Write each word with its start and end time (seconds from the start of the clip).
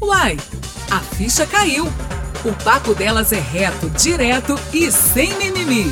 Uai, 0.00 0.36
a 0.90 1.00
ficha 1.00 1.46
caiu. 1.46 1.86
O 2.44 2.52
papo 2.62 2.94
delas 2.94 3.32
é 3.32 3.40
reto, 3.40 3.88
direto 3.90 4.54
e 4.72 4.92
sem 4.92 5.34
mimimi. 5.38 5.90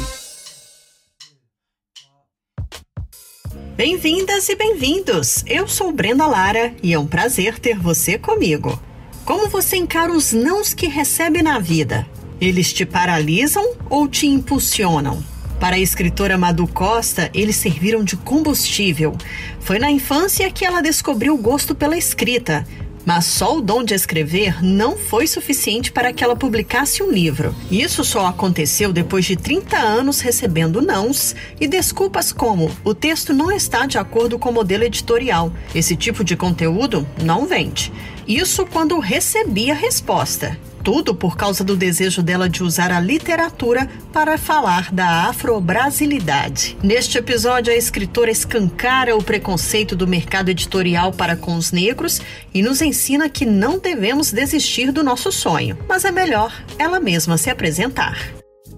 Bem-vindas 3.75 4.49
e 4.51 4.55
bem-vindos! 4.55 5.43
Eu 5.47 5.67
sou 5.67 5.91
Brenda 5.91 6.27
Lara 6.27 6.75
e 6.83 6.93
é 6.93 6.99
um 6.99 7.07
prazer 7.07 7.59
ter 7.59 7.79
você 7.79 8.19
comigo. 8.19 8.79
Como 9.25 9.49
você 9.49 9.77
encara 9.77 10.13
os 10.13 10.33
nãos 10.33 10.75
que 10.75 10.87
recebe 10.87 11.43
na 11.43 11.59
vida? 11.59 12.07
Eles 12.39 12.73
te 12.75 12.85
paralisam 12.85 13.75
ou 13.89 14.07
te 14.07 14.27
impulsionam? 14.27 15.25
Para 15.59 15.77
a 15.77 15.81
escritora 15.81 16.37
Madu 16.37 16.67
Costa, 16.67 17.31
eles 17.33 17.57
serviram 17.57 18.05
de 18.05 18.19
combustível. 18.19 19.17
Foi 19.61 19.79
na 19.79 19.91
infância 19.91 20.51
que 20.51 20.65
ela 20.65 20.83
descobriu 20.83 21.35
o 21.35 21.39
gosto 21.39 21.75
pela 21.75 21.97
escrita 21.97 22.67
mas 23.05 23.25
só 23.25 23.59
o 23.59 23.61
dom 23.61 23.83
de 23.85 23.95
escrever 23.95 24.63
não 24.63 24.97
foi 24.97 25.27
suficiente 25.27 25.93
para 25.93 26.13
que 26.13 26.23
ela 26.23 26.37
publicasse 26.37 27.03
um 27.03 27.11
livro. 27.11 27.55
Isso 27.71 28.05
só 28.05 28.27
aconteceu 28.27 28.93
depois 28.93 29.25
de 29.25 29.37
30 29.37 29.77
anos 29.77 30.21
recebendo 30.21 30.81
nãos 30.81 31.35
e 31.61 31.67
desculpas 31.67 32.33
como 32.33 32.71
o 32.85 32.95
texto 32.95 33.33
não 33.33 33.51
está 33.51 33.87
de 33.87 33.99
acordo 33.99 34.39
com 34.39 34.51
o 34.51 34.53
modelo 34.53 34.85
editorial. 34.85 35.53
Esse 35.75 35.97
tipo 35.97 36.25
de 36.25 36.37
conteúdo 36.37 37.07
não 37.23 37.47
vende. 37.47 37.93
Isso 38.27 38.67
quando 38.67 38.99
recebi 38.99 39.71
a 39.71 39.75
resposta. 39.75 40.59
Tudo 40.85 41.15
por 41.15 41.35
causa 41.35 41.65
do 41.65 41.75
desejo 41.75 42.23
dela 42.23 42.47
de 42.47 42.63
usar 42.63 42.93
a 42.93 43.01
literatura 43.01 43.89
para 44.13 44.37
falar 44.37 44.93
da 44.93 45.29
afro-brasilidade. 45.29 46.77
Neste 46.83 47.17
episódio, 47.17 47.73
a 47.73 47.77
escritora 47.77 48.31
escancara 48.31 49.17
o 49.17 49.23
preconceito 49.23 49.97
do 49.97 50.07
mercado 50.07 50.51
editorial 50.51 51.11
para 51.11 51.37
com 51.37 51.57
os 51.57 51.73
negros 51.73 52.21
e 52.53 52.61
nos 52.61 52.83
ensina 52.83 53.31
que 53.31 53.47
não 53.47 53.79
devemos 53.79 54.31
desistir 54.31 54.93
do 54.93 55.03
nosso 55.03 55.33
sonho, 55.33 55.79
mas 55.89 56.05
é 56.05 56.13
melhor 56.13 56.53
ela 56.79 57.01
mesma 57.01 57.39
se 57.39 57.49
apresentar. 57.49 58.19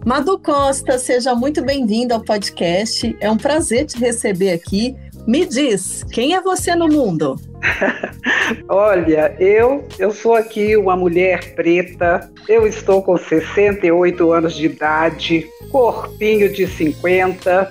Madu 0.04 0.38
Costa, 0.38 1.00
seja 1.00 1.34
muito 1.34 1.60
bem-vinda 1.64 2.14
ao 2.14 2.22
podcast. 2.22 3.16
É 3.18 3.28
um 3.28 3.36
prazer 3.36 3.84
te 3.84 3.98
receber 3.98 4.52
aqui. 4.52 4.94
Me 5.26 5.44
diz, 5.44 6.04
quem 6.04 6.36
é 6.36 6.40
você 6.40 6.76
no 6.76 6.86
mundo? 6.86 7.34
Olha, 8.68 9.34
eu 9.38 9.86
eu 9.98 10.10
sou 10.12 10.34
aqui 10.34 10.76
uma 10.76 10.96
mulher 10.96 11.54
preta. 11.54 12.30
Eu 12.48 12.66
estou 12.66 13.02
com 13.02 13.16
68 13.16 14.32
anos 14.32 14.54
de 14.54 14.66
idade, 14.66 15.46
corpinho 15.70 16.52
de 16.52 16.66
50, 16.66 17.68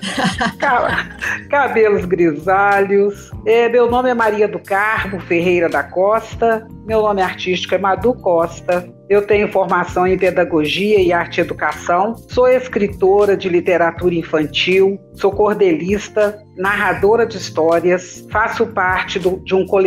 cabelos 1.48 2.04
grisalhos. 2.04 3.30
É, 3.46 3.68
meu 3.68 3.90
nome 3.90 4.10
é 4.10 4.14
Maria 4.14 4.46
do 4.46 4.58
Carmo 4.58 5.20
Ferreira 5.20 5.68
da 5.68 5.82
Costa. 5.82 6.66
Meu 6.86 7.00
nome 7.00 7.22
artístico 7.22 7.74
é 7.74 7.78
Madu 7.78 8.14
Costa. 8.14 8.88
Eu 9.08 9.24
tenho 9.24 9.50
formação 9.52 10.04
em 10.04 10.18
pedagogia 10.18 11.00
e 11.00 11.12
arte 11.12 11.38
e 11.38 11.40
educação, 11.40 12.16
sou 12.28 12.48
escritora 12.48 13.36
de 13.36 13.48
literatura 13.48 14.16
infantil, 14.16 14.98
sou 15.14 15.30
cordelista, 15.30 16.36
narradora 16.56 17.24
de 17.24 17.36
histórias, 17.36 18.26
faço 18.32 18.66
parte 18.66 19.20
do, 19.20 19.40
de 19.44 19.54
um 19.54 19.64
coletivo 19.64 19.85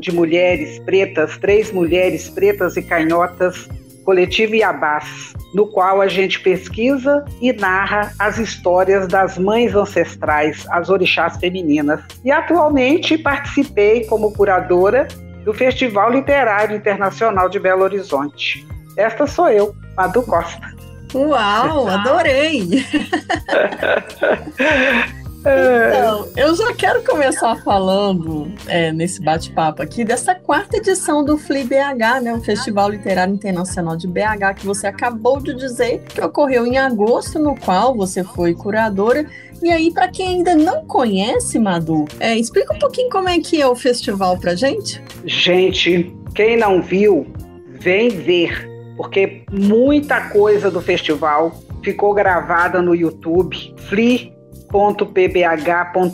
de 0.00 0.12
mulheres 0.12 0.78
pretas, 0.80 1.36
três 1.38 1.72
mulheres 1.72 2.28
pretas 2.28 2.76
e 2.76 2.82
canhotas, 2.82 3.68
coletivo 4.04 4.54
Iabás, 4.54 5.32
no 5.54 5.66
qual 5.66 6.00
a 6.00 6.08
gente 6.08 6.40
pesquisa 6.40 7.24
e 7.40 7.52
narra 7.52 8.12
as 8.18 8.38
histórias 8.38 9.08
das 9.08 9.38
mães 9.38 9.74
ancestrais, 9.74 10.66
as 10.70 10.90
orixás 10.90 11.36
femininas. 11.38 12.00
E 12.24 12.30
atualmente 12.30 13.16
participei 13.16 14.04
como 14.04 14.32
curadora 14.32 15.08
do 15.44 15.54
Festival 15.54 16.10
Literário 16.10 16.76
Internacional 16.76 17.48
de 17.48 17.58
Belo 17.58 17.82
Horizonte. 17.84 18.66
Esta 18.96 19.26
sou 19.26 19.48
eu, 19.48 19.74
Madu 19.96 20.22
Costa. 20.22 20.74
Uau, 21.14 21.86
adorei! 21.88 22.68
Então, 25.46 26.26
eu 26.38 26.54
já 26.56 26.72
quero 26.72 27.02
começar 27.02 27.54
falando 27.56 28.50
é, 28.66 28.90
nesse 28.92 29.20
bate-papo 29.20 29.82
aqui 29.82 30.02
dessa 30.02 30.34
quarta 30.34 30.78
edição 30.78 31.22
do 31.22 31.36
FLI 31.36 31.64
BH, 31.64 32.22
né, 32.22 32.32
o 32.32 32.40
Festival 32.40 32.88
Literário 32.88 33.34
Internacional 33.34 33.94
de 33.94 34.08
BH, 34.08 34.54
que 34.56 34.66
você 34.66 34.86
acabou 34.86 35.38
de 35.40 35.54
dizer 35.54 36.00
que 36.08 36.20
ocorreu 36.22 36.66
em 36.66 36.78
agosto, 36.78 37.38
no 37.38 37.54
qual 37.54 37.94
você 37.94 38.24
foi 38.24 38.54
curadora. 38.54 39.26
E 39.62 39.70
aí, 39.70 39.90
para 39.90 40.08
quem 40.08 40.28
ainda 40.28 40.54
não 40.54 40.86
conhece, 40.86 41.58
Madu, 41.58 42.06
é, 42.18 42.34
explica 42.36 42.74
um 42.74 42.78
pouquinho 42.78 43.10
como 43.10 43.28
é 43.28 43.38
que 43.38 43.60
é 43.60 43.66
o 43.66 43.76
festival 43.76 44.38
pra 44.38 44.54
gente. 44.54 45.02
Gente, 45.26 46.14
quem 46.34 46.56
não 46.56 46.80
viu, 46.80 47.26
vem 47.68 48.08
ver, 48.08 48.66
porque 48.96 49.42
muita 49.52 50.30
coisa 50.30 50.70
do 50.70 50.80
festival 50.80 51.52
ficou 51.82 52.14
gravada 52.14 52.80
no 52.80 52.94
YouTube. 52.94 53.74
FLI 53.88 54.33
www.pbh.gov.br 54.74 56.04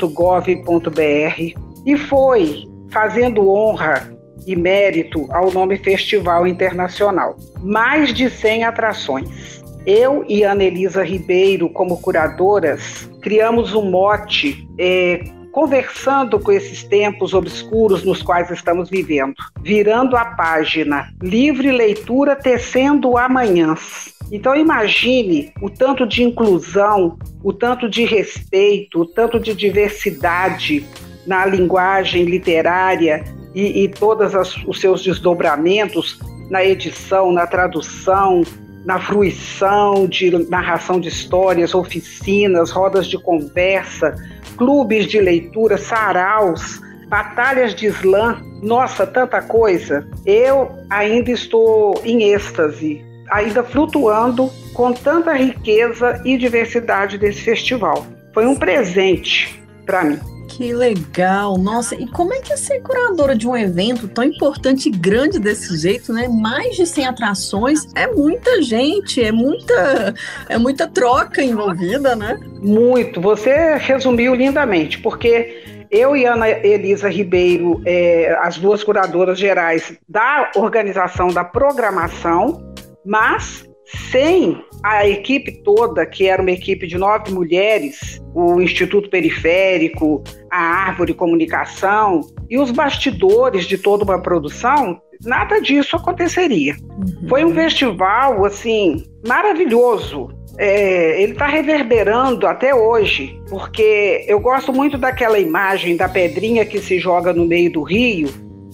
e 1.87 1.97
foi 1.97 2.69
fazendo 2.91 3.51
honra 3.51 4.13
e 4.47 4.55
mérito 4.55 5.27
ao 5.31 5.51
nome 5.51 5.79
Festival 5.79 6.47
Internacional. 6.47 7.37
Mais 7.63 8.13
de 8.13 8.29
100 8.29 8.65
atrações. 8.65 9.61
Eu 9.87 10.25
e 10.29 10.43
Ana 10.43 10.65
Elisa 10.65 11.03
Ribeiro, 11.03 11.71
como 11.71 12.01
curadoras, 12.03 13.11
criamos 13.23 13.75
um 13.75 13.91
mote 13.91 14.69
é, 14.79 15.25
conversando 15.53 16.39
com 16.39 16.53
esses 16.53 16.85
tempos 16.85 17.33
obscuros 17.33 18.05
nos 18.05 18.21
quais 18.23 18.51
estamos 18.51 18.91
vivendo, 18.91 19.35
virando 19.63 20.17
a 20.17 20.25
página, 20.27 21.09
livre 21.23 21.73
leitura 21.73 22.37
tecendo 22.37 23.17
amanhãs. 23.17 24.20
Então 24.33 24.55
imagine 24.55 25.53
o 25.61 25.69
tanto 25.69 26.07
de 26.07 26.23
inclusão, 26.23 27.19
o 27.43 27.53
tanto 27.53 27.89
de 27.89 28.05
respeito, 28.05 29.01
o 29.01 29.07
tanto 29.07 29.41
de 29.41 29.55
diversidade 29.55 30.87
na 31.27 31.45
linguagem 31.45 32.25
literária 32.25 33.25
e, 33.55 33.85
e 33.85 33.89
todos 33.89 34.33
os 34.67 34.81
seus 34.81 35.03
desdobramentos 35.03 36.21
na 36.49 36.65
edição, 36.65 37.33
na 37.33 37.47
tradução, 37.47 38.43
na 38.85 38.99
fruição 39.01 40.07
de 40.07 40.31
narração 40.49 41.01
de 41.01 41.09
histórias, 41.09 41.75
oficinas, 41.75 42.71
rodas 42.71 43.07
de 43.07 43.19
conversa, 43.19 44.17
clubes 44.57 45.07
de 45.07 45.21
leitura, 45.21 45.77
saraus, 45.77 46.81
batalhas 47.09 47.75
de 47.75 47.87
slam, 47.87 48.41
nossa, 48.63 49.07
tanta 49.07 49.43
coisa. 49.43 50.09
Eu 50.25 50.71
ainda 50.89 51.31
estou 51.31 52.01
em 52.05 52.33
êxtase 52.33 53.10
ainda 53.31 53.63
flutuando 53.63 54.51
com 54.75 54.93
tanta 54.93 55.33
riqueza 55.33 56.21
e 56.25 56.37
diversidade 56.37 57.19
desse 57.19 57.41
festival. 57.41 58.07
Foi 58.33 58.47
um 58.47 58.57
presente 58.57 59.63
para 59.85 60.05
mim. 60.05 60.21
Que 60.49 60.75
legal! 60.75 61.57
Nossa, 61.57 61.95
e 61.95 62.07
como 62.09 62.35
é 62.35 62.41
que 62.41 62.53
é 62.53 62.57
ser 62.57 62.81
curadora 62.81 63.37
de 63.37 63.49
um 63.49 63.57
evento 63.57 64.09
tão 64.09 64.25
importante 64.25 64.89
e 64.89 64.93
grande 64.93 65.39
desse 65.39 65.77
jeito, 65.79 66.13
né? 66.13 66.29
Mais 66.29 66.77
de 66.77 66.87
100 66.87 67.07
atrações, 67.07 67.87
é 67.95 68.09
muita 68.09 68.61
gente, 68.61 69.23
é 69.23 69.31
muita, 69.31 70.15
é 70.49 70.59
muita 70.59 70.89
troca 70.89 71.43
envolvida, 71.43 72.17
né? 72.17 72.39
Muito. 72.61 73.21
Você 73.21 73.77
resumiu 73.77 74.35
lindamente, 74.35 74.99
porque 74.99 75.87
eu 75.91 76.17
e 76.17 76.25
Ana 76.25 76.49
Elisa 76.49 77.09
Ribeiro, 77.09 77.81
é, 77.85 78.37
as 78.43 78.59
duas 78.59 78.85
curadoras 78.85 79.39
gerais 79.39 79.99
da 80.09 80.51
organização 80.57 81.29
da 81.29 81.43
programação, 81.43 82.70
mas 83.05 83.69
sem 84.13 84.63
a 84.83 85.07
equipe 85.07 85.63
toda, 85.63 86.07
que 86.07 86.27
era 86.27 86.41
uma 86.41 86.51
equipe 86.51 86.87
de 86.87 86.97
nove 86.97 87.33
mulheres, 87.33 88.21
o 88.35 88.61
Instituto 88.61 89.11
Periférico, 89.11 90.23
a 90.51 90.61
Árvore 90.61 91.13
Comunicação 91.13 92.21
e 92.49 92.59
os 92.59 92.71
bastidores 92.71 93.67
de 93.67 93.77
toda 93.77 94.05
uma 94.05 94.23
produção, 94.23 95.01
nada 95.25 95.61
disso 95.61 95.97
aconteceria. 95.97 96.77
Uhum. 96.83 97.29
Foi 97.29 97.45
um 97.45 97.55
festival, 97.55 98.45
assim, 98.45 99.05
maravilhoso. 99.27 100.29
É, 100.57 101.23
ele 101.23 101.33
está 101.33 101.47
reverberando 101.47 102.47
até 102.47 102.75
hoje, 102.75 103.41
porque 103.49 104.25
eu 104.29 104.41
gosto 104.41 104.73
muito 104.73 104.99
daquela 104.99 105.39
imagem 105.39 105.97
da 105.97 106.09
pedrinha 106.09 106.67
que 106.67 106.81
se 106.81 106.99
joga 106.99 107.33
no 107.33 107.47
meio 107.47 107.73
do 107.73 107.83
rio 107.83 108.29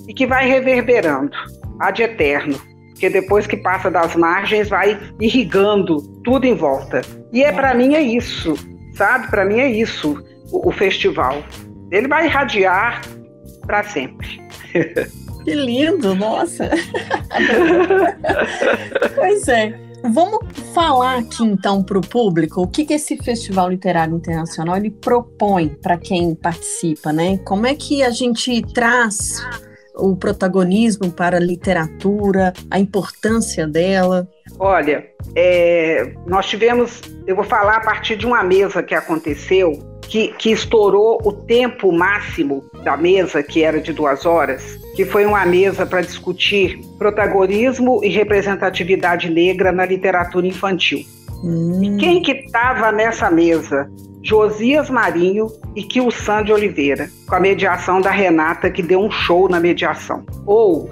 e 0.09 0.15
que 0.15 0.27
vai 0.27 0.49
reverberando, 0.49 1.37
ad 1.81 2.03
eterno 2.03 2.59
porque 2.97 3.11
depois 3.11 3.47
que 3.47 3.59
passa 3.59 3.91
das 3.91 4.17
margens 4.17 4.71
vai 4.71 4.99
irrigando 5.21 6.01
tudo 6.25 6.47
em 6.47 6.55
volta. 6.55 7.03
E 7.31 7.45
é 7.45 7.53
para 7.53 7.75
mim 7.75 7.95
é 7.95 8.01
isso, 8.01 8.55
sabe? 8.95 9.29
Para 9.29 9.45
mim 9.45 9.61
é 9.61 9.71
isso 9.71 10.25
o, 10.51 10.71
o 10.71 10.73
festival. 10.73 11.45
Ele 11.91 12.09
vai 12.09 12.25
irradiar 12.25 13.03
para 13.67 13.85
sempre. 13.85 14.41
Que 15.47 15.55
lindo, 15.55 16.13
nossa. 16.13 16.69
pois 19.15 19.47
é. 19.47 19.79
Vamos 20.03 20.41
falar 20.75 21.19
aqui 21.19 21.45
então 21.45 21.85
para 21.85 21.99
o 21.99 22.01
público 22.01 22.63
o 22.63 22.67
que, 22.67 22.85
que 22.85 22.95
esse 22.95 23.17
Festival 23.19 23.71
Literário 23.71 24.17
Internacional 24.17 24.77
ele 24.77 24.91
propõe 24.91 25.69
para 25.69 25.97
quem 25.97 26.35
participa, 26.35 27.13
né? 27.13 27.39
Como 27.45 27.65
é 27.65 27.77
que 27.77 28.03
a 28.03 28.11
gente 28.11 28.61
traz 28.75 29.41
o 29.97 30.17
protagonismo 30.17 31.11
para 31.11 31.37
a 31.37 31.41
literatura, 31.41 32.53
a 32.71 32.79
importância 32.79 33.67
dela? 33.67 34.29
Olha, 34.59 35.07
é, 35.35 36.15
nós 36.27 36.47
tivemos, 36.47 37.01
eu 37.27 37.35
vou 37.35 37.45
falar 37.45 37.77
a 37.77 37.81
partir 37.81 38.17
de 38.17 38.27
uma 38.27 38.43
mesa 38.43 38.83
que 38.83 38.95
aconteceu, 38.95 39.79
que, 40.03 40.29
que 40.35 40.53
estourou 40.53 41.21
o 41.25 41.33
tempo 41.33 41.93
máximo 41.93 42.65
da 42.85 42.97
mesa, 42.97 43.43
que 43.43 43.63
era 43.63 43.81
de 43.81 43.93
duas 43.93 44.25
horas, 44.25 44.79
que 44.95 45.05
foi 45.05 45.27
uma 45.27 45.45
mesa 45.45 45.85
para 45.85 46.01
discutir 46.01 46.81
protagonismo 46.99 48.01
e 48.05 48.09
representatividade 48.09 49.29
negra 49.29 49.73
na 49.73 49.85
literatura 49.85 50.47
infantil. 50.47 51.05
Hum. 51.45 51.83
E 51.83 51.97
quem 51.99 52.23
que 52.23 52.33
estava 52.33 52.93
nessa 52.93 53.31
mesa? 53.31 53.91
Josias 54.23 54.91
Marinho 54.91 55.47
e 55.77 55.85
Kilsan 55.85 56.43
de 56.43 56.53
Oliveira, 56.53 57.09
com 57.29 57.37
a 57.37 57.41
mediação 57.41 58.01
da 58.01 58.11
Renata, 58.11 58.69
que 58.69 58.83
deu 58.83 59.01
um 59.01 59.11
show 59.11 59.49
na 59.49 59.61
mediação. 59.61 60.27
Ou 60.45 60.91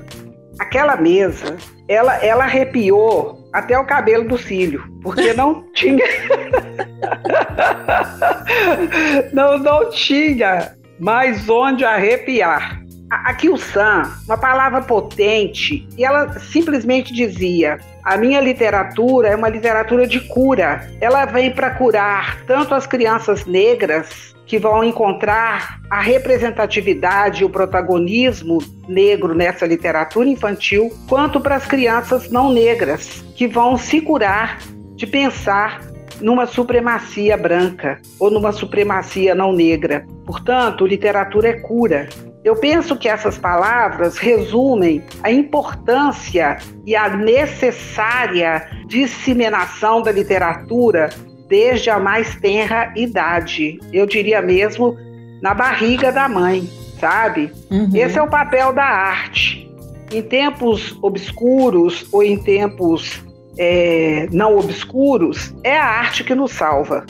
aquela 0.58 0.96
mesa, 0.96 1.56
ela, 1.88 2.14
ela 2.24 2.44
arrepiou 2.44 3.48
até 3.52 3.78
o 3.78 3.84
cabelo 3.84 4.28
do 4.28 4.38
cílio, 4.38 4.84
porque 5.02 5.32
não 5.32 5.64
tinha. 5.74 6.04
não, 9.32 9.58
não 9.58 9.90
tinha 9.90 10.76
mais 11.00 11.48
onde 11.48 11.84
arrepiar. 11.84 12.83
Aqui 13.24 13.48
o 13.48 13.56
Sam, 13.56 14.10
uma 14.26 14.36
palavra 14.36 14.82
potente, 14.82 15.86
e 15.96 16.04
ela 16.04 16.38
simplesmente 16.38 17.12
dizia: 17.12 17.78
a 18.02 18.16
minha 18.16 18.40
literatura 18.40 19.28
é 19.28 19.36
uma 19.36 19.48
literatura 19.48 20.06
de 20.06 20.20
cura. 20.20 20.90
Ela 21.00 21.24
vem 21.24 21.50
para 21.50 21.70
curar 21.70 22.42
tanto 22.46 22.74
as 22.74 22.86
crianças 22.86 23.46
negras 23.46 24.34
que 24.46 24.58
vão 24.58 24.84
encontrar 24.84 25.80
a 25.88 26.00
representatividade 26.00 27.42
e 27.42 27.44
o 27.44 27.50
protagonismo 27.50 28.58
negro 28.86 29.34
nessa 29.34 29.66
literatura 29.66 30.28
infantil, 30.28 30.92
quanto 31.08 31.40
para 31.40 31.56
as 31.56 31.66
crianças 31.66 32.30
não 32.30 32.52
negras 32.52 33.24
que 33.34 33.46
vão 33.46 33.76
se 33.76 34.00
curar 34.00 34.58
de 34.94 35.06
pensar 35.06 35.80
numa 36.20 36.46
supremacia 36.46 37.36
branca 37.36 38.00
ou 38.20 38.30
numa 38.30 38.52
supremacia 38.52 39.34
não 39.34 39.52
negra. 39.52 40.06
Portanto, 40.24 40.86
literatura 40.86 41.48
é 41.48 41.52
cura. 41.54 42.08
Eu 42.44 42.54
penso 42.54 42.94
que 42.94 43.08
essas 43.08 43.38
palavras 43.38 44.18
resumem 44.18 45.02
a 45.22 45.32
importância 45.32 46.58
e 46.84 46.94
a 46.94 47.08
necessária 47.08 48.68
disseminação 48.86 50.02
da 50.02 50.12
literatura 50.12 51.08
desde 51.48 51.88
a 51.88 51.98
mais 51.98 52.34
tenra 52.36 52.92
idade. 52.94 53.78
Eu 53.90 54.06
diria 54.06 54.42
mesmo 54.42 54.94
na 55.40 55.54
barriga 55.54 56.12
da 56.12 56.28
mãe, 56.28 56.68
sabe? 57.00 57.50
Uhum. 57.70 57.90
Esse 57.94 58.18
é 58.18 58.22
o 58.22 58.28
papel 58.28 58.74
da 58.74 58.84
arte. 58.84 59.66
Em 60.12 60.20
tempos 60.20 60.98
obscuros 61.02 62.06
ou 62.12 62.22
em 62.22 62.36
tempos 62.36 63.22
é, 63.58 64.28
não 64.30 64.58
obscuros, 64.58 65.54
é 65.64 65.78
a 65.78 65.84
arte 65.84 66.22
que 66.22 66.34
nos 66.34 66.52
salva. 66.52 67.06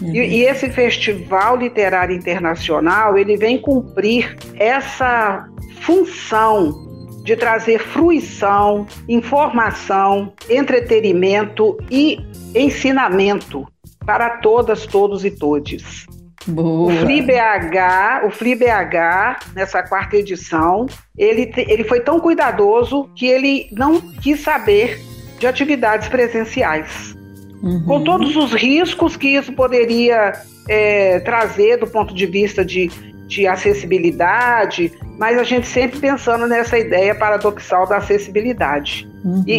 Uhum. 0.00 0.14
E, 0.14 0.18
e, 0.18 0.42
esse 0.44 0.68
festival 0.70 1.56
literário 1.56 2.14
internacional 2.14 3.16
ele 3.16 3.36
vem 3.36 3.58
cumprir 3.58 4.36
essa 4.56 5.48
função 5.80 6.72
de 7.24 7.36
trazer 7.36 7.78
fruição, 7.78 8.86
informação, 9.08 10.32
entretenimento 10.48 11.76
e 11.90 12.18
ensinamento 12.54 13.66
para 14.04 14.38
todas, 14.38 14.86
todos 14.86 15.24
e 15.24 15.30
todes. 15.30 16.06
Boa. 16.46 16.92
O 16.92 16.96
FliBH, 16.98 18.26
o 18.26 18.30
FliBH, 18.30 19.54
nessa 19.54 19.82
quarta 19.82 20.16
edição, 20.16 20.84
ele, 21.16 21.50
ele 21.56 21.84
foi 21.84 22.00
tão 22.00 22.20
cuidadoso 22.20 23.08
que 23.16 23.26
ele 23.26 23.68
não 23.72 23.98
quis 23.98 24.40
saber 24.40 25.00
de 25.38 25.46
atividades 25.46 26.08
presenciais 26.08 27.16
uhum. 27.64 27.82
com 27.84 28.04
todos 28.04 28.36
os 28.36 28.52
riscos 28.52 29.16
que 29.16 29.28
isso 29.28 29.52
poderia 29.52 30.32
é, 30.68 31.18
trazer 31.20 31.78
do 31.78 31.86
ponto 31.86 32.14
de 32.14 32.26
vista 32.26 32.64
de, 32.64 32.88
de 33.26 33.46
acessibilidade, 33.46 34.92
mas 35.18 35.38
a 35.38 35.42
gente 35.42 35.66
sempre 35.66 35.98
pensando 35.98 36.46
nessa 36.46 36.78
ideia 36.78 37.14
paradoxal 37.14 37.86
da 37.86 37.96
acessibilidade. 37.96 39.08
Uhum. 39.24 39.42
E, 39.46 39.52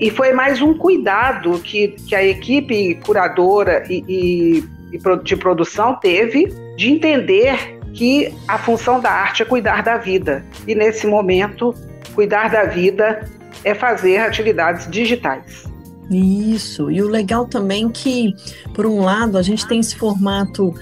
e, 0.00 0.06
e, 0.06 0.10
foi 0.10 0.32
mais 0.32 0.62
um 0.62 0.72
cuidado 0.72 1.58
que, 1.58 1.88
que 1.88 2.14
a 2.14 2.24
equipe 2.24 2.94
curadora 3.04 3.84
e, 3.88 4.02
e, 4.08 4.64
e 4.92 5.22
de 5.22 5.36
produção 5.36 5.94
teve 5.96 6.46
de 6.76 6.90
entender 6.90 7.78
que 7.92 8.32
a 8.46 8.56
função 8.56 9.00
da 9.00 9.10
arte 9.10 9.42
é 9.42 9.44
cuidar 9.44 9.82
da 9.82 9.98
vida. 9.98 10.44
E 10.66 10.74
nesse 10.74 11.06
momento, 11.06 11.74
cuidar 12.14 12.48
da 12.48 12.64
vida 12.64 13.28
é 13.64 13.74
fazer 13.74 14.18
atividades 14.18 14.88
digitais. 14.90 15.68
Isso, 16.10 16.90
e 16.90 17.02
o 17.02 17.08
legal 17.08 17.46
também 17.46 17.88
que, 17.90 18.34
por 18.74 18.86
um 18.86 19.00
lado, 19.00 19.36
a 19.36 19.42
gente 19.42 19.66
tem 19.66 19.80
esse 19.80 19.94
formato 19.94 20.74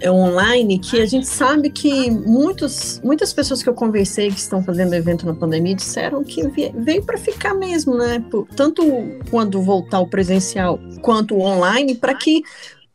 é, 0.00 0.10
online 0.10 0.78
que 0.78 1.00
a 1.00 1.06
gente 1.06 1.26
sabe 1.26 1.70
que 1.70 2.10
muitos, 2.10 3.00
muitas 3.02 3.32
pessoas 3.32 3.62
que 3.62 3.68
eu 3.68 3.74
conversei 3.74 4.28
que 4.28 4.38
estão 4.38 4.62
fazendo 4.62 4.94
evento 4.94 5.26
na 5.26 5.34
pandemia 5.34 5.74
disseram 5.74 6.22
que 6.22 6.42
veio 6.76 7.02
para 7.02 7.18
ficar 7.18 7.54
mesmo, 7.54 7.96
né? 7.96 8.22
Tanto 8.56 8.82
quando 9.30 9.62
voltar 9.62 10.00
o 10.00 10.06
presencial 10.06 10.78
quanto 11.00 11.34
o 11.34 11.40
online, 11.40 11.94
para 11.94 12.14
que 12.14 12.42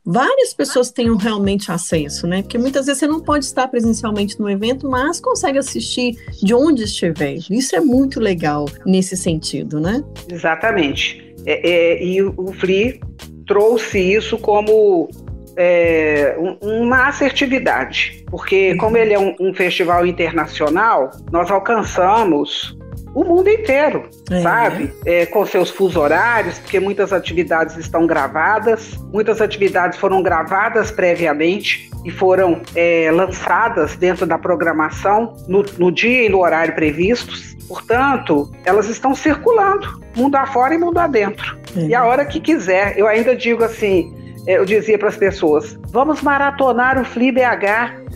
várias 0.06 0.54
pessoas 0.54 0.90
tenham 0.90 1.16
realmente 1.16 1.72
acesso, 1.72 2.26
né? 2.26 2.42
Porque 2.42 2.58
muitas 2.58 2.86
vezes 2.88 3.00
você 3.00 3.08
não 3.08 3.20
pode 3.20 3.46
estar 3.46 3.68
presencialmente 3.68 4.40
no 4.40 4.50
evento, 4.50 4.90
mas 4.90 5.20
consegue 5.20 5.60
assistir 5.60 6.18
de 6.42 6.54
onde 6.54 6.84
estiver. 6.84 7.38
Isso 7.50 7.76
é 7.76 7.82
muito 7.82 8.20
legal 8.20 8.66
nesse 8.86 9.16
sentido, 9.16 9.80
né? 9.80 10.04
Exatamente. 10.32 11.29
É, 11.52 11.68
é, 11.68 12.04
e 12.04 12.22
o 12.22 12.54
FLI 12.54 13.02
trouxe 13.48 13.98
isso 13.98 14.38
como 14.38 15.10
é, 15.58 16.38
uma 16.62 17.08
assertividade, 17.08 18.24
porque 18.28 18.76
como 18.76 18.96
ele 18.96 19.14
é 19.16 19.20
um, 19.20 19.36
um, 19.40 19.52
festival 19.52 20.06
internacional, 20.06 21.10
nós 21.32 21.50
alcançamos 21.50 22.78
o 23.14 23.24
mundo 23.24 23.50
inteiro, 23.50 24.10
é. 24.30 24.42
sabe? 24.42 24.94
É, 25.06 25.26
com 25.26 25.46
seus 25.46 25.70
fusos 25.70 25.96
horários, 25.96 26.60
porque 26.60 26.80
muitas 26.80 27.12
atividades 27.12 27.78
estão 27.78 28.06
gravadas, 28.06 28.98
muitas 29.12 29.42
atividades 29.42 29.98
foram 29.98 30.22
gravadas 30.22 30.92
previamente 30.92 31.90
e 32.06 32.12
foram 32.12 32.62
é, 32.76 33.10
lançadas 33.12 33.96
dentro 33.96 34.26
da 34.26 34.38
programação 34.38 35.34
no, 35.48 35.64
no 35.78 35.92
dia 35.92 36.26
e 36.26 36.30
no 36.30 36.40
horário 36.40 36.74
previstos. 36.76 37.58
Portanto, 37.68 38.52
elas 38.66 38.90
estão 38.90 39.14
circulando, 39.14 40.02
mundo 40.16 40.36
afora 40.36 40.74
e 40.74 40.78
mundo 40.78 40.98
adentro. 40.98 41.58
Uhum. 41.76 41.88
E 41.88 41.94
a 41.94 42.04
hora 42.04 42.26
que 42.26 42.40
quiser, 42.40 42.98
eu 42.98 43.08
ainda 43.08 43.36
digo 43.36 43.64
assim, 43.64 44.12
é, 44.48 44.58
eu 44.58 44.66
dizia 44.66 44.98
para 44.98 45.10
as 45.10 45.18
pessoas, 45.18 45.78
vamos 45.92 46.22
maratonar 46.22 47.00
o 47.00 47.06
Fli 47.06 47.32
BH. 47.32 48.09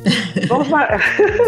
Vamos 0.47 0.67
mar... 0.69 0.99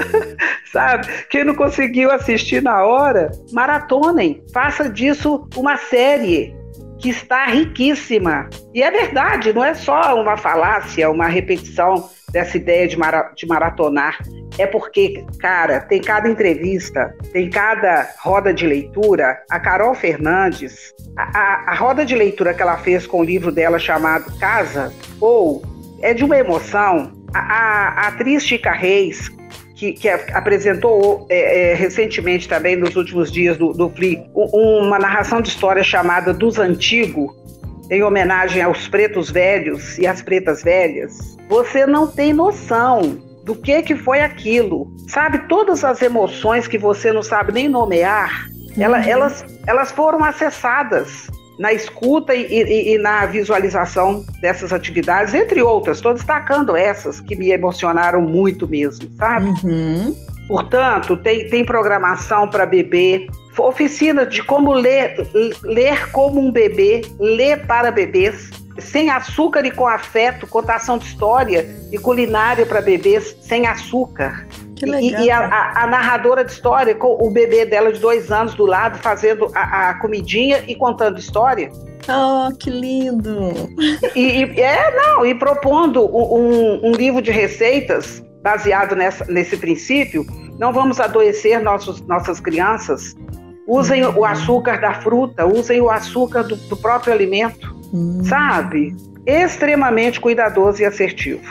Sabe? 0.71 1.07
Quem 1.29 1.43
não 1.43 1.55
conseguiu 1.55 2.11
assistir 2.11 2.61
na 2.61 2.83
hora, 2.83 3.31
maratonem. 3.51 4.43
Faça 4.53 4.89
disso 4.89 5.47
uma 5.55 5.77
série 5.77 6.53
que 6.99 7.09
está 7.09 7.45
riquíssima. 7.45 8.49
E 8.73 8.83
é 8.83 8.91
verdade, 8.91 9.53
não 9.53 9.63
é 9.63 9.73
só 9.73 10.19
uma 10.19 10.37
falácia, 10.37 11.09
uma 11.09 11.27
repetição 11.27 12.09
dessa 12.31 12.57
ideia 12.57 12.87
de, 12.87 12.97
mara 12.97 13.31
de 13.35 13.47
maratonar 13.47 14.17
é 14.57 14.65
porque, 14.65 15.25
cara, 15.39 15.81
tem 15.81 16.01
cada 16.01 16.29
entrevista, 16.29 17.13
tem 17.33 17.49
cada 17.49 18.09
roda 18.19 18.53
de 18.53 18.65
leitura. 18.65 19.37
A 19.49 19.59
Carol 19.59 19.93
Fernandes, 19.93 20.93
a, 21.17 21.37
a, 21.37 21.71
a 21.71 21.75
roda 21.75 22.05
de 22.05 22.15
leitura 22.15 22.53
que 22.53 22.61
ela 22.61 22.77
fez 22.77 23.05
com 23.05 23.19
o 23.19 23.23
livro 23.23 23.51
dela 23.51 23.77
chamado 23.77 24.37
Casa, 24.39 24.93
ou 25.19 25.61
é 26.01 26.13
de 26.13 26.23
uma 26.23 26.37
emoção. 26.37 27.11
A, 27.35 28.05
a 28.05 28.07
atriz 28.07 28.45
Chica 28.45 28.71
Reis, 28.71 29.29
que, 29.75 29.91
que, 29.91 30.07
apresentou 30.07 31.27
é, 31.29 31.71
é, 31.71 31.73
recentemente 31.73 32.47
também, 32.47 32.75
nos 32.75 32.95
últimos 32.95 33.31
dias 33.31 33.57
do, 33.57 33.73
do 33.73 33.89
FLI, 33.89 34.23
uma 34.33 34.97
narração 34.97 35.41
de 35.41 35.49
história 35.49 35.83
chamada 35.83 36.33
Dos 36.33 36.57
Antigos, 36.57 37.33
em 37.91 38.01
homenagem 38.01 38.61
aos 38.61 38.87
pretos 38.87 39.29
velhos 39.29 39.97
e 39.97 40.07
às 40.07 40.21
pretas 40.21 40.63
velhas. 40.63 41.37
Você 41.49 41.85
não 41.85 42.07
tem 42.07 42.33
noção 42.33 43.21
do 43.43 43.53
que 43.53 43.83
que 43.83 43.95
foi 43.95 44.21
aquilo. 44.21 44.91
Sabe, 45.07 45.47
todas 45.47 45.83
as 45.83 46.01
emoções 46.01 46.67
que 46.67 46.77
você 46.77 47.11
não 47.11 47.21
sabe 47.21 47.51
nem 47.51 47.69
nomear, 47.69 48.47
uhum. 48.75 48.83
elas, 48.83 49.45
elas 49.67 49.91
foram 49.91 50.23
acessadas 50.23 51.29
na 51.59 51.73
escuta 51.73 52.33
e, 52.33 52.45
e, 52.45 52.93
e, 52.93 52.97
na 52.97 53.25
visualização 53.25 54.25
dessas 54.41 54.73
atividades, 54.73 55.33
entre 55.33 55.61
outras. 55.61 55.97
Estou 55.97 56.13
destacando 56.13 56.75
essas 56.75 57.21
que 57.21 57.35
me 57.35 57.51
emocionaram 57.51 58.21
muito 58.21 58.67
mesmo, 58.67 59.09
sabe? 59.17 59.47
Uhum. 59.63 60.15
Portanto, 60.47 61.17
tem, 61.17 61.49
tem 61.49 61.65
programação 61.65 62.47
para 62.47 62.65
bebê, 62.65 63.27
oficina 63.57 64.25
de 64.25 64.43
como 64.43 64.73
ler, 64.73 65.15
ler 65.63 66.11
como 66.11 66.39
um 66.39 66.51
bebê, 66.51 67.01
ler 67.19 67.65
para 67.65 67.89
bebês 67.89 68.51
sem 68.77 69.09
açúcar 69.09 69.65
e 69.65 69.71
com 69.71 69.87
afeto, 69.87 70.45
contação 70.45 70.97
de 70.97 71.05
história 71.05 71.65
e 71.91 71.97
culinária 71.97 72.65
para 72.65 72.81
bebês 72.81 73.35
sem 73.41 73.65
açúcar. 73.65 74.45
Que 74.75 74.85
legal. 74.85 75.21
E, 75.21 75.25
e 75.25 75.31
a, 75.31 75.39
a, 75.39 75.83
a, 75.83 75.87
narradora 75.87 76.43
de 76.43 76.51
história, 76.51 76.93
com 76.93 77.17
o 77.19 77.31
bebê 77.31 77.65
dela 77.65 77.91
de 77.91 77.99
dois 77.99 78.31
anos 78.31 78.53
do 78.53 78.65
lado, 78.65 78.97
fazendo 78.99 79.49
a, 79.55 79.89
a 79.89 79.93
comidinha 79.95 80.63
e 80.67 80.75
contando 80.75 81.17
história. 81.17 81.71
Oh, 82.07 82.55
que 82.55 82.69
lindo! 82.69 83.53
E, 84.15 84.43
e 84.43 84.61
é, 84.61 84.95
não, 84.95 85.25
e 85.25 85.33
propondo 85.33 86.05
um, 86.05 86.89
um, 86.89 86.91
livro 86.91 87.21
de 87.21 87.31
receitas 87.31 88.23
baseado 88.43 88.95
nessa, 88.95 89.25
nesse 89.25 89.57
princípio. 89.57 90.25
Não 90.59 90.71
vamos 90.71 90.99
adoecer 90.99 91.61
nossos, 91.61 92.01
nossas 92.01 92.39
crianças. 92.39 93.15
Usem 93.67 94.05
uhum. 94.05 94.19
o 94.19 94.25
açúcar 94.25 94.79
da 94.79 94.93
fruta, 94.93 95.45
usem 95.45 95.81
o 95.81 95.89
açúcar 95.89 96.43
do, 96.43 96.55
do 96.55 96.77
próprio 96.77 97.11
alimento, 97.11 97.75
uhum. 97.91 98.23
sabe? 98.23 98.95
Extremamente 99.25 100.19
cuidadoso 100.19 100.81
e 100.81 100.85
assertivo. 100.85 101.41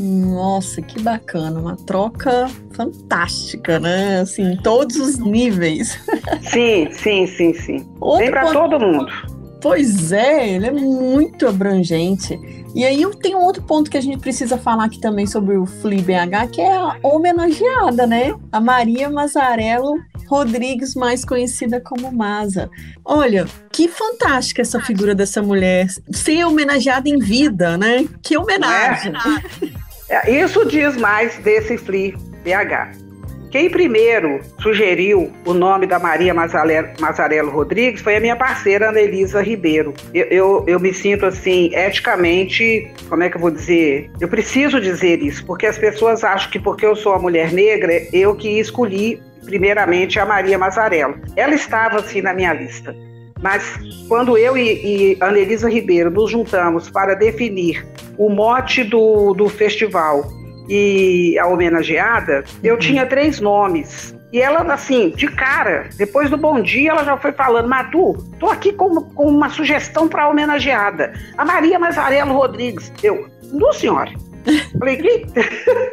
Nossa, 0.00 0.80
que 0.80 1.00
bacana, 1.00 1.60
uma 1.60 1.76
troca 1.76 2.48
fantástica, 2.72 3.78
né? 3.78 4.20
Assim, 4.20 4.52
em 4.52 4.56
todos 4.56 4.96
os 4.96 5.18
níveis. 5.18 5.98
Sim, 6.42 6.88
sim, 6.90 7.26
sim, 7.26 7.52
sim. 7.52 7.88
Outro 8.00 8.24
Vem 8.24 8.30
para 8.30 8.52
todo 8.52 8.80
mundo. 8.80 9.12
Pois 9.60 10.10
é, 10.10 10.48
ele 10.48 10.68
é 10.68 10.70
muito 10.72 11.46
abrangente. 11.46 12.38
E 12.74 12.84
aí 12.84 13.02
eu 13.02 13.14
tenho 13.14 13.38
outro 13.38 13.62
ponto 13.62 13.90
que 13.90 13.98
a 13.98 14.00
gente 14.00 14.18
precisa 14.18 14.56
falar 14.56 14.84
aqui 14.84 14.98
também 14.98 15.26
sobre 15.26 15.56
o 15.56 15.66
Fli 15.66 16.00
BH, 16.00 16.50
que 16.52 16.60
é 16.62 16.74
a 16.74 16.96
homenageada, 17.02 18.06
né? 18.06 18.32
A 18.50 18.60
Maria 18.60 19.10
Mazarello 19.10 19.98
Rodrigues, 20.26 20.94
mais 20.94 21.24
conhecida 21.24 21.80
como 21.80 22.10
Maza. 22.12 22.70
Olha, 23.04 23.46
que 23.72 23.88
fantástica 23.88 24.62
essa 24.62 24.80
figura 24.80 25.14
dessa 25.14 25.42
mulher 25.42 25.88
ser 26.12 26.44
homenageada 26.44 27.08
em 27.08 27.18
vida, 27.18 27.76
né? 27.76 28.06
Que 28.22 28.38
homenagem! 28.38 29.12
É. 29.12 29.89
Isso 30.26 30.64
diz 30.66 30.96
mais 30.96 31.36
desse 31.38 31.78
Fli 31.78 32.14
BH. 32.42 33.10
Quem 33.50 33.68
primeiro 33.68 34.40
sugeriu 34.62 35.32
o 35.44 35.52
nome 35.52 35.84
da 35.84 35.98
Maria 35.98 36.32
Mazarello 36.32 37.50
Rodrigues 37.50 38.00
foi 38.00 38.14
a 38.14 38.20
minha 38.20 38.36
parceira 38.36 38.90
Ana 38.90 39.00
Elisa 39.00 39.42
Ribeiro. 39.42 39.92
Eu, 40.14 40.26
eu, 40.26 40.64
eu, 40.68 40.80
me 40.80 40.94
sinto 40.94 41.26
assim, 41.26 41.74
eticamente, 41.74 42.88
como 43.08 43.24
é 43.24 43.28
que 43.28 43.36
eu 43.36 43.40
vou 43.40 43.50
dizer? 43.50 44.08
Eu 44.20 44.28
preciso 44.28 44.80
dizer 44.80 45.20
isso, 45.20 45.44
porque 45.44 45.66
as 45.66 45.76
pessoas 45.76 46.22
acham 46.22 46.48
que 46.48 46.60
porque 46.60 46.86
eu 46.86 46.94
sou 46.94 47.12
a 47.12 47.18
mulher 47.18 47.52
negra, 47.52 47.92
eu 48.12 48.36
que 48.36 48.60
escolhi 48.60 49.20
primeiramente 49.44 50.20
a 50.20 50.24
Maria 50.24 50.56
Mazarello. 50.56 51.16
Ela 51.34 51.54
estava 51.54 51.98
assim 51.98 52.22
na 52.22 52.32
minha 52.32 52.52
lista. 52.52 52.94
Mas 53.42 53.80
quando 54.06 54.38
eu 54.38 54.56
e, 54.56 55.14
e 55.14 55.16
Anelisa 55.20 55.68
Ribeiro 55.68 56.10
nos 56.10 56.30
juntamos 56.30 56.88
para 56.88 57.14
definir 57.14 57.84
o 58.20 58.28
mote 58.28 58.84
do, 58.84 59.32
do 59.32 59.48
festival 59.48 60.22
e 60.68 61.38
a 61.38 61.46
homenageada, 61.46 62.44
eu 62.62 62.74
uhum. 62.74 62.78
tinha 62.78 63.06
três 63.06 63.40
nomes. 63.40 64.14
E 64.30 64.42
ela, 64.42 64.60
assim, 64.74 65.08
de 65.08 65.26
cara, 65.26 65.88
depois 65.96 66.28
do 66.28 66.36
bom 66.36 66.60
dia, 66.60 66.90
ela 66.90 67.02
já 67.02 67.16
foi 67.16 67.32
falando: 67.32 67.66
Madu, 67.66 68.12
tô 68.38 68.50
aqui 68.50 68.74
com, 68.74 69.00
com 69.00 69.24
uma 69.24 69.48
sugestão 69.48 70.06
para 70.06 70.24
a 70.24 70.28
homenageada. 70.28 71.14
A 71.38 71.46
Maria 71.46 71.78
Mazarello 71.78 72.34
Rodrigues. 72.34 72.92
Eu, 73.02 73.26
não, 73.50 73.72
senhora. 73.72 74.12
Falei, 74.78 74.96
que? 74.98 75.26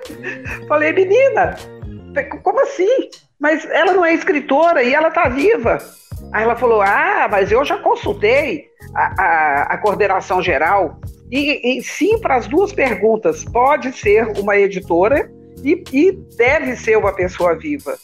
Falei, 0.68 0.92
menina, 0.92 1.56
como 2.44 2.60
assim? 2.60 3.10
Mas 3.40 3.66
ela 3.72 3.94
não 3.94 4.04
é 4.04 4.14
escritora 4.14 4.84
e 4.84 4.94
ela 4.94 5.12
tá 5.12 5.30
viva. 5.30 5.78
Aí 6.34 6.44
ela 6.44 6.58
falou: 6.58 6.82
Ah, 6.82 7.28
mas 7.32 7.54
eu 7.54 7.64
já 7.64 7.78
consultei 7.78 8.66
a, 8.94 9.14
a, 9.18 9.62
a 9.74 9.78
coordenação 9.78 10.42
geral 10.42 11.00
e, 11.32 11.80
e 11.80 11.84
sim, 11.84 12.20
para 12.20 12.36
as 12.36 12.48
duas 12.48 12.72
perguntas, 12.72 13.44
pode 13.44 13.92
ser 13.98 14.28
uma 14.40 14.58
editora 14.58 15.30
e, 15.64 15.84
e 15.92 16.12
deve 16.38 16.76
ser 16.76 16.98
uma 16.98 17.14
pessoa 17.14 17.56
viva. 17.56 17.98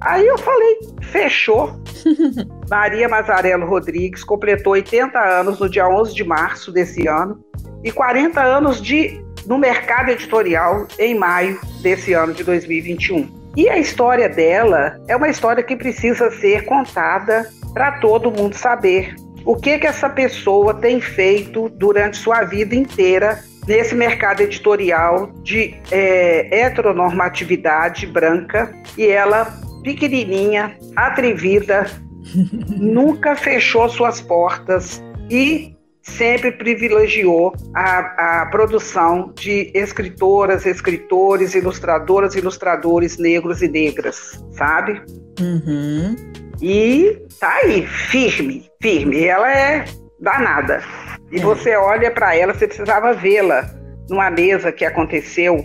Aí 0.00 0.26
eu 0.26 0.38
falei, 0.38 0.78
fechou. 1.10 1.74
Maria 2.70 3.08
Mazarello 3.08 3.66
Rodrigues 3.66 4.22
completou 4.22 4.74
80 4.74 5.18
anos 5.18 5.58
no 5.58 5.68
dia 5.68 5.88
11 5.88 6.14
de 6.14 6.22
março 6.22 6.70
desse 6.70 7.08
ano 7.08 7.42
e 7.82 7.90
40 7.90 8.40
anos 8.40 8.80
de, 8.80 9.20
no 9.46 9.58
mercado 9.58 10.10
editorial 10.10 10.86
em 10.98 11.16
maio 11.16 11.58
desse 11.82 12.12
ano 12.12 12.32
de 12.32 12.44
2021. 12.44 13.38
E 13.56 13.68
a 13.68 13.76
história 13.78 14.28
dela 14.28 15.00
é 15.08 15.16
uma 15.16 15.28
história 15.28 15.64
que 15.64 15.74
precisa 15.74 16.30
ser 16.30 16.64
contada 16.64 17.50
para 17.74 17.98
todo 17.98 18.30
mundo 18.30 18.54
saber, 18.54 19.16
o 19.44 19.56
que 19.56 19.78
que 19.78 19.86
essa 19.86 20.08
pessoa 20.08 20.74
tem 20.74 21.00
feito 21.00 21.68
durante 21.68 22.16
sua 22.16 22.44
vida 22.44 22.74
inteira 22.74 23.42
nesse 23.66 23.94
mercado 23.94 24.40
editorial 24.40 25.30
de 25.42 25.74
é, 25.90 26.64
heteronormatividade 26.64 28.06
branca 28.06 28.74
e 28.96 29.06
ela 29.06 29.46
pequenininha, 29.82 30.76
atrevida, 30.96 31.86
nunca 32.76 33.36
fechou 33.36 33.88
suas 33.88 34.20
portas 34.20 35.02
e 35.30 35.76
sempre 36.02 36.52
privilegiou 36.52 37.54
a, 37.74 38.42
a, 38.42 38.46
produção 38.46 39.32
de 39.34 39.70
escritoras, 39.74 40.64
escritores, 40.64 41.54
ilustradoras, 41.54 42.34
ilustradores 42.34 43.18
negros 43.18 43.62
e 43.62 43.68
negras, 43.68 44.42
sabe? 44.52 45.02
Uhum. 45.40 46.16
E 46.60 47.16
tá 47.38 47.60
aí, 47.62 47.86
firme, 47.86 48.68
firme. 48.80 49.24
Ela 49.24 49.52
é 49.52 49.84
danada. 50.20 50.82
E 51.30 51.38
é. 51.38 51.40
você 51.40 51.76
olha 51.76 52.10
para 52.10 52.34
ela, 52.34 52.54
você 52.54 52.66
precisava 52.66 53.12
vê-la 53.12 53.70
numa 54.08 54.30
mesa 54.30 54.72
que 54.72 54.84
aconteceu, 54.84 55.64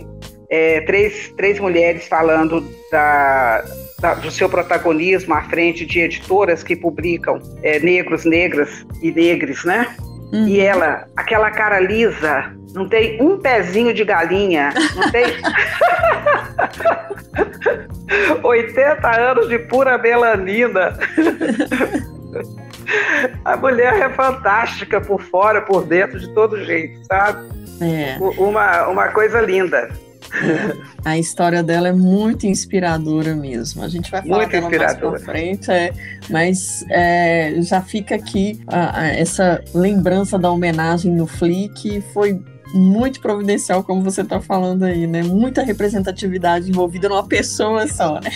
é, 0.50 0.80
três, 0.82 1.32
três 1.36 1.58
mulheres 1.58 2.06
falando 2.06 2.62
da, 2.90 3.64
da, 4.00 4.14
do 4.14 4.30
seu 4.30 4.48
protagonismo 4.48 5.34
à 5.34 5.42
frente 5.42 5.86
de 5.86 6.00
editoras 6.00 6.62
que 6.62 6.76
publicam 6.76 7.40
é, 7.62 7.80
negros, 7.80 8.24
negras 8.24 8.86
e 9.02 9.10
negres, 9.10 9.64
né? 9.64 9.96
Uhum. 10.34 10.48
E 10.48 10.60
ela, 10.60 11.06
aquela 11.14 11.52
cara 11.52 11.78
lisa, 11.78 12.52
não 12.74 12.88
tem 12.88 13.22
um 13.22 13.38
pezinho 13.38 13.94
de 13.94 14.04
galinha, 14.04 14.74
não 14.96 15.12
tem. 15.12 15.26
80 18.42 19.20
anos 19.20 19.48
de 19.48 19.60
pura 19.60 19.96
melanina. 19.96 20.92
A 23.44 23.56
mulher 23.56 23.94
é 23.94 24.10
fantástica 24.10 25.00
por 25.00 25.22
fora, 25.22 25.62
por 25.62 25.86
dentro, 25.86 26.18
de 26.18 26.28
todo 26.34 26.64
jeito, 26.64 27.00
sabe? 27.06 27.48
É. 27.80 28.16
Uma, 28.18 28.88
uma 28.88 29.08
coisa 29.08 29.40
linda. 29.40 29.88
A 31.04 31.18
história 31.18 31.62
dela 31.62 31.88
é 31.88 31.92
muito 31.92 32.46
inspiradora 32.46 33.34
mesmo. 33.34 33.82
A 33.82 33.88
gente 33.88 34.10
vai 34.10 34.22
falar 34.22 34.38
muito 34.38 34.50
dela 34.50 34.68
mais 34.70 34.96
pra 34.96 35.18
frente, 35.18 35.70
é, 35.70 35.92
mas 36.30 36.84
é, 36.90 37.54
já 37.60 37.80
fica 37.80 38.14
aqui 38.14 38.60
a, 38.66 39.00
a, 39.00 39.06
essa 39.08 39.62
lembrança 39.74 40.38
da 40.38 40.50
homenagem 40.50 41.12
no 41.12 41.26
Flick, 41.26 42.00
foi 42.12 42.40
muito 42.74 43.20
providencial, 43.20 43.84
como 43.84 44.02
você 44.02 44.22
está 44.22 44.40
falando 44.40 44.82
aí, 44.82 45.06
né? 45.06 45.22
Muita 45.22 45.62
representatividade 45.62 46.68
envolvida 46.68 47.08
numa 47.08 47.26
pessoa 47.26 47.86
só, 47.86 48.14
né? 48.14 48.30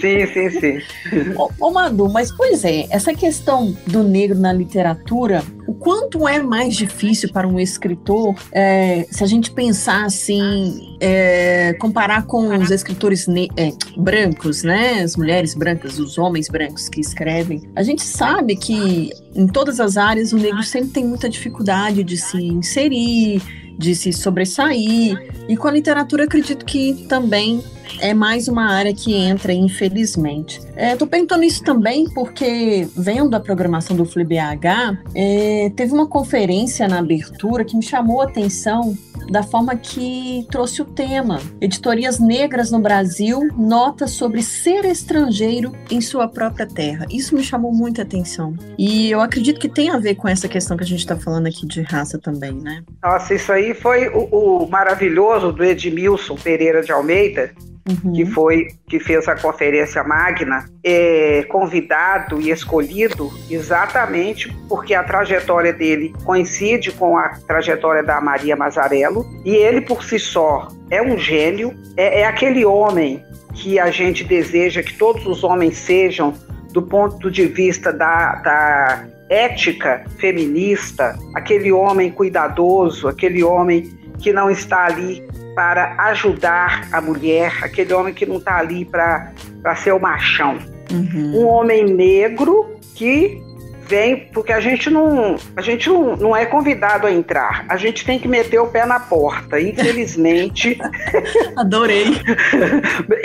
Sim, 0.00 0.26
sim, 0.26 0.50
sim. 0.50 0.80
ô, 1.36 1.50
ô 1.58 1.70
Madu, 1.72 2.08
mas 2.08 2.30
pois 2.30 2.64
é, 2.64 2.86
essa 2.90 3.12
questão 3.12 3.76
do 3.86 4.04
negro 4.04 4.38
na 4.38 4.52
literatura, 4.52 5.42
o 5.66 5.74
quanto 5.74 6.28
é 6.28 6.40
mais 6.40 6.76
difícil 6.76 7.32
para 7.32 7.48
um 7.48 7.58
escritor, 7.58 8.34
é, 8.52 9.06
se 9.10 9.24
a 9.24 9.26
gente 9.26 9.50
pensar 9.50 10.04
assim, 10.04 10.89
é, 11.00 11.72
comparar 11.74 12.26
com 12.26 12.48
os 12.56 12.70
escritores 12.70 13.26
é, 13.56 13.72
brancos, 13.96 14.62
né? 14.62 15.02
As 15.02 15.16
mulheres 15.16 15.54
brancas, 15.54 15.98
os 15.98 16.18
homens 16.18 16.48
brancos 16.48 16.88
que 16.88 17.00
escrevem, 17.00 17.62
a 17.74 17.82
gente 17.82 18.02
sabe 18.02 18.54
que 18.54 19.10
em 19.34 19.46
todas 19.46 19.80
as 19.80 19.96
áreas 19.96 20.32
o 20.32 20.36
negro 20.36 20.62
sempre 20.62 20.90
tem 20.90 21.04
muita 21.04 21.28
dificuldade 21.28 22.04
de 22.04 22.16
se 22.16 22.36
inserir, 22.36 23.42
de 23.78 23.94
se 23.94 24.12
sobressair. 24.12 25.18
E 25.48 25.56
com 25.56 25.66
a 25.66 25.72
literatura, 25.72 26.24
acredito 26.24 26.64
que 26.64 27.06
também 27.08 27.64
é 28.00 28.14
mais 28.14 28.48
uma 28.48 28.70
área 28.70 28.94
que 28.94 29.14
entra, 29.14 29.52
infelizmente. 29.52 30.60
Estou 30.76 31.06
é, 31.06 31.10
perguntando 31.10 31.44
isso 31.44 31.62
também 31.62 32.08
porque, 32.10 32.88
vendo 32.96 33.34
a 33.34 33.40
programação 33.40 33.96
do 33.96 34.04
FliBH, 34.04 34.98
é, 35.14 35.72
teve 35.74 35.92
uma 35.92 36.06
conferência 36.06 36.86
na 36.88 36.98
abertura 36.98 37.64
que 37.64 37.76
me 37.76 37.82
chamou 37.82 38.20
a 38.20 38.24
atenção 38.24 38.96
da 39.30 39.42
forma 39.42 39.76
que 39.76 40.46
trouxe 40.50 40.82
o 40.82 40.84
tema. 40.84 41.40
Editorias 41.60 42.18
negras 42.18 42.70
no 42.70 42.80
Brasil, 42.80 43.48
nota 43.56 44.06
sobre 44.06 44.42
ser 44.42 44.84
estrangeiro 44.84 45.72
em 45.90 46.00
sua 46.00 46.26
própria 46.28 46.66
terra. 46.66 47.06
Isso 47.10 47.34
me 47.34 47.42
chamou 47.42 47.72
muita 47.72 48.02
atenção. 48.02 48.54
E 48.76 49.10
eu 49.10 49.20
acredito 49.20 49.60
que 49.60 49.68
tem 49.68 49.90
a 49.90 49.98
ver 49.98 50.16
com 50.16 50.28
essa 50.28 50.48
questão 50.48 50.76
que 50.76 50.82
a 50.82 50.86
gente 50.86 51.00
está 51.00 51.16
falando 51.16 51.46
aqui 51.46 51.66
de 51.66 51.82
raça 51.82 52.18
também, 52.18 52.52
né? 52.52 52.82
Nossa, 53.02 53.34
isso 53.34 53.52
aí 53.52 53.72
foi 53.74 54.08
o, 54.08 54.64
o 54.64 54.68
maravilhoso 54.68 55.52
do 55.52 55.62
Edmilson 55.62 56.34
Pereira 56.34 56.82
de 56.82 56.90
Almeida, 56.90 57.52
uhum. 57.88 58.12
que 58.12 58.26
foi 58.26 58.68
que 58.86 58.98
fez 58.98 59.28
a 59.28 59.34
conferência 59.34 60.02
magna, 60.02 60.64
é 60.84 61.44
convidado 61.48 62.40
e 62.40 62.50
escolhido 62.50 63.30
exatamente 63.48 64.52
porque 64.68 64.94
a 64.94 65.02
trajetória 65.02 65.72
dele 65.72 66.12
coincide 66.24 66.92
com 66.92 67.16
a 67.16 67.30
trajetória 67.46 68.02
da 68.02 68.20
Maria 68.20 68.56
Mazarello 68.56 69.26
e 69.44 69.54
ele 69.54 69.80
por 69.80 70.02
si 70.04 70.18
só 70.18 70.68
é 70.90 71.00
um 71.00 71.18
gênio, 71.18 71.74
é, 71.96 72.20
é 72.20 72.26
aquele 72.26 72.64
homem 72.64 73.22
que 73.54 73.78
a 73.78 73.90
gente 73.90 74.24
deseja 74.24 74.82
que 74.82 74.96
todos 74.96 75.26
os 75.26 75.44
homens 75.44 75.76
sejam 75.76 76.34
do 76.72 76.82
ponto 76.82 77.30
de 77.30 77.46
vista 77.46 77.92
da, 77.92 78.36
da 78.36 79.06
ética 79.28 80.04
feminista, 80.18 81.16
aquele 81.34 81.70
homem 81.72 82.10
cuidadoso, 82.10 83.08
aquele 83.08 83.42
homem 83.42 83.90
que 84.18 84.32
não 84.32 84.50
está 84.50 84.86
ali 84.86 85.26
para 85.54 85.94
ajudar 86.10 86.88
a 86.92 87.00
mulher, 87.00 87.52
aquele 87.62 87.92
homem 87.92 88.14
que 88.14 88.26
não 88.26 88.36
está 88.36 88.58
ali 88.58 88.84
para 88.84 89.32
ser 89.76 89.92
o 89.92 89.98
machão. 89.98 90.58
Uhum. 90.90 91.40
Um 91.40 91.46
homem 91.46 91.84
negro 91.84 92.76
que 92.94 93.42
vem, 93.90 94.28
porque 94.32 94.52
a 94.52 94.60
gente 94.60 94.88
não, 94.88 95.36
a 95.56 95.60
gente 95.60 95.88
não, 95.88 96.16
não 96.16 96.36
é 96.36 96.46
convidado 96.46 97.08
a 97.08 97.12
entrar, 97.12 97.64
a 97.68 97.76
gente 97.76 98.04
tem 98.04 98.20
que 98.20 98.28
meter 98.28 98.60
o 98.60 98.68
pé 98.68 98.86
na 98.86 99.00
porta. 99.00 99.60
Infelizmente. 99.60 100.78
Adorei. 101.58 102.06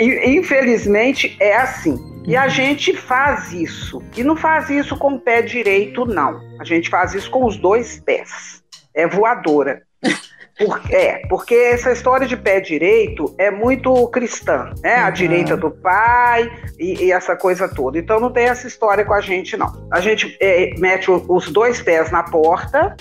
Infelizmente 0.26 1.36
é 1.38 1.56
assim. 1.56 1.96
E 2.26 2.34
a 2.34 2.48
gente 2.48 2.96
faz 2.96 3.52
isso. 3.52 4.02
E 4.16 4.24
não 4.24 4.34
faz 4.34 4.68
isso 4.68 4.96
com 4.96 5.14
o 5.14 5.20
pé 5.20 5.42
direito, 5.42 6.04
não. 6.04 6.40
A 6.58 6.64
gente 6.64 6.90
faz 6.90 7.14
isso 7.14 7.30
com 7.30 7.44
os 7.44 7.56
dois 7.56 8.00
pés. 8.00 8.64
É 8.92 9.06
voadora. 9.06 9.82
Por, 10.58 10.80
é, 10.90 11.18
porque 11.28 11.54
essa 11.54 11.92
história 11.92 12.26
de 12.26 12.36
pé 12.36 12.60
direito 12.60 13.34
é 13.36 13.50
muito 13.50 14.08
cristã, 14.08 14.72
né? 14.82 14.96
Uhum. 14.96 15.04
A 15.04 15.10
direita 15.10 15.56
do 15.56 15.70
pai 15.70 16.50
e, 16.78 17.04
e, 17.04 17.12
essa 17.12 17.36
coisa 17.36 17.68
toda. 17.68 17.98
Então 17.98 18.18
não 18.18 18.32
tem 18.32 18.46
essa 18.46 18.66
história 18.66 19.04
com 19.04 19.12
a 19.12 19.20
gente, 19.20 19.56
não. 19.56 19.86
A 19.90 20.00
gente 20.00 20.34
é, 20.40 20.74
mete 20.78 21.10
os 21.10 21.50
dois 21.50 21.82
pés 21.82 22.10
na 22.10 22.22
porta 22.22 22.96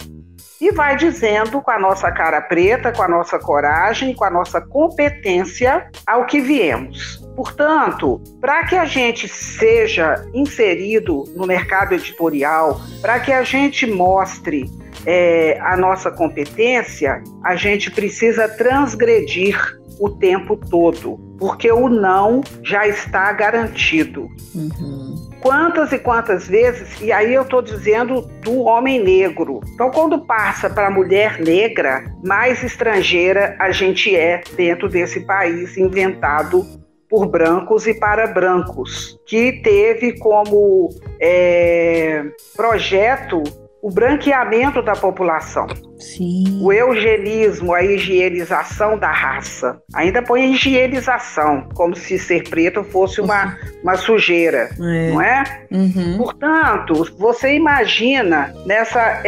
e 0.59 0.71
vai 0.71 0.95
dizendo 0.95 1.61
com 1.61 1.71
a 1.71 1.79
nossa 1.79 2.11
cara 2.11 2.41
preta, 2.41 2.91
com 2.91 3.03
a 3.03 3.07
nossa 3.07 3.37
coragem, 3.37 4.13
com 4.13 4.23
a 4.23 4.29
nossa 4.29 4.61
competência 4.61 5.89
ao 6.05 6.25
que 6.25 6.39
viemos. 6.39 7.23
Portanto, 7.35 8.21
para 8.39 8.65
que 8.65 8.75
a 8.75 8.85
gente 8.85 9.27
seja 9.27 10.25
inserido 10.33 11.25
no 11.35 11.45
mercado 11.45 11.93
editorial, 11.93 12.79
para 13.01 13.19
que 13.19 13.31
a 13.31 13.43
gente 13.43 13.85
mostre 13.85 14.69
é, 15.05 15.59
a 15.61 15.75
nossa 15.75 16.09
competência, 16.09 17.21
a 17.43 17.55
gente 17.55 17.91
precisa 17.91 18.47
transgredir 18.47 19.57
o 19.99 20.09
tempo 20.09 20.57
todo, 20.57 21.17
porque 21.37 21.71
o 21.71 21.87
não 21.87 22.41
já 22.63 22.87
está 22.87 23.31
garantido. 23.33 24.27
Uhum. 24.53 25.24
Quantas 25.45 25.91
e 25.91 25.99
quantas 25.99 26.47
vezes, 26.47 26.99
e 26.99 27.11
aí 27.11 27.31
eu 27.31 27.43
estou 27.43 27.61
dizendo 27.61 28.21
do 28.41 28.61
homem 28.63 28.99
negro. 29.03 29.61
Então, 29.75 29.91
quando 29.91 30.25
passa 30.25 30.71
para 30.71 30.87
a 30.87 30.89
mulher 30.89 31.39
negra, 31.39 32.03
mais 32.23 32.63
estrangeira 32.63 33.55
a 33.59 33.69
gente 33.69 34.15
é 34.15 34.41
dentro 34.57 34.89
desse 34.89 35.19
país 35.19 35.77
inventado 35.77 36.65
por 37.07 37.27
brancos 37.27 37.85
e 37.85 37.93
para 37.93 38.25
brancos, 38.25 39.19
que 39.27 39.61
teve 39.61 40.17
como 40.17 40.89
é, 41.21 42.25
projeto 42.55 43.43
o 43.85 43.91
branqueamento 43.91 44.81
da 44.81 44.95
população. 44.95 45.67
Sim. 45.99 46.59
O 46.59 46.73
eugenismo, 46.73 47.71
a 47.71 47.83
higienização 47.83 48.97
da 48.97 49.11
raça. 49.11 49.79
Ainda 49.93 50.23
põe 50.23 50.51
higienização, 50.51 51.69
como 51.75 51.95
se 51.95 52.17
ser 52.17 52.49
preto 52.49 52.83
fosse 52.83 53.21
uma, 53.21 53.55
uma 53.83 53.95
sujeira, 53.95 54.71
é. 54.81 55.11
não 55.11 55.21
é? 55.21 55.43
Uhum. 55.69 56.17
Portanto, 56.17 57.13
você 57.19 57.53
imagina 57.53 58.55
nessa 58.65 59.21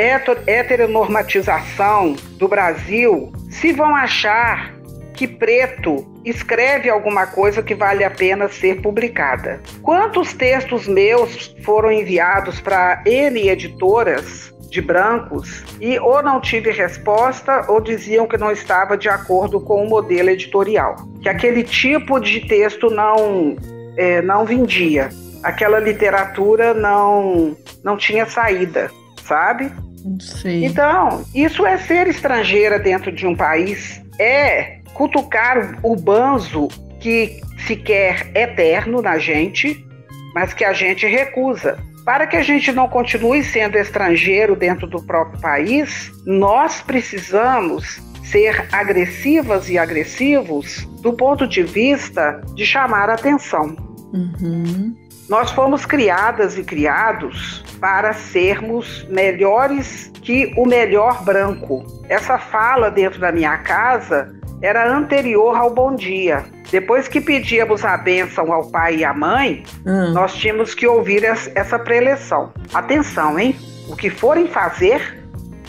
heteronormatização 0.47 2.15
do 2.39 2.47
Brasil, 2.47 3.31
se 3.51 3.71
vão 3.71 3.95
achar 3.95 4.73
que 5.13 5.27
preto 5.27 6.03
escreve 6.29 6.89
alguma 6.89 7.27
coisa 7.27 7.61
que 7.61 7.75
vale 7.75 8.03
a 8.03 8.09
pena 8.09 8.47
ser 8.47 8.81
publicada. 8.81 9.61
Quantos 9.81 10.33
textos 10.33 10.87
meus 10.87 11.55
foram 11.63 11.91
enviados 11.91 12.59
para 12.59 13.01
N 13.05 13.49
editoras 13.49 14.53
de 14.69 14.81
brancos 14.81 15.63
e 15.79 15.97
ou 15.99 16.21
não 16.21 16.41
tive 16.41 16.71
resposta 16.71 17.65
ou 17.69 17.79
diziam 17.79 18.27
que 18.27 18.37
não 18.37 18.51
estava 18.51 18.97
de 18.97 19.09
acordo 19.09 19.59
com 19.61 19.83
o 19.83 19.89
modelo 19.89 20.29
editorial, 20.29 20.95
que 21.21 21.29
aquele 21.29 21.63
tipo 21.63 22.19
de 22.19 22.41
texto 22.41 22.89
não 22.89 23.55
é, 23.95 24.21
não 24.21 24.45
vendia, 24.45 25.09
aquela 25.41 25.79
literatura 25.79 26.73
não 26.73 27.55
não 27.83 27.95
tinha 27.95 28.25
saída, 28.25 28.91
sabe? 29.23 29.71
Sim. 30.19 30.65
Então, 30.65 31.23
isso 31.33 31.65
é 31.65 31.77
ser 31.77 32.07
estrangeira 32.07 32.79
dentro 32.79 33.11
de 33.11 33.25
um 33.25 33.35
país, 33.35 34.01
é 34.19 34.76
cutucar 34.97 35.79
o 35.83 35.95
banzo 35.95 36.67
que 36.99 37.39
se 37.67 37.75
quer 37.75 38.31
eterno 38.35 38.99
na 38.99 39.19
gente, 39.19 39.85
mas 40.33 40.53
que 40.53 40.65
a 40.65 40.73
gente 40.73 41.05
recusa. 41.05 41.77
Para 42.03 42.25
que 42.25 42.35
a 42.35 42.41
gente 42.41 42.71
não 42.71 42.87
continue 42.87 43.43
sendo 43.43 43.77
estrangeiro 43.77 44.55
dentro 44.55 44.87
do 44.87 45.05
próprio 45.05 45.39
país, 45.39 46.11
nós 46.25 46.81
precisamos 46.81 48.01
ser 48.23 48.67
agressivas 48.71 49.69
e 49.69 49.77
agressivos 49.77 50.87
do 51.01 51.13
ponto 51.13 51.47
de 51.47 51.61
vista 51.61 52.41
de 52.55 52.65
chamar 52.65 53.09
atenção. 53.09 53.75
Uhum. 54.13 54.95
Nós 55.29 55.51
fomos 55.51 55.85
criadas 55.85 56.57
e 56.57 56.63
criados 56.63 57.63
para 57.81 58.13
sermos 58.13 59.05
melhores 59.09 60.09
que 60.21 60.53
o 60.57 60.65
melhor 60.65 61.23
branco. 61.23 61.85
Essa 62.07 62.37
fala 62.37 62.89
dentro 62.89 63.19
da 63.19 63.31
minha 63.31 63.57
casa 63.57 64.33
era 64.61 64.89
anterior 64.89 65.55
ao 65.55 65.69
bom 65.69 65.93
dia. 65.93 66.45
Depois 66.71 67.07
que 67.07 67.19
pedíamos 67.19 67.83
a 67.83 67.97
bênção 67.97 68.51
ao 68.51 68.69
pai 68.69 68.97
e 68.97 69.05
à 69.05 69.13
mãe, 69.13 69.63
hum. 69.85 70.13
nós 70.13 70.33
tínhamos 70.33 70.73
que 70.73 70.87
ouvir 70.87 71.23
essa 71.23 71.77
preleção. 71.77 72.51
Atenção, 72.73 73.37
hein? 73.37 73.55
O 73.89 73.95
que 73.95 74.09
forem 74.09 74.47
fazer, 74.47 75.23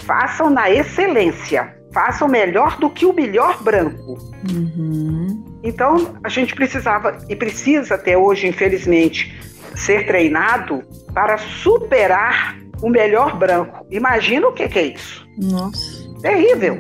façam 0.07 0.51
na 0.51 0.71
excelência. 0.71 1.77
Façam 1.93 2.29
melhor 2.29 2.79
do 2.79 2.91
que 2.91 3.07
o 3.07 3.13
melhor 3.13 3.63
branco. 3.63 4.19
Uhum. 4.51 5.45
Então, 5.63 6.15
a 6.23 6.29
gente 6.29 6.55
precisava 6.55 7.19
e 7.29 7.35
precisa 7.35 7.95
até 7.95 8.17
hoje, 8.17 8.47
infelizmente, 8.47 9.48
ser 9.79 10.07
treinado 10.07 10.83
para 11.15 11.39
superar 11.39 12.57
o 12.83 12.89
melhor 12.89 13.37
branco. 13.37 13.87
Imagina 13.91 14.49
o 14.49 14.53
que, 14.53 14.69
que 14.69 14.79
é 14.79 14.87
isso. 14.87 15.27
Nossa. 15.39 16.09
Terrível. 16.21 16.79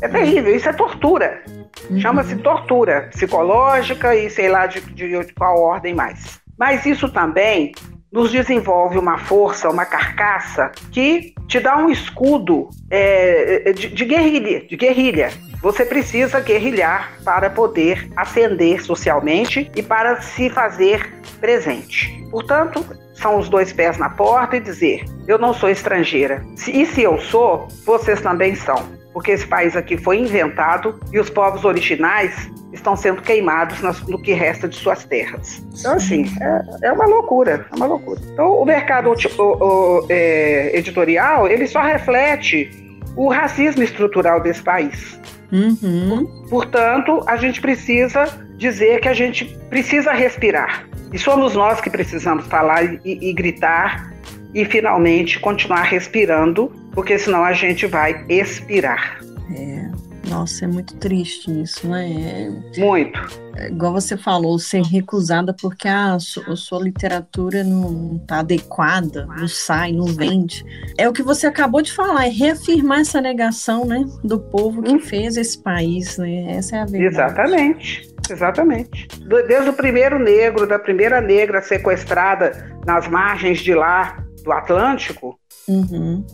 É, 0.00 0.06
é 0.06 0.08
terrível, 0.08 0.54
isso 0.54 0.68
é 0.68 0.72
tortura. 0.72 1.42
Uhum. 1.90 2.00
Chama-se 2.00 2.36
tortura 2.36 3.08
psicológica 3.12 4.14
e 4.14 4.30
sei 4.30 4.48
lá 4.48 4.66
de, 4.66 4.80
de, 4.80 5.08
de 5.08 5.34
qual 5.34 5.60
ordem 5.60 5.94
mais. 5.94 6.40
Mas 6.58 6.86
isso 6.86 7.08
também 7.08 7.72
nos 8.12 8.30
desenvolve 8.32 8.98
uma 8.98 9.18
força, 9.18 9.68
uma 9.68 9.84
carcaça 9.84 10.72
que 10.90 11.34
te 11.46 11.60
dá 11.60 11.76
um 11.76 11.90
escudo 11.90 12.70
é, 12.90 13.72
de, 13.72 13.88
de, 13.88 14.04
guerrilha, 14.04 14.66
de 14.66 14.76
guerrilha. 14.76 15.30
Você 15.66 15.84
precisa 15.84 16.38
guerrilhar 16.38 17.18
para 17.24 17.50
poder 17.50 18.08
ascender 18.14 18.80
socialmente 18.84 19.68
e 19.74 19.82
para 19.82 20.22
se 20.22 20.48
fazer 20.48 21.12
presente. 21.40 22.24
Portanto, 22.30 22.86
são 23.14 23.36
os 23.36 23.48
dois 23.48 23.72
pés 23.72 23.98
na 23.98 24.08
porta 24.08 24.58
e 24.58 24.60
dizer: 24.60 25.04
eu 25.26 25.36
não 25.36 25.52
sou 25.52 25.68
estrangeira. 25.68 26.40
E 26.68 26.86
se 26.86 27.02
eu 27.02 27.18
sou, 27.18 27.66
vocês 27.84 28.20
também 28.20 28.54
são 28.54 28.94
porque 29.12 29.32
esse 29.32 29.46
país 29.46 29.74
aqui 29.74 29.96
foi 29.96 30.18
inventado 30.18 31.00
e 31.10 31.18
os 31.18 31.30
povos 31.30 31.64
originais 31.64 32.48
estão 32.72 32.94
sendo 32.94 33.22
queimados 33.22 33.80
no 34.06 34.20
que 34.20 34.34
resta 34.34 34.68
de 34.68 34.76
suas 34.76 35.04
terras. 35.06 35.64
Então, 35.80 35.94
assim, 35.94 36.26
é, 36.38 36.88
é 36.88 36.92
uma 36.92 37.06
loucura, 37.06 37.66
é 37.72 37.76
uma 37.76 37.86
loucura. 37.86 38.20
Então, 38.30 38.52
o 38.52 38.64
mercado 38.64 39.10
o, 39.10 39.42
o, 39.42 40.06
é, 40.10 40.78
editorial, 40.78 41.48
ele 41.48 41.66
só 41.66 41.80
reflete 41.80 42.70
o 43.16 43.28
racismo 43.28 43.82
estrutural 43.82 44.42
desse 44.42 44.62
país. 44.62 45.18
Uhum. 45.52 46.46
Portanto, 46.48 47.22
a 47.26 47.36
gente 47.36 47.60
precisa 47.60 48.24
dizer 48.56 49.00
que 49.00 49.08
a 49.08 49.14
gente 49.14 49.44
precisa 49.68 50.12
respirar. 50.12 50.86
E 51.12 51.18
somos 51.18 51.54
nós 51.54 51.80
que 51.80 51.90
precisamos 51.90 52.46
falar 52.46 52.84
e, 52.84 53.00
e 53.04 53.32
gritar 53.32 54.12
e 54.54 54.64
finalmente 54.64 55.38
continuar 55.38 55.82
respirando, 55.82 56.72
porque 56.92 57.18
senão 57.18 57.44
a 57.44 57.52
gente 57.52 57.86
vai 57.86 58.24
expirar. 58.28 59.18
É. 59.54 59.95
Nossa, 60.28 60.64
é 60.64 60.68
muito 60.68 60.96
triste 60.96 61.50
isso, 61.62 61.88
né? 61.88 62.50
É, 62.76 62.80
muito. 62.80 63.18
É, 63.56 63.68
igual 63.68 63.92
você 63.92 64.16
falou, 64.16 64.58
ser 64.58 64.82
recusada 64.82 65.54
porque 65.54 65.86
ah, 65.88 66.14
a, 66.14 66.18
sua, 66.18 66.52
a 66.52 66.56
sua 66.56 66.82
literatura 66.82 67.62
não 67.62 68.16
está 68.16 68.40
adequada, 68.40 69.26
não 69.26 69.48
sai, 69.48 69.92
não 69.92 70.06
vende. 70.06 70.64
É 70.98 71.08
o 71.08 71.12
que 71.12 71.22
você 71.22 71.46
acabou 71.46 71.80
de 71.80 71.92
falar, 71.92 72.26
é 72.26 72.30
reafirmar 72.30 73.00
essa 73.00 73.20
negação, 73.20 73.84
né, 73.84 74.04
do 74.24 74.38
povo 74.38 74.82
que 74.82 74.94
hum. 74.94 75.00
fez 75.00 75.36
esse 75.36 75.58
país, 75.62 76.18
né? 76.18 76.56
Essa 76.56 76.76
é 76.76 76.80
a 76.80 76.84
verdade. 76.84 77.14
Exatamente. 77.14 78.16
Exatamente. 78.28 79.08
Desde 79.46 79.70
o 79.70 79.72
primeiro 79.72 80.18
negro, 80.18 80.66
da 80.66 80.78
primeira 80.78 81.20
negra 81.20 81.62
sequestrada 81.62 82.76
nas 82.84 83.06
margens 83.06 83.60
de 83.60 83.74
lá 83.74 84.24
do 84.42 84.52
Atlântico, 84.52 85.38
uhum. 85.68 86.24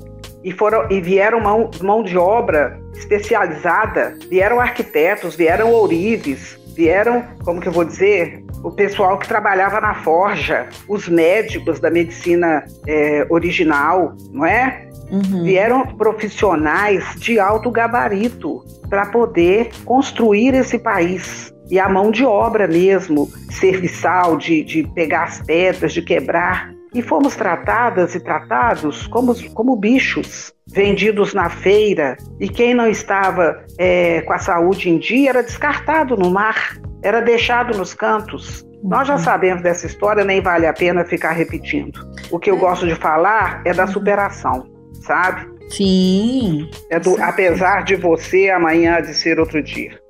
E, 0.44 0.52
foram, 0.52 0.90
e 0.90 1.00
vieram 1.00 1.40
mão, 1.40 1.70
mão 1.81 2.02
de 2.02 2.16
obra 2.16 2.81
especializada, 2.94 4.16
vieram 4.28 4.61
arquitetos, 4.61 5.35
vieram 5.35 5.72
ourives, 5.72 6.59
vieram, 6.74 7.24
como 7.44 7.61
que 7.61 7.68
eu 7.68 7.72
vou 7.72 7.85
dizer, 7.85 8.44
o 8.62 8.70
pessoal 8.70 9.18
que 9.18 9.28
trabalhava 9.28 9.81
na 9.81 9.94
forja, 9.94 10.68
os 10.88 11.09
médicos 11.09 11.81
da 11.81 11.90
medicina 11.90 12.64
é, 12.87 13.26
original, 13.28 14.14
não 14.31 14.46
é? 14.46 14.88
Uhum. 15.11 15.44
Vieram 15.44 15.87
profissionais 15.96 17.05
de 17.16 17.38
alto 17.38 17.70
gabarito 17.70 18.64
para 18.88 19.07
poder 19.07 19.70
construir 19.85 20.55
esse 20.55 20.78
país. 20.78 21.52
E 21.70 21.78
a 21.78 21.88
mão 21.88 22.11
de 22.11 22.24
obra 22.24 22.66
mesmo, 22.66 23.28
serviçal, 23.50 24.37
de, 24.37 24.62
de 24.62 24.83
pegar 24.94 25.24
as 25.24 25.40
pedras, 25.40 25.92
de 25.92 26.02
quebrar. 26.02 26.72
E 26.94 27.00
fomos 27.00 27.35
tratadas 27.35 28.14
e 28.14 28.20
tratados 28.20 29.07
como, 29.07 29.35
como 29.52 29.76
bichos, 29.76 30.52
vendidos 30.66 31.33
na 31.33 31.48
feira. 31.48 32.16
E 32.38 32.48
quem 32.48 32.74
não 32.74 32.87
estava 32.87 33.64
é, 33.78 34.20
com 34.22 34.33
a 34.33 34.38
saúde 34.38 34.90
em 34.90 34.98
dia 34.98 35.31
era 35.31 35.42
descartado 35.42 36.16
no 36.16 36.31
mar, 36.31 36.76
era 37.02 37.20
deixado 37.20 37.76
nos 37.76 37.94
cantos. 37.94 38.66
Nós 38.83 39.07
já 39.07 39.14
uhum. 39.14 39.20
sabemos 39.20 39.62
dessa 39.62 39.87
história, 39.87 40.24
nem 40.24 40.40
vale 40.40 40.66
a 40.66 40.72
pena 40.72 41.05
ficar 41.05 41.33
repetindo. 41.33 42.00
O 42.31 42.38
que 42.38 42.50
eu 42.50 42.57
gosto 42.57 42.87
de 42.87 42.94
falar 42.94 43.62
é 43.64 43.72
da 43.72 43.85
uhum. 43.85 43.92
superação, 43.92 44.66
sabe? 45.02 45.50
Sim. 45.70 46.68
É 46.90 46.98
do 46.98 47.20
apesar 47.22 47.85
de 47.85 47.96
você, 47.96 48.50
amanhã 48.50 49.00
de 49.00 49.14
ser 49.14 49.38
outro 49.38 49.62
dia. 49.62 50.01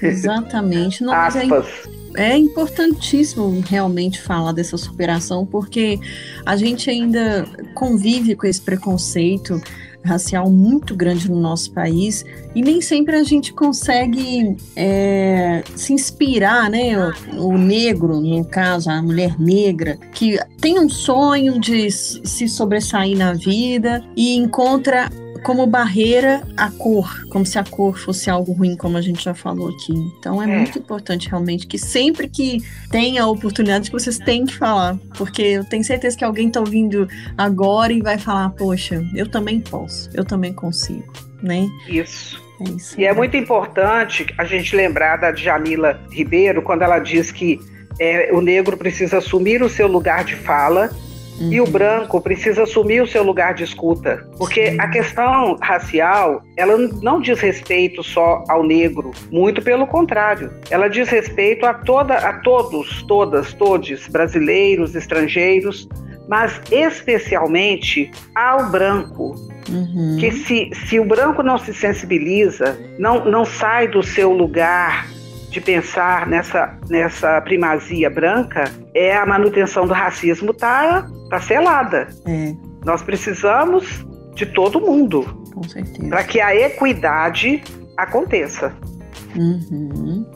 Exatamente. 0.00 1.02
Não, 1.02 1.14
é 1.14 1.16
Aspas. 1.16 1.66
É, 2.16 2.32
é 2.32 2.36
importantíssimo 2.36 3.62
realmente 3.68 4.20
falar 4.20 4.52
dessa 4.52 4.76
superação, 4.76 5.44
porque 5.44 5.98
a 6.46 6.56
gente 6.56 6.88
ainda 6.88 7.46
convive 7.74 8.36
com 8.36 8.46
esse 8.46 8.60
preconceito 8.60 9.60
racial 10.04 10.50
muito 10.50 10.94
grande 10.94 11.30
no 11.30 11.40
nosso 11.40 11.72
país 11.72 12.24
e 12.54 12.60
nem 12.60 12.80
sempre 12.80 13.16
a 13.16 13.24
gente 13.24 13.52
consegue 13.52 14.54
é, 14.76 15.64
se 15.74 15.94
inspirar, 15.94 16.68
né? 16.68 16.92
O, 17.32 17.48
o, 17.48 17.58
negro, 17.58 18.20
no 18.20 18.44
caso, 18.44 18.90
a 18.90 19.02
mulher 19.02 19.40
negra, 19.40 19.96
que 20.12 20.38
tem 20.60 20.78
um 20.78 20.90
sonho 20.90 21.58
de 21.58 21.90
se 21.90 22.46
sobressair 22.46 23.16
na 23.16 23.32
vida 23.32 24.04
e 24.14 24.36
encontra 24.36 25.10
como 25.44 25.66
barreira 25.66 26.42
a 26.56 26.70
cor, 26.70 27.06
como 27.28 27.44
se 27.44 27.58
a 27.58 27.62
cor 27.62 27.96
fosse 27.98 28.30
algo 28.30 28.52
ruim, 28.52 28.74
como 28.76 28.96
a 28.96 29.02
gente 29.02 29.22
já 29.22 29.34
falou 29.34 29.68
aqui. 29.68 29.92
Então 30.18 30.42
é, 30.42 30.50
é. 30.50 30.56
muito 30.56 30.78
importante 30.78 31.28
realmente 31.28 31.66
que 31.66 31.78
sempre 31.78 32.28
que 32.28 32.64
tenha 32.90 33.22
a 33.22 33.28
oportunidade 33.28 33.90
que 33.90 33.92
vocês 33.92 34.18
têm 34.18 34.46
que 34.46 34.56
falar, 34.56 34.96
porque 35.16 35.42
eu 35.42 35.64
tenho 35.64 35.84
certeza 35.84 36.16
que 36.16 36.24
alguém 36.24 36.48
está 36.48 36.60
ouvindo 36.60 37.06
agora 37.36 37.92
e 37.92 38.00
vai 38.00 38.18
falar, 38.18 38.50
poxa, 38.50 39.04
eu 39.14 39.28
também 39.28 39.60
posso, 39.60 40.10
eu 40.14 40.24
também 40.24 40.52
consigo, 40.52 41.12
né? 41.40 41.68
Isso. 41.86 42.42
É 42.60 42.70
isso, 42.70 43.00
e 43.00 43.04
é 43.04 43.12
muito 43.12 43.36
importante 43.36 44.24
a 44.38 44.44
gente 44.44 44.76
lembrar 44.76 45.16
da 45.16 45.34
Jamila 45.34 46.00
Ribeiro 46.12 46.62
quando 46.62 46.82
ela 46.82 47.00
diz 47.00 47.32
que 47.32 47.58
é, 47.98 48.32
o 48.32 48.40
negro 48.40 48.76
precisa 48.76 49.18
assumir 49.18 49.60
o 49.60 49.68
seu 49.68 49.88
lugar 49.88 50.24
de 50.24 50.36
fala 50.36 50.88
Uhum. 51.40 51.52
E 51.52 51.60
o 51.60 51.66
branco 51.66 52.20
precisa 52.20 52.62
assumir 52.62 53.02
o 53.02 53.06
seu 53.06 53.22
lugar 53.22 53.54
de 53.54 53.64
escuta, 53.64 54.26
porque 54.38 54.70
Sim. 54.70 54.80
a 54.80 54.88
questão 54.88 55.56
racial, 55.60 56.42
ela 56.56 56.76
não 57.02 57.20
diz 57.20 57.40
respeito 57.40 58.02
só 58.02 58.44
ao 58.48 58.62
negro, 58.62 59.10
muito 59.30 59.60
pelo 59.60 59.86
contrário. 59.86 60.50
Ela 60.70 60.88
diz 60.88 61.08
respeito 61.08 61.66
a 61.66 61.74
toda 61.74 62.14
a 62.14 62.34
todos, 62.40 63.02
todas, 63.02 63.52
todos, 63.52 64.06
brasileiros, 64.08 64.94
estrangeiros, 64.94 65.88
mas 66.28 66.60
especialmente 66.70 68.10
ao 68.34 68.70
branco. 68.70 69.34
Uhum. 69.68 70.18
Que 70.20 70.30
se, 70.30 70.70
se 70.86 71.00
o 71.00 71.04
branco 71.04 71.42
não 71.42 71.58
se 71.58 71.72
sensibiliza, 71.72 72.78
não, 72.98 73.24
não 73.24 73.44
sai 73.44 73.88
do 73.88 74.02
seu 74.02 74.30
lugar 74.30 75.06
de 75.54 75.60
pensar 75.60 76.26
nessa, 76.26 76.76
nessa 76.90 77.40
primazia 77.40 78.10
branca, 78.10 78.64
é 78.92 79.16
a 79.16 79.24
manutenção 79.24 79.86
do 79.86 79.94
racismo 79.94 80.52
tá, 80.52 81.08
tá 81.30 81.40
selada. 81.40 82.08
É. 82.26 82.52
Nós 82.84 83.02
precisamos 83.02 84.04
de 84.34 84.46
todo 84.46 84.80
mundo. 84.80 85.44
Para 86.10 86.24
que 86.24 86.40
a 86.40 86.56
equidade 86.56 87.62
aconteça. 87.96 88.74
Uhum. 89.36 90.26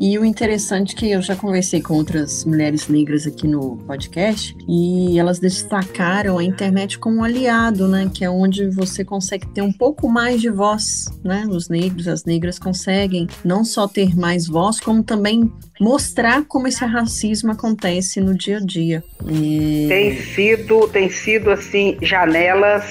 E 0.00 0.18
o 0.18 0.24
interessante 0.24 0.94
é 0.94 0.98
que 0.98 1.10
eu 1.10 1.20
já 1.20 1.36
conversei 1.36 1.82
com 1.82 1.92
outras 1.92 2.42
mulheres 2.46 2.88
negras 2.88 3.26
aqui 3.26 3.46
no 3.46 3.76
podcast 3.86 4.56
e 4.66 5.18
elas 5.18 5.38
destacaram 5.38 6.38
a 6.38 6.42
internet 6.42 6.98
como 6.98 7.16
um 7.16 7.24
aliado, 7.24 7.86
né? 7.86 8.10
Que 8.12 8.24
é 8.24 8.30
onde 8.30 8.70
você 8.70 9.04
consegue 9.04 9.46
ter 9.48 9.60
um 9.60 9.72
pouco 9.72 10.08
mais 10.08 10.40
de 10.40 10.48
voz, 10.48 11.04
né? 11.22 11.44
Os 11.50 11.68
negros, 11.68 12.08
as 12.08 12.24
negras 12.24 12.58
conseguem 12.58 13.26
não 13.44 13.62
só 13.62 13.86
ter 13.86 14.16
mais 14.16 14.46
voz, 14.46 14.80
como 14.80 15.02
também 15.02 15.52
mostrar 15.78 16.46
como 16.46 16.66
esse 16.66 16.82
racismo 16.82 17.52
acontece 17.52 18.22
no 18.22 18.34
dia 18.34 18.56
a 18.56 18.60
dia. 18.60 19.04
E... 19.28 19.84
Tem 19.86 20.16
sido, 20.16 20.88
tem 20.88 21.10
sido 21.10 21.50
assim 21.50 21.98
janelas 22.00 22.84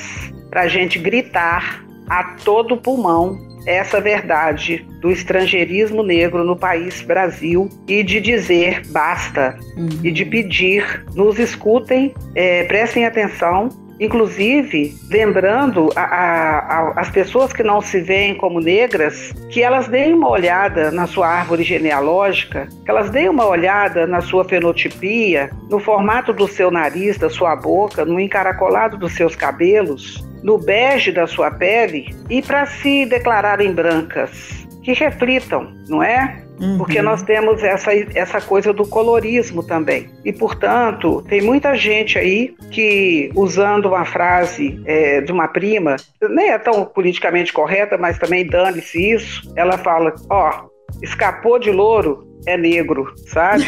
para 0.52 0.68
gente 0.68 1.00
gritar 1.00 1.84
a 2.08 2.36
todo 2.44 2.78
pulmão 2.78 3.49
essa 3.66 4.00
verdade 4.00 4.86
do 5.02 5.12
estrangeirismo 5.12 6.04
negro 6.04 6.44
no 6.44 6.56
país 6.56 7.02
Brasil 7.02 7.70
e 7.88 8.04
de 8.04 8.20
dizer 8.20 8.82
basta 8.88 9.58
uhum. 9.78 9.90
e 10.04 10.12
de 10.12 10.26
pedir 10.26 11.06
nos 11.14 11.40
escutem, 11.40 12.14
é, 12.36 12.64
prestem 12.66 13.06
atenção 13.06 13.70
Inclusive, 14.00 14.96
lembrando 15.10 15.90
a, 15.94 16.02
a, 16.02 16.60
a, 16.60 17.02
as 17.02 17.10
pessoas 17.10 17.52
que 17.52 17.62
não 17.62 17.82
se 17.82 18.00
veem 18.00 18.34
como 18.34 18.62
negras, 18.62 19.34
que 19.50 19.62
elas 19.62 19.90
deem 19.90 20.14
uma 20.14 20.30
olhada 20.30 20.90
na 20.90 21.06
sua 21.06 21.28
árvore 21.28 21.64
genealógica, 21.64 22.70
que 22.86 22.90
elas 22.90 23.10
deem 23.10 23.28
uma 23.28 23.46
olhada 23.46 24.08
na 24.08 24.22
sua 24.22 24.46
fenotipia, 24.46 25.50
no 25.70 25.80
formato 25.80 26.32
do 26.32 26.48
seu 26.48 26.72
nariz, 26.72 27.18
da 27.18 27.30
sua 27.30 27.58
boca, 27.58 28.06
no 28.06 28.20
encaracolado 28.22 28.98
dos 28.98 29.14
seus 29.16 29.36
cabelos, 29.36 30.26
no 30.44 30.58
bege 30.58 31.12
da 31.12 31.28
sua 31.28 31.52
pele 31.52 32.16
e 32.30 32.42
para 32.42 32.66
se 32.66 33.06
declararem 33.06 33.74
brancas, 33.74 34.68
que 34.84 34.94
reflitam, 34.94 35.74
não 35.88 36.02
é? 36.02 36.44
Uhum. 36.60 36.78
Porque 36.78 37.02
nós 37.02 37.22
temos 37.24 37.64
essa, 37.64 37.92
essa 38.14 38.42
coisa 38.42 38.74
do 38.74 38.86
colorismo 38.86 39.64
também. 39.64 40.10
E, 40.26 40.34
portanto, 40.34 41.24
tem 41.28 41.42
muita 41.42 41.74
gente 41.76 42.20
aí 42.20 42.54
que, 42.70 43.32
usando 43.34 43.88
uma 43.88 44.04
frase 44.04 44.82
é, 44.86 45.22
de 45.22 45.32
uma 45.32 45.48
prima, 45.48 45.96
nem 46.22 46.50
é 46.50 46.58
tão 46.58 46.84
politicamente 46.86 47.54
correta, 47.54 47.98
mas 47.98 48.20
também 48.20 48.46
dane-se 48.46 49.12
isso, 49.14 49.54
ela 49.56 49.78
fala: 49.78 50.14
ó, 50.30 50.50
oh, 50.50 50.70
escapou 51.02 51.58
de 51.58 51.72
louro, 51.72 52.28
é 52.46 52.58
negro, 52.58 53.14
sabe? 53.28 53.66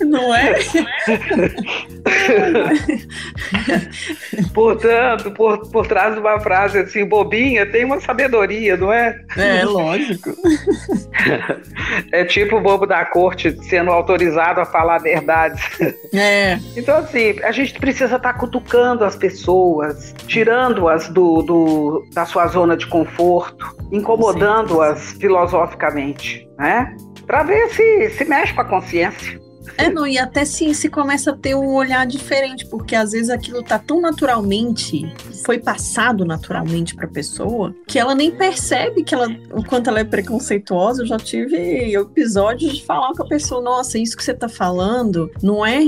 Não 0.04 0.34
é? 0.34 0.54
Portanto, 4.52 5.30
por, 5.32 5.68
por 5.70 5.86
trás 5.86 6.14
de 6.14 6.20
uma 6.20 6.40
frase 6.40 6.78
assim, 6.78 7.04
bobinha, 7.04 7.66
tem 7.66 7.84
uma 7.84 8.00
sabedoria, 8.00 8.76
não 8.76 8.92
é? 8.92 9.18
É, 9.36 9.64
lógico. 9.64 10.30
É 12.12 12.24
tipo 12.24 12.56
o 12.56 12.60
bobo 12.60 12.86
da 12.86 13.04
corte 13.04 13.56
sendo 13.64 13.90
autorizado 13.90 14.60
a 14.60 14.64
falar 14.64 14.98
verdades. 14.98 15.60
É. 16.14 16.58
Então, 16.76 16.98
assim, 16.98 17.38
a 17.42 17.52
gente 17.52 17.78
precisa 17.78 18.16
estar 18.16 18.32
tá 18.32 18.38
cutucando 18.38 19.04
as 19.04 19.16
pessoas, 19.16 20.14
tirando-as 20.26 21.08
do, 21.08 21.42
do, 21.42 22.06
da 22.12 22.24
sua 22.24 22.46
zona 22.48 22.76
de 22.76 22.86
conforto, 22.86 23.66
incomodando-as 23.90 25.12
filosoficamente, 25.12 25.75
né? 26.58 26.96
Para 27.26 27.42
ver 27.42 27.68
se 27.70 28.10
se 28.10 28.24
mexe 28.24 28.54
com 28.54 28.60
a 28.60 28.64
consciência. 28.64 29.45
É, 29.76 29.88
não, 29.90 30.06
e 30.06 30.18
até 30.18 30.44
se, 30.44 30.74
se 30.74 30.88
começa 30.88 31.30
a 31.30 31.36
ter 31.36 31.54
um 31.54 31.74
olhar 31.74 32.06
diferente, 32.06 32.66
porque 32.66 32.94
às 32.94 33.12
vezes 33.12 33.30
aquilo 33.30 33.62
tá 33.62 33.78
tão 33.78 34.00
naturalmente, 34.00 35.12
foi 35.44 35.58
passado 35.58 36.24
naturalmente 36.24 36.94
pra 36.94 37.06
pessoa, 37.06 37.74
que 37.86 37.98
ela 37.98 38.14
nem 38.14 38.30
percebe 38.30 39.02
que 39.02 39.14
ela, 39.14 39.28
o 39.52 39.64
quanto 39.64 39.90
ela 39.90 40.00
é 40.00 40.04
preconceituosa. 40.04 41.02
Eu 41.02 41.06
já 41.06 41.16
tive 41.16 41.94
episódios 41.94 42.74
de 42.74 42.84
falar 42.84 43.12
com 43.12 43.22
a 43.22 43.26
pessoa, 43.28 43.60
nossa, 43.60 43.98
isso 43.98 44.16
que 44.16 44.24
você 44.24 44.34
tá 44.34 44.48
falando 44.48 45.30
não 45.42 45.64
é, 45.64 45.80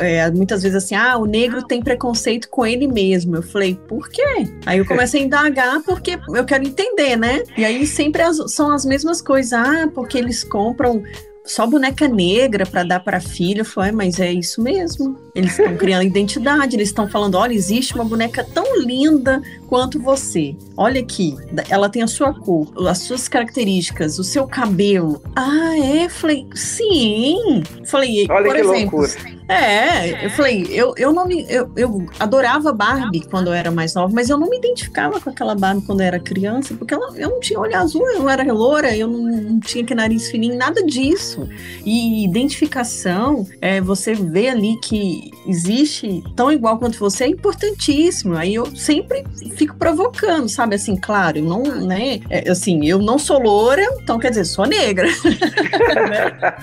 é 0.00 0.30
muitas 0.30 0.62
vezes 0.62 0.84
assim, 0.84 0.94
ah, 0.94 1.16
o 1.16 1.26
negro 1.26 1.66
tem 1.66 1.82
preconceito 1.82 2.48
com 2.48 2.64
ele 2.66 2.86
mesmo. 2.86 3.36
Eu 3.36 3.42
falei, 3.42 3.74
por 3.88 4.08
quê? 4.08 4.48
Aí 4.66 4.78
eu 4.78 4.86
comecei 4.86 5.22
a 5.22 5.24
indagar 5.24 5.82
porque 5.82 6.18
eu 6.34 6.44
quero 6.44 6.64
entender, 6.64 7.16
né? 7.16 7.42
E 7.56 7.64
aí 7.64 7.86
sempre 7.86 8.22
as, 8.22 8.52
são 8.52 8.70
as 8.70 8.84
mesmas 8.84 9.20
coisas, 9.20 9.52
ah, 9.52 9.88
porque 9.92 10.18
eles 10.18 10.44
compram 10.44 11.02
só 11.44 11.66
boneca 11.66 12.08
negra 12.08 12.64
para 12.64 12.84
dar 12.84 13.00
para 13.00 13.20
filha. 13.20 13.64
Foi, 13.64 13.90
mas 13.92 14.20
é 14.20 14.32
isso 14.32 14.62
mesmo. 14.62 15.18
Eles 15.34 15.58
estão 15.58 15.76
criando 15.76 16.02
identidade, 16.02 16.76
eles 16.76 16.88
estão 16.88 17.08
falando: 17.08 17.36
olha, 17.36 17.54
existe 17.54 17.94
uma 17.94 18.04
boneca 18.04 18.44
tão 18.44 18.78
linda, 18.80 19.40
quanto 19.66 19.98
você. 19.98 20.54
Olha 20.76 21.00
aqui, 21.00 21.34
ela 21.70 21.88
tem 21.88 22.02
a 22.02 22.06
sua 22.06 22.34
cor, 22.34 22.68
as 22.86 22.98
suas 22.98 23.28
características, 23.28 24.18
o 24.18 24.24
seu 24.24 24.46
cabelo. 24.46 25.22
Ah, 25.34 25.78
é? 25.78 26.10
Falei, 26.10 26.46
sim. 26.54 27.62
Falei, 27.86 28.26
Olha 28.28 28.44
por 28.44 28.54
que 28.54 28.60
exemplo. 28.60 29.00
loucura. 29.00 29.42
É, 29.48 30.26
eu 30.26 30.30
falei, 30.30 30.66
eu, 30.70 30.94
eu 30.96 31.12
não 31.12 31.26
me. 31.26 31.46
Eu, 31.48 31.70
eu 31.76 32.06
adorava 32.18 32.72
Barbie 32.72 33.26
quando 33.30 33.48
eu 33.48 33.52
era 33.52 33.70
mais 33.70 33.94
nova, 33.94 34.12
mas 34.12 34.28
eu 34.28 34.38
não 34.38 34.48
me 34.48 34.58
identificava 34.58 35.20
com 35.20 35.30
aquela 35.30 35.54
Barbie 35.54 35.86
quando 35.86 36.00
eu 36.00 36.06
era 36.06 36.20
criança, 36.20 36.74
porque 36.74 36.94
ela, 36.94 37.12
eu 37.16 37.30
não 37.30 37.40
tinha 37.40 37.58
olho 37.58 37.76
azul, 37.76 38.06
eu 38.10 38.20
não 38.20 38.30
era 38.30 38.50
loura, 38.52 38.96
eu 38.96 39.08
não, 39.08 39.22
não 39.22 39.60
tinha 39.60 39.84
que 39.84 39.94
nariz 39.94 40.30
fininho, 40.30 40.56
nada 40.56 40.82
disso. 40.84 41.48
E 41.84 42.24
identificação, 42.24 43.46
é, 43.60 43.80
você 43.80 44.14
vê 44.14 44.48
ali 44.48 44.78
que 44.80 45.21
existe 45.46 46.22
tão 46.36 46.50
igual 46.50 46.78
quanto 46.78 46.98
você, 46.98 47.24
é 47.24 47.28
importantíssimo. 47.28 48.36
Aí 48.36 48.54
eu 48.54 48.66
sempre 48.76 49.24
fico 49.56 49.76
provocando, 49.76 50.48
sabe? 50.48 50.76
Assim, 50.76 50.96
claro, 50.96 51.38
eu 51.38 51.44
não, 51.44 51.62
né? 51.62 52.20
É, 52.30 52.50
assim, 52.50 52.86
eu 52.86 52.98
não 52.98 53.18
sou 53.18 53.40
loura, 53.40 53.82
então 54.02 54.18
quer 54.18 54.30
dizer, 54.30 54.44
sou 54.44 54.66
negra. 54.66 55.08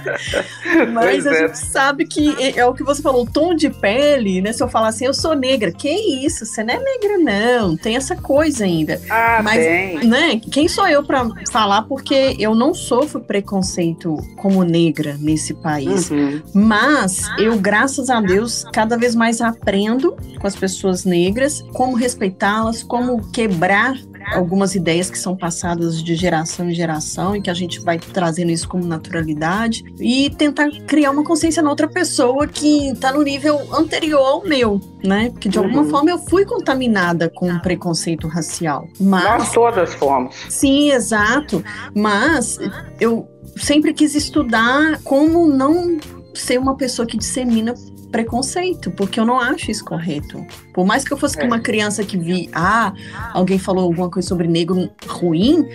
Mas 0.93 1.05
Pois 1.05 1.27
a 1.27 1.31
é. 1.31 1.47
gente 1.47 1.57
sabe 1.57 2.05
que 2.05 2.35
é, 2.41 2.59
é 2.59 2.65
o 2.65 2.73
que 2.73 2.83
você 2.83 3.01
falou, 3.01 3.23
o 3.23 3.29
tom 3.29 3.53
de 3.53 3.69
pele, 3.69 4.41
né? 4.41 4.53
Se 4.53 4.63
eu 4.63 4.67
falar 4.67 4.89
assim, 4.89 5.05
eu 5.05 5.13
sou 5.13 5.35
negra, 5.35 5.71
que 5.71 5.89
isso? 5.89 6.45
Você 6.45 6.63
não 6.63 6.73
é 6.73 6.79
negra, 6.79 7.17
não. 7.17 7.77
Tem 7.77 7.95
essa 7.95 8.15
coisa 8.15 8.63
ainda. 8.63 9.01
Ah, 9.09 9.41
Mas, 9.43 9.63
tem. 9.63 10.03
né? 10.05 10.41
Quem 10.51 10.67
sou 10.67 10.87
eu 10.87 11.03
para 11.03 11.27
falar? 11.51 11.83
Porque 11.83 12.35
eu 12.39 12.55
não 12.55 12.73
sofro 12.73 13.21
preconceito 13.21 14.17
como 14.37 14.63
negra 14.63 15.17
nesse 15.19 15.53
país. 15.53 16.09
Uhum. 16.09 16.41
Mas 16.53 17.21
eu, 17.37 17.57
graças 17.57 18.09
a 18.09 18.21
Deus, 18.21 18.48
cada 18.73 18.97
vez 18.97 19.15
mais 19.15 19.41
aprendo 19.41 20.15
com 20.39 20.47
as 20.47 20.55
pessoas 20.55 21.05
negras 21.05 21.61
como 21.73 21.95
respeitá-las, 21.95 22.83
como 22.83 23.21
quebrar 23.31 23.95
algumas 24.33 24.75
ideias 24.75 25.09
que 25.09 25.17
são 25.17 25.35
passadas 25.35 26.03
de 26.03 26.13
geração 26.13 26.69
em 26.69 26.73
geração 26.73 27.35
e 27.35 27.41
que 27.41 27.49
a 27.49 27.53
gente 27.53 27.79
vai 27.79 27.97
trazendo 27.97 28.51
isso 28.51 28.67
como 28.67 28.85
naturalidade 28.85 29.83
e 29.99 30.29
tentar 30.29 30.69
criar 30.85 31.09
uma 31.11 31.23
consciência 31.23 31.63
na 31.63 31.69
outra 31.69 31.87
pessoa 31.87 32.45
que 32.45 32.89
está 32.89 33.11
no 33.11 33.23
nível 33.23 33.59
anterior 33.73 34.19
ao 34.23 34.43
meu, 34.45 34.79
né? 35.03 35.29
Porque 35.31 35.49
de 35.49 35.57
alguma 35.57 35.81
Uhum. 35.81 35.89
forma 35.89 36.11
eu 36.11 36.19
fui 36.19 36.45
contaminada 36.45 37.27
com 37.33 37.49
o 37.51 37.59
preconceito 37.61 38.27
racial. 38.27 38.87
Mas 38.99 39.23
Nós 39.23 39.51
todas 39.51 39.93
fomos. 39.95 40.35
Sim, 40.49 40.91
exato. 40.91 41.63
Mas 41.95 42.59
eu 42.99 43.27
sempre 43.57 43.93
quis 43.93 44.13
estudar 44.13 44.99
como 45.03 45.47
não 45.47 45.97
ser 46.35 46.59
uma 46.59 46.75
pessoa 46.77 47.05
que 47.07 47.17
dissemina 47.17 47.73
preconceito, 48.11 48.91
porque 48.91 49.19
eu 49.19 49.25
não 49.25 49.39
acho 49.39 49.71
isso 49.71 49.83
correto. 49.85 50.45
Por 50.73 50.85
mais 50.85 51.03
que 51.03 51.11
eu 51.13 51.17
fosse 51.17 51.39
É. 51.39 51.45
uma 51.45 51.59
criança 51.59 52.03
que 52.03 52.17
vi, 52.17 52.49
ah, 52.53 52.93
alguém 53.33 53.57
falou 53.59 53.85
alguma 53.85 54.09
coisa 54.09 54.27
sobre 54.27 54.47
negro 54.47 54.89
ruim, 55.07 55.65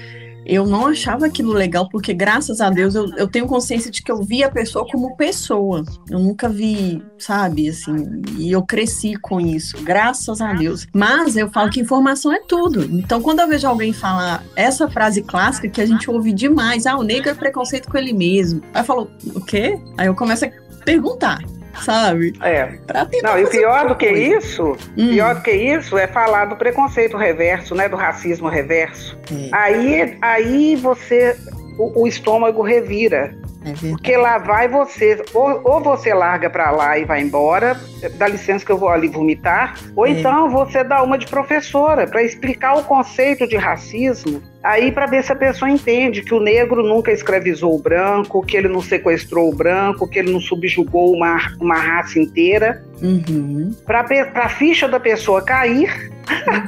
eu 0.47 0.67
não 0.67 0.89
achava 0.89 1.25
aquilo 1.25 1.55
legal, 1.55 1.89
porque 1.89 2.13
graças 2.13 2.61
a 2.61 2.69
Deus 2.69 2.95
eu, 2.95 3.09
eu 3.17 3.27
tenho 3.27 3.47
consciência 3.47 3.91
de 3.91 4.03
que 4.03 4.13
eu 4.13 4.23
vi 4.23 4.45
a 4.45 4.51
pessoa 4.51 4.87
como 4.87 5.17
pessoa. 5.17 5.83
Eu 6.11 6.19
nunca 6.19 6.51
vi, 6.51 7.03
sabe, 7.19 7.71
assim, 7.71 8.21
e 8.37 8.53
eu 8.53 8.63
cresci 8.63 9.15
com 9.17 9.41
isso, 9.41 9.83
graças 9.83 10.43
a 10.43 10.53
Deus. 10.53 10.87
Mas 10.93 11.37
eu 11.37 11.51
falo 11.51 11.71
que 11.71 11.81
informação 11.81 12.31
é 12.31 12.41
tudo. 12.41 12.85
Então, 12.85 13.23
quando 13.23 13.41
eu 13.41 13.49
vejo 13.49 13.67
alguém 13.67 13.93
falar 13.95 14.45
essa 14.55 14.87
frase 14.87 15.23
clássica 15.23 15.67
que 15.69 15.81
a 15.81 15.87
gente 15.87 16.11
ouve 16.11 16.31
demais, 16.31 16.85
ah, 16.85 16.97
o 16.99 17.03
negro 17.03 17.31
é 17.31 17.35
preconceito 17.35 17.89
com 17.91 17.97
ele 17.97 18.13
mesmo. 18.13 18.61
Aí 18.75 18.83
eu 18.83 18.85
falo, 18.85 19.11
o 19.35 19.41
quê? 19.41 19.81
Aí 19.97 20.09
eu 20.09 20.15
começo 20.15 20.45
a 20.45 20.51
perguntar, 20.85 21.43
sabe? 21.83 22.33
É. 22.43 22.79
Não, 23.23 23.39
e 23.39 23.47
pior 23.49 23.89
do 23.89 23.95
que 23.95 24.09
coisa. 24.09 24.23
isso, 24.39 24.77
Hum, 24.97 25.09
pior 25.11 25.35
do 25.37 25.43
que 25.43 25.51
isso 25.51 25.97
é 25.99 26.07
falar 26.07 26.47
do 26.47 26.57
preconceito 26.57 27.17
reverso, 27.17 27.75
né? 27.75 27.89
Do 27.89 27.97
racismo 27.97 28.49
reverso. 28.49 29.19
é, 29.31 29.49
Aí, 29.53 30.19
aí 30.21 30.77
você. 30.77 31.37
O, 31.79 32.03
o 32.03 32.07
estômago 32.07 32.63
revira. 32.63 33.35
é. 33.65 33.73
Porque 33.91 34.17
lá 34.17 34.39
vai 34.39 34.69
você, 34.69 35.23
ou, 35.33 35.61
ou 35.65 35.81
você 35.83 36.13
larga 36.15 36.49
pra 36.51 36.71
lá 36.71 36.99
e 36.99 37.05
vai 37.05 37.23
embora, 37.23 37.77
dá 38.19 38.29
licença 38.29 38.65
que 38.65 38.71
eu 38.71 38.77
vou 38.79 38.89
ali 38.91 39.09
vomitar, 39.09 39.75
ou 39.97 40.07
É. 40.07 40.11
então 40.11 40.51
você 40.51 40.85
dá 40.85 41.03
uma 41.03 41.17
de 41.19 41.27
professora 41.27 42.07
para 42.07 42.23
explicar 42.23 42.75
o 42.75 42.85
conceito 42.85 43.47
de 43.49 43.57
racismo, 43.57 44.43
aí 44.63 44.93
para 44.93 45.07
ver 45.07 45.25
se 45.25 45.33
a 45.33 45.37
pessoa 45.37 45.71
entende 45.71 46.23
que 46.23 46.35
o 46.35 46.41
negro 46.41 46.83
nunca 46.83 47.11
escravizou 47.11 47.75
o 47.75 47.79
branco, 47.83 48.45
que 48.45 48.57
ele 48.57 48.69
não 48.69 48.83
sequestrou 48.83 49.51
o 49.51 49.55
branco, 49.57 50.07
que 50.07 50.19
ele 50.19 50.31
não 50.31 50.41
subjugou 50.41 51.13
uma, 51.15 51.39
uma 51.61 51.77
raça 51.77 52.19
inteira, 52.19 52.85
Uhum, 53.03 53.75
para 53.85 54.05
a 54.35 54.49
ficha 54.49 54.87
da 54.89 55.01
pessoa 55.01 55.43
cair. 55.43 56.11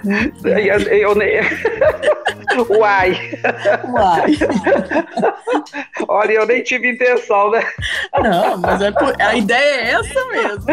uhum. 0.04 0.32
Eu, 0.44 0.80
eu, 0.80 1.14
ne- 1.14 1.40
Uai, 2.70 3.16
Uai. 3.92 4.32
olha, 6.08 6.32
eu 6.32 6.46
nem 6.46 6.62
tive 6.62 6.90
intenção, 6.92 7.50
né? 7.50 7.62
Não, 8.22 8.56
mas 8.58 8.80
é 8.82 8.90
por- 8.92 9.14
a 9.20 9.34
ideia 9.34 9.80
é 9.80 9.90
essa 9.92 10.24
mesmo. 10.28 10.64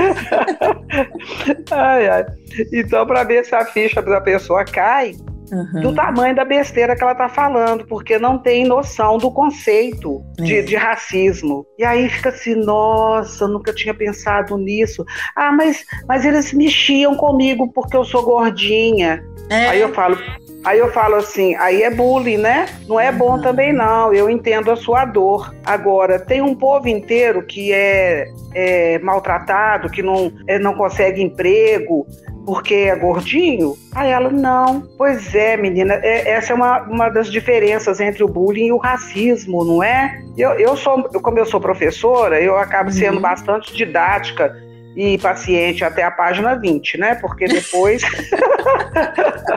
Ai, 1.71 2.07
ai. 2.07 2.25
Então, 2.71 3.05
para 3.05 3.23
ver 3.23 3.43
se 3.45 3.55
a 3.55 3.65
ficha 3.65 4.01
da 4.01 4.21
pessoa 4.21 4.63
cai, 4.65 5.13
Uhum. 5.51 5.81
do 5.81 5.93
tamanho 5.93 6.33
da 6.35 6.43
besteira 6.45 6.95
que 6.95 7.03
ela 7.03 7.13
tá 7.13 7.29
falando, 7.29 7.85
porque 7.85 8.17
não 8.17 8.39
tem 8.39 8.65
noção 8.65 9.17
do 9.19 9.29
conceito 9.29 10.23
de, 10.37 10.57
É. 10.59 10.61
de 10.63 10.75
racismo. 10.75 11.63
E 11.77 11.83
aí 11.85 12.09
fica 12.09 12.29
assim, 12.29 12.55
nossa, 12.55 13.47
nunca 13.47 13.71
tinha 13.73 13.93
pensado 13.93 14.57
nisso. 14.57 15.05
Ah, 15.35 15.51
mas, 15.51 15.83
mas 16.07 16.25
eles 16.25 16.53
mexiam 16.53 17.15
comigo 17.15 17.71
porque 17.71 17.95
eu 17.95 18.03
sou 18.03 18.23
gordinha. 18.23 19.21
É, 19.49 19.67
Aí 19.67 19.81
eu 19.81 19.93
falo, 19.93 20.17
aí 20.63 20.79
eu 20.79 20.91
falo 20.91 21.15
assim, 21.15 21.55
aí 21.55 21.83
é 21.83 21.89
bullying, 21.89 22.37
né? 22.37 22.67
Não 22.87 22.99
é 22.99 23.11
bom 23.11 23.33
Uhum. 23.35 23.41
também 23.41 23.73
não. 23.73 24.13
Eu 24.13 24.29
entendo 24.29 24.71
a 24.71 24.75
sua 24.75 25.05
dor. 25.05 25.53
Agora 25.65 26.19
tem 26.19 26.41
um 26.41 26.55
povo 26.55 26.87
inteiro 26.87 27.43
que 27.43 27.71
é, 27.73 28.25
é 28.53 28.99
maltratado, 28.99 29.89
que 29.89 30.01
não, 30.01 30.31
é, 30.47 30.57
não 30.59 30.73
consegue 30.73 31.21
emprego 31.21 32.05
porque 32.45 32.73
é 32.75 32.95
gordinho. 32.95 33.75
Aí 33.95 34.11
ela 34.11 34.29
não. 34.29 34.81
Pois 34.97 35.33
é, 35.33 35.55
menina. 35.55 35.93
é- 36.03 36.29
essa 36.31 36.51
é 36.51 36.55
uma, 36.55 36.81
uma 36.83 37.09
das 37.09 37.31
diferenças 37.31 37.99
entre 38.01 38.21
o 38.23 38.27
bullying 38.27 38.65
e 38.67 38.71
o 38.73 38.77
racismo, 38.77 39.63
não 39.63 39.81
é? 39.81 40.19
Eu, 40.37 40.51
eu 40.59 40.75
sou, 40.75 41.03
como 41.21 41.39
eu 41.39 41.45
sou 41.45 41.61
professora, 41.61 42.41
eu 42.41 42.57
acabo 42.57 42.91
sendo 42.91 43.15
Uhum. 43.15 43.21
bastante 43.21 43.73
didática 43.73 44.53
e 44.95 45.17
paciente 45.17 45.83
até 45.85 46.03
a 46.03 46.11
página 46.11 46.53
20, 46.55 46.97
né? 46.97 47.15
Porque 47.15 47.45
depois 47.45 48.03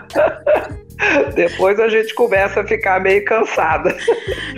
depois 1.35 1.79
a 1.79 1.89
gente 1.89 2.15
começa 2.15 2.61
a 2.61 2.67
ficar 2.67 3.01
meio 3.01 3.25
cansada. 3.25 3.97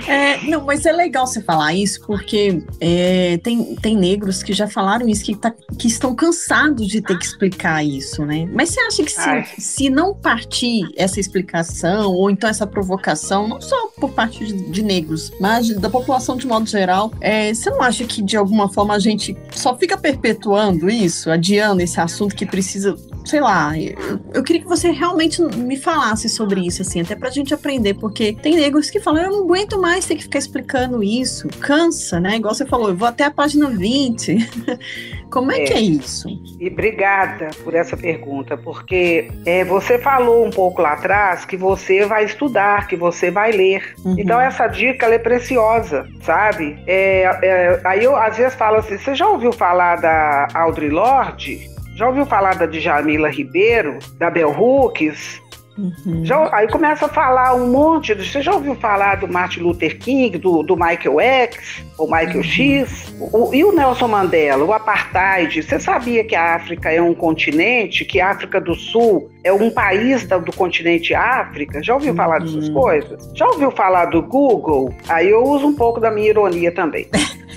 É, 0.07 0.39
não, 0.49 0.65
mas 0.65 0.87
é 0.87 0.93
legal 0.93 1.27
você 1.27 1.43
falar 1.43 1.75
isso, 1.75 2.01
porque 2.07 2.63
é, 2.81 3.39
tem, 3.43 3.75
tem 3.77 3.97
negros 3.97 4.43
que 4.43 4.53
já 4.53 4.69
falaram 4.69 5.09
isso, 5.09 5.25
que, 5.25 5.35
tá- 5.35 5.55
que 5.79 5.89
estão 5.89 6.15
cansados 6.15 6.87
de 6.87 7.01
ter 7.01 7.19
que 7.19 7.25
explicar 7.25 7.85
isso, 7.85 8.25
né? 8.25 8.49
Mas 8.53 8.71
você 8.71 8.81
acha 8.81 9.03
que 9.03 9.13
Ai. 9.19 9.45
se, 9.45 9.61
se 9.61 9.91
não 9.91 10.15
partir 10.15 10.83
essa 10.97 11.19
explicação, 11.21 12.13
ou 12.13 12.31
então 12.31 12.49
essa 12.49 12.67
provocação, 12.67 13.49
não 13.49 13.61
só 13.61 13.89
por 13.99 14.11
parte 14.13 14.45
de, 14.45 14.71
de 14.71 14.83
negros, 14.83 15.33
mas 15.41 15.69
da 15.77 15.91
população 15.91 16.37
de 16.37 16.47
modo 16.47 16.67
geral, 16.69 17.13
é, 17.21 17.53
você 17.53 17.71
não 17.71 17.83
acha 17.83 18.05
que 18.05 18.23
de 18.23 18.37
alguma 18.37 18.73
forma 18.73 18.95
a 18.95 18.99
gente 18.99 19.37
só 19.51 19.77
fica 19.77 19.97
perpetuando 19.97 20.89
isso, 20.89 21.31
adiando 21.31 21.83
esse 21.83 22.01
assunto 22.01 22.35
que 22.35 22.47
precisa, 22.47 22.95
sei 23.25 23.41
lá, 23.41 23.77
eu, 23.79 24.21
eu 24.35 24.43
queria 24.43 24.63
que 24.63 24.69
você 24.69 24.91
realmente 24.91 25.43
me 25.43 25.77
falasse 25.77 26.28
sobre 26.29 26.67
isso, 26.67 26.83
assim, 26.83 27.01
até 27.01 27.15
pra 27.17 27.31
gente 27.31 27.53
aprender, 27.55 27.95
porque 27.95 28.33
tem 28.33 28.57
negros 28.57 28.91
que 28.91 29.01
falam, 29.01 29.25
eu 29.25 29.31
não 29.33 29.45
aguento 29.45 29.81
mais 29.81 30.07
ter 30.07 30.17
que 30.17 30.23
ficar 30.23 30.39
explicando 30.39 31.03
isso, 31.03 31.49
cansa, 31.61 32.21
né? 32.21 32.37
Igual 32.37 32.55
você 32.55 32.67
falou, 32.67 32.89
eu 32.89 32.97
vou 32.97 33.09
até 33.09 33.25
a 33.25 33.31
página 33.31 33.69
20. 33.69 34.37
Como 35.31 35.53
é, 35.53 35.63
É. 35.63 35.65
que 35.65 35.73
é 35.75 35.81
isso? 35.81 36.29
E 36.59 36.69
obrigada 36.69 37.51
por 37.63 37.75
essa 37.75 37.97
pergunta, 37.97 38.57
porque 38.57 39.31
é, 39.45 39.65
você 39.65 39.99
falou 39.99 40.47
um 40.47 40.51
pouco 40.51 40.81
lá 40.81 40.93
atrás 40.95 41.45
que 41.45 41.57
você 41.57 42.07
vai 42.07 42.25
estudar, 42.25 42.87
que 42.89 42.97
você 42.97 43.31
vai 43.31 43.53
ler. 43.53 43.95
Uhum. 44.05 44.17
Então 44.19 44.41
essa 44.41 44.67
dica 44.67 45.07
ela 45.07 45.17
é 45.17 45.19
preciosa, 45.19 46.07
sabe? 46.23 46.79
É, 46.87 47.23
é, 47.43 47.81
aí 47.85 48.05
eu 48.05 48.17
às 48.17 48.37
vezes 48.37 48.55
falo 48.55 48.77
assim, 48.77 48.97
você 48.97 49.15
já 49.15 49.29
ouviu 49.29 49.53
falar 49.53 49.97
da 49.97 50.49
Audre 50.55 50.89
Lorde? 50.89 51.69
Já 51.95 52.07
ouviu 52.07 52.25
falar 52.25 52.55
da 52.55 52.65
Djamila 52.67 53.29
Ribeiro, 53.29 53.99
da 54.19 54.31
Bell 54.31 54.51
Hooks? 54.51 55.43
Uhum. 55.79 56.25
Já- 56.25 56.49
aí 56.53 56.67
começa 56.69 57.07
a 57.07 57.09
falar 57.09 57.55
um 57.55 57.71
monte. 57.71 58.13
de- 58.15 58.29
Você 58.29 58.43
já 58.43 58.53
ouviu 58.53 58.75
falar 58.75 59.15
do 59.19 59.29
Martin 59.29 59.61
Luther 59.61 59.97
King, 59.99 60.37
do, 60.37 60.63
do 60.65 60.75
Michael 60.77 61.21
X, 61.21 61.85
ou 61.97 62.07
Michael 62.11 62.37
Uhum. 62.39 62.43
X? 62.43 63.15
O- 63.33 63.55
e 63.55 63.63
o 63.65 63.71
Nelson 63.73 64.09
Mandela, 64.09 64.65
o 64.65 64.73
apartheid? 64.73 65.63
Você 65.63 65.79
sabia 65.79 66.25
que 66.25 66.35
a 66.35 66.57
África 66.57 66.91
é 66.91 67.01
um 67.01 67.15
continente, 67.15 68.05
que 68.05 68.21
a 68.21 68.31
África 68.31 68.61
do 68.61 68.75
Sul 68.75 69.31
é 69.45 69.53
um 69.53 69.71
país 69.71 70.27
da- 70.27 70.39
do 70.39 70.53
continente 70.53 71.15
África? 71.15 71.81
Já 71.83 71.95
ouviu 71.95 72.15
falar 72.15 72.41
dessas 72.41 72.69
Uhum. 72.69 72.75
coisas? 72.75 73.31
Já 73.35 73.47
ouviu 73.47 73.71
falar 73.71 74.07
do 74.07 74.21
Google? 74.21 74.93
Aí 75.09 75.31
eu 75.31 75.45
uso 75.45 75.69
um 75.69 75.75
pouco 75.77 76.01
da 76.01 76.11
minha 76.11 76.29
ironia 76.29 76.73
também. 76.73 77.07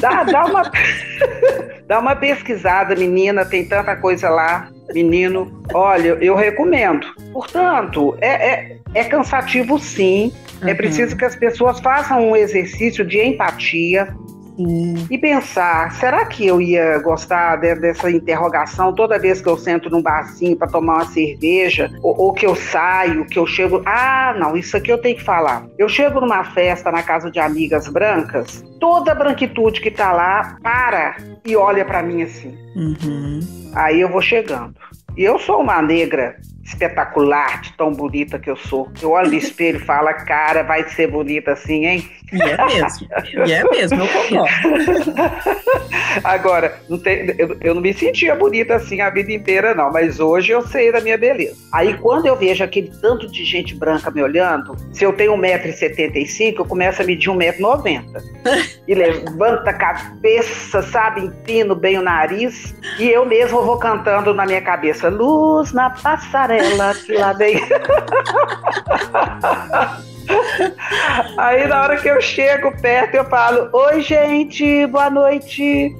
Dá, 0.00 0.22
dá 0.22 0.44
uma, 0.44 0.62
dá 1.88 1.98
uma 1.98 2.14
pesquisada, 2.14 2.94
menina, 2.94 3.44
tem 3.44 3.64
tanta 3.64 3.96
coisa 3.96 4.28
lá. 4.28 4.68
Menino, 4.92 5.62
olha, 5.72 6.18
eu 6.20 6.34
recomendo. 6.34 7.06
Portanto, 7.32 8.16
é, 8.20 8.28
é, 8.28 8.78
é 8.94 9.04
cansativo 9.04 9.78
sim. 9.78 10.32
Uhum. 10.62 10.68
É 10.68 10.74
preciso 10.74 11.16
que 11.16 11.24
as 11.24 11.34
pessoas 11.36 11.80
façam 11.80 12.30
um 12.30 12.36
exercício 12.36 13.04
de 13.04 13.20
empatia, 13.20 14.14
Sim. 14.56 15.06
E 15.10 15.18
pensar, 15.18 15.92
será 15.92 16.24
que 16.24 16.46
eu 16.46 16.60
ia 16.60 16.98
gostar 16.98 17.56
de, 17.56 17.74
dessa 17.74 18.10
interrogação 18.10 18.94
toda 18.94 19.18
vez 19.18 19.40
que 19.40 19.48
eu 19.48 19.56
sento 19.56 19.90
num 19.90 20.02
barzinho 20.02 20.56
para 20.56 20.68
tomar 20.68 20.94
uma 20.94 21.06
cerveja, 21.06 21.90
ou, 22.02 22.18
ou, 22.18 22.32
que 22.32 22.46
eu 22.46 22.54
saio, 22.54 23.26
que 23.26 23.38
eu 23.38 23.46
chego. 23.46 23.82
Ah, 23.84 24.34
não, 24.38 24.56
isso 24.56 24.76
aqui 24.76 24.90
eu 24.90 24.98
tenho 24.98 25.16
que 25.16 25.22
falar. 25.22 25.66
Eu 25.78 25.88
chego 25.88 26.20
numa 26.20 26.44
festa 26.44 26.90
na 26.90 27.02
casa 27.02 27.30
de 27.30 27.40
amigas 27.40 27.88
brancas, 27.88 28.64
toda 28.78 29.12
a 29.12 29.14
branquitude 29.14 29.80
que 29.80 29.90
tá 29.90 30.12
lá 30.12 30.56
para 30.62 31.16
e 31.44 31.56
olha 31.56 31.84
para 31.84 32.02
mim 32.02 32.22
assim. 32.22 32.56
Uhum. 32.76 33.40
Aí 33.74 34.00
eu 34.00 34.08
vou 34.08 34.22
chegando. 34.22 34.74
E 35.16 35.22
eu 35.22 35.38
sou 35.38 35.60
uma 35.60 35.80
negra 35.80 36.36
espetacular, 36.64 37.60
de 37.60 37.72
tão 37.74 37.92
bonita 37.92 38.38
que 38.38 38.50
eu 38.50 38.56
sou. 38.56 38.90
Eu 39.00 39.10
olho 39.10 39.28
no 39.28 39.34
espelho 39.38 39.78
e 39.78 39.84
falo, 39.84 40.08
cara, 40.26 40.62
vai 40.62 40.88
ser 40.90 41.08
bonita 41.08 41.52
assim, 41.52 41.86
hein? 41.86 42.08
E 42.34 42.42
é 42.42 42.64
mesmo, 42.66 43.08
e 43.46 43.52
é 43.52 43.64
mesmo, 43.70 44.00
eu 44.00 44.08
concordo. 44.08 45.14
Agora, 46.24 46.78
não 46.88 46.98
tem, 46.98 47.34
eu, 47.38 47.56
eu, 47.60 47.74
não 47.74 47.80
me 47.82 47.94
sentia 47.94 48.34
bonita 48.34 48.74
assim 48.74 49.00
a 49.00 49.10
vida 49.10 49.32
inteira, 49.32 49.74
não, 49.74 49.92
mas 49.92 50.18
hoje 50.18 50.52
eu 50.52 50.66
sei 50.66 50.90
da 50.90 51.00
minha 51.00 51.16
beleza. 51.16 51.56
Aí 51.72 51.96
quando 51.98 52.26
eu 52.26 52.36
vejo 52.36 52.64
aquele 52.64 52.90
tanto 53.00 53.30
de 53.30 53.44
gente 53.44 53.74
branca 53.74 54.10
me 54.10 54.22
olhando, 54.22 54.76
se 54.92 55.04
eu 55.04 55.12
tenho 55.12 55.36
1,75m, 55.36 56.54
eu 56.58 56.64
começo 56.64 57.02
a 57.02 57.04
medir 57.04 57.30
1,90m. 57.30 58.04
e 58.86 58.94
levanta 58.94 59.70
a 59.70 59.74
cabeça, 59.74 60.82
sabe, 60.82 61.22
empino 61.22 61.74
bem 61.74 61.98
o 61.98 62.02
nariz, 62.02 62.74
e 62.98 63.08
eu 63.08 63.24
mesmo 63.24 63.62
vou 63.62 63.78
cantando 63.78 64.34
na 64.34 64.44
minha 64.44 64.60
cabeça, 64.60 65.08
luz 65.08 65.72
na 65.72 65.90
passarela 65.90 66.94
que 66.94 67.12
lá 67.12 67.32
vem. 67.32 67.56
Aí 71.36 71.66
na 71.66 71.82
hora 71.82 71.96
que 71.96 72.08
eu 72.08 72.20
chego 72.20 72.72
perto, 72.80 73.14
eu 73.14 73.24
falo: 73.24 73.68
Oi, 73.72 74.00
gente, 74.00 74.86
boa 74.86 75.10
noite. 75.10 75.94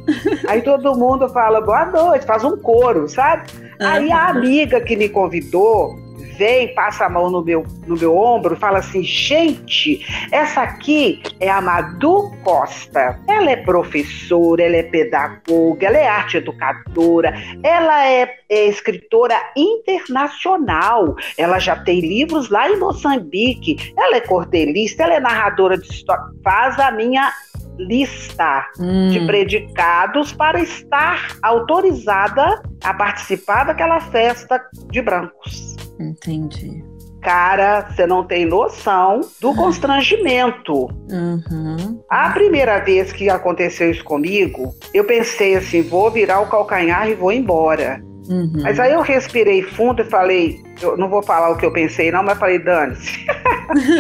Aí 0.49 0.63
todo 0.63 0.97
mundo 0.97 1.29
fala 1.29 1.61
boa 1.61 1.87
noite, 1.87 2.27
faz 2.27 2.45
um 2.45 2.57
coro, 2.57 3.09
sabe? 3.09 3.51
Uhum. 3.81 3.87
Aí 3.87 4.13
a 4.13 4.29
amiga 4.29 4.81
que 4.81 4.97
me 4.97 5.09
convidou, 5.09 5.99
vem, 6.37 6.75
passa 6.75 7.07
a 7.07 7.09
mão 7.09 7.31
no 7.31 7.43
meu, 7.43 7.65
no 7.87 7.97
meu 7.97 8.17
ombro 8.17 8.55
e 8.55 8.59
fala 8.59 8.79
assim: 8.79 9.03
gente, 9.03 10.05
essa 10.31 10.63
aqui 10.63 11.23
é 11.41 11.51
a 11.51 11.61
Madu 11.61 12.31
Costa. 12.43 13.21
Ela 13.29 13.51
é 13.51 13.57
professora, 13.57 14.63
ela 14.63 14.77
é 14.77 14.83
pedagoga, 14.83 15.87
ela 15.87 15.99
é 15.99 16.09
arte 16.09 16.37
educadora, 16.39 17.35
ela 17.63 18.07
é, 18.07 18.29
é 18.49 18.67
escritora 18.67 19.37
internacional. 19.57 21.15
Ela 21.37 21.59
já 21.59 21.77
tem 21.77 22.01
livros 22.01 22.51
lá 22.51 22.69
em 22.69 22.79
Moçambique, 22.79 23.93
ela 23.97 24.17
é 24.17 24.21
cordelista, 24.21 25.05
ela 25.05 25.15
é 25.15 25.21
narradora 25.21 25.79
de 25.79 25.87
história. 25.89 26.25
Faz 26.43 26.79
a 26.79 26.91
minha 26.91 27.33
lista 27.79 28.67
hum. 28.79 29.11
de 29.11 29.27
predicados 29.27 30.33
para 30.33 30.61
estar 30.61 31.37
autorizada 31.43 32.63
a 32.83 32.95
participar 32.95 33.65
daquela 33.65 34.01
festa 34.01 34.61
de 34.91 35.03
brancos. 35.03 35.75
Entendi. 35.99 36.85
Cara, 37.23 37.89
você 37.89 38.07
não 38.07 38.23
tem 38.23 38.45
noção 38.45 39.23
do 39.41 39.55
constrangimento. 39.55 40.91
Uhum. 41.11 42.03
A 42.11 42.29
primeira 42.31 42.81
vez 42.81 43.13
que 43.13 43.31
aconteceu 43.31 43.91
isso 43.91 44.05
comigo, 44.05 44.75
eu 44.93 45.05
pensei 45.05 45.57
assim: 45.57 45.81
vou 45.81 46.11
virar 46.11 46.41
o 46.41 46.49
calcanhar 46.49 47.09
e 47.09 47.15
vou 47.15 47.33
embora. 47.33 48.03
Uhum. 48.29 48.61
Mas 48.63 48.79
aí 48.79 48.93
eu 48.93 49.01
respirei 49.01 49.63
fundo 49.63 50.03
e 50.03 50.05
falei: 50.05 50.63
eu 50.83 50.99
não 50.99 51.09
vou 51.09 51.23
falar 51.23 51.51
o 51.51 51.57
que 51.57 51.65
eu 51.65 51.73
pensei, 51.73 52.13
não, 52.13 52.23
mas 52.23 52.39
falei: 52.39 52.59
dane-se. 52.59 53.27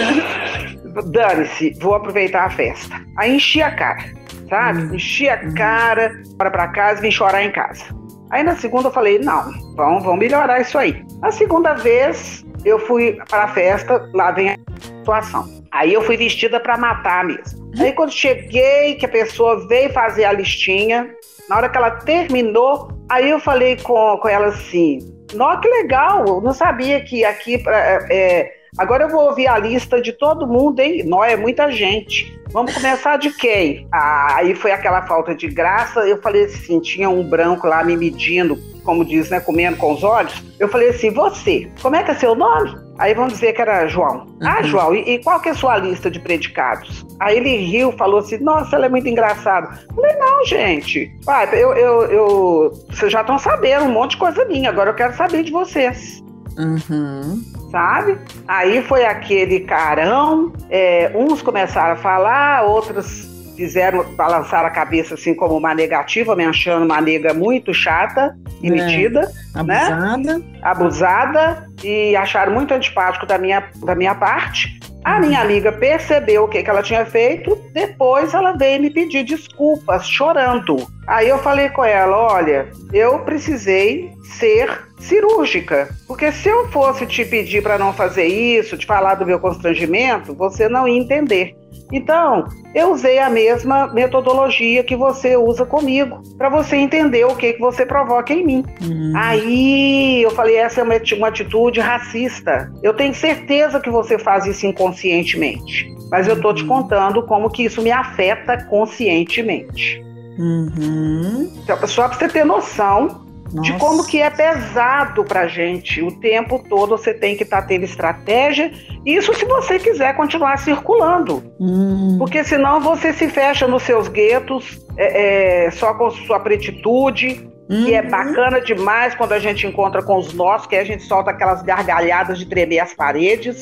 dane-se, 1.10 1.74
vou 1.80 1.94
aproveitar 1.94 2.44
a 2.44 2.50
festa. 2.50 3.00
Aí 3.16 3.36
enchi 3.36 3.62
a 3.62 3.74
cara, 3.74 4.04
sabe? 4.50 4.82
Uhum. 4.82 4.94
Enchi 4.96 5.30
a 5.30 5.50
cara, 5.54 6.12
para 6.36 6.50
pra 6.50 6.68
casa 6.68 6.98
e 6.98 7.02
vim 7.02 7.10
chorar 7.10 7.42
em 7.42 7.52
casa. 7.52 8.03
Aí 8.30 8.42
na 8.42 8.56
segunda 8.56 8.88
eu 8.88 8.92
falei, 8.92 9.18
não, 9.18 9.50
vamos, 9.74 10.02
vamos 10.02 10.18
melhorar 10.18 10.60
isso 10.60 10.78
aí. 10.78 11.04
Na 11.20 11.30
segunda 11.30 11.74
vez, 11.74 12.44
eu 12.64 12.78
fui 12.78 13.18
para 13.28 13.44
a 13.44 13.48
festa, 13.48 14.08
lá 14.12 14.30
vem 14.30 14.50
a 14.50 14.56
situação. 14.80 15.48
Aí 15.70 15.92
eu 15.92 16.02
fui 16.02 16.16
vestida 16.16 16.58
para 16.60 16.78
matar 16.78 17.24
mesmo. 17.24 17.72
Aí 17.78 17.92
quando 17.92 18.12
cheguei, 18.12 18.94
que 18.94 19.06
a 19.06 19.08
pessoa 19.08 19.66
veio 19.66 19.92
fazer 19.92 20.24
a 20.24 20.32
listinha, 20.32 21.10
na 21.48 21.56
hora 21.56 21.68
que 21.68 21.76
ela 21.76 21.90
terminou, 21.90 22.88
aí 23.08 23.30
eu 23.30 23.40
falei 23.40 23.76
com, 23.76 24.16
com 24.18 24.28
ela 24.28 24.46
assim, 24.46 24.98
nossa, 25.34 25.60
que 25.60 25.68
legal, 25.68 26.24
eu 26.26 26.40
não 26.40 26.52
sabia 26.52 27.00
que 27.00 27.24
aqui... 27.24 27.62
É, 27.66 28.06
é, 28.10 28.63
agora 28.78 29.04
eu 29.04 29.08
vou 29.08 29.26
ouvir 29.26 29.46
a 29.46 29.58
lista 29.58 30.00
de 30.00 30.12
todo 30.12 30.46
mundo, 30.46 30.80
hein? 30.80 31.02
Nó, 31.04 31.24
é 31.24 31.36
muita 31.36 31.70
gente. 31.70 32.34
Vamos 32.54 32.72
começar 32.72 33.16
de 33.16 33.30
quem? 33.32 33.88
Ah, 33.90 34.36
aí 34.36 34.54
foi 34.54 34.70
aquela 34.70 35.02
falta 35.02 35.34
de 35.34 35.48
graça. 35.48 36.06
Eu 36.06 36.22
falei 36.22 36.44
assim: 36.44 36.78
tinha 36.78 37.10
um 37.10 37.28
branco 37.28 37.66
lá 37.66 37.82
me 37.82 37.96
medindo, 37.96 38.56
como 38.84 39.04
diz, 39.04 39.28
né? 39.28 39.40
Comendo 39.40 39.76
com 39.76 39.92
os 39.92 40.04
olhos. 40.04 40.40
Eu 40.60 40.68
falei 40.68 40.90
assim: 40.90 41.10
você, 41.10 41.68
como 41.82 41.96
é 41.96 42.04
que 42.04 42.12
é 42.12 42.14
seu 42.14 42.36
nome? 42.36 42.78
Aí 42.96 43.12
vão 43.12 43.26
dizer 43.26 43.54
que 43.54 43.60
era 43.60 43.88
João. 43.88 44.28
Ah, 44.40 44.44
uhum. 44.44 44.58
Ah, 44.58 44.62
João, 44.62 44.94
e, 44.94 45.14
e, 45.14 45.18
qual 45.24 45.40
que 45.40 45.48
é 45.48 45.52
a 45.52 45.56
sua 45.56 45.76
lista 45.78 46.08
de 46.08 46.20
predicados? 46.20 47.04
Aí 47.18 47.38
ele 47.38 47.56
riu, 47.56 47.90
falou 47.90 48.20
assim: 48.20 48.38
Nossa, 48.38 48.76
ela 48.76 48.86
é 48.86 48.88
muito 48.88 49.08
engraçada. 49.08 49.76
Falei: 49.92 50.16
Não, 50.16 50.44
gente. 50.46 51.10
Pai, 51.24 51.48
eu, 51.54 51.74
eu, 51.74 52.02
eu, 52.04 52.70
vocês 52.88 53.10
já 53.10 53.22
estão 53.22 53.36
sabendo 53.36 53.86
um 53.86 53.92
monte 53.92 54.12
de 54.12 54.18
coisa 54.18 54.44
minha, 54.44 54.70
agora 54.70 54.90
eu 54.90 54.94
quero 54.94 55.16
saber 55.16 55.42
de 55.42 55.50
vocês. 55.50 56.22
Uhum 56.56 57.53
sabe? 57.74 58.16
Aí 58.46 58.84
foi 58.84 59.04
aquele 59.04 59.58
carão, 59.60 60.52
é, 60.70 61.10
uns 61.12 61.42
começaram 61.42 61.94
a 61.94 61.96
falar, 61.96 62.62
outros 62.62 63.28
fizeram 63.56 64.04
balançar 64.14 64.64
a 64.64 64.70
cabeça 64.70 65.14
assim 65.14 65.34
como 65.34 65.56
uma 65.56 65.74
negativa, 65.74 66.36
me 66.36 66.44
achando 66.44 66.84
uma 66.84 67.00
nega 67.00 67.34
muito 67.34 67.74
chata 67.74 68.36
e 68.62 68.68
é, 68.68 68.70
metida, 68.70 69.28
abusada. 69.52 70.38
né? 70.38 70.42
Abusada 70.62 71.68
e 71.82 72.14
acharam 72.14 72.52
muito 72.52 72.72
antipático 72.72 73.26
da 73.26 73.38
minha, 73.38 73.64
da 73.84 73.96
minha 73.96 74.14
parte. 74.14 74.78
A 75.04 75.20
minha 75.20 75.42
amiga 75.42 75.70
percebeu 75.70 76.44
o 76.44 76.48
que, 76.48 76.62
que 76.62 76.70
ela 76.70 76.82
tinha 76.82 77.04
feito, 77.04 77.54
depois 77.74 78.32
ela 78.32 78.52
veio 78.52 78.80
me 78.80 78.88
pedir 78.88 79.22
desculpas, 79.22 80.08
chorando. 80.08 80.78
Aí 81.06 81.28
eu 81.28 81.38
falei 81.38 81.68
com 81.68 81.84
ela: 81.84 82.16
olha, 82.16 82.70
eu 82.90 83.18
precisei 83.18 84.10
ser 84.38 84.88
cirúrgica, 84.98 85.90
porque 86.06 86.32
se 86.32 86.48
eu 86.48 86.68
fosse 86.68 87.06
te 87.06 87.22
pedir 87.22 87.62
para 87.62 87.78
não 87.78 87.92
fazer 87.92 88.24
isso, 88.24 88.78
te 88.78 88.86
falar 88.86 89.16
do 89.16 89.26
meu 89.26 89.38
constrangimento, 89.38 90.34
você 90.34 90.70
não 90.70 90.88
ia 90.88 90.98
entender. 90.98 91.54
Então, 91.92 92.48
eu 92.74 92.92
usei 92.92 93.18
a 93.18 93.30
mesma 93.30 93.86
metodologia 93.92 94.82
que 94.82 94.96
você 94.96 95.36
usa 95.36 95.64
comigo, 95.64 96.20
para 96.36 96.48
você 96.48 96.76
entender 96.76 97.24
o 97.24 97.36
que, 97.36 97.52
que 97.54 97.60
você 97.60 97.86
provoca 97.86 98.32
em 98.32 98.44
mim. 98.44 98.64
Uhum. 98.82 99.12
Aí 99.14 100.22
eu 100.22 100.30
falei: 100.30 100.56
essa 100.56 100.80
é 100.80 100.84
uma 100.84 101.28
atitude 101.28 101.80
racista. 101.80 102.72
Eu 102.82 102.94
tenho 102.94 103.14
certeza 103.14 103.80
que 103.80 103.90
você 103.90 104.18
faz 104.18 104.46
isso 104.46 104.66
inconscientemente, 104.66 105.94
mas 106.10 106.26
eu 106.26 106.40
tô 106.40 106.52
te 106.52 106.64
contando 106.64 107.22
como 107.22 107.50
que 107.50 107.64
isso 107.64 107.82
me 107.82 107.90
afeta 107.90 108.64
conscientemente. 108.64 110.02
Uhum. 110.38 111.52
Só 111.86 112.08
para 112.08 112.18
você 112.18 112.28
ter 112.28 112.44
noção 112.44 113.23
nossa. 113.54 113.72
de 113.72 113.78
como 113.78 114.04
que 114.04 114.20
é 114.20 114.28
pesado 114.28 115.24
pra 115.24 115.46
gente. 115.46 116.02
O 116.02 116.10
tempo 116.10 116.62
todo 116.68 116.98
você 116.98 117.14
tem 117.14 117.36
que 117.36 117.44
estar 117.44 117.62
tá 117.62 117.68
tendo 117.68 117.84
estratégia. 117.84 118.72
Isso 119.06 119.32
se 119.34 119.44
você 119.44 119.78
quiser 119.78 120.16
continuar 120.16 120.58
circulando. 120.58 121.42
Hum. 121.60 122.16
Porque 122.18 122.42
senão 122.42 122.80
você 122.80 123.12
se 123.12 123.28
fecha 123.28 123.66
nos 123.68 123.84
seus 123.84 124.08
guetos, 124.08 124.84
é, 124.96 125.66
é, 125.66 125.70
só 125.70 125.94
com 125.94 126.10
sua 126.10 126.40
pretitude, 126.40 127.48
Uhum. 127.68 127.86
E 127.86 127.94
é 127.94 128.02
bacana 128.02 128.60
demais 128.60 129.14
quando 129.14 129.32
a 129.32 129.38
gente 129.38 129.66
encontra 129.66 130.02
com 130.02 130.18
os 130.18 130.34
nossos, 130.34 130.66
que 130.66 130.76
a 130.76 130.84
gente 130.84 131.02
solta 131.04 131.30
aquelas 131.30 131.62
gargalhadas 131.62 132.38
de 132.38 132.46
tremer 132.46 132.80
as 132.80 132.92
paredes, 132.92 133.58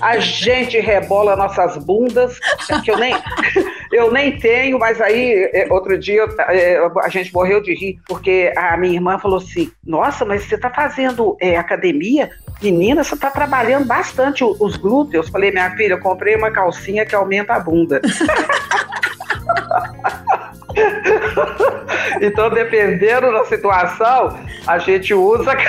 a 0.00 0.16
gente 0.18 0.78
rebola 0.80 1.36
nossas 1.36 1.76
bundas, 1.76 2.38
que 2.82 2.90
eu 2.90 2.96
nem, 2.96 3.14
eu 3.92 4.10
nem 4.10 4.38
tenho, 4.38 4.78
mas 4.78 5.00
aí 5.00 5.50
é, 5.52 5.66
outro 5.70 5.98
dia 5.98 6.26
é, 6.48 6.78
a 7.02 7.08
gente 7.08 7.32
morreu 7.34 7.62
de 7.62 7.74
rir, 7.74 7.98
porque 8.08 8.52
a 8.56 8.76
minha 8.76 8.94
irmã 8.94 9.18
falou 9.18 9.38
assim: 9.38 9.70
Nossa, 9.84 10.24
mas 10.24 10.44
você 10.44 10.54
está 10.54 10.70
fazendo 10.70 11.36
é, 11.40 11.56
academia? 11.56 12.30
Menina, 12.62 13.04
você 13.04 13.14
está 13.14 13.30
trabalhando 13.30 13.86
bastante 13.86 14.42
os 14.42 14.76
glúteos. 14.76 15.28
Falei, 15.28 15.50
minha 15.50 15.70
filha, 15.76 15.94
eu 15.94 16.00
comprei 16.00 16.36
uma 16.36 16.50
calcinha 16.50 17.04
que 17.04 17.14
aumenta 17.14 17.54
a 17.54 17.60
bunda. 17.60 18.00
então, 22.20 22.50
dependendo 22.50 23.32
da 23.32 23.44
situação, 23.44 24.38
a 24.66 24.78
gente 24.78 25.14
usa. 25.14 25.52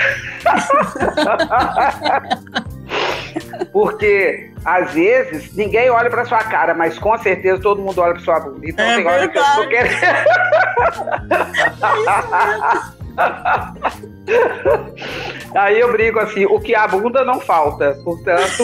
Porque 3.72 4.52
às 4.64 4.94
vezes 4.94 5.54
ninguém 5.56 5.90
olha 5.90 6.10
para 6.10 6.26
sua 6.26 6.40
cara, 6.40 6.74
mas 6.74 6.98
com 6.98 7.18
certeza 7.18 7.62
todo 7.62 7.82
mundo 7.82 8.00
olha 8.02 8.14
para 8.14 8.24
sua 8.24 8.40
bunda. 8.40 8.68
Então 8.68 8.86
é 8.86 8.96
tem 8.96 9.06
hora 9.06 9.28
que 9.28 9.38
eu 9.38 9.44
tô 9.44 9.68
querendo. 9.68 9.96
Aí 15.56 15.80
eu 15.80 15.92
brigo 15.92 16.20
assim, 16.20 16.46
o 16.46 16.60
que 16.60 16.76
abunda 16.76 17.24
não 17.24 17.40
falta, 17.40 17.98
portanto. 18.04 18.64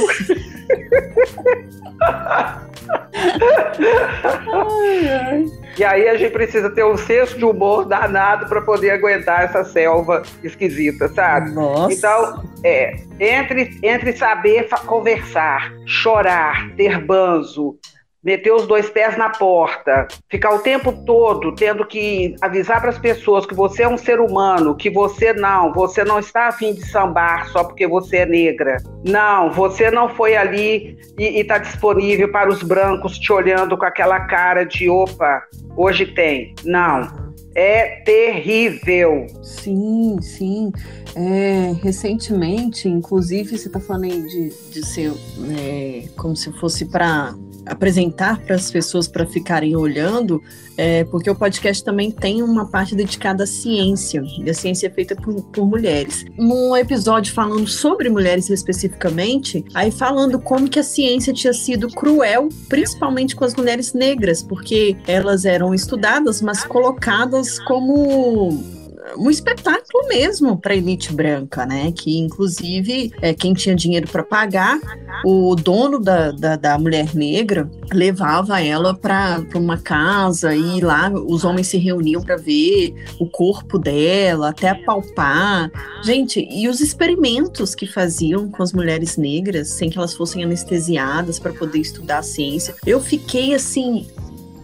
ai, 4.51 5.07
ai. 5.09 5.45
E 5.77 5.83
aí 5.83 6.09
a 6.09 6.17
gente 6.17 6.31
precisa 6.31 6.69
ter 6.69 6.83
um 6.83 6.97
senso 6.97 7.37
de 7.37 7.45
humor 7.45 7.85
danado 7.85 8.47
para 8.47 8.61
poder 8.61 8.91
aguentar 8.91 9.43
essa 9.43 9.63
selva 9.63 10.21
esquisita, 10.43 11.07
sabe? 11.07 11.51
Nossa. 11.51 11.93
Então, 11.93 12.43
é, 12.63 12.95
entre, 13.19 13.79
entre 13.81 14.13
saber 14.13 14.67
conversar, 14.85 15.71
chorar, 15.85 16.71
ter 16.75 16.99
banzo, 16.99 17.77
meter 18.23 18.51
os 18.51 18.67
dois 18.67 18.89
pés 18.89 19.17
na 19.17 19.29
porta, 19.29 20.07
ficar 20.29 20.53
o 20.53 20.59
tempo 20.59 20.91
todo 21.05 21.53
tendo 21.55 21.85
que 21.85 22.35
avisar 22.41 22.79
para 22.79 22.91
as 22.91 22.99
pessoas 22.99 23.45
que 23.45 23.55
você 23.55 23.83
é 23.83 23.87
um 23.87 23.97
ser 23.97 24.19
humano, 24.19 24.75
que 24.75 24.89
você 24.89 25.33
não, 25.33 25.73
você 25.73 26.03
não 26.03 26.19
está 26.19 26.47
afim 26.47 26.73
de 26.73 26.85
sambar 26.85 27.47
só 27.49 27.63
porque 27.63 27.87
você 27.87 28.17
é 28.17 28.25
negra. 28.25 28.77
Não, 29.03 29.51
você 29.51 29.89
não 29.89 30.09
foi 30.09 30.35
ali 30.35 30.97
e 31.17 31.39
está 31.39 31.57
disponível 31.57 32.31
para 32.31 32.49
os 32.49 32.61
brancos 32.61 33.17
te 33.17 33.31
olhando 33.33 33.77
com 33.77 33.85
aquela 33.85 34.19
cara 34.21 34.63
de 34.63 34.89
opa, 34.89 35.43
hoje 35.75 36.05
tem. 36.05 36.53
Não. 36.63 37.30
É 37.53 38.01
terrível. 38.01 39.27
Sim, 39.43 40.17
sim. 40.21 40.71
É, 41.15 41.73
recentemente, 41.83 42.87
inclusive, 42.87 43.57
você 43.57 43.67
está 43.67 43.79
falando 43.79 44.05
aí 44.05 44.21
de, 44.21 44.49
de 44.71 44.85
ser 44.85 45.11
é, 45.57 46.07
como 46.15 46.35
se 46.35 46.51
fosse 46.53 46.85
para 46.85 47.35
apresentar 47.65 48.39
para 48.39 48.55
as 48.55 48.71
pessoas 48.71 49.07
para 49.07 49.25
ficarem 49.25 49.75
olhando, 49.75 50.41
é, 50.81 51.03
porque 51.03 51.29
o 51.29 51.35
podcast 51.35 51.83
também 51.83 52.09
tem 52.09 52.41
uma 52.41 52.65
parte 52.65 52.95
dedicada 52.95 53.43
à 53.43 53.47
ciência, 53.47 54.23
e 54.43 54.49
a 54.49 54.53
ciência 54.53 54.87
é 54.87 54.89
feita 54.89 55.15
por, 55.15 55.43
por 55.43 55.67
mulheres. 55.67 56.25
Num 56.35 56.75
episódio 56.75 57.31
falando 57.35 57.67
sobre 57.67 58.09
mulheres 58.09 58.49
especificamente, 58.49 59.63
aí 59.75 59.91
falando 59.91 60.39
como 60.39 60.67
que 60.67 60.79
a 60.79 60.83
ciência 60.83 61.31
tinha 61.31 61.53
sido 61.53 61.87
cruel, 61.87 62.49
principalmente 62.67 63.35
com 63.35 63.45
as 63.45 63.53
mulheres 63.53 63.93
negras, 63.93 64.41
porque 64.41 64.97
elas 65.05 65.45
eram 65.45 65.71
estudadas, 65.71 66.41
mas 66.41 66.63
colocadas 66.63 67.59
como 67.59 68.80
um 69.17 69.29
espetáculo 69.29 70.07
mesmo 70.07 70.57
para 70.57 70.75
elite 70.75 71.13
branca, 71.13 71.65
né? 71.65 71.91
Que 71.91 72.17
inclusive 72.17 73.11
é, 73.21 73.33
quem 73.33 73.53
tinha 73.53 73.75
dinheiro 73.75 74.07
para 74.07 74.23
pagar, 74.23 74.79
o 75.25 75.55
dono 75.55 75.99
da, 75.99 76.31
da, 76.31 76.55
da, 76.55 76.77
mulher 76.77 77.13
negra 77.15 77.69
levava 77.91 78.61
ela 78.61 78.93
para 78.93 79.43
uma 79.55 79.77
casa 79.77 80.55
e 80.55 80.79
lá 80.79 81.09
os 81.09 81.43
homens 81.43 81.67
se 81.67 81.77
reuniam 81.77 82.21
para 82.21 82.37
ver 82.37 82.93
o 83.19 83.27
corpo 83.27 83.77
dela, 83.77 84.49
até 84.49 84.69
apalpar. 84.69 85.71
Gente, 86.03 86.47
e 86.49 86.67
os 86.67 86.79
experimentos 86.79 87.75
que 87.75 87.85
faziam 87.85 88.49
com 88.49 88.63
as 88.63 88.73
mulheres 88.73 89.17
negras, 89.17 89.69
sem 89.69 89.89
que 89.89 89.97
elas 89.97 90.13
fossem 90.13 90.43
anestesiadas 90.43 91.39
para 91.39 91.53
poder 91.53 91.79
estudar 91.79 92.19
a 92.19 92.23
ciência. 92.23 92.75
Eu 92.85 92.99
fiquei 92.99 93.53
assim 93.53 94.05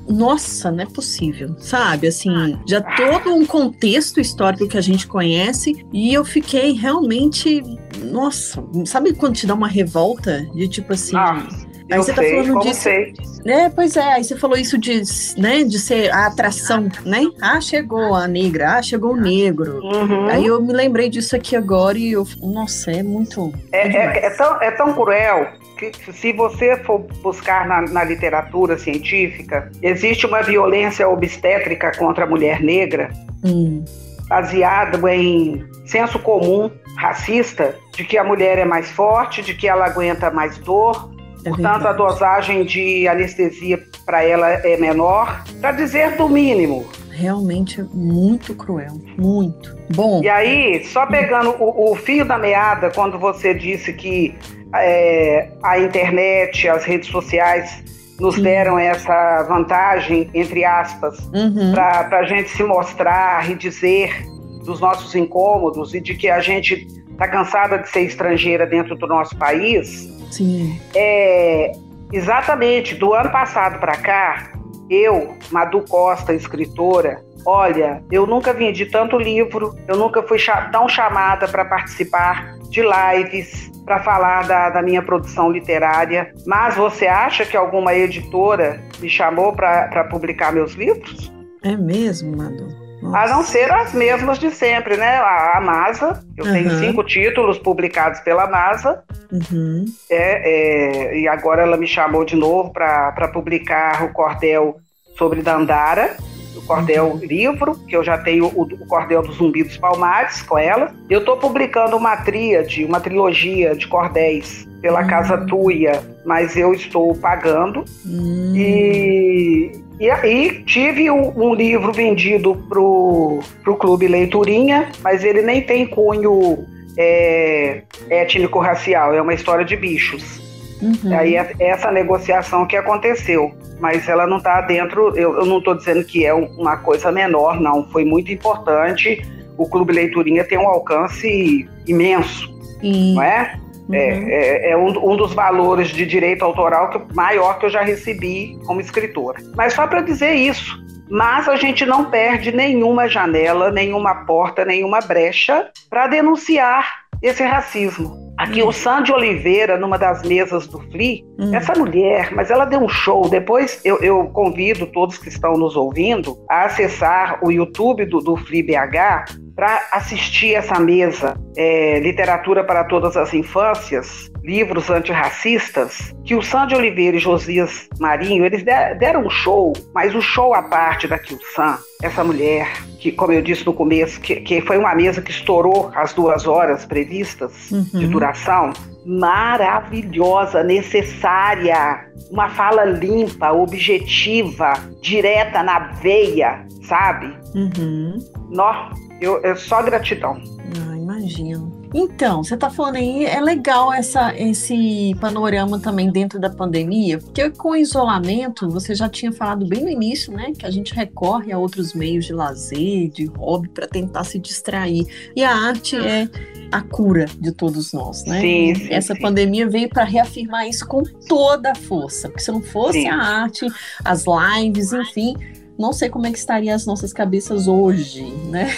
nossa, 0.10 0.72
não 0.72 0.84
é 0.84 0.86
possível, 0.86 1.56
sabe? 1.60 2.08
Assim, 2.08 2.60
já 2.68 2.82
todo 2.82 3.34
um 3.34 3.46
contexto 3.46 4.20
histórico 4.20 4.68
que 4.68 4.78
a 4.78 4.82
gente 4.82 5.08
conhece 5.08 5.86
e 5.92 6.14
eu 6.14 6.24
fiquei 6.24 6.74
realmente, 6.74 7.62
nossa, 8.04 8.64
sabe 8.86 9.14
quando 9.14 9.36
te 9.36 9.48
dá 9.48 9.54
uma 9.54 9.68
revolta 9.68 10.46
de 10.54 10.68
tipo 10.68 10.94
assim. 10.94 11.16
Ah. 11.16 11.48
Aí 11.90 11.98
eu 11.98 12.04
você 12.04 12.14
tá 12.14 12.22
sei, 12.22 12.44
falando 12.44 12.60
disso. 12.64 12.82
Sei. 12.82 13.14
É, 13.46 13.70
pois 13.70 13.96
é, 13.96 14.14
aí 14.14 14.24
você 14.24 14.36
falou 14.36 14.58
isso 14.58 14.78
de, 14.78 15.02
né, 15.38 15.64
de 15.64 15.80
ser 15.80 16.12
a 16.12 16.28
atração, 16.28 16.90
né? 17.06 17.26
Ah, 17.42 17.62
chegou 17.62 18.14
a 18.14 18.28
negra, 18.28 18.74
ah, 18.74 18.82
chegou 18.82 19.14
o 19.14 19.16
negro. 19.16 19.80
Uhum. 19.82 20.28
Aí 20.28 20.46
eu 20.46 20.62
me 20.62 20.74
lembrei 20.74 21.10
disso 21.10 21.34
aqui 21.34 21.56
agora 21.56 21.98
e 21.98 22.12
eu, 22.12 22.28
nossa, 22.42 22.92
é 22.92 23.02
muito. 23.02 23.54
É, 23.72 23.88
é, 23.88 24.26
é, 24.26 24.30
tão, 24.32 24.62
é 24.62 24.72
tão 24.72 24.94
cruel 24.94 25.48
que 25.78 25.92
se 26.12 26.34
você 26.34 26.76
for 26.78 27.00
buscar 27.22 27.68
na, 27.68 27.82
na, 27.82 28.04
literatura 28.04 28.78
científica, 28.78 29.72
existe 29.82 30.26
uma 30.26 30.42
violência 30.42 31.08
obstétrica 31.08 31.92
contra 31.98 32.26
a 32.26 32.28
mulher 32.28 32.62
negra, 32.62 33.10
hum. 33.46 33.86
baseado 34.28 35.08
em 35.08 35.64
senso 35.86 36.20
comum 36.20 36.72
racista, 36.98 37.76
de 37.96 38.04
que 38.04 38.18
a 38.18 38.24
mulher 38.24 38.58
é 38.58 38.66
mais 38.66 38.90
forte, 38.92 39.42
de 39.42 39.54
que 39.54 39.68
ela 39.68 39.86
aguenta 39.86 40.32
mais 40.32 40.58
dor, 40.58 41.12
é 41.46 41.50
portanto 41.50 41.84
verdade. 41.84 41.88
a 41.88 41.94
dosagem 41.94 42.66
de 42.66 43.08
anestesia 43.08 43.80
para 44.06 44.24
ela 44.24 44.50
é 44.50 44.76
menor, 44.78 45.44
para 45.62 45.72
dizer 45.72 46.18
do 46.18 46.28
mínimo 46.28 46.86
realmente 47.18 47.82
é 47.82 47.84
muito 47.92 48.54
cruel, 48.54 48.94
muito. 49.18 49.76
Bom. 49.96 50.22
E 50.24 50.30
aí, 50.30 50.86
só 50.86 51.06
pegando 51.08 51.50
o, 51.60 51.92
o 51.92 51.96
fio 51.96 52.24
da 52.24 52.38
meada, 52.38 52.92
quando 52.92 53.18
você 53.18 53.56
disse 53.56 53.92
que 53.92 54.36
é, 54.74 55.50
a 55.64 55.80
internet, 55.80 56.68
as 56.68 56.84
redes 56.84 57.10
sociais 57.10 57.84
nos 58.20 58.40
deram 58.40 58.80
essa 58.80 59.44
vantagem, 59.44 60.30
entre 60.34 60.66
aspas, 60.66 61.20
uhum. 61.34 61.72
para 61.74 62.20
a 62.20 62.24
gente 62.24 62.50
se 62.50 62.64
mostrar 62.64 63.50
e 63.50 63.56
dizer 63.56 64.26
dos 64.66 64.80
nossos 64.80 65.14
incômodos 65.16 65.94
e 65.94 66.02
de 66.02 66.16
que 66.16 66.28
a 66.30 66.40
gente 66.40 66.88
está 67.12 67.28
cansada 67.28 67.78
de 67.78 67.90
ser 67.90 68.02
estrangeira 68.02 68.66
dentro 68.66 68.96
do 68.96 69.08
nosso 69.08 69.38
país. 69.38 70.10
Sim. 70.32 70.80
É, 70.96 71.72
exatamente, 72.12 72.96
do 72.96 73.14
ano 73.14 73.32
passado 73.32 73.80
para 73.80 73.96
cá, 73.98 74.52
eu, 74.90 75.36
Madu 75.52 75.82
Costa, 75.82 76.34
escritora, 76.34 77.24
olha, 77.48 78.04
eu 78.12 78.28
nunca 78.28 78.52
vendi 78.52 78.86
tanto 78.86 79.18
livro, 79.18 79.74
eu 79.88 79.96
nunca 79.96 80.22
fui 80.22 80.38
tão 80.70 80.90
chamada 80.90 81.48
para 81.48 81.64
participar 81.64 82.58
de 82.70 82.82
lives, 82.82 83.72
para 83.86 84.04
falar 84.04 84.46
da, 84.46 84.70
da, 84.70 84.82
minha 84.82 85.02
produção 85.02 85.50
literária. 85.50 86.34
Mas 86.46 86.76
você 86.76 87.08
acha 87.08 87.46
que 87.46 87.56
alguma 87.56 87.96
editora 87.96 88.82
me 89.00 89.10
chamou 89.10 89.54
para 89.54 90.04
publicar 90.04 90.52
meus 90.52 90.74
livros? 90.74 91.32
É 91.64 91.78
mesmo, 91.78 92.36
Madu? 92.36 92.68
Nossa. 93.02 93.18
A 93.18 93.28
não 93.30 93.44
ser 93.44 93.72
as 93.72 93.94
mesmas 93.94 94.40
de 94.40 94.52
sempre, 94.52 94.98
né? 94.98 95.18
A, 95.18 95.58
a 95.58 95.62
Masa, 95.62 96.22
eu 96.36 96.46
uhum. 96.46 96.52
tenho 96.52 96.72
cinco 96.80 97.02
títulos 97.02 97.58
publicados 97.58 98.20
pela 98.20 98.50
Masa. 98.50 99.02
Uhum. 99.32 99.86
É, 100.10 101.14
é, 101.14 101.20
e 101.20 101.28
agora 101.30 101.62
ela 101.62 101.78
me 101.78 101.88
chamou 101.88 102.26
de 102.26 102.36
novo 102.36 102.74
para 102.74 103.30
publicar 103.32 104.04
o 104.04 104.12
cordel 104.12 104.78
sobre 105.16 105.42
Dandara 105.42 106.18
o 106.58 106.62
cordel 106.64 107.20
livro, 107.22 107.78
que 107.88 107.96
eu 107.96 108.04
já 108.04 108.18
tenho 108.18 108.48
o, 108.48 108.64
o 108.64 108.86
cordel 108.88 109.22
dos 109.22 109.38
Zumbi 109.38 109.64
dos 109.64 109.78
Palmares 109.78 110.42
com 110.42 110.58
ela. 110.58 110.94
Eu 111.10 111.20
estou 111.20 111.38
publicando 111.38 111.96
uma 111.96 112.18
tríade, 112.18 112.84
uma 112.84 113.00
trilogia 113.00 113.76
de 113.76 113.88
cordéis 113.88 114.68
pela 114.82 115.02
uhum. 115.02 115.08
Casa 115.08 115.38
Tuia, 115.46 116.02
mas 116.26 116.56
eu 116.56 116.74
estou 116.74 117.16
pagando. 117.16 117.84
Uhum. 118.06 118.54
E, 118.56 119.72
e 120.00 120.10
aí 120.10 120.64
tive 120.66 121.10
um, 121.10 121.32
um 121.36 121.54
livro 121.54 121.92
vendido 121.92 122.56
pro, 122.70 123.40
pro 123.64 123.76
Clube 123.76 124.08
Leiturinha, 124.08 124.90
mas 125.04 125.24
ele 125.24 125.42
nem 125.42 125.62
tem 125.62 125.88
cunho 125.88 126.66
é, 126.98 127.82
étnico-racial, 128.10 129.14
é 129.14 129.22
uma 129.22 129.34
história 129.34 129.64
de 129.64 129.76
bichos. 129.76 130.47
Uhum. 130.82 131.18
Aí 131.18 131.36
é 131.36 131.56
essa 131.60 131.92
negociação 131.92 132.66
que 132.66 132.76
aconteceu 132.76 133.54
mas 133.80 134.08
ela 134.08 134.26
não 134.26 134.38
está 134.38 134.62
dentro. 134.62 135.16
Eu, 135.16 135.40
eu 135.40 135.46
não 135.46 135.60
estou 135.60 135.76
dizendo 135.76 136.04
que 136.04 136.26
é 136.26 136.34
uma 136.34 136.78
coisa 136.78 137.12
menor, 137.12 137.60
não. 137.60 137.88
Foi 137.90 138.04
muito 138.04 138.32
importante. 138.32 139.22
O 139.58 139.68
Clube 139.68 139.94
Leiturinha 139.94 140.44
tem 140.44 140.58
um 140.58 140.68
alcance 140.68 141.68
imenso, 141.88 142.48
Sim. 142.80 143.16
não 143.16 143.22
é? 143.22 143.60
Uhum. 143.88 143.96
É, 143.96 144.70
é, 144.70 144.72
é 144.72 144.78
um, 144.78 145.12
um, 145.12 145.16
dos 145.16 145.34
valores 145.34 145.88
de 145.90 146.06
direito 146.06 146.44
autoral 146.44 146.90
que, 146.90 147.16
maior 147.16 147.58
que 147.58 147.66
eu 147.66 147.70
já 147.70 147.82
recebi 147.82 148.60
como 148.66 148.82
escritora. 148.82 149.40
Mas 149.56 149.74
só 149.74 149.88
para 149.88 150.02
dizer 150.02 150.34
isso. 150.34 150.86
Mas 151.10 151.48
a 151.48 151.56
gente 151.56 151.86
não 151.86 152.04
perde 152.04 152.52
nenhuma 152.52 153.08
janela, 153.08 153.72
nenhuma 153.72 154.26
porta, 154.26 154.66
nenhuma 154.66 155.00
brecha 155.00 155.70
para 155.90 156.08
denunciar 156.08 157.06
esse 157.22 157.44
racismo. 157.44 158.27
Aqui 158.38 158.62
o 158.62 158.72
Sandy 158.72 159.12
Oliveira, 159.12 159.78
numa 159.78 159.98
das 159.98 160.22
mesas 160.22 160.68
do 160.68 160.80
FLI, 160.80 161.26
hum. 161.40 161.56
essa 161.56 161.74
mulher, 161.74 162.32
mas 162.36 162.52
ela 162.52 162.66
deu 162.66 162.80
um 162.80 162.88
show. 162.88 163.28
Depois 163.28 163.82
eu, 163.84 163.98
eu, 163.98 164.26
convido 164.28 164.86
todos 164.86 165.18
que 165.18 165.28
estão 165.28 165.54
nos 165.54 165.76
ouvindo 165.76 166.38
a 166.48 166.66
acessar 166.66 167.40
o 167.44 167.52
YouTube 167.52 168.06
do, 168.06 168.20
do 168.20 168.38
FLI 168.38 168.62
BH 168.62 169.34
para 169.56 169.88
assistir 169.92 170.54
essa 170.54 170.80
mesa, 170.80 171.36
é, 171.58 172.00
Literatura 172.00 172.64
para 172.64 172.84
Todas 172.84 173.18
as 173.18 173.34
Infâncias, 173.34 174.32
livros 174.48 174.90
antirracistas, 174.90 176.16
que 176.24 176.34
o 176.34 176.42
Sandy 176.42 176.74
Oliveira 176.74 177.18
e 177.18 177.20
Josias 177.20 177.90
Marinho, 178.00 178.46
eles 178.46 178.64
deram 178.64 179.26
um 179.26 179.30
show, 179.30 179.74
mas 179.94 180.16
o 180.16 180.22
show 180.22 180.54
à 180.54 180.64
parte 180.64 181.06
da 181.06 181.20
Kilsan, 181.20 181.78
essa 182.02 182.24
mulher, 182.24 182.72
que, 182.98 183.12
como 183.12 183.34
eu 183.34 183.42
disse 183.42 183.66
no 183.66 183.74
começo, 183.74 184.22
que, 184.22 184.38
que 184.38 184.62
foi 184.62 184.78
uma 184.78 184.96
mesa 184.96 185.22
que 185.22 185.32
estourou 185.32 185.92
as 185.94 186.14
duas 186.14 186.48
horas 186.48 186.86
previstas 186.86 187.70
uhum. 187.70 188.00
de 188.00 188.08
duração, 188.08 188.72
maravilhosa, 189.06 190.64
necessária, 190.64 192.08
uma 192.32 192.48
fala 192.48 192.86
limpa, 192.86 193.52
objetiva, 193.52 194.76
direta 195.02 195.62
na 195.62 195.80
veia, 195.80 196.66
sabe? 196.84 197.36
Uhum. 197.54 198.18
Nó, 198.50 198.92
eu, 199.20 199.42
é 199.44 199.54
só 199.56 199.84
gratidão. 199.84 200.42
Ah, 200.78 200.97
imagino. 201.18 201.72
Então, 201.94 202.44
você 202.44 202.56
está 202.56 202.70
falando 202.70 202.98
aí, 202.98 203.26
é 203.26 203.40
legal 203.40 203.94
essa, 203.94 204.36
esse 204.38 205.16
panorama 205.20 205.80
também 205.80 206.12
dentro 206.12 206.40
da 206.40 206.50
pandemia, 206.50 207.18
porque 207.18 207.50
com 207.50 207.70
o 207.70 207.76
isolamento, 207.76 208.70
você 208.70 208.94
já 208.94 209.08
tinha 209.10 209.32
falado 209.32 209.66
bem 209.66 209.82
no 209.82 209.90
início, 209.90 210.34
né, 210.34 210.52
que 210.58 210.66
a 210.66 210.72
gente 210.72 210.94
recorre 210.94 211.52
a 211.52 211.58
outros 211.58 211.94
meios 211.94 212.26
de 212.26 212.34
lazer, 212.34 213.10
de 213.10 213.26
hobby, 213.26 213.70
para 213.70 213.88
tentar 213.88 214.24
se 214.24 214.38
distrair. 214.38 215.06
E 215.36 215.44
a 215.44 215.56
arte 215.56 215.96
é 215.96 216.30
a 216.72 216.82
cura 216.82 217.26
de 217.40 217.52
todos 217.52 217.94
nós, 217.94 218.26
né? 218.26 218.42
Sim, 218.42 218.76
sim, 218.76 218.88
Essa 218.94 219.16
sim. 219.16 219.22
pandemia 219.22 219.70
veio 219.70 219.88
para 219.88 220.04
reafirmar 220.04 220.68
isso 220.68 220.86
com 220.86 221.04
toda 221.04 221.72
a 221.72 221.76
força, 221.76 222.28
porque 222.28 222.44
se 222.44 222.52
não 222.52 222.62
fosse 222.62 223.02
Sim. 223.02 223.08
a 223.08 223.16
arte, 223.16 223.66
as 224.04 224.26
lives, 224.26 224.92
enfim, 224.92 225.36
não 225.78 225.94
sei 225.94 226.10
como 226.10 226.26
é 226.28 226.32
que 226.32 226.38
estariam 226.38 226.76
as 226.76 226.86
nossas 226.86 227.14
cabeças 227.14 227.68
hoje, 227.68 228.24
né? 228.50 228.70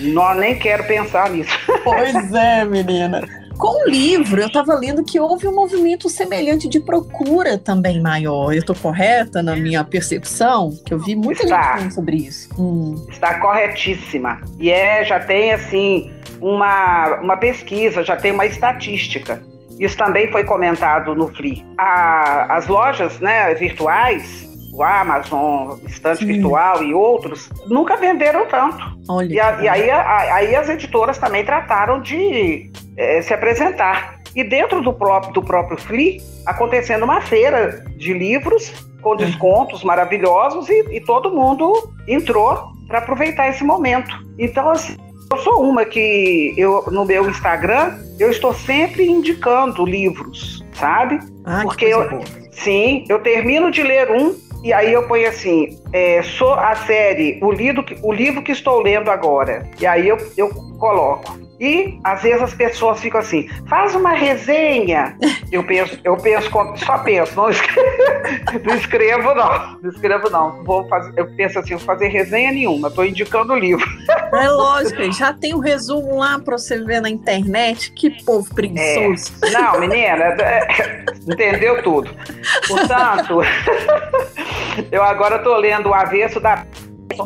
Não, 0.00 0.34
nem 0.34 0.58
quero 0.58 0.84
pensar 0.84 1.30
nisso. 1.30 1.50
Pois 1.84 2.32
é, 2.34 2.64
menina. 2.64 3.26
Com 3.56 3.84
o 3.86 3.90
livro, 3.90 4.40
eu 4.40 4.46
estava 4.46 4.72
lendo 4.74 5.02
que 5.02 5.18
houve 5.18 5.48
um 5.48 5.52
movimento 5.54 6.08
semelhante 6.08 6.68
de 6.68 6.78
procura 6.78 7.58
também 7.58 8.00
maior. 8.00 8.52
Eu 8.52 8.60
estou 8.60 8.76
correta 8.76 9.42
na 9.42 9.56
minha 9.56 9.82
percepção? 9.82 10.70
Que 10.86 10.94
eu 10.94 10.98
vi 11.00 11.16
muita 11.16 11.42
Está. 11.42 11.62
gente 11.62 11.72
falando 11.78 11.92
sobre 11.94 12.16
isso. 12.18 12.48
Hum, 12.56 13.04
Está 13.10 13.40
corretíssima. 13.40 14.40
E 14.60 14.70
é, 14.70 15.04
já 15.04 15.18
tem 15.18 15.50
assim 15.52 16.12
uma, 16.40 17.16
uma 17.20 17.36
pesquisa, 17.36 18.04
já 18.04 18.14
tem 18.16 18.30
uma 18.30 18.46
estatística. 18.46 19.42
Isso 19.80 19.96
também 19.96 20.30
foi 20.30 20.44
comentado 20.44 21.12
no 21.16 21.26
FLI. 21.28 21.64
A- 21.76 22.56
as 22.56 22.68
lojas 22.68 23.18
né, 23.18 23.52
virtuais, 23.54 24.47
o 24.78 24.82
Amazon, 24.84 25.78
Estante 25.86 26.20
Sim. 26.20 26.26
Virtual 26.26 26.82
e 26.84 26.94
outros, 26.94 27.50
nunca 27.66 27.96
venderam 27.96 28.46
tanto. 28.46 28.78
olha. 29.08 29.32
E, 29.34 29.40
a- 29.40 29.58
e 29.62 29.68
aí, 29.68 29.90
a- 29.90 30.34
aí 30.34 30.54
as 30.54 30.68
editoras 30.68 31.18
também 31.18 31.44
trataram 31.44 32.00
de 32.00 32.70
eh, 32.96 33.20
se 33.22 33.34
apresentar. 33.34 34.18
E 34.36 34.44
dentro 34.44 34.80
do 34.80 34.92
próprio, 34.92 35.32
do 35.32 35.42
próprio 35.42 35.78
FLI, 35.78 36.20
acontecendo 36.46 37.04
uma 37.04 37.20
feira 37.20 37.84
de 37.96 38.12
livros 38.12 38.72
com 39.02 39.16
descontos 39.16 39.82
maravilhosos 39.82 40.68
e, 40.68 40.96
e 40.96 41.00
todo 41.00 41.30
mundo 41.34 41.72
entrou 42.06 42.58
para 42.86 42.98
aproveitar 42.98 43.48
esse 43.48 43.64
momento. 43.64 44.14
Então, 44.38 44.68
assim, 44.70 44.96
eu 45.32 45.38
sou 45.38 45.62
uma 45.62 45.84
que 45.84 46.54
eu, 46.56 46.84
no 46.90 47.04
meu 47.04 47.28
Instagram 47.28 47.98
eu 48.18 48.30
estou 48.30 48.52
sempre 48.52 49.06
indicando 49.08 49.84
livros, 49.84 50.64
sabe? 50.72 51.18
Ah, 51.44 51.58
que 51.60 51.64
porque 51.64 51.84
eu- 51.86 52.08
boa. 52.08 52.22
Sim, 52.52 53.04
eu 53.08 53.20
termino 53.20 53.70
de 53.70 53.82
ler 53.84 54.10
um 54.10 54.34
e 54.62 54.72
aí 54.72 54.92
eu 54.92 55.06
ponho 55.06 55.28
assim, 55.28 55.78
é, 55.92 56.22
sou 56.22 56.52
a 56.52 56.74
série, 56.74 57.38
o, 57.42 57.52
lido, 57.52 57.84
o 58.02 58.12
livro 58.12 58.42
que 58.42 58.52
estou 58.52 58.80
lendo 58.80 59.10
agora. 59.10 59.68
E 59.80 59.86
aí 59.86 60.08
eu, 60.08 60.18
eu 60.36 60.48
coloco. 60.78 61.47
E 61.60 61.98
às 62.04 62.22
vezes 62.22 62.42
as 62.42 62.54
pessoas 62.54 63.00
ficam 63.00 63.20
assim, 63.20 63.48
faz 63.68 63.94
uma 63.94 64.12
resenha. 64.12 65.16
Eu 65.50 65.64
penso, 65.64 65.98
eu 66.04 66.14
penso, 66.18 66.50
só 66.76 66.98
penso, 66.98 67.34
não 67.34 67.48
escrevo, 67.48 67.80
não 68.66 68.74
escrevo 68.76 69.34
não, 69.34 69.78
não 69.82 69.90
escrevo 69.90 70.28
não. 70.28 70.62
Vou 70.62 70.86
fazer, 70.86 71.10
eu 71.16 71.26
penso 71.36 71.58
assim, 71.58 71.74
vou 71.74 71.86
fazer 71.86 72.08
resenha 72.08 72.52
nenhuma, 72.52 72.88
estou 72.88 73.02
indicando 73.02 73.54
o 73.54 73.58
livro. 73.58 73.84
É 74.30 74.46
lógico, 74.50 75.10
já 75.10 75.32
tem 75.32 75.54
o 75.54 75.58
resumo 75.58 76.18
lá 76.18 76.38
para 76.38 76.58
você 76.58 76.84
ver 76.84 77.00
na 77.00 77.08
internet. 77.08 77.90
Que 77.92 78.22
povo 78.24 78.54
preguiçoso. 78.54 79.32
Não, 79.50 79.80
menina, 79.80 80.24
é, 80.42 81.04
entendeu 81.26 81.82
tudo. 81.82 82.14
Portanto, 82.68 83.40
eu 84.92 85.02
agora 85.02 85.36
estou 85.36 85.56
lendo 85.56 85.88
o 85.88 85.94
avesso 85.94 86.38
da 86.40 86.66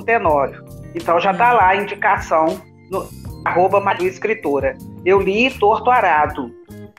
Tenório. 0.07 0.65
Então 0.95 1.19
já 1.19 1.33
está 1.33 1.53
lá 1.53 1.69
a 1.69 1.77
indicação 1.77 2.63
no 2.91 3.09
arroba 3.45 3.81
Maria 3.81 4.09
Escritora. 4.09 4.77
Eu 5.05 5.21
li 5.21 5.51
Torto 5.51 5.91
Arado. 5.91 6.51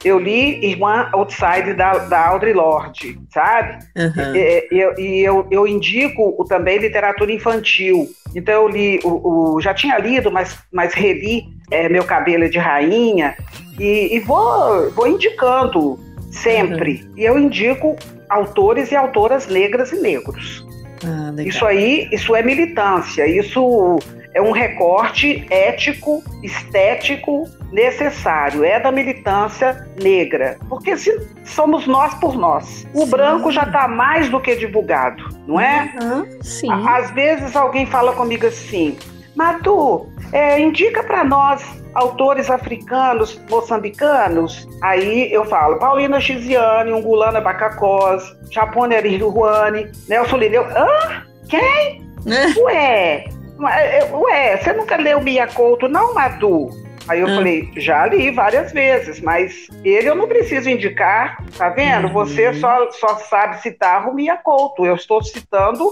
Eu 0.04 0.20
li 0.20 0.66
Irmã 0.66 1.08
Outside 1.14 1.74
da, 1.76 1.94
da 2.00 2.28
Audre 2.28 2.52
Lorde, 2.52 3.18
sabe? 3.34 3.78
Aham. 3.98 4.34
É, 4.36 4.68
eu- 4.70 4.94
E 5.00 5.20
eu, 5.24 5.48
eu 5.50 5.66
indico 5.66 6.44
também 6.50 6.78
literatura 6.78 7.32
infantil. 7.32 8.10
Então 8.36 8.54
eu 8.64 8.68
li, 8.68 9.00
o, 9.04 9.56
o- 9.56 9.62
já 9.62 9.74
tinha 9.74 9.98
lido, 9.98 10.30
mas, 10.30 10.58
mas 10.74 10.94
reli 10.94 11.46
é, 11.72 11.88
Meu 11.88 12.04
Cabelo 12.04 12.44
é 12.44 12.50
de 12.50 12.58
Rainha 12.60 13.36
e, 13.80 14.16
e 14.16 14.20
vou, 14.20 14.92
vou 14.92 15.08
indicando 15.08 15.98
sempre. 16.30 17.08
E 17.16 17.24
eu 17.24 17.40
indico 17.40 17.96
autores 18.30 18.92
e 18.92 18.96
autoras 18.98 19.48
negras 19.48 19.94
e 19.94 20.02
negros. 20.02 20.66
Ah. 21.06 21.34
Isso 21.44 21.66
aí, 21.66 22.10
isso 22.12 22.36
é 22.36 22.42
militância, 22.44 23.26
isso 23.26 24.00
é 24.34 24.42
um 24.42 24.52
recorte 24.52 25.46
ético, 25.50 26.24
estético 26.42 27.48
necessário, 27.72 28.64
é 28.64 28.80
da 28.80 28.92
militância 28.92 29.88
negra, 30.02 30.58
porque 30.70 30.98
se 30.98 31.12
somos 31.44 31.88
nós 31.88 32.14
por 32.16 32.36
nós. 32.36 32.86
O 32.94 33.06
Sim. 33.06 33.10
branco 33.12 33.52
já 33.52 33.64
está 33.64 33.88
mais 33.88 34.30
do 34.30 34.40
que 34.40 34.56
divulgado, 34.56 35.24
não 35.48 35.60
é? 35.60 35.94
Aham, 36.02 36.28
sim. 36.42 36.70
Às 36.88 37.12
vezes 37.12 37.56
alguém 37.56 37.86
fala 37.86 38.14
comigo 38.14 38.46
assim, 38.46 38.98
Matu, 39.36 40.08
é, 40.32 40.60
indica 40.60 41.04
para 41.04 41.24
nós 41.24 41.64
autores 41.96 42.50
africanos, 42.50 43.40
moçambicanos. 43.50 44.68
Aí 44.82 45.32
eu 45.32 45.46
falo, 45.46 45.78
Paulina 45.78 46.20
Chiziane, 46.20 46.92
Ungulana 46.92 47.40
Bacacós, 47.40 48.24
Japone 48.52 48.96
Ariruane, 48.96 49.92
Nelson 50.08 50.38
Lineu. 50.38 50.66
Hã? 50.66 51.24
Quem? 51.50 52.04
Ué, 52.64 53.26
ué, 53.60 54.10
ué, 54.14 54.58
você 54.58 54.74
nunca 54.74 54.96
leu 54.98 55.22
Mia 55.22 55.48
Couto, 55.48 55.88
não, 55.88 56.14
Madu? 56.14 56.70
Aí 57.06 57.20
eu 57.20 57.28
Hum. 57.28 57.36
falei, 57.36 57.70
já 57.76 58.06
li 58.06 58.32
várias 58.32 58.72
vezes, 58.72 59.20
mas 59.20 59.68
ele 59.84 60.08
eu 60.08 60.16
não 60.16 60.26
preciso 60.26 60.70
indicar, 60.70 61.36
tá 61.58 61.68
vendo? 61.68 62.08
Uhum. 62.08 62.14
Você 62.14 62.54
só, 62.54 62.90
só 62.92 63.18
sabe 63.18 63.62
citar 63.62 64.08
o 64.08 64.14
Mia 64.14 64.38
Couto. 64.38 64.86
Eu 64.86 64.96
estou 64.96 65.22
citando 65.22 65.84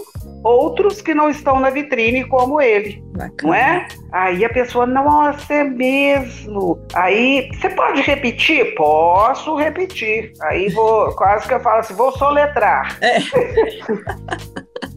outros 0.42 1.02
que 1.02 1.14
não 1.14 1.30
estão 1.30 1.60
na 1.60 1.70
vitrine 1.70 2.24
como 2.24 2.62
ele, 2.62 3.04
Bacana. 3.12 3.34
não 3.44 3.54
é? 3.54 3.88
Aí 4.14 4.46
a 4.46 4.50
pessoa, 4.50 4.86
nossa, 4.86 5.54
é 5.54 5.66
mesmo. 5.66 6.80
Aí, 6.96 7.50
você 7.60 7.70
pode 7.72 8.02
repetir? 8.02 8.74
Posso 8.76 9.58
repetir. 9.58 10.32
Aí 10.44 10.70
vou, 10.70 11.14
quase 11.16 11.46
que 11.46 11.54
eu 11.54 11.60
falo 11.60 11.80
assim, 11.82 11.94
vou 11.94 12.14
soletrar. 12.14 12.98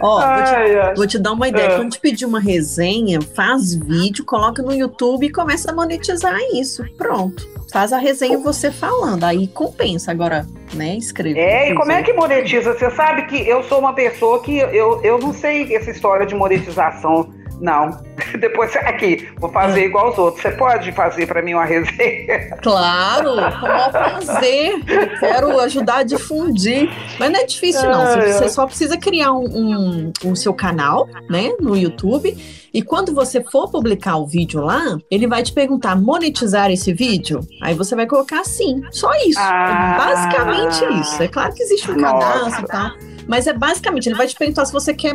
Ó, 0.00 0.14
vou 0.14 0.44
te 0.44 0.54
Ai, 0.54 0.78
ai. 0.78 0.94
Vou 0.94 1.06
te 1.06 1.18
dar 1.18 1.32
uma 1.32 1.48
ideia. 1.48 1.74
Ah. 1.74 1.76
Quando 1.76 1.92
te 1.92 2.00
pedir 2.00 2.24
uma 2.24 2.40
resenha, 2.40 3.20
faz 3.20 3.74
vídeo, 3.74 4.24
coloca 4.24 4.62
no 4.62 4.72
YouTube 4.72 5.26
e 5.26 5.30
começa 5.30 5.70
a 5.70 5.74
monetizar 5.74 6.38
isso. 6.54 6.84
Pronto. 6.96 7.46
Faz 7.72 7.92
a 7.92 7.98
resenha 7.98 8.38
você 8.38 8.70
falando. 8.70 9.24
Aí 9.24 9.48
compensa 9.48 10.10
agora, 10.10 10.46
né? 10.74 10.96
Escrever. 10.96 11.40
É, 11.40 11.70
e 11.70 11.74
como 11.74 11.90
é 11.90 12.02
que 12.02 12.12
monetiza? 12.12 12.74
Você 12.74 12.90
sabe 12.90 13.22
que 13.22 13.48
eu 13.48 13.62
sou 13.64 13.78
uma 13.78 13.94
pessoa 13.94 14.42
que 14.42 14.58
eu, 14.58 15.00
eu 15.02 15.18
não 15.18 15.32
sei 15.32 15.74
essa 15.74 15.90
história 15.90 16.26
de 16.26 16.34
monetização, 16.34 17.32
não. 17.62 18.02
Depois, 18.38 18.74
aqui, 18.76 19.28
vou 19.38 19.50
fazer 19.50 19.86
igual 19.86 20.10
os 20.10 20.18
outros. 20.18 20.42
Você 20.42 20.50
pode 20.50 20.90
fazer 20.92 21.26
para 21.26 21.40
mim 21.40 21.54
uma 21.54 21.64
resenha? 21.64 22.52
Claro, 22.62 23.34
com 23.60 23.66
maior 23.66 23.90
prazer. 23.90 24.72
Eu 24.86 25.18
quero 25.18 25.60
ajudar 25.60 25.98
a 25.98 26.02
difundir. 26.02 26.88
Mas 27.18 27.30
não 27.30 27.40
é 27.40 27.44
difícil, 27.44 27.88
não. 27.90 28.04
Você, 28.04 28.48
só 28.48 28.66
precisa 28.66 28.96
criar 28.96 29.32
um, 29.32 29.44
um, 29.44 30.12
um 30.24 30.34
seu 30.34 30.54
canal, 30.54 31.08
né? 31.28 31.50
No 31.60 31.76
YouTube. 31.76 32.36
E 32.72 32.82
quando 32.82 33.14
você 33.14 33.42
for 33.42 33.70
publicar 33.70 34.16
o 34.16 34.26
vídeo 34.26 34.62
lá, 34.62 34.98
ele 35.10 35.26
vai 35.26 35.42
te 35.42 35.52
perguntar: 35.52 35.94
monetizar 36.00 36.70
esse 36.70 36.92
vídeo? 36.92 37.40
Aí 37.60 37.74
você 37.74 37.94
vai 37.94 38.06
colocar 38.06 38.44
sim. 38.44 38.80
Só 38.90 39.10
isso. 39.26 39.38
Ah. 39.40 39.94
é 39.94 40.14
basicamente 40.14 41.00
isso. 41.00 41.22
É 41.22 41.28
claro 41.28 41.52
que 41.52 41.62
existe 41.62 41.90
um 41.90 41.96
Nossa. 41.96 42.14
cadastro 42.14 42.64
e 42.64 42.68
tal. 42.68 43.11
Mas 43.26 43.46
é 43.46 43.52
basicamente, 43.52 44.08
ele 44.08 44.16
vai 44.16 44.26
te 44.26 44.34
perguntar 44.36 44.64
se 44.64 44.72
você 44.72 44.92
quer 44.94 45.14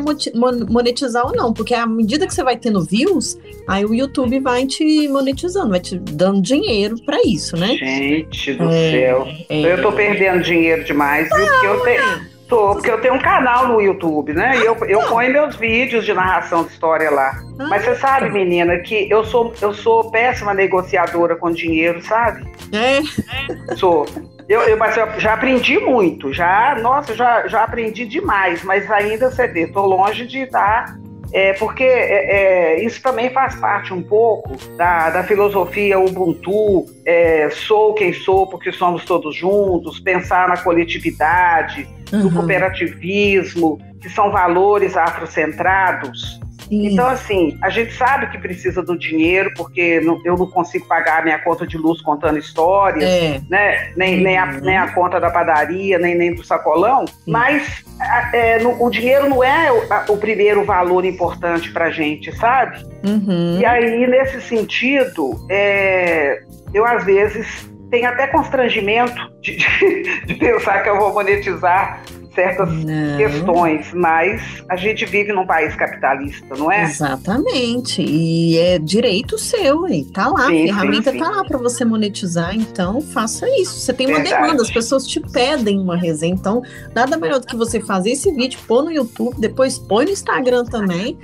monetizar 0.68 1.26
ou 1.26 1.32
não, 1.36 1.52
porque 1.52 1.74
à 1.74 1.86
medida 1.86 2.26
que 2.26 2.34
você 2.34 2.42
vai 2.42 2.56
tendo 2.56 2.82
views, 2.84 3.38
aí 3.66 3.84
o 3.84 3.94
YouTube 3.94 4.40
vai 4.40 4.66
te 4.66 5.08
monetizando, 5.08 5.70
vai 5.70 5.80
te 5.80 5.98
dando 5.98 6.40
dinheiro 6.40 6.96
pra 7.04 7.18
isso, 7.24 7.56
né? 7.56 7.68
Gente 7.76 8.54
do 8.54 8.64
É, 8.70 8.90
céu. 8.90 9.28
é. 9.48 9.72
Eu 9.74 9.82
tô 9.82 9.92
perdendo 9.92 10.42
dinheiro 10.42 10.84
demais, 10.84 11.28
viu? 11.28 11.46
Porque 11.46 11.66
eu 11.66 11.80
tenho. 11.80 12.27
Tô, 12.48 12.72
porque 12.72 12.90
eu 12.90 13.00
tenho 13.00 13.14
um 13.14 13.18
canal 13.18 13.68
no 13.68 13.80
YouTube, 13.80 14.32
né? 14.32 14.56
E 14.58 14.64
eu, 14.64 14.74
eu 14.86 15.00
ponho 15.08 15.30
meus 15.30 15.54
vídeos 15.56 16.04
de 16.06 16.14
narração 16.14 16.64
de 16.64 16.72
história 16.72 17.10
lá. 17.10 17.38
Mas 17.68 17.84
você 17.84 17.94
sabe, 17.96 18.30
menina, 18.30 18.78
que 18.78 19.08
eu 19.10 19.22
sou, 19.24 19.52
eu 19.60 19.74
sou 19.74 20.10
péssima 20.10 20.54
negociadora 20.54 21.36
com 21.36 21.50
dinheiro, 21.50 22.00
sabe? 22.00 22.46
É, 22.72 23.76
Sou. 23.76 24.06
Eu, 24.48 24.62
eu, 24.62 24.78
mas 24.78 24.96
eu 24.96 25.20
já 25.20 25.34
aprendi 25.34 25.78
muito, 25.78 26.32
já, 26.32 26.74
nossa, 26.80 27.14
já, 27.14 27.46
já 27.46 27.64
aprendi 27.64 28.06
demais, 28.06 28.64
mas 28.64 28.90
ainda 28.90 29.30
você 29.30 29.46
vê, 29.46 29.66
tô 29.66 29.84
longe 29.84 30.26
de 30.26 30.38
estar. 30.38 30.96
É, 31.32 31.52
porque 31.54 31.84
é, 31.84 32.76
é, 32.76 32.84
isso 32.84 33.02
também 33.02 33.30
faz 33.30 33.54
parte 33.56 33.92
um 33.92 34.02
pouco 34.02 34.56
da, 34.76 35.10
da 35.10 35.24
filosofia 35.24 35.98
Ubuntu, 35.98 36.86
é, 37.04 37.50
sou 37.50 37.92
quem 37.94 38.12
sou 38.12 38.46
porque 38.46 38.72
somos 38.72 39.04
todos 39.04 39.36
juntos, 39.36 40.00
pensar 40.00 40.48
na 40.48 40.56
coletividade, 40.56 41.86
do 42.10 42.28
uhum. 42.28 42.32
cooperativismo, 42.32 43.78
que 44.00 44.08
são 44.08 44.30
valores 44.30 44.96
afrocentrados. 44.96 46.40
Então, 46.70 47.06
assim, 47.06 47.58
a 47.62 47.70
gente 47.70 47.92
sabe 47.94 48.30
que 48.30 48.38
precisa 48.38 48.82
do 48.82 48.98
dinheiro, 48.98 49.50
porque 49.56 50.00
não, 50.00 50.20
eu 50.24 50.36
não 50.36 50.46
consigo 50.46 50.86
pagar 50.86 51.20
a 51.20 51.22
minha 51.22 51.38
conta 51.38 51.66
de 51.66 51.76
luz 51.76 52.00
contando 52.00 52.38
histórias, 52.38 53.04
é. 53.04 53.40
né? 53.48 53.92
Nem, 53.96 54.20
nem, 54.20 54.36
a, 54.36 54.44
uhum. 54.44 54.60
nem 54.60 54.76
a 54.76 54.92
conta 54.92 55.18
da 55.20 55.30
padaria, 55.30 55.98
nem, 55.98 56.14
nem 56.14 56.34
do 56.34 56.44
sacolão, 56.44 57.04
mas 57.26 57.84
é, 58.32 58.58
no, 58.58 58.82
o 58.82 58.90
dinheiro 58.90 59.28
não 59.28 59.42
é 59.42 59.72
o, 59.72 60.12
o 60.12 60.16
primeiro 60.16 60.64
valor 60.64 61.04
importante 61.04 61.70
pra 61.72 61.90
gente, 61.90 62.34
sabe? 62.36 62.84
Uhum. 63.04 63.58
E 63.60 63.64
aí, 63.64 64.06
nesse 64.06 64.40
sentido, 64.42 65.46
é, 65.50 66.42
eu 66.74 66.84
às 66.84 67.04
vezes 67.04 67.68
tenho 67.90 68.08
até 68.08 68.26
constrangimento 68.26 69.32
de, 69.40 69.56
de, 69.56 70.26
de 70.26 70.34
pensar 70.34 70.82
que 70.82 70.88
eu 70.88 70.98
vou 70.98 71.12
monetizar 71.12 72.02
certas 72.34 72.68
não. 72.84 73.16
questões, 73.16 73.92
mas 73.92 74.62
a 74.68 74.76
gente 74.76 75.04
vive 75.06 75.32
num 75.32 75.46
país 75.46 75.74
capitalista, 75.74 76.54
não 76.56 76.70
é? 76.70 76.84
Exatamente. 76.84 78.02
E 78.02 78.58
é 78.58 78.78
direito 78.78 79.38
seu, 79.38 79.86
hein? 79.86 80.04
Tá 80.12 80.28
lá, 80.28 80.46
sim, 80.46 80.64
a 80.64 80.66
ferramenta 80.66 81.12
sim, 81.12 81.18
tá 81.18 81.26
sim. 81.26 81.32
lá 81.32 81.44
para 81.44 81.58
você 81.58 81.84
monetizar, 81.84 82.54
então 82.54 83.00
faça 83.00 83.48
isso. 83.60 83.78
Você 83.80 83.92
tem 83.92 84.06
uma 84.06 84.20
Verdade. 84.20 84.42
demanda, 84.42 84.62
as 84.62 84.70
pessoas 84.70 85.06
te 85.06 85.20
pedem 85.20 85.78
uma 85.78 85.96
resenha, 85.96 86.34
então 86.34 86.62
nada 86.94 87.16
melhor 87.16 87.40
do 87.40 87.46
que 87.46 87.56
você 87.56 87.80
fazer 87.80 88.10
esse 88.10 88.30
vídeo, 88.32 88.58
pôr 88.66 88.82
no 88.82 88.90
YouTube, 88.90 89.36
depois 89.38 89.78
põe 89.78 90.04
no 90.04 90.10
Instagram 90.10 90.64
também 90.64 91.18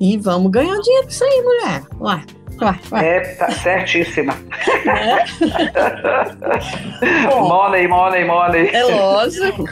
e 0.00 0.16
vamos 0.16 0.50
ganhar 0.50 0.78
dinheiro 0.80 1.06
com 1.06 1.12
isso 1.12 1.24
aí, 1.24 1.42
mulher. 1.42 1.82
Ué. 2.00 2.41
É, 2.92 3.20
tá 3.20 3.50
certíssima. 3.50 4.34
É. 4.86 5.24
money, 7.40 7.88
money, 7.88 8.24
money. 8.24 8.68
É 8.72 8.84
lógico. 8.84 9.64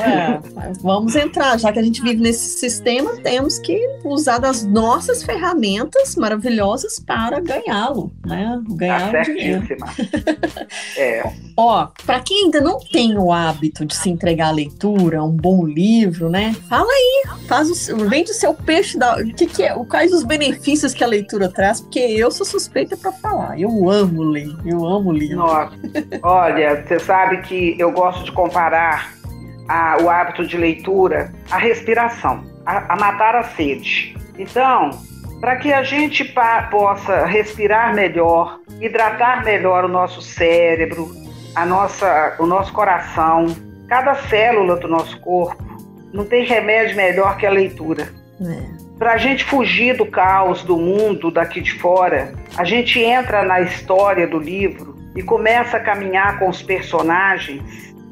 É. 0.00 0.40
Vamos 0.82 1.16
entrar, 1.16 1.58
já 1.58 1.72
que 1.72 1.78
a 1.78 1.82
gente 1.82 2.02
vive 2.02 2.22
nesse 2.22 2.58
sistema, 2.58 3.16
temos 3.22 3.58
que 3.58 3.78
usar 4.04 4.38
das 4.38 4.64
nossas 4.64 5.22
ferramentas 5.22 6.16
maravilhosas 6.16 6.98
para 6.98 7.40
ganhá-lo, 7.40 8.12
né? 8.24 8.60
Ganhar 8.70 9.10
tá 9.10 9.24
certíssima. 9.24 9.86
é. 10.96 11.22
Ó, 11.56 11.88
para 12.06 12.20
quem 12.20 12.44
ainda 12.44 12.60
não 12.60 12.78
tem 12.78 13.18
o 13.18 13.32
hábito 13.32 13.84
de 13.84 13.94
se 13.94 14.08
entregar 14.08 14.48
à 14.48 14.52
leitura, 14.52 15.22
um 15.22 15.30
bom 15.30 15.66
livro, 15.66 16.30
né? 16.30 16.54
Fala 16.68 16.88
aí, 16.90 17.22
faz 17.46 17.88
o, 17.90 18.08
vende 18.08 18.30
o 18.30 18.34
seu 18.34 18.54
peixe 18.54 18.98
da, 18.98 19.16
o 19.16 19.34
que, 19.34 19.46
que 19.46 19.62
é, 19.62 19.74
quais 19.84 20.12
os 20.12 20.22
benefícios 20.22 20.94
que 20.94 21.04
a 21.04 21.06
leitura 21.06 21.48
traz, 21.48 21.80
porque 21.80 22.00
eu 22.20 22.30
sou 22.30 22.46
suspeita 22.46 22.96
para 22.96 23.12
falar. 23.12 23.58
Eu 23.58 23.90
amo 23.90 24.22
ler, 24.22 24.54
eu 24.64 24.84
amo 24.84 25.12
livro. 25.12 25.38
Nossa, 25.38 25.72
olha, 26.22 26.82
você 26.82 26.98
sabe 26.98 27.38
que 27.38 27.76
eu 27.78 27.90
gosto 27.92 28.24
de 28.24 28.32
comparar 28.32 29.12
a, 29.68 29.98
o 30.02 30.08
hábito 30.08 30.46
de 30.46 30.56
leitura 30.56 31.32
à 31.50 31.58
respiração, 31.58 32.44
a, 32.66 32.94
a 32.94 32.96
matar 32.96 33.36
a 33.36 33.44
sede. 33.44 34.16
Então, 34.38 34.90
para 35.40 35.56
que 35.56 35.72
a 35.72 35.82
gente 35.82 36.24
possa 36.70 37.24
respirar 37.24 37.94
melhor, 37.94 38.60
hidratar 38.80 39.44
melhor 39.44 39.84
o 39.84 39.88
nosso 39.88 40.20
cérebro, 40.20 41.10
a 41.54 41.64
nossa, 41.64 42.36
o 42.38 42.46
nosso 42.46 42.72
coração, 42.72 43.46
cada 43.88 44.14
célula 44.14 44.76
do 44.76 44.88
nosso 44.88 45.18
corpo, 45.20 45.62
não 46.12 46.24
tem 46.24 46.44
remédio 46.44 46.96
melhor 46.96 47.36
que 47.36 47.46
a 47.46 47.50
leitura. 47.50 48.08
É 48.40 48.79
para 49.00 49.14
a 49.14 49.16
gente 49.16 49.46
fugir 49.46 49.96
do 49.96 50.04
caos 50.04 50.62
do 50.62 50.76
mundo 50.76 51.30
daqui 51.30 51.62
de 51.62 51.72
fora, 51.72 52.34
a 52.58 52.64
gente 52.64 53.00
entra 53.00 53.42
na 53.42 53.62
história 53.62 54.26
do 54.26 54.38
livro 54.38 54.94
e 55.16 55.22
começa 55.22 55.78
a 55.78 55.80
caminhar 55.80 56.38
com 56.38 56.50
os 56.50 56.60
personagens, 56.60 57.62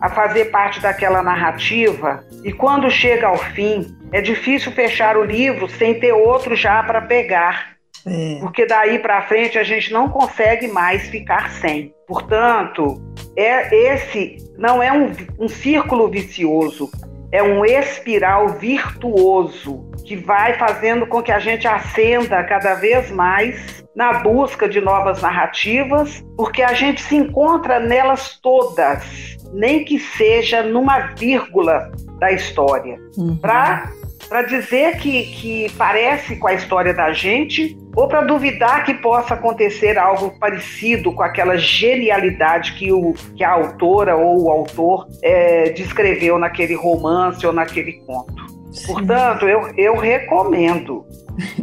a 0.01 0.09
fazer 0.09 0.47
parte 0.47 0.81
daquela 0.81 1.23
narrativa, 1.23 2.25
e 2.43 2.55
quando 2.55 2.91
chega 2.91 3.27
ao 3.27 3.37
fim, 3.37 3.95
é 4.13 4.23
difícil 4.23 4.73
fechar 4.73 5.19
o 5.19 5.25
livro 5.25 5.69
sem 5.69 6.01
ter 6.01 6.13
outro 6.13 6.57
já 6.57 6.83
para 6.83 7.03
pegar. 7.03 7.77
É. 8.07 8.39
Porque 8.41 8.65
daí 8.65 8.99
para 8.99 9.21
frente 9.21 9.59
a 9.59 9.65
gente 9.65 9.93
não 9.93 10.09
consegue 10.09 10.69
mais 10.69 11.07
ficar 11.11 11.51
sem. 11.51 11.93
Portanto, 12.07 12.99
é 13.37 13.93
esse 13.93 14.39
não 14.57 14.83
é 14.83 14.91
um, 14.91 15.13
um 15.39 15.49
círculo 15.49 16.09
vicioso, 16.09 16.91
é 17.31 17.43
um 17.43 17.63
espiral 17.63 18.49
virtuoso 18.59 19.89
que 20.09 20.17
vai 20.17 20.55
fazendo 20.55 21.07
com 21.07 21.23
que 21.23 21.31
a 21.31 21.39
gente 21.39 21.69
ascenda 21.69 22.43
cada 22.45 22.75
vez 22.75 23.11
mais 23.11 23.85
na 23.95 24.15
busca 24.15 24.67
de 24.67 24.81
novas 24.81 25.21
narrativas, 25.21 26.25
porque 26.35 26.63
a 26.63 26.73
gente 26.73 27.03
se 27.03 27.15
encontra 27.15 27.79
nelas 27.79 28.39
todas, 28.41 29.37
nem 29.53 29.85
que 29.85 29.99
seja 29.99 30.63
numa 30.63 30.99
vírgula 31.15 31.93
da 32.19 32.33
história, 32.33 32.99
uhum. 33.19 33.37
para 33.37 33.93
para 34.29 34.43
dizer 34.43 34.99
que, 34.99 35.23
que 35.23 35.73
parece 35.79 36.37
com 36.37 36.49
a 36.49 36.53
história 36.53 36.93
da 36.93 37.15
gente 37.15 37.79
ou 37.97 38.07
para 38.07 38.21
duvidar 38.21 38.85
que 38.85 38.93
possa 38.93 39.33
acontecer 39.33 39.97
algo 39.97 40.39
parecido 40.39 41.11
com 41.15 41.23
aquela 41.23 41.57
genialidade 41.57 42.75
que, 42.75 42.93
o, 42.93 43.15
que 43.35 43.43
a 43.43 43.53
autora 43.53 44.17
ou 44.17 44.45
o 44.45 44.51
autor 44.51 45.09
é, 45.23 45.71
descreveu 45.71 46.39
naquele 46.39 46.75
romance 46.75 47.47
ou 47.47 47.55
naquele 47.55 47.95
conto. 48.01 48.58
Portanto, 48.87 49.47
eu, 49.47 49.73
eu 49.77 49.97
recomendo. 49.97 51.05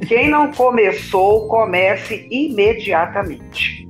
Quem 0.07 0.30
não 0.30 0.51
começou, 0.51 1.47
comece 1.47 2.28
imediatamente. 2.32 3.86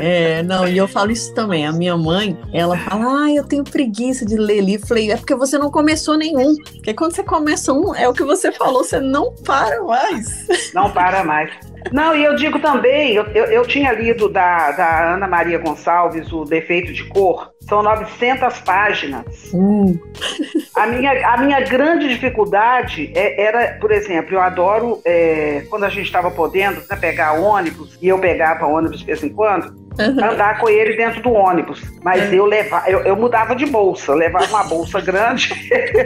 É, 0.00 0.42
não, 0.42 0.66
e 0.66 0.76
eu 0.76 0.88
falo 0.88 1.10
isso 1.10 1.34
também. 1.34 1.66
A 1.66 1.72
minha 1.72 1.96
mãe, 1.96 2.36
ela 2.52 2.76
fala: 2.78 3.24
Ah, 3.24 3.32
eu 3.32 3.44
tenho 3.44 3.64
preguiça 3.64 4.24
de 4.24 4.36
ler 4.36 4.60
livro. 4.60 4.86
Falei, 4.86 5.10
é 5.10 5.16
porque 5.16 5.34
você 5.34 5.58
não 5.58 5.70
começou 5.70 6.16
nenhum. 6.16 6.54
Porque 6.56 6.94
quando 6.94 7.14
você 7.14 7.22
começa 7.22 7.72
um, 7.72 7.94
é 7.94 8.08
o 8.08 8.12
que 8.12 8.24
você 8.24 8.50
falou, 8.52 8.84
você 8.84 8.98
não 8.98 9.34
para 9.44 9.82
mais. 9.82 10.46
Não 10.74 10.90
para 10.90 11.24
mais. 11.24 11.50
Não, 11.92 12.14
e 12.14 12.24
eu 12.24 12.34
digo 12.34 12.58
também, 12.58 13.14
eu, 13.14 13.24
eu, 13.26 13.44
eu, 13.44 13.66
tinha 13.66 13.92
lido 13.92 14.28
da, 14.28 14.72
da 14.72 15.14
Ana 15.14 15.28
Maria 15.28 15.58
Gonçalves 15.58 16.32
o 16.32 16.44
Defeito 16.44 16.92
de 16.92 17.04
Cor, 17.04 17.52
são 17.68 17.82
900 17.82 18.60
páginas. 18.60 19.24
Hum. 19.52 19.98
A, 20.74 20.86
minha, 20.86 21.28
a 21.28 21.36
minha 21.38 21.60
grande 21.60 22.08
dificuldade 22.08 23.12
é, 23.14 23.42
era, 23.42 23.78
por 23.80 23.90
exemplo, 23.90 24.34
eu 24.34 24.40
adoro, 24.40 25.00
é, 25.04 25.64
quando 25.68 25.84
a 25.84 25.88
gente 25.88 26.06
estava 26.06 26.30
podendo 26.30 26.80
né, 26.88 26.96
pegar 26.96 27.32
ônibus, 27.32 27.98
e 28.00 28.08
eu 28.08 28.18
pegava 28.18 28.66
ônibus 28.66 29.00
de 29.00 29.06
vez 29.06 29.22
em 29.22 29.30
quando, 29.30 29.74
uhum. 29.98 30.24
andar 30.24 30.60
com 30.60 30.68
ele 30.68 30.96
dentro 30.96 31.22
do 31.22 31.32
ônibus. 31.32 31.82
Mas 32.02 32.28
uhum. 32.28 32.34
eu 32.34 32.46
levava, 32.46 32.90
eu, 32.90 33.00
eu, 33.00 33.16
mudava 33.16 33.54
de 33.56 33.66
bolsa, 33.66 34.14
levava 34.14 34.46
uma 34.46 34.64
bolsa 34.64 35.00
grande 35.00 35.52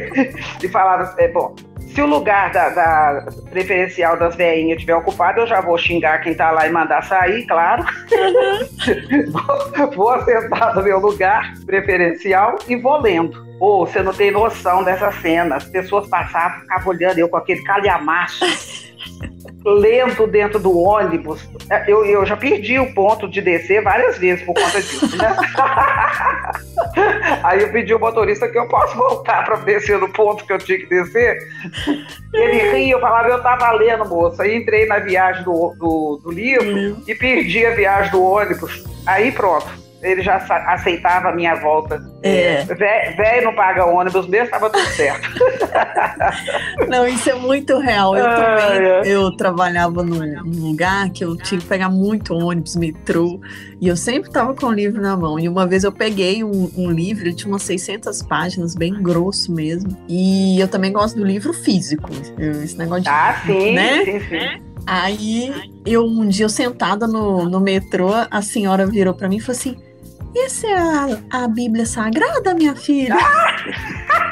e 0.62 0.68
falava, 0.68 1.14
é, 1.18 1.28
bom, 1.28 1.54
se 1.94 2.00
o 2.00 2.06
lugar 2.06 2.52
da, 2.52 2.68
da 2.70 3.26
preferencial 3.50 4.16
das 4.16 4.36
veinhas 4.36 4.76
estiver 4.76 4.94
ocupado, 4.94 5.40
eu 5.40 5.46
já 5.46 5.60
vou 5.60 5.76
xingar 5.76 6.20
quem 6.20 6.32
está 6.32 6.50
lá 6.50 6.66
e 6.66 6.70
mandar 6.70 7.02
sair, 7.02 7.46
claro. 7.46 7.84
Uhum. 8.12 9.32
vou, 9.76 9.90
vou 9.90 10.10
assentar 10.10 10.74
no 10.74 10.82
meu 10.82 10.98
lugar 10.98 11.54
preferencial 11.66 12.58
e 12.68 12.76
vou 12.76 13.00
lendo. 13.00 13.50
Ou 13.58 13.82
oh, 13.82 13.86
você 13.86 14.02
não 14.02 14.14
tem 14.14 14.30
noção 14.30 14.82
dessa 14.82 15.12
cena. 15.12 15.56
As 15.56 15.64
pessoas 15.64 16.08
passavam, 16.08 16.60
ficavam 16.60 16.88
olhando 16.88 17.18
eu 17.18 17.28
com 17.28 17.36
aquele 17.36 17.62
calhamaço 17.62 18.44
lento 19.64 20.26
dentro 20.26 20.58
do 20.58 20.76
ônibus. 20.76 21.48
É, 21.68 21.90
eu, 21.90 22.04
eu 22.04 22.24
já 22.24 22.36
perdi 22.36 22.78
o 22.78 22.92
ponto 22.94 23.28
de 23.28 23.40
descer 23.40 23.82
várias 23.82 24.18
vezes 24.18 24.44
por 24.44 24.54
conta 24.54 24.80
disso, 24.80 25.16
né? 25.16 25.36
Aí 27.42 27.62
eu 27.62 27.70
pedi 27.70 27.92
ao 27.92 27.98
motorista 27.98 28.48
que 28.48 28.58
eu 28.58 28.66
posso 28.68 28.96
voltar 28.96 29.44
para 29.44 29.56
descer 29.56 29.98
no 29.98 30.08
ponto 30.08 30.44
que 30.44 30.52
eu 30.52 30.58
tinha 30.58 30.78
que 30.78 30.86
descer. 30.86 31.38
Ele 32.32 32.72
ria, 32.72 32.94
eu 32.94 33.00
falava, 33.00 33.28
eu 33.28 33.42
tava 33.42 33.70
lendo, 33.72 34.06
moça. 34.06 34.42
Aí 34.42 34.56
entrei 34.56 34.86
na 34.86 34.98
viagem 34.98 35.44
do, 35.44 35.74
do, 35.78 36.20
do 36.24 36.30
livro 36.30 36.66
uhum. 36.66 37.02
e 37.06 37.14
perdi 37.14 37.66
a 37.66 37.74
viagem 37.74 38.12
do 38.12 38.22
ônibus. 38.22 38.84
Aí 39.06 39.32
pronto 39.32 39.89
ele 40.02 40.22
já 40.22 40.36
aceitava 40.36 41.28
a 41.28 41.34
minha 41.34 41.54
volta. 41.56 42.00
É. 42.22 42.64
Velho 42.64 43.44
não 43.44 43.54
paga 43.54 43.84
ônibus 43.84 44.26
mesmo, 44.26 44.46
estava 44.46 44.70
tudo 44.70 44.86
certo. 44.88 45.28
não, 46.88 47.06
isso 47.06 47.28
é 47.30 47.34
muito 47.34 47.78
real. 47.78 48.16
Eu 48.16 48.26
ah, 48.26 48.34
também, 48.34 48.86
é. 48.86 49.02
eu 49.04 49.30
trabalhava 49.36 50.02
num, 50.02 50.18
num, 50.42 50.68
lugar 50.68 51.10
que 51.10 51.24
eu 51.24 51.36
tinha 51.36 51.60
que 51.60 51.66
pegar 51.66 51.90
muito 51.90 52.34
ônibus, 52.34 52.76
metrô, 52.76 53.40
e 53.80 53.88
eu 53.88 53.96
sempre 53.96 54.28
estava 54.28 54.54
com 54.54 54.66
o 54.66 54.72
livro 54.72 55.00
na 55.02 55.16
mão. 55.16 55.38
E 55.38 55.48
uma 55.48 55.66
vez 55.66 55.84
eu 55.84 55.92
peguei 55.92 56.42
um, 56.42 56.70
um 56.76 56.90
livro, 56.90 57.26
ele 57.26 57.34
tinha 57.34 57.52
umas 57.52 57.62
600 57.62 58.22
páginas, 58.22 58.74
bem 58.74 58.94
grosso 59.02 59.52
mesmo, 59.52 59.96
e 60.08 60.58
eu 60.60 60.68
também 60.68 60.92
gosto 60.92 61.16
do 61.16 61.24
livro 61.24 61.52
físico. 61.52 62.08
Esse 62.38 62.76
negócio 62.78 63.04
de... 63.04 63.08
Ah, 63.08 63.42
sim, 63.44 63.74
né? 63.74 64.04
sim, 64.04 64.20
sim. 64.20 64.70
Aí, 64.86 65.52
eu 65.84 66.04
um 66.04 66.26
dia 66.26 66.46
eu 66.46 66.48
sentada 66.48 67.06
no, 67.06 67.48
no 67.48 67.60
metrô, 67.60 68.10
a 68.30 68.42
senhora 68.42 68.86
virou 68.86 69.12
para 69.12 69.28
mim 69.28 69.36
e 69.36 69.40
falou 69.40 69.58
assim: 69.58 69.76
essa 70.36 70.66
é 70.66 70.74
a, 70.74 71.44
a 71.44 71.48
Bíblia 71.48 71.86
Sagrada, 71.86 72.52
minha 72.54 72.76
filha? 72.76 73.16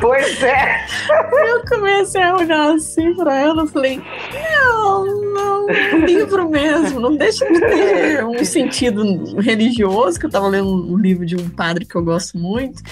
pois 0.00 0.42
é. 0.42 0.86
Eu 1.32 1.64
comecei 1.68 2.22
a 2.22 2.36
olhar 2.36 2.74
assim 2.74 3.14
pra 3.14 3.38
ela 3.38 3.64
e 3.64 3.68
falei: 3.68 4.02
não, 4.32 5.04
não, 5.34 5.66
livro 6.04 6.48
mesmo, 6.48 7.00
não 7.00 7.16
deixa 7.16 7.44
de 7.46 7.60
ter 7.60 8.24
um 8.24 8.44
sentido 8.44 9.02
religioso, 9.40 10.18
que 10.18 10.26
eu 10.26 10.28
estava 10.28 10.48
lendo 10.48 10.70
um 10.70 10.96
livro 10.96 11.26
de 11.26 11.36
um 11.36 11.48
padre 11.50 11.84
que 11.84 11.94
eu 11.94 12.02
gosto 12.02 12.38
muito, 12.38 12.82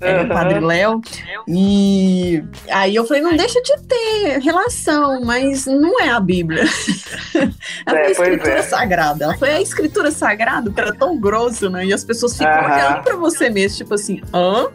é, 0.00 0.22
o 0.22 0.28
Padre 0.28 0.60
Léo. 0.60 1.00
E 1.48 2.42
aí 2.70 2.94
eu 2.94 3.06
falei, 3.06 3.22
não 3.22 3.36
deixa 3.36 3.60
de 3.62 3.76
ter 3.82 4.38
relação, 4.40 5.22
mas 5.24 5.66
não 5.66 6.00
é 6.00 6.10
a 6.10 6.20
Bíblia. 6.20 6.64
Ela 7.86 7.98
é, 7.98 8.06
a 8.06 8.10
escritura 8.10 8.58
é. 8.58 8.62
sagrada. 8.62 9.24
Ela 9.24 9.38
foi 9.38 9.50
a 9.50 9.60
escritura 9.60 10.10
sagrada, 10.10 10.70
que 10.70 10.80
era 10.80 10.94
tão 10.94 11.18
grosso, 11.18 11.70
né? 11.70 11.84
E 11.86 11.92
as 11.92 12.04
pessoas 12.04 12.36
ficam 12.36 12.52
olhando 12.52 13.02
para 13.02 13.16
você 13.16 13.50
mesmo, 13.50 13.78
tipo 13.78 13.94
assim, 13.94 14.20
hã? 14.32 14.68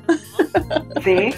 Sim. 1.03 1.33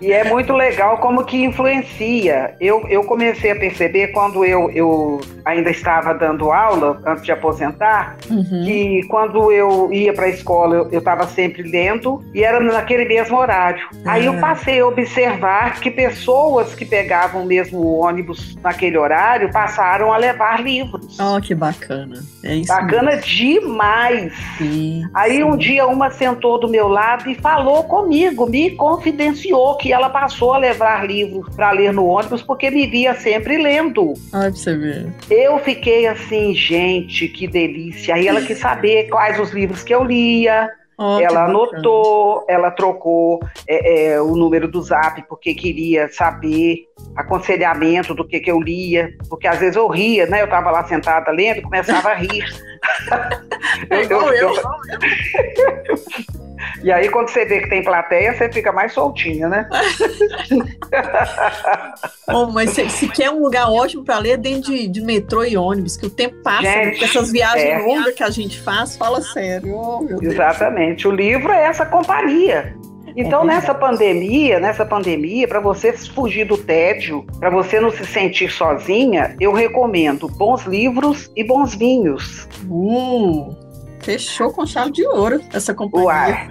E 0.00 0.10
é 0.12 0.24
muito 0.24 0.52
legal 0.52 0.98
como 0.98 1.24
que 1.24 1.44
influencia. 1.44 2.54
Eu, 2.60 2.84
eu 2.88 3.04
comecei 3.04 3.52
a 3.52 3.56
perceber 3.56 4.08
quando 4.08 4.44
eu, 4.44 4.68
eu 4.72 5.20
ainda 5.44 5.70
estava 5.70 6.12
dando 6.12 6.50
aula, 6.50 7.00
antes 7.06 7.24
de 7.24 7.30
aposentar, 7.30 8.16
uhum. 8.28 8.64
que 8.64 9.06
quando 9.08 9.52
eu 9.52 9.92
ia 9.92 10.12
para 10.12 10.26
a 10.26 10.30
escola 10.30 10.88
eu 10.90 10.98
estava 10.98 11.26
sempre 11.28 11.62
lendo 11.62 12.24
e 12.34 12.42
era 12.42 12.58
naquele 12.58 13.01
mesmo 13.04 13.36
horário. 13.36 13.86
Aí 14.04 14.26
eu 14.26 14.34
ah. 14.34 14.40
passei 14.40 14.80
a 14.80 14.86
observar 14.86 15.80
que 15.80 15.90
pessoas 15.90 16.74
que 16.74 16.84
pegavam 16.84 17.44
mesmo 17.44 17.78
o 17.78 18.00
ônibus 18.00 18.56
naquele 18.62 18.98
horário 18.98 19.50
passaram 19.52 20.12
a 20.12 20.16
levar 20.16 20.62
livros. 20.62 21.18
Oh, 21.18 21.40
que 21.40 21.54
bacana. 21.54 22.22
É 22.44 22.56
isso 22.56 22.72
bacana 22.72 23.12
mesmo. 23.12 23.26
demais. 23.26 24.32
Sim, 24.58 25.04
Aí 25.14 25.36
sim. 25.36 25.44
um 25.44 25.56
dia 25.56 25.86
uma 25.86 26.10
sentou 26.10 26.58
do 26.58 26.68
meu 26.68 26.88
lado 26.88 27.28
e 27.30 27.34
falou 27.34 27.84
comigo, 27.84 28.48
me 28.48 28.70
confidenciou 28.70 29.76
que 29.76 29.92
ela 29.92 30.08
passou 30.08 30.52
a 30.52 30.58
levar 30.58 31.06
livros 31.06 31.54
para 31.54 31.70
ler 31.70 31.92
no 31.92 32.06
ônibus 32.06 32.42
porque 32.42 32.70
me 32.70 32.86
via 32.86 33.14
sempre 33.14 33.56
lendo. 33.58 34.14
Ai, 34.32 34.50
pra 34.50 34.50
você 34.50 34.76
ver. 34.76 35.12
Eu 35.30 35.58
fiquei 35.58 36.06
assim, 36.06 36.54
gente, 36.54 37.28
que 37.28 37.46
delícia. 37.46 38.14
Aí 38.14 38.26
ela 38.26 38.42
quis 38.42 38.58
saber 38.58 39.08
quais 39.08 39.38
os 39.38 39.50
livros 39.50 39.82
que 39.82 39.94
eu 39.94 40.04
lia. 40.04 40.70
Ela 40.98 41.46
anotou, 41.46 42.44
ela 42.48 42.70
trocou 42.70 43.40
é, 43.66 44.12
é, 44.12 44.20
o 44.20 44.36
número 44.36 44.68
do 44.68 44.82
zap 44.82 45.22
porque 45.28 45.54
queria 45.54 46.12
saber 46.12 46.86
aconselhamento 47.16 48.14
do 48.14 48.26
que, 48.26 48.40
que 48.40 48.50
eu 48.50 48.60
lia, 48.60 49.14
porque 49.28 49.48
às 49.48 49.58
vezes 49.58 49.76
eu 49.76 49.88
ria, 49.88 50.26
né? 50.26 50.40
Eu 50.40 50.44
estava 50.44 50.70
lá 50.70 50.84
sentada 50.84 51.30
lendo 51.30 51.58
e 51.58 51.62
começava 51.62 52.10
a 52.10 52.14
rir. 52.14 52.44
eu, 53.90 54.10
eu, 54.10 54.32
eu, 54.32 54.52
e 56.82 56.90
aí, 56.90 57.08
quando 57.08 57.28
você 57.28 57.44
vê 57.44 57.60
que 57.60 57.68
tem 57.68 57.82
plateia, 57.82 58.34
você 58.34 58.50
fica 58.50 58.72
mais 58.72 58.92
soltinha, 58.92 59.48
né? 59.48 59.68
Bom, 62.26 62.50
mas 62.50 62.70
se, 62.70 62.88
se, 62.88 63.08
quer 63.08 63.30
um 63.30 63.40
lugar 63.40 63.70
ótimo 63.70 64.04
para 64.04 64.18
ler, 64.18 64.38
dentro 64.38 64.72
de, 64.72 64.88
de, 64.88 65.00
metrô 65.00 65.44
e 65.44 65.56
ônibus, 65.56 65.96
que 65.96 66.06
o 66.06 66.10
tempo 66.10 66.36
passa, 66.42 66.62
né? 66.62 66.84
gente, 66.84 67.04
essas 67.04 67.30
viagens 67.30 67.64
é. 67.64 67.78
longas 67.78 68.14
que 68.14 68.22
a 68.22 68.30
gente 68.30 68.60
faz, 68.60 68.96
fala 68.96 69.20
sério. 69.20 69.74
Oh, 69.74 70.06
Exatamente. 70.20 71.06
O 71.06 71.10
livro 71.10 71.52
é 71.52 71.64
essa 71.64 71.86
companhia. 71.86 72.74
Então, 73.16 73.42
é 73.42 73.46
nessa 73.46 73.74
pandemia, 73.74 74.58
nessa 74.58 74.86
pandemia, 74.86 75.46
para 75.46 75.60
você 75.60 75.92
fugir 75.92 76.46
do 76.46 76.56
tédio, 76.56 77.24
para 77.38 77.50
você 77.50 77.80
não 77.80 77.90
se 77.90 78.06
sentir 78.06 78.50
sozinha, 78.50 79.36
eu 79.38 79.52
recomendo 79.52 80.28
bons 80.28 80.64
livros 80.64 81.30
e 81.36 81.44
bons 81.44 81.74
vinhos. 81.74 82.48
Uh. 82.68 83.61
Fechou 84.02 84.52
com 84.52 84.66
chave 84.66 84.90
de 84.90 85.06
ouro 85.06 85.40
essa 85.52 85.72
companhia. 85.72 86.06
Uai, 86.08 86.50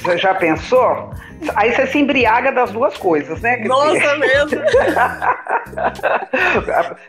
você 0.00 0.18
já 0.18 0.34
pensou? 0.34 1.10
Aí 1.56 1.72
você 1.72 1.86
se 1.88 1.98
embriaga 1.98 2.52
das 2.52 2.70
duas 2.70 2.96
coisas, 2.96 3.40
né? 3.40 3.56
Nossa, 3.64 4.16
mesmo! 4.16 4.62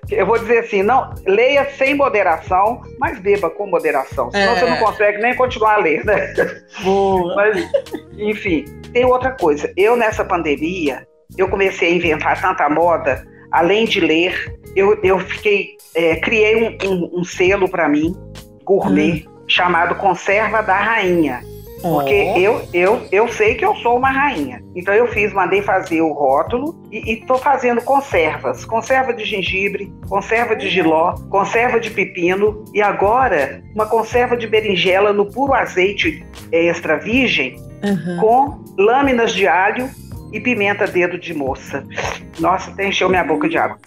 Eu 0.10 0.26
vou 0.26 0.40
dizer 0.40 0.60
assim, 0.60 0.82
não, 0.82 1.14
leia 1.26 1.70
sem 1.78 1.94
moderação, 1.96 2.82
mas 3.00 3.20
beba 3.20 3.50
com 3.50 3.68
moderação. 3.68 4.32
Senão 4.32 4.54
é. 4.54 4.60
você 4.60 4.66
não 4.66 4.78
consegue 4.78 5.20
nem 5.20 5.36
continuar 5.36 5.76
a 5.76 5.78
ler, 5.78 6.04
né? 6.04 6.34
Boa! 6.84 7.36
Mas, 7.46 7.70
enfim, 8.18 8.66
tem 8.92 9.06
outra 9.06 9.32
coisa. 9.32 9.72
Eu, 9.78 9.96
nessa 9.96 10.24
pandemia, 10.24 11.08
eu 11.38 11.48
comecei 11.48 11.90
a 11.90 11.96
inventar 11.96 12.42
tanta 12.42 12.68
moda, 12.70 13.26
além 13.52 13.86
de 13.86 14.00
ler, 14.00 14.58
eu, 14.76 15.00
eu 15.04 15.20
fiquei, 15.20 15.78
é, 15.94 16.16
criei 16.18 16.56
um, 16.56 16.78
um, 16.88 17.20
um 17.20 17.24
selo 17.24 17.70
para 17.70 17.88
mim, 17.88 18.16
gourmet. 18.64 19.26
Hum 19.28 19.35
chamado 19.48 19.96
Conserva 19.96 20.62
da 20.62 20.78
Rainha. 20.78 21.42
Porque 21.82 22.34
oh. 22.34 22.40
eu, 22.40 22.62
eu, 22.74 23.08
eu 23.12 23.28
sei 23.28 23.54
que 23.54 23.64
eu 23.64 23.76
sou 23.76 23.98
uma 23.98 24.10
rainha. 24.10 24.64
Então 24.76 24.92
eu 24.92 25.08
fiz, 25.08 25.32
mandei 25.34 25.62
fazer 25.62 26.02
o 26.02 26.14
rótulo 26.14 26.76
e 26.92 27.14
estou 27.14 27.38
fazendo 27.38 27.80
conservas. 27.82 28.66
Conserva 28.66 29.14
de 29.14 29.24
gengibre, 29.24 29.94
conserva 30.10 30.56
de 30.56 30.68
giló, 30.68 31.14
conserva 31.30 31.80
de 31.80 31.92
pepino 31.92 32.66
e 32.74 32.82
agora 32.82 33.62
uma 33.76 33.86
conserva 33.86 34.36
de 34.36 34.48
berinjela 34.48 35.14
no 35.14 35.28
puro 35.32 35.54
azeite 35.54 36.26
extra 36.52 36.98
virgem 36.98 37.56
uhum. 37.84 38.18
com 38.20 38.64
lâminas 38.78 39.32
de 39.32 39.48
alho 39.48 39.88
e 40.32 40.40
pimenta 40.40 40.88
dedo 40.88 41.18
de 41.18 41.34
moça. 41.34 41.84
Nossa, 42.40 42.72
até 42.72 42.88
encheu 42.88 43.10
minha 43.10 43.24
boca 43.24 43.48
de 43.48 43.58
água. 43.58 43.78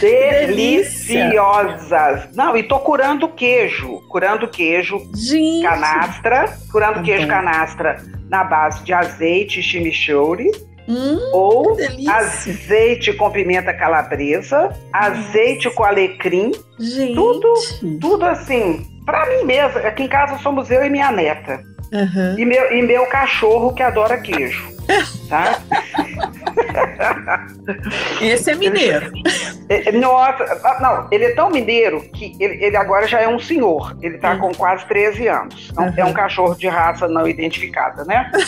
Deliciosas. 0.00 2.28
Não, 2.34 2.56
e 2.56 2.62
tô 2.62 2.78
curando 2.80 3.28
queijo. 3.28 4.00
Curando 4.08 4.48
queijo 4.48 4.98
Gente. 5.14 5.62
canastra. 5.62 6.44
Curando 6.70 6.94
tá 6.94 7.02
queijo 7.02 7.26
canastra 7.26 8.02
na 8.28 8.44
base 8.44 8.82
de 8.84 8.92
azeite 8.92 9.62
chimichurri. 9.62 10.50
Hum, 10.88 11.16
ou 11.32 11.76
azeite 12.08 13.12
com 13.12 13.30
pimenta 13.30 13.72
calabresa, 13.72 14.76
azeite 14.92 15.70
com 15.70 15.84
alecrim, 15.84 16.50
Gente. 16.76 17.14
tudo, 17.14 17.52
tudo 18.00 18.24
assim. 18.24 18.84
Para 19.06 19.24
mim 19.26 19.44
mesmo, 19.44 19.78
aqui 19.78 20.02
em 20.02 20.08
casa 20.08 20.38
somos 20.38 20.72
eu 20.72 20.84
e 20.84 20.90
minha 20.90 21.12
neta. 21.12 21.62
Uhum. 21.92 22.38
E, 22.38 22.44
meu, 22.44 22.72
e 22.72 22.82
meu 22.82 23.06
cachorro 23.06 23.74
que 23.74 23.82
adora 23.82 24.18
queijo. 24.18 24.72
Tá? 25.28 25.60
Esse 28.20 28.50
é 28.50 28.54
mineiro. 28.54 29.12
É, 29.68 29.88
é, 29.88 29.92
nossa, 29.92 30.44
ah, 30.64 30.78
não, 30.80 31.08
ele 31.10 31.26
é 31.26 31.34
tão 31.34 31.50
mineiro 31.50 32.00
que 32.10 32.36
ele, 32.40 32.64
ele 32.64 32.76
agora 32.76 33.06
já 33.06 33.20
é 33.20 33.28
um 33.28 33.38
senhor. 33.38 33.96
Ele 34.00 34.18
tá 34.18 34.32
uhum. 34.32 34.40
com 34.40 34.54
quase 34.54 34.86
13 34.86 35.28
anos. 35.28 35.70
Uhum. 35.70 35.92
É 35.96 36.04
um 36.04 36.12
cachorro 36.12 36.54
de 36.54 36.68
raça 36.68 37.06
não 37.06 37.26
identificada, 37.26 38.04
né? 38.04 38.30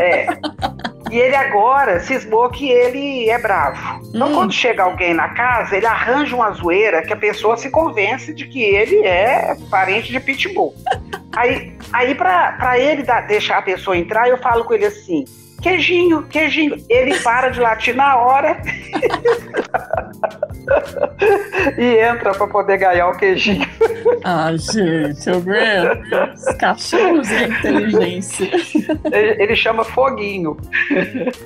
É. 0.00 0.28
E 1.12 1.18
ele 1.18 1.36
agora 1.36 2.00
cismou 2.00 2.48
que 2.48 2.70
ele 2.70 3.28
é 3.28 3.38
bravo. 3.38 4.00
Então, 4.14 4.30
hum. 4.30 4.34
quando 4.34 4.52
chega 4.52 4.82
alguém 4.82 5.12
na 5.12 5.28
casa, 5.28 5.76
ele 5.76 5.84
arranja 5.84 6.34
uma 6.34 6.50
zoeira 6.52 7.02
que 7.02 7.12
a 7.12 7.16
pessoa 7.16 7.54
se 7.54 7.68
convence 7.68 8.32
de 8.32 8.46
que 8.46 8.62
ele 8.62 9.04
é 9.06 9.54
parente 9.70 10.10
de 10.10 10.18
pitbull. 10.18 10.74
aí, 11.36 11.76
aí 11.92 12.14
para 12.14 12.78
ele 12.78 13.02
dar, 13.02 13.26
deixar 13.26 13.58
a 13.58 13.62
pessoa 13.62 13.94
entrar, 13.94 14.26
eu 14.26 14.38
falo 14.38 14.64
com 14.64 14.72
ele 14.72 14.86
assim: 14.86 15.26
queijinho, 15.62 16.24
queijinho. 16.24 16.84
Ele 16.88 17.16
para 17.20 17.48
de 17.48 17.60
latir 17.60 17.94
na 17.94 18.16
hora 18.16 18.60
e 21.78 21.98
entra 21.98 22.32
para 22.32 22.48
poder 22.48 22.78
ganhar 22.78 23.08
o 23.08 23.16
queijinho. 23.16 23.66
Ah, 24.24 24.50
gente, 24.56 25.28
eu 25.28 25.36
aguento. 25.36 26.34
Os 26.34 26.56
cachorros 26.56 27.28
de 27.28 27.44
inteligência. 27.44 28.50
Ele, 29.12 29.42
ele 29.42 29.56
chama 29.56 29.84
foguinho. 29.84 30.56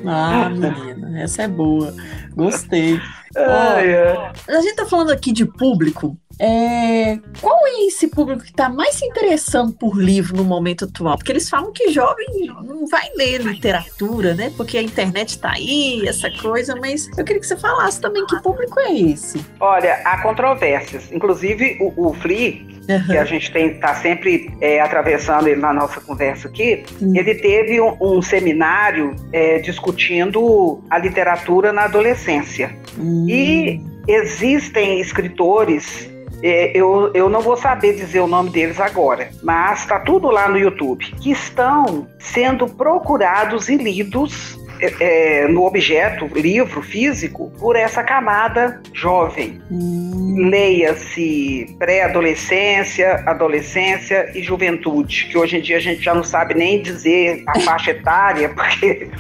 Ah, 0.07 0.49
menina, 0.49 1.23
essa 1.23 1.43
é 1.43 1.49
boa. 1.49 1.93
Gostei. 2.35 2.99
Ah, 3.37 3.83
é. 3.83 4.31
A 4.49 4.61
gente 4.61 4.77
tá 4.77 4.87
falando 4.87 5.13
aqui 5.13 5.33
de 5.33 5.45
público. 5.45 6.17
É, 6.39 7.19
qual 7.41 7.67
é 7.67 7.87
esse 7.87 8.09
público 8.09 8.43
que 8.43 8.51
está 8.51 8.69
mais 8.69 8.97
se 8.97 9.07
interessando 9.07 9.73
por 9.73 9.97
livro 9.97 10.37
no 10.37 10.45
momento 10.45 10.85
atual? 10.85 11.17
Porque 11.17 11.33
eles 11.33 11.49
falam 11.49 11.73
que 11.73 11.91
jovem 11.91 12.27
não 12.63 12.87
vai 12.87 13.09
ler 13.17 13.41
literatura, 13.41 14.35
né? 14.35 14.53
Porque 14.57 14.77
a 14.77 14.83
internet 14.83 15.31
está 15.31 15.53
aí, 15.53 16.07
essa 16.07 16.31
coisa, 16.31 16.77
mas 16.77 17.09
eu 17.17 17.25
queria 17.25 17.41
que 17.41 17.47
você 17.47 17.57
falasse 17.57 18.01
também 18.01 18.25
que 18.27 18.41
público 18.43 18.79
é 18.81 18.93
esse. 18.93 19.45
Olha, 19.59 19.95
há 20.05 20.23
controvérsias. 20.23 21.11
Inclusive, 21.11 21.79
o, 21.81 22.09
o 22.09 22.15
Flea, 22.15 22.61
uhum. 22.89 23.07
que 23.07 23.17
a 23.17 23.25
gente 23.25 23.57
está 23.57 23.95
sempre 23.95 24.55
é, 24.61 24.81
atravessando 24.81 25.49
ele 25.49 25.61
na 25.61 25.73
nossa 25.73 26.01
conversa 26.01 26.49
aqui, 26.49 26.85
ele 27.01 27.35
teve 27.37 27.81
um, 27.81 27.97
um 28.01 28.21
seminário 28.21 29.17
é, 29.33 29.59
discutindo 29.59 30.83
a 30.91 30.99
literatura 30.99 31.73
na 31.73 31.85
adolescência. 31.85 32.77
Uhum. 32.99 33.27
E 33.29 33.81
existem 34.07 35.01
escritores 35.01 36.15
é, 36.43 36.77
eu, 36.77 37.11
eu 37.15 37.29
não 37.29 37.41
vou 37.41 37.57
saber 37.57 37.95
dizer 37.95 38.21
o 38.21 38.27
nome 38.27 38.51
deles 38.51 38.81
agora, 38.81 39.31
mas 39.43 39.81
está 39.81 39.99
tudo 40.01 40.31
lá 40.31 40.49
no 40.49 40.59
YouTube, 40.59 41.05
que 41.21 41.31
estão 41.31 42.07
sendo 42.19 42.67
procurados 42.67 43.69
e 43.69 43.77
lidos 43.77 44.59
é, 44.81 45.43
é, 45.45 45.49
no 45.49 45.65
objeto, 45.65 46.27
livro 46.35 46.83
físico, 46.83 47.51
por 47.59 47.77
essa 47.77 48.03
camada 48.03 48.81
jovem. 48.93 49.61
Hum. 49.71 50.49
Leia-se 50.51 51.75
pré-adolescência, 51.79 53.23
adolescência 53.27 54.31
e 54.35 54.43
juventude, 54.43 55.27
que 55.31 55.39
hoje 55.39 55.57
em 55.57 55.61
dia 55.61 55.79
a 55.79 55.81
gente 55.81 56.03
já 56.03 56.15
não 56.15 56.23
sabe 56.23 56.55
nem 56.55 56.83
dizer 56.83 57.43
a 57.47 57.61
faixa 57.65 57.93
etária, 57.93 58.51
porque 58.51 59.11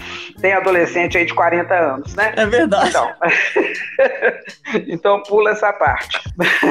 tem 0.41 0.53
adolescente 0.53 1.17
aí 1.17 1.25
de 1.25 1.35
40 1.35 1.75
anos, 1.75 2.15
né? 2.15 2.35
É 2.37 2.47
verdade. 2.47 2.91
Então, 2.91 3.15
então 4.89 5.23
pula 5.23 5.51
essa 5.51 5.73
parte. 5.73 6.21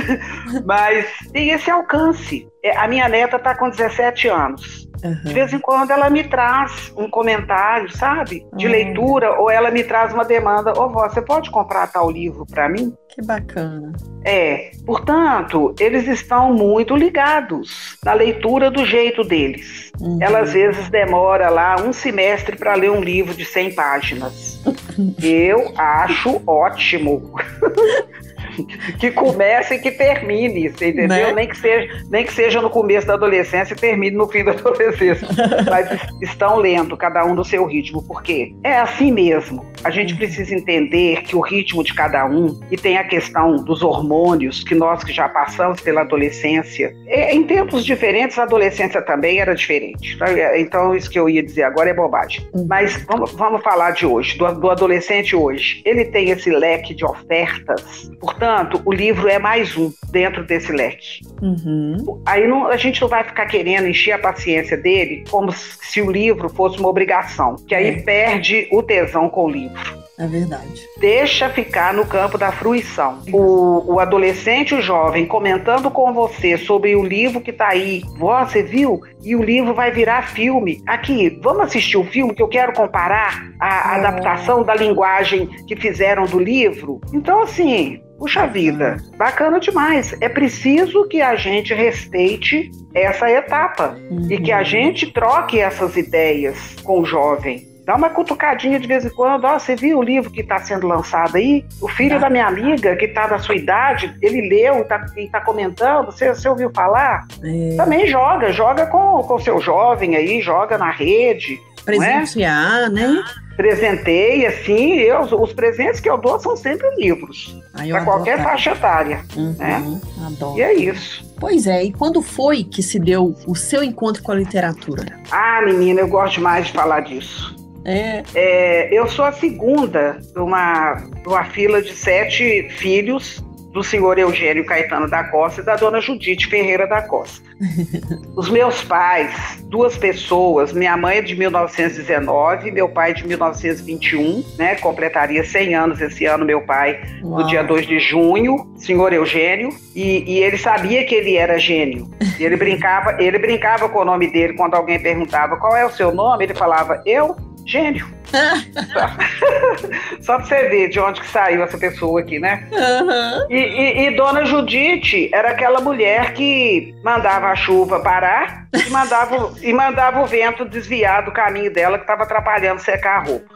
Mas 0.65 1.07
tem 1.31 1.49
esse 1.49 1.69
alcance. 1.69 2.47
É, 2.63 2.77
a 2.77 2.87
minha 2.87 3.07
neta 3.09 3.37
está 3.37 3.55
com 3.55 3.69
17 3.69 4.27
anos. 4.27 4.84
Uhum. 5.03 5.13
De 5.23 5.33
vez 5.33 5.53
em 5.53 5.59
quando 5.59 5.91
ela 5.91 6.09
me 6.09 6.23
traz 6.23 6.91
um 6.95 7.09
comentário, 7.09 7.89
sabe? 7.95 8.45
De 8.55 8.65
uhum. 8.65 8.71
leitura, 8.71 9.39
ou 9.39 9.49
ela 9.49 9.71
me 9.71 9.83
traz 9.83 10.13
uma 10.13 10.25
demanda. 10.25 10.71
Ô, 10.71 10.89
vó, 10.89 11.07
você 11.07 11.21
pode 11.21 11.49
comprar 11.51 11.87
tal 11.87 12.09
livro 12.09 12.45
para 12.45 12.69
mim? 12.69 12.93
Que 13.09 13.21
bacana. 13.21 13.93
É, 14.23 14.71
portanto, 14.85 15.73
eles 15.79 16.07
estão 16.07 16.53
muito 16.53 16.95
ligados 16.95 17.97
na 18.03 18.13
leitura 18.13 18.69
do 18.69 18.85
jeito 18.85 19.23
deles. 19.23 19.91
Uhum. 19.99 20.17
Ela 20.21 20.39
às 20.39 20.53
vezes 20.53 20.89
demora 20.89 21.49
lá 21.49 21.75
um 21.79 21.93
semestre 21.93 22.57
para 22.57 22.75
ler 22.75 22.91
um 22.91 23.01
livro 23.01 23.33
de 23.33 23.45
100 23.45 23.73
páginas. 23.73 24.61
Eu 25.21 25.73
acho 25.77 26.41
ótimo. 26.45 27.33
que 28.99 29.11
comece 29.11 29.75
e 29.75 29.79
que 29.79 29.91
termine, 29.91 30.69
você 30.69 30.89
entendeu? 30.89 31.27
Né? 31.27 31.33
Nem, 31.33 31.47
que 31.47 31.57
seja, 31.57 32.05
nem 32.09 32.25
que 32.25 32.33
seja 32.33 32.61
no 32.61 32.69
começo 32.69 33.07
da 33.07 33.13
adolescência 33.13 33.73
e 33.73 33.77
termine 33.77 34.15
no 34.15 34.27
fim 34.27 34.43
da 34.43 34.51
adolescência. 34.51 35.27
Mas 35.69 35.89
estão 36.21 36.57
lendo, 36.57 36.95
cada 36.97 37.25
um 37.25 37.35
do 37.35 37.43
seu 37.43 37.65
ritmo, 37.65 38.03
porque 38.03 38.53
é 38.63 38.77
assim 38.77 39.11
mesmo. 39.11 39.65
A 39.83 39.89
gente 39.89 40.13
uhum. 40.13 40.19
precisa 40.19 40.55
entender 40.55 41.21
que 41.23 41.35
o 41.35 41.41
ritmo 41.41 41.83
de 41.83 41.93
cada 41.93 42.25
um, 42.25 42.59
e 42.71 42.77
tem 42.77 42.97
a 42.97 43.03
questão 43.03 43.57
dos 43.57 43.81
hormônios, 43.83 44.63
que 44.63 44.75
nós 44.75 45.03
que 45.03 45.13
já 45.13 45.29
passamos 45.29 45.81
pela 45.81 46.01
adolescência, 46.01 46.95
é, 47.07 47.33
em 47.33 47.43
tempos 47.43 47.85
diferentes, 47.85 48.37
a 48.39 48.43
adolescência 48.43 49.01
também 49.01 49.39
era 49.39 49.53
diferente. 49.53 50.17
Tá? 50.17 50.27
Então, 50.57 50.95
isso 50.95 51.09
que 51.09 51.19
eu 51.19 51.29
ia 51.29 51.43
dizer 51.43 51.63
agora 51.63 51.89
é 51.89 51.93
bobagem. 51.93 52.47
Uhum. 52.53 52.65
Mas 52.67 53.03
vamos, 53.05 53.31
vamos 53.33 53.61
falar 53.61 53.91
de 53.91 54.05
hoje, 54.05 54.37
do, 54.37 54.51
do 54.53 54.69
adolescente 54.69 55.35
hoje. 55.35 55.81
Ele 55.85 56.05
tem 56.05 56.29
esse 56.29 56.49
leque 56.49 56.93
de 56.93 57.05
ofertas, 57.05 58.11
portanto, 58.19 58.44
Portanto, 58.45 58.79
o 58.85 58.93
livro 58.93 59.27
é 59.27 59.39
mais 59.39 59.75
um 59.75 59.91
dentro 60.11 60.45
desse 60.45 60.71
leque. 60.71 61.21
Uhum. 61.41 62.21
Aí 62.23 62.47
não, 62.47 62.67
a 62.67 62.77
gente 62.77 63.01
não 63.01 63.07
vai 63.07 63.23
ficar 63.23 63.47
querendo 63.47 63.87
encher 63.87 64.11
a 64.11 64.19
paciência 64.19 64.77
dele 64.77 65.23
como 65.31 65.51
se 65.51 65.99
o 65.99 66.11
livro 66.11 66.47
fosse 66.47 66.77
uma 66.77 66.87
obrigação, 66.87 67.55
que 67.67 67.73
aí 67.73 67.87
é. 67.87 68.01
perde 68.03 68.67
o 68.71 68.83
tesão 68.83 69.29
com 69.29 69.45
o 69.45 69.49
livro. 69.49 70.05
É 70.19 70.27
verdade. 70.27 70.81
Deixa 70.99 71.49
ficar 71.49 71.93
no 71.93 72.05
campo 72.05 72.37
da 72.37 72.51
fruição. 72.51 73.19
O, 73.33 73.95
o 73.95 73.99
adolescente, 73.99 74.75
o 74.75 74.81
jovem, 74.81 75.25
comentando 75.25 75.89
com 75.89 76.13
você 76.13 76.55
sobre 76.55 76.95
o 76.95 77.03
livro 77.03 77.41
que 77.41 77.51
está 77.51 77.69
aí. 77.69 78.03
Você 78.17 78.61
viu? 78.61 79.01
E 79.23 79.35
o 79.35 79.41
livro 79.41 79.73
vai 79.73 79.91
virar 79.91 80.29
filme. 80.29 80.81
Aqui, 80.85 81.37
vamos 81.41 81.63
assistir 81.63 81.97
o 81.97 82.05
filme 82.05 82.33
que 82.33 82.43
eu 82.43 82.47
quero 82.47 82.73
comparar 82.73 83.51
a, 83.59 83.91
a 83.91 83.97
é. 83.97 83.99
adaptação 83.99 84.63
da 84.63 84.75
linguagem 84.75 85.47
que 85.67 85.75
fizeram 85.75 86.25
do 86.25 86.39
livro. 86.39 87.01
Então, 87.11 87.41
assim, 87.41 88.04
Puxa 88.17 88.47
vida, 88.47 88.97
bacana 89.17 89.59
demais. 89.59 90.15
É 90.21 90.29
preciso 90.29 91.07
que 91.07 91.21
a 91.21 91.35
gente 91.35 91.73
respeite 91.73 92.71
essa 92.93 93.29
etapa 93.29 93.97
uhum. 94.09 94.27
e 94.29 94.39
que 94.39 94.51
a 94.51 94.63
gente 94.63 95.11
troque 95.11 95.59
essas 95.59 95.97
ideias 95.97 96.75
com 96.83 97.01
o 97.01 97.05
jovem. 97.05 97.75
Dá 97.85 97.95
uma 97.95 98.09
cutucadinha 98.09 98.79
de 98.79 98.87
vez 98.87 99.05
em 99.05 99.09
quando. 99.09 99.45
Ó, 99.45 99.55
oh, 99.55 99.59
você 99.59 99.75
viu 99.75 99.99
o 99.99 100.01
livro 100.01 100.31
que 100.31 100.41
está 100.41 100.57
sendo 100.57 100.87
lançado 100.87 101.37
aí? 101.37 101.63
O 101.79 101.87
filho 101.87 102.19
da 102.19 102.31
minha 102.31 102.47
amiga, 102.47 102.95
que 102.95 103.05
está 103.05 103.27
da 103.27 103.37
sua 103.37 103.55
idade, 103.55 104.15
ele 104.23 104.49
leu 104.49 104.77
e 104.77 104.81
está 104.81 105.05
tá 105.31 105.41
comentando. 105.41 106.07
Você, 106.07 106.29
você 106.29 106.49
ouviu 106.49 106.71
falar? 106.73 107.27
É. 107.43 107.75
Também 107.77 108.07
joga, 108.07 108.51
joga 108.51 108.87
com 108.87 109.21
o 109.21 109.39
seu 109.39 109.61
jovem 109.61 110.15
aí, 110.15 110.41
joga 110.41 110.79
na 110.79 110.89
rede. 110.89 111.59
É? 111.81 111.83
Presentear, 111.83 112.85
é? 112.85 112.89
né? 112.89 113.23
Presentei, 113.55 114.45
assim, 114.45 114.95
eu, 114.95 115.21
os 115.21 115.53
presentes 115.53 115.99
que 115.99 116.09
eu 116.09 116.17
dou 116.17 116.39
são 116.39 116.57
sempre 116.57 116.87
livros. 116.97 117.55
Para 117.71 118.03
qualquer 118.03 118.43
faixa 118.43 118.71
etária. 118.71 119.21
Uhum, 119.35 119.55
né? 119.57 120.01
Adoro. 120.25 120.57
E 120.57 120.61
é 120.61 120.73
isso. 120.73 121.25
Pois 121.39 121.67
é, 121.67 121.83
e 121.83 121.93
quando 121.93 122.21
foi 122.21 122.63
que 122.63 122.81
se 122.81 122.99
deu 122.99 123.35
o 123.45 123.55
seu 123.55 123.83
encontro 123.83 124.23
com 124.23 124.31
a 124.31 124.35
literatura? 124.35 125.05
Ah, 125.31 125.61
menina, 125.63 126.01
eu 126.01 126.07
gosto 126.07 126.41
mais 126.41 126.67
de 126.67 126.73
falar 126.73 127.01
disso. 127.01 127.55
É. 127.85 128.23
é. 128.33 128.89
eu 128.91 129.07
sou 129.07 129.23
a 129.23 129.31
segunda 129.31 130.17
de 130.33 130.39
uma, 130.39 130.95
de 130.95 131.27
uma 131.27 131.43
fila 131.45 131.81
de 131.81 131.93
sete 131.93 132.67
filhos 132.69 133.44
do 133.75 133.83
senhor 133.83 134.17
Eugênio 134.17 134.65
Caetano 134.65 135.09
da 135.09 135.25
Costa 135.25 135.59
e 135.59 135.65
da 135.65 135.75
dona 135.75 135.99
Judite 135.99 136.47
Ferreira 136.47 136.87
da 136.87 137.01
Costa. 137.01 137.45
Os 138.33 138.49
meus 138.49 138.81
pais, 138.81 139.61
duas 139.65 139.97
pessoas, 139.97 140.71
minha 140.71 140.95
mãe 140.95 141.17
é 141.17 141.21
de 141.21 141.35
1919, 141.35 142.71
meu 142.71 142.87
pai 142.87 143.11
é 143.11 143.13
de 143.13 143.27
1921, 143.27 144.45
né? 144.57 144.75
Completaria 144.75 145.43
100 145.43 145.75
anos 145.75 145.99
esse 145.99 146.25
ano, 146.25 146.45
meu 146.45 146.61
pai, 146.61 147.01
Uau. 147.21 147.41
no 147.41 147.47
dia 147.47 147.63
2 147.63 147.85
de 147.85 147.99
junho, 147.99 148.65
senhor 148.77 149.11
Eugênio, 149.11 149.75
e, 149.93 150.23
e, 150.25 150.39
ele 150.41 150.57
sabia 150.57 151.03
que 151.03 151.13
ele 151.13 151.35
era 151.35 151.59
gênio. 151.59 152.09
E 152.39 152.45
ele 152.45 152.55
brincava, 152.55 153.21
ele 153.21 153.37
brincava 153.37 153.89
com 153.89 153.99
o 153.99 154.05
nome 154.05 154.31
dele 154.31 154.53
quando 154.53 154.75
alguém 154.75 155.01
perguntava 155.01 155.57
qual 155.57 155.75
é 155.75 155.85
o 155.85 155.91
seu 155.91 156.15
nome, 156.15 156.45
ele 156.45 156.53
falava, 156.53 157.01
eu 157.05 157.35
Gênio. 157.65 158.07
Só 160.21 160.37
pra 160.37 160.45
você 160.45 160.69
ver 160.69 160.89
de 160.89 160.99
onde 160.99 161.21
que 161.21 161.27
saiu 161.27 161.63
essa 161.63 161.77
pessoa 161.77 162.19
aqui, 162.19 162.39
né? 162.39 162.67
Uhum. 162.71 163.47
E, 163.49 163.55
e, 163.55 164.07
e, 164.07 164.15
Dona 164.15 164.45
Judite 164.45 165.29
era 165.33 165.51
aquela 165.51 165.81
mulher 165.81 166.33
que 166.33 166.95
mandava 167.03 167.47
a 167.47 167.55
chuva 167.55 167.99
parar 168.01 168.67
e 168.73 168.89
mandava, 168.89 169.53
e 169.61 169.73
mandava 169.73 170.21
o 170.21 170.25
vento 170.25 170.65
desviar 170.65 171.23
do 171.23 171.31
caminho 171.31 171.73
dela 171.73 171.97
que 171.97 172.03
estava 172.03 172.23
atrapalhando 172.23 172.81
secar 172.81 173.21
a 173.21 173.23
roupa. 173.23 173.55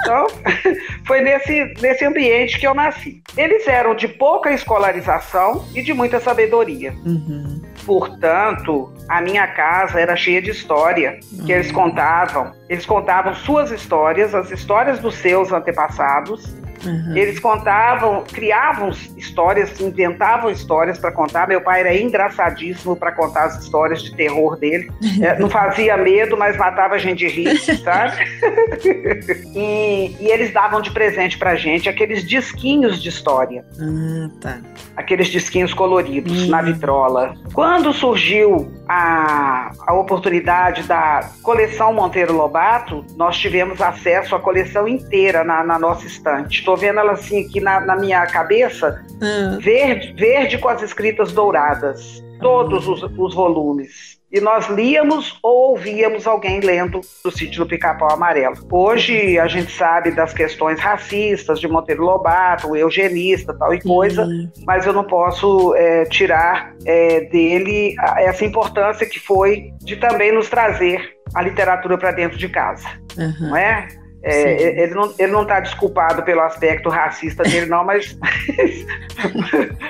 Então, 0.00 0.26
foi 1.06 1.20
nesse, 1.20 1.74
nesse 1.80 2.04
ambiente 2.04 2.58
que 2.58 2.66
eu 2.66 2.74
nasci. 2.74 3.22
Eles 3.36 3.66
eram 3.66 3.94
de 3.94 4.08
pouca 4.08 4.52
escolarização 4.52 5.64
e 5.74 5.82
de 5.82 5.92
muita 5.92 6.20
sabedoria. 6.20 6.92
Uhum. 7.04 7.60
Portanto, 7.86 8.92
a 9.08 9.20
minha 9.20 9.46
casa 9.46 10.00
era 10.00 10.16
cheia 10.16 10.42
de 10.42 10.50
história 10.50 11.20
que 11.46 11.52
eles 11.52 11.68
uhum. 11.68 11.74
contavam. 11.74 12.52
Eles 12.68 12.84
contavam 12.84 13.32
suas 13.32 13.70
histórias, 13.70 14.34
as 14.34 14.50
histórias 14.50 14.98
dos 14.98 15.14
seus 15.14 15.52
antepassados, 15.52 16.52
Uhum. 16.84 17.16
Eles 17.16 17.38
contavam, 17.38 18.24
criavam 18.24 18.90
histórias, 19.16 19.80
inventavam 19.80 20.50
histórias 20.50 20.98
para 20.98 21.12
contar. 21.12 21.48
Meu 21.48 21.60
pai 21.60 21.80
era 21.80 21.96
engraçadíssimo 21.96 22.96
para 22.96 23.12
contar 23.12 23.44
as 23.44 23.62
histórias 23.62 24.02
de 24.02 24.14
terror 24.14 24.56
dele. 24.56 24.90
É, 25.18 25.38
não 25.38 25.48
fazia 25.48 25.96
medo, 25.96 26.36
mas 26.36 26.58
matava 26.58 26.94
a 26.94 26.98
gente 26.98 27.20
de 27.20 27.28
rir, 27.28 27.58
sabe? 27.58 28.16
e, 29.54 30.16
e, 30.20 30.28
eles 30.30 30.52
davam 30.52 30.80
de 30.80 30.90
presente 30.90 31.38
para 31.38 31.54
gente 31.54 31.88
aqueles 31.88 32.24
disquinhos 32.24 33.02
de 33.02 33.08
história. 33.08 33.64
Ah, 33.80 34.28
tá. 34.40 34.58
Aqueles 34.96 35.28
disquinhos 35.28 35.72
coloridos 35.74 36.44
uhum. 36.44 36.50
na 36.50 36.62
vitrola. 36.62 37.34
Quando 37.52 37.92
surgiu 37.92 38.70
a, 38.88 39.70
a 39.86 39.94
oportunidade 39.94 40.82
da 40.84 41.30
coleção 41.42 41.92
Monteiro 41.92 42.34
Lobato, 42.34 43.04
nós 43.16 43.36
tivemos 43.36 43.80
acesso 43.80 44.34
à 44.34 44.40
coleção 44.40 44.86
inteira 44.88 45.44
na, 45.44 45.62
na 45.64 45.78
nossa 45.78 46.06
estante. 46.06 46.64
Estou 46.66 46.76
vendo 46.76 46.98
ela 46.98 47.12
assim 47.12 47.46
aqui 47.46 47.60
na, 47.60 47.78
na 47.78 47.94
minha 47.94 48.26
cabeça, 48.26 49.00
uhum. 49.22 49.60
verde, 49.60 50.12
verde 50.14 50.58
com 50.58 50.68
as 50.68 50.82
escritas 50.82 51.30
douradas, 51.30 52.24
todos 52.40 52.88
os, 52.88 53.04
os 53.04 53.34
volumes 53.36 54.16
e 54.32 54.40
nós 54.40 54.68
líamos 54.68 55.38
ou 55.42 55.70
ouvíamos 55.70 56.26
alguém 56.26 56.58
lendo 56.58 57.00
do 57.22 57.30
sítio 57.30 57.60
do 57.60 57.68
Pica-Pau 57.68 58.10
Amarelo. 58.10 58.56
Hoje 58.70 59.38
a 59.38 59.46
gente 59.46 59.70
sabe 59.70 60.10
das 60.10 60.34
questões 60.34 60.80
racistas 60.80 61.60
de 61.60 61.68
Monteiro 61.68 62.02
Lobato, 62.02 62.76
eugenista, 62.76 63.54
tal 63.54 63.72
e 63.72 63.80
coisa, 63.80 64.26
mas 64.66 64.84
eu 64.84 64.92
não 64.92 65.04
posso 65.04 65.72
é, 65.76 66.04
tirar 66.06 66.74
é, 66.84 67.20
dele 67.20 67.94
essa 68.16 68.44
importância 68.44 69.08
que 69.08 69.20
foi 69.20 69.70
de 69.80 69.94
também 69.96 70.32
nos 70.32 70.50
trazer 70.50 71.14
a 71.32 71.42
literatura 71.42 71.96
para 71.96 72.10
dentro 72.10 72.36
de 72.36 72.48
casa, 72.48 72.88
uhum. 73.16 73.50
não 73.50 73.56
é? 73.56 73.86
É, 74.28 74.82
ele, 74.82 74.92
não, 74.92 75.14
ele 75.16 75.30
não 75.30 75.42
está 75.42 75.60
desculpado 75.60 76.20
pelo 76.24 76.40
aspecto 76.40 76.88
racista 76.88 77.44
dele, 77.44 77.66
não, 77.66 77.84
mas. 77.84 78.18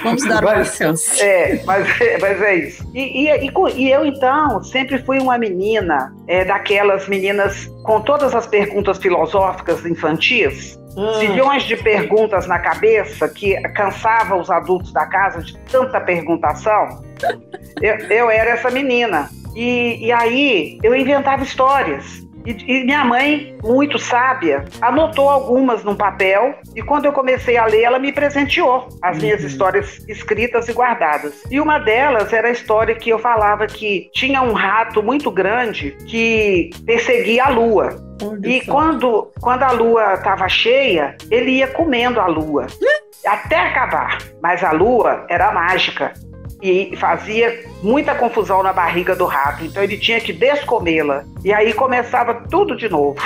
Vamos 0.04 0.28
dar 0.28 0.44
uma 0.44 0.62
chance. 0.62 1.22
É, 1.22 1.62
mas, 1.64 1.88
mas 2.20 2.42
é 2.42 2.54
isso. 2.56 2.90
E, 2.94 3.30
e, 3.30 3.50
e, 3.76 3.90
eu, 3.90 4.04
então, 4.04 4.62
sempre 4.62 4.98
fui 4.98 5.18
uma 5.18 5.38
menina, 5.38 6.14
é, 6.28 6.44
daquelas 6.44 7.08
meninas 7.08 7.64
com 7.82 8.02
todas 8.02 8.34
as 8.34 8.46
perguntas 8.46 8.98
filosóficas 8.98 9.86
infantis. 9.86 10.78
Hum. 10.98 11.58
De 11.58 11.76
perguntas 11.76 12.46
na 12.46 12.58
cabeça 12.58 13.28
que 13.28 13.54
cansava 13.70 14.36
os 14.36 14.50
adultos 14.50 14.92
da 14.92 15.06
casa 15.06 15.42
de 15.42 15.56
tanta 15.70 15.98
perguntação. 16.00 17.02
Eu, 17.80 17.96
eu 18.08 18.30
era 18.30 18.50
essa 18.50 18.70
menina. 18.70 19.30
E, 19.54 20.06
e 20.06 20.12
aí 20.12 20.78
eu 20.82 20.94
inventava 20.94 21.42
histórias 21.42 22.25
E, 22.46 22.52
e, 22.66 22.84
minha 22.84 23.04
mãe, 23.04 23.56
muito 23.62 23.98
sábia, 23.98 24.64
anotou 24.80 25.28
algumas 25.28 25.82
num 25.82 25.96
papel 25.96 26.54
e 26.74 26.82
quando 26.82 27.06
eu 27.06 27.12
comecei 27.12 27.56
a 27.56 27.66
ler, 27.66 27.82
ela 27.82 27.98
me 27.98 28.12
presenteou 28.12 28.88
as 29.02 29.18
minhas 29.18 29.40
uhum. 29.40 29.46
histórias 29.46 30.08
escritas 30.08 30.68
e 30.68 30.72
guardadas. 30.72 31.42
E 31.50 31.60
uma 31.60 31.78
delas 31.78 32.32
era 32.32 32.48
a 32.48 32.52
história 32.52 32.94
que 32.94 33.10
eu 33.10 33.18
falava 33.18 33.66
que 33.66 34.08
tinha 34.14 34.42
um 34.42 34.52
rato 34.52 35.02
muito 35.02 35.30
grande 35.30 35.96
que 36.06 36.70
perseguia 36.84 37.46
a 37.46 37.48
lua. 37.50 38.06
E 38.44 38.60
quando, 38.62 39.30
quando 39.40 39.62
a 39.62 39.72
lua 39.72 40.14
estava 40.14 40.48
cheia, 40.48 41.16
ele 41.30 41.50
ia 41.50 41.66
comendo 41.66 42.20
a 42.20 42.26
lua 42.26 42.66
até 43.26 43.56
acabar. 43.56 44.18
Mas 44.42 44.62
a 44.62 44.72
lua 44.72 45.26
era 45.28 45.52
mágica 45.52 46.12
e 46.62 46.96
fazia 46.96 47.64
muita 47.82 48.14
confusão 48.14 48.62
na 48.62 48.72
barriga 48.72 49.14
do 49.14 49.26
rato, 49.26 49.64
então 49.64 49.82
ele 49.82 49.98
tinha 49.98 50.20
que 50.20 50.32
descomê-la. 50.32 51.24
E 51.44 51.52
aí 51.52 51.72
começava 51.72 52.34
tudo 52.48 52.76
de 52.76 52.88
novo. 52.88 53.16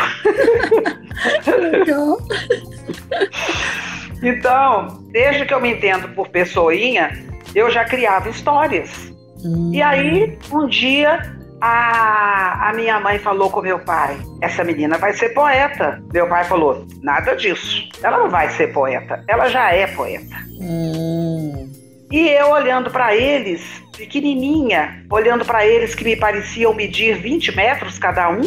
então, 4.22 4.89
desde 5.11 5.47
que 5.47 5.55
eu 5.55 5.61
me 5.61 5.72
entendo 5.72 6.09
por 6.09 6.28
pessoinha, 6.28 7.11
eu 7.55 7.70
já 7.70 7.85
criava 7.85 8.28
histórias. 8.28 9.12
Hum. 9.45 9.70
E 9.72 9.81
aí, 9.81 10.39
um 10.53 10.66
dia, 10.66 11.35
a, 11.61 12.68
a 12.68 12.72
minha 12.74 12.99
mãe 13.01 13.18
falou 13.18 13.49
com 13.51 13.62
meu 13.62 13.78
pai: 13.78 14.18
essa 14.41 14.64
menina 14.64 14.99
vai 14.99 15.12
ser 15.12 15.31
poeta. 15.31 16.03
Meu 16.12 16.28
pai 16.28 16.45
falou: 16.45 16.87
nada 17.03 17.35
disso. 17.35 17.89
Ela 18.03 18.18
não 18.18 18.28
vai 18.28 18.51
ser 18.51 18.72
poeta, 18.72 19.24
ela 19.28 19.49
já 19.49 19.72
é 19.72 19.87
poeta. 19.87 20.37
Hum. 20.61 21.80
E 22.11 22.28
eu 22.28 22.50
olhando 22.50 22.90
para 22.90 23.14
eles, 23.14 23.62
pequenininha, 23.96 25.04
olhando 25.08 25.44
para 25.44 25.64
eles 25.64 25.94
que 25.94 26.02
me 26.02 26.16
pareciam 26.16 26.74
medir 26.74 27.16
20 27.16 27.54
metros 27.54 27.98
cada 27.98 28.30
um, 28.30 28.40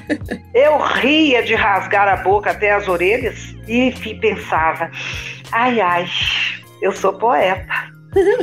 eu 0.54 0.78
ria 0.78 1.42
de 1.42 1.54
rasgar 1.54 2.08
a 2.08 2.16
boca 2.16 2.50
até 2.50 2.72
as 2.72 2.88
orelhas 2.88 3.54
e 3.68 3.92
pensava: 4.20 4.90
ai, 5.50 5.80
ai, 5.80 6.06
eu 6.80 6.92
sou 6.92 7.12
poeta, 7.12 7.74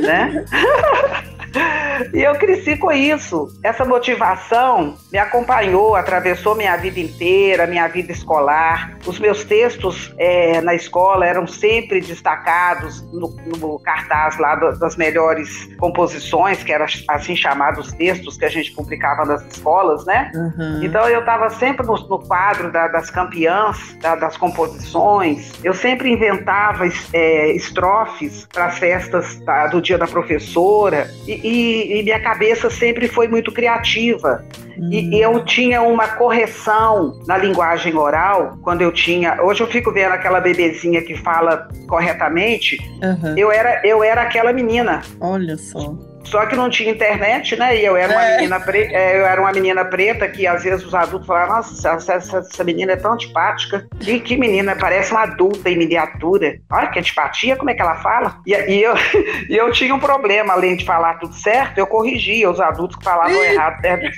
né? 0.00 0.44
E 2.12 2.22
eu 2.22 2.34
cresci 2.34 2.76
com 2.76 2.90
isso. 2.90 3.48
Essa 3.62 3.84
motivação 3.84 4.96
me 5.12 5.18
acompanhou, 5.18 5.94
atravessou 5.94 6.54
minha 6.54 6.76
vida 6.76 6.98
inteira, 6.98 7.66
minha 7.66 7.86
vida 7.88 8.10
escolar. 8.12 8.96
Os 9.06 9.18
meus 9.18 9.44
textos 9.44 10.12
é, 10.18 10.60
na 10.60 10.74
escola 10.74 11.26
eram 11.26 11.46
sempre 11.46 12.00
destacados 12.00 13.02
no, 13.12 13.36
no 13.58 13.78
cartaz 13.80 14.38
lá 14.38 14.54
das 14.54 14.96
melhores 14.96 15.68
composições, 15.78 16.62
que 16.62 16.72
eram 16.72 16.86
assim 17.08 17.36
chamados 17.36 17.92
textos 17.92 18.36
que 18.36 18.44
a 18.44 18.48
gente 18.48 18.72
publicava 18.72 19.24
nas 19.24 19.42
escolas, 19.46 20.04
né? 20.06 20.30
Uhum. 20.34 20.80
Então 20.82 21.08
eu 21.08 21.20
estava 21.20 21.50
sempre 21.50 21.86
no, 21.86 21.94
no, 22.08 22.18
quadro 22.18 22.72
da, 22.72 22.88
das 22.88 23.10
campeãs, 23.10 23.96
da, 24.00 24.16
das 24.16 24.36
composições. 24.36 25.52
Eu 25.62 25.74
sempre 25.74 26.10
inventava 26.10 26.88
é, 27.12 27.52
estrofes 27.52 28.46
para 28.52 28.66
as 28.66 28.78
festas 28.78 29.36
tá, 29.44 29.66
do 29.66 29.80
dia 29.80 29.98
da 29.98 30.06
professora. 30.06 31.10
E, 31.26 31.39
e, 31.42 32.00
e 32.00 32.02
minha 32.02 32.20
cabeça 32.20 32.70
sempre 32.70 33.08
foi 33.08 33.28
muito 33.28 33.52
criativa. 33.52 34.44
Hum. 34.78 34.88
E, 34.90 35.16
e, 35.16 35.20
eu 35.20 35.44
tinha 35.44 35.82
uma 35.82 36.08
correção 36.08 37.20
na 37.26 37.36
linguagem 37.36 37.94
oral, 37.96 38.58
quando 38.62 38.82
eu 38.82 38.92
tinha. 38.92 39.42
Hoje 39.42 39.62
eu 39.62 39.66
fico 39.66 39.92
vendo 39.92 40.12
aquela 40.12 40.40
bebezinha 40.40 41.02
que 41.02 41.16
fala 41.16 41.68
corretamente. 41.86 42.78
Uhum. 43.02 43.36
Eu, 43.36 43.52
era, 43.52 43.86
eu 43.86 44.02
era 44.02 44.22
aquela 44.22 44.52
menina. 44.52 45.02
Olha 45.20 45.56
só. 45.56 45.94
Só 46.24 46.46
que 46.46 46.54
não 46.54 46.70
tinha 46.70 46.90
internet, 46.90 47.56
né? 47.56 47.76
E 47.76 47.84
eu 47.84 47.96
era 47.96 48.12
uma, 48.12 48.24
é. 48.24 48.36
menina, 48.36 48.60
pre... 48.60 48.82
É, 48.94 49.18
eu 49.18 49.26
era 49.26 49.40
uma 49.40 49.52
menina 49.52 49.84
preta 49.84 50.28
que 50.28 50.46
às 50.46 50.62
vezes 50.62 50.84
os 50.84 50.94
adultos 50.94 51.26
falavam, 51.26 51.56
nossa, 51.56 51.88
essa, 51.88 52.14
essa, 52.14 52.38
essa, 52.38 52.64
menina 52.64 52.92
é 52.92 52.96
tão 52.96 53.14
antipática. 53.14 53.86
E 54.06 54.20
que 54.20 54.36
menina, 54.36 54.76
parece 54.76 55.10
uma 55.12 55.22
adulta 55.22 55.68
em 55.70 55.78
miniatura. 55.78 56.58
Olha 56.70 56.88
que 56.88 56.98
antipatia, 56.98 57.56
como 57.56 57.70
é 57.70 57.74
que 57.74 57.82
ela 57.82 57.96
fala? 57.96 58.38
E, 58.46 58.52
e 58.52 58.82
eu, 58.82 58.94
e 59.48 59.56
eu 59.56 59.72
tinha 59.72 59.94
um 59.94 59.98
problema, 59.98 60.52
além 60.52 60.76
de 60.76 60.84
falar 60.84 61.14
tudo 61.14 61.34
certo, 61.34 61.78
eu 61.78 61.86
corrigia 61.86 62.50
os 62.50 62.60
adultos 62.60 62.96
que 62.96 63.04
falavam 63.04 63.42
errado. 63.42 63.82
Né? 63.82 64.12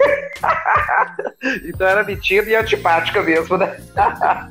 então 1.64 1.86
era 1.86 2.04
metida 2.04 2.50
e 2.50 2.56
antipática 2.56 3.22
mesmo, 3.22 3.56
né? 3.56 3.76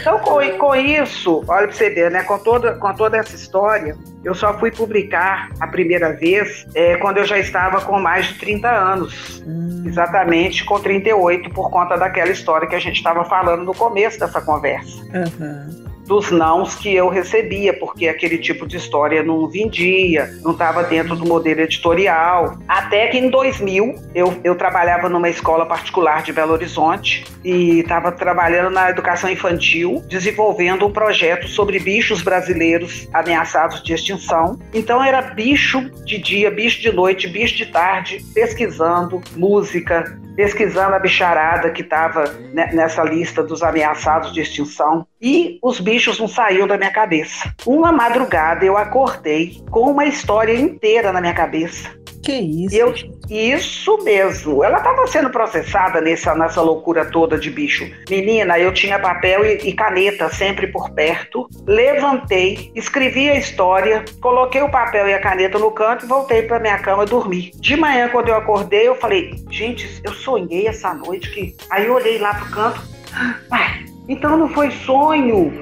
então, 0.00 0.18
com, 0.20 0.40
com 0.58 0.74
isso, 0.74 1.44
olha 1.46 1.68
pra 1.68 1.76
você 1.76 1.90
ver, 1.90 2.10
né? 2.10 2.22
Com 2.24 2.38
toda, 2.38 2.74
com 2.74 2.92
toda 2.94 3.18
essa 3.18 3.36
história, 3.36 3.96
eu 4.24 4.34
só 4.34 4.58
fui 4.58 4.70
publicar 4.70 5.50
a 5.60 5.66
primeira 5.66 6.12
vez 6.12 6.66
é, 6.74 6.96
quando 6.96 7.18
eu 7.18 7.24
já 7.24 7.38
estava 7.38 7.80
com 7.80 7.98
mais 8.00 8.26
de 8.26 8.34
30 8.34 8.68
anos. 8.68 9.42
Hum. 9.46 9.82
Exatamente 9.84 10.64
com 10.64 10.78
38, 10.78 11.50
por 11.50 11.70
conta 11.70 11.96
daquela 11.96 12.30
história 12.30 12.68
que 12.68 12.74
a 12.76 12.80
gente 12.80 12.96
estava 12.96 13.24
falando 13.24 13.64
no 13.64 13.74
começo 13.74 14.18
dessa 14.18 14.40
conversa. 14.40 15.02
Uhum 15.12 15.91
dos 16.06 16.30
nãos 16.30 16.74
que 16.74 16.94
eu 16.94 17.08
recebia, 17.08 17.72
porque 17.72 18.08
aquele 18.08 18.38
tipo 18.38 18.66
de 18.66 18.76
história 18.76 19.22
não 19.22 19.48
vendia, 19.48 20.30
não 20.42 20.52
estava 20.52 20.82
dentro 20.82 21.16
do 21.16 21.26
modelo 21.26 21.60
editorial. 21.60 22.58
Até 22.66 23.08
que 23.08 23.18
em 23.18 23.30
2000 23.30 23.94
eu, 24.14 24.34
eu 24.42 24.54
trabalhava 24.54 25.08
numa 25.08 25.28
escola 25.28 25.66
particular 25.66 26.22
de 26.22 26.32
Belo 26.32 26.52
Horizonte 26.52 27.24
e 27.44 27.80
estava 27.80 28.12
trabalhando 28.12 28.70
na 28.70 28.90
educação 28.90 29.30
infantil, 29.30 30.02
desenvolvendo 30.08 30.86
um 30.86 30.90
projeto 30.90 31.48
sobre 31.48 31.78
bichos 31.78 32.22
brasileiros 32.22 33.08
ameaçados 33.12 33.82
de 33.82 33.92
extinção. 33.92 34.58
Então 34.72 35.02
era 35.02 35.22
bicho 35.22 35.90
de 36.04 36.18
dia, 36.18 36.50
bicho 36.50 36.80
de 36.80 36.92
noite, 36.92 37.28
bicho 37.28 37.56
de 37.56 37.66
tarde, 37.66 38.24
pesquisando 38.34 39.20
música, 39.36 40.18
pesquisando 40.34 40.94
a 40.94 40.98
bicharada 40.98 41.70
que 41.70 41.82
estava 41.82 42.24
nessa 42.52 43.02
lista 43.02 43.42
dos 43.42 43.62
ameaçados 43.62 44.32
de 44.32 44.40
extinção 44.40 45.06
e 45.20 45.58
os 45.62 45.80
bichos 45.80 46.18
não 46.18 46.28
saíam 46.28 46.66
da 46.66 46.78
minha 46.78 46.90
cabeça. 46.90 47.54
Uma 47.66 47.92
madrugada 47.92 48.64
eu 48.64 48.76
acordei 48.76 49.62
com 49.70 49.90
uma 49.90 50.06
história 50.06 50.54
inteira 50.54 51.12
na 51.12 51.20
minha 51.20 51.34
cabeça. 51.34 52.01
Que 52.22 52.32
isso? 52.32 52.76
Eu, 52.76 52.94
isso 53.28 53.98
mesmo. 54.04 54.62
Ela 54.62 54.78
estava 54.78 55.06
sendo 55.06 55.30
processada 55.30 56.00
nessa, 56.00 56.34
nessa 56.34 56.62
loucura 56.62 57.04
toda 57.04 57.36
de 57.36 57.50
bicho. 57.50 57.90
Menina, 58.08 58.58
eu 58.58 58.72
tinha 58.72 58.98
papel 58.98 59.44
e, 59.44 59.68
e 59.68 59.72
caneta 59.72 60.28
sempre 60.28 60.68
por 60.68 60.90
perto. 60.90 61.48
Levantei, 61.66 62.70
escrevi 62.74 63.28
a 63.28 63.36
história, 63.36 64.04
coloquei 64.20 64.62
o 64.62 64.70
papel 64.70 65.08
e 65.08 65.14
a 65.14 65.20
caneta 65.20 65.58
no 65.58 65.72
canto 65.72 66.04
e 66.04 66.08
voltei 66.08 66.42
para 66.42 66.60
minha 66.60 66.78
cama 66.78 67.04
dormir. 67.04 67.50
De 67.56 67.76
manhã, 67.76 68.08
quando 68.08 68.28
eu 68.28 68.36
acordei, 68.36 68.86
eu 68.86 68.94
falei: 68.94 69.34
gente, 69.50 70.00
eu 70.04 70.12
sonhei 70.12 70.68
essa 70.68 70.94
noite 70.94 71.30
que. 71.30 71.56
Aí 71.70 71.86
eu 71.86 71.94
olhei 71.94 72.18
lá 72.18 72.34
pro 72.34 72.50
canto. 72.50 72.82
Ai, 73.50 73.91
então 74.12 74.36
não 74.36 74.48
foi 74.48 74.70
sonho. 74.70 75.52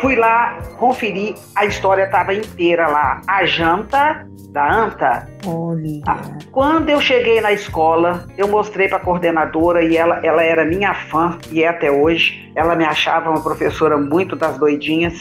Fui 0.00 0.14
lá, 0.14 0.58
conferi, 0.78 1.34
a 1.56 1.64
história 1.64 2.04
estava 2.04 2.32
inteira 2.32 2.86
lá. 2.86 3.20
A 3.26 3.44
janta 3.44 4.26
da 4.50 4.70
ANTA. 4.70 5.28
Olha. 5.46 6.02
Ah, 6.06 6.20
quando 6.50 6.88
eu 6.88 7.00
cheguei 7.00 7.40
na 7.40 7.52
escola, 7.52 8.26
eu 8.36 8.48
mostrei 8.48 8.88
para 8.88 8.98
a 8.98 9.00
coordenadora 9.00 9.82
e 9.84 9.96
ela, 9.96 10.20
ela 10.24 10.42
era 10.42 10.64
minha 10.64 10.94
fã 10.94 11.38
e 11.50 11.62
é 11.62 11.68
até 11.68 11.90
hoje. 11.90 12.50
Ela 12.54 12.74
me 12.74 12.84
achava 12.84 13.30
uma 13.30 13.42
professora 13.42 13.96
muito 13.96 14.34
das 14.34 14.58
doidinhas. 14.58 15.14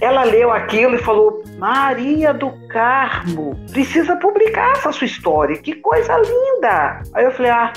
Ela 0.00 0.24
leu 0.24 0.50
aquilo 0.50 0.94
e 0.94 0.98
falou: 0.98 1.42
Maria 1.58 2.32
do 2.32 2.50
Carmo, 2.68 3.56
precisa 3.70 4.16
publicar 4.16 4.72
essa 4.72 4.92
sua 4.92 5.06
história. 5.06 5.56
Que 5.56 5.74
coisa 5.74 6.16
linda! 6.16 7.02
Aí 7.14 7.24
eu 7.24 7.32
falei: 7.32 7.50
Ah, 7.50 7.72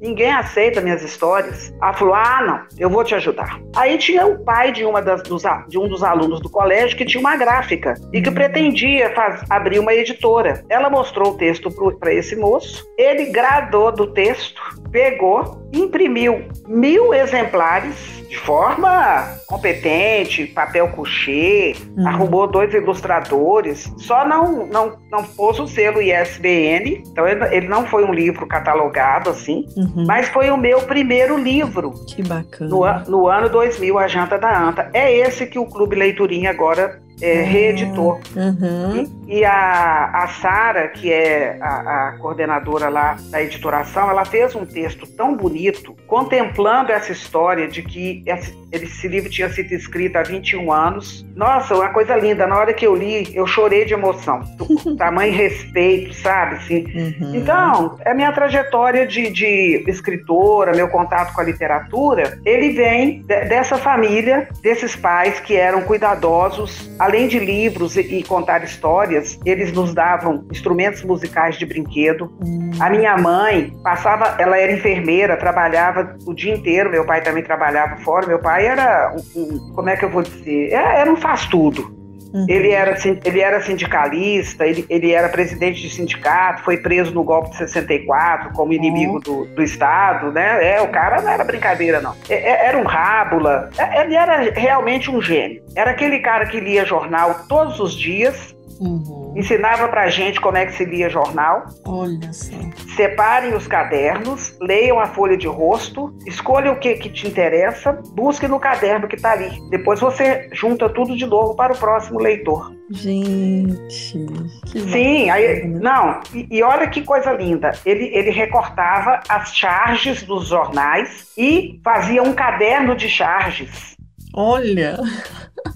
ninguém 0.00 0.32
aceita 0.32 0.80
minhas 0.80 1.02
histórias. 1.02 1.72
Ela 1.80 1.92
falou: 1.92 2.14
Ah, 2.14 2.42
não, 2.46 2.78
eu 2.78 2.90
vou 2.90 3.04
te 3.04 3.14
ajudar. 3.14 3.60
Aí 3.76 3.98
tinha 3.98 4.26
o 4.26 4.38
pai 4.44 4.72
de, 4.72 4.84
uma 4.84 5.00
das, 5.02 5.22
dos, 5.22 5.42
de 5.68 5.78
um 5.78 5.88
dos 5.88 6.02
alunos 6.02 6.40
do 6.40 6.50
colégio 6.50 6.96
que 6.96 7.04
tinha 7.04 7.20
uma 7.20 7.36
gráfica 7.36 7.94
e 8.12 8.20
que 8.20 8.30
pretendia 8.30 9.14
faz, 9.14 9.42
abrir 9.48 9.78
uma 9.78 9.94
editora. 9.94 10.64
Ela 10.68 10.90
mostrou 10.90 11.32
o 11.32 11.36
texto 11.36 11.70
para 11.98 12.12
esse 12.12 12.36
moço, 12.36 12.84
ele 12.96 13.26
gradou 13.26 13.92
do 13.92 14.12
texto, 14.12 14.60
pegou, 14.90 15.68
imprimiu 15.72 16.48
mil 16.66 17.12
exemplares 17.14 18.20
de 18.30 18.38
forma 18.38 19.40
competente, 19.48 20.46
papel 20.46 20.88
couché, 20.90 21.74
uhum. 21.96 22.06
arrumou 22.06 22.46
dois 22.46 22.72
ilustradores, 22.72 23.92
só 23.98 24.24
não, 24.24 24.66
não, 24.66 24.96
não 25.10 25.24
pôs 25.24 25.58
o 25.58 25.66
selo 25.66 26.00
ISBN, 26.00 27.02
então 27.10 27.26
ele, 27.26 27.44
ele 27.50 27.68
não 27.68 27.88
foi 27.88 28.04
um 28.04 28.14
livro 28.14 28.46
catalogado 28.46 29.30
assim, 29.30 29.49
uhum. 29.76 30.04
mas 30.06 30.28
foi 30.28 30.50
o 30.50 30.56
meu 30.56 30.82
primeiro 30.82 31.36
livro. 31.36 31.92
Que 32.06 32.22
bacana. 32.22 32.70
No, 32.70 33.10
no 33.10 33.28
ano 33.28 33.48
2000, 33.48 33.98
A 33.98 34.08
Janta 34.08 34.38
da 34.38 34.68
Anta. 34.68 34.90
É 34.92 35.12
esse 35.12 35.46
que 35.46 35.58
o 35.58 35.66
Clube 35.66 35.96
Leiturinha 35.96 36.50
agora 36.50 37.00
é, 37.20 37.42
reeditou. 37.42 38.20
Uhum. 38.34 39.08
E, 39.28 39.38
e, 39.38 39.44
a, 39.44 40.10
a 40.24 40.28
Sara, 40.28 40.88
que 40.88 41.12
é 41.12 41.58
a, 41.60 42.08
a, 42.08 42.18
coordenadora 42.18 42.88
lá 42.88 43.16
da 43.30 43.42
editoração, 43.42 44.08
ela 44.10 44.24
fez 44.24 44.54
um 44.54 44.64
texto 44.64 45.06
tão 45.06 45.36
bonito, 45.36 45.94
contemplando 46.06 46.92
essa 46.92 47.12
história 47.12 47.68
de 47.68 47.82
que 47.82 48.22
essa, 48.26 48.52
Esse 48.72 49.08
livro 49.08 49.28
tinha 49.28 49.48
sido 49.48 49.72
escrito 49.72 50.16
há 50.16 50.22
21 50.22 50.72
anos. 50.72 51.26
Nossa, 51.34 51.74
uma 51.74 51.88
coisa 51.88 52.14
linda. 52.16 52.46
Na 52.46 52.56
hora 52.56 52.72
que 52.72 52.86
eu 52.86 52.94
li, 52.94 53.30
eu 53.34 53.46
chorei 53.46 53.84
de 53.84 53.94
emoção. 53.94 54.42
Tamanho 54.96 55.32
respeito, 55.32 56.14
sabe? 56.14 56.56
Assim. 56.56 56.84
Uhum. 56.94 57.34
Então, 57.34 57.98
a 58.04 58.14
minha 58.14 58.32
trajetória 58.32 59.06
de, 59.06 59.30
de, 59.30 59.84
escritora, 59.88 60.72
meu 60.72 60.88
contato 60.88 61.34
com 61.34 61.40
a 61.40 61.44
literatura, 61.44 62.38
ele 62.44 62.70
vem 62.70 63.22
de, 63.22 63.44
dessa 63.46 63.76
família, 63.76 64.48
desses 64.62 64.94
pais 64.94 65.40
que 65.40 65.56
eram 65.56 65.82
cuidadosos. 65.82 66.90
Além 66.98 67.26
de 67.26 67.38
livros 67.38 67.96
e, 67.96 68.00
e 68.00 68.22
contar 68.22 68.62
histórias, 68.62 69.38
eles 69.44 69.72
nos 69.72 69.92
davam 69.92 70.44
instrumentos 70.50 71.02
musicais 71.02 71.58
de 71.58 71.66
brinquedo. 71.66 72.32
Uhum. 72.40 72.70
A 72.78 72.88
minha 72.88 73.16
mãe 73.16 73.72
passava, 73.82 74.36
ela 74.38 74.56
era 74.56 74.72
enfermeira, 74.72 75.36
trabalhava 75.36 76.16
o 76.24 76.32
dia 76.32 76.54
inteiro. 76.54 76.90
Meu 76.90 77.04
pai 77.04 77.20
também 77.20 77.42
trabalhava 77.42 77.96
fora. 77.98 78.26
Meu 78.26 78.38
pai 78.38 78.59
era 78.66 79.14
um, 79.14 79.40
um 79.40 79.72
como 79.72 79.88
é 79.88 79.96
que 79.96 80.04
eu 80.04 80.10
vou 80.10 80.22
dizer? 80.22 80.72
Era, 80.72 80.98
era 80.98 81.12
um 81.12 81.16
faz-tudo. 81.16 82.00
Uhum. 82.32 82.46
Ele, 82.48 82.70
era, 82.70 82.96
ele 83.24 83.40
era 83.40 83.60
sindicalista, 83.60 84.64
ele, 84.64 84.86
ele 84.88 85.12
era 85.12 85.28
presidente 85.28 85.80
de 85.80 85.90
sindicato, 85.90 86.62
foi 86.62 86.76
preso 86.76 87.12
no 87.12 87.24
golpe 87.24 87.50
de 87.50 87.56
64 87.56 88.52
como 88.52 88.72
inimigo 88.72 89.14
uhum. 89.14 89.20
do, 89.20 89.44
do 89.46 89.62
Estado, 89.62 90.30
né? 90.30 90.76
É, 90.76 90.80
o 90.80 90.88
cara 90.88 91.20
não 91.20 91.28
era 91.28 91.42
brincadeira, 91.42 92.00
não. 92.00 92.14
É, 92.28 92.34
é 92.34 92.66
era 92.66 92.78
um 92.78 92.84
rábula, 92.84 93.70
é, 93.76 94.02
ele 94.02 94.14
era 94.14 94.50
realmente 94.52 95.10
um 95.10 95.20
gênio. 95.20 95.62
Era 95.74 95.90
aquele 95.90 96.20
cara 96.20 96.46
que 96.46 96.60
lia 96.60 96.84
jornal 96.84 97.46
todos 97.48 97.80
os 97.80 97.94
dias, 97.94 98.54
Uhum. 98.80 99.34
Ensinava 99.36 99.88
pra 99.88 100.08
gente 100.08 100.40
como 100.40 100.56
é 100.56 100.64
que 100.64 100.72
se 100.72 100.84
lia 100.84 101.10
jornal. 101.10 101.66
Olha 101.86 102.32
só. 102.32 102.56
Separem 102.96 103.54
os 103.54 103.66
cadernos, 103.66 104.56
leiam 104.60 104.98
a 104.98 105.06
folha 105.06 105.36
de 105.36 105.46
rosto, 105.46 106.14
escolha 106.26 106.72
o 106.72 106.76
que, 106.76 106.94
que 106.94 107.10
te 107.10 107.28
interessa, 107.28 107.92
busque 108.14 108.48
no 108.48 108.58
caderno 108.58 109.06
que 109.06 109.16
tá 109.16 109.32
ali. 109.32 109.50
Depois 109.68 110.00
você 110.00 110.48
junta 110.52 110.88
tudo 110.88 111.16
de 111.16 111.26
novo 111.26 111.54
para 111.54 111.72
o 111.72 111.78
próximo 111.78 112.18
leitor. 112.18 112.72
Gente, 112.92 114.26
que 114.66 114.80
Sim, 114.80 115.30
aí, 115.30 115.64
não, 115.64 116.20
e, 116.34 116.48
e, 116.50 116.62
olha 116.62 116.88
que 116.88 117.02
coisa 117.02 117.32
linda. 117.32 117.70
Ele, 117.86 118.06
ele 118.12 118.30
recortava 118.30 119.20
as 119.28 119.54
charges 119.54 120.24
dos 120.24 120.48
jornais 120.48 121.28
e 121.38 121.80
fazia 121.84 122.20
um 122.20 122.32
caderno 122.32 122.96
de 122.96 123.08
charges. 123.08 123.89
Olha! 124.32 124.98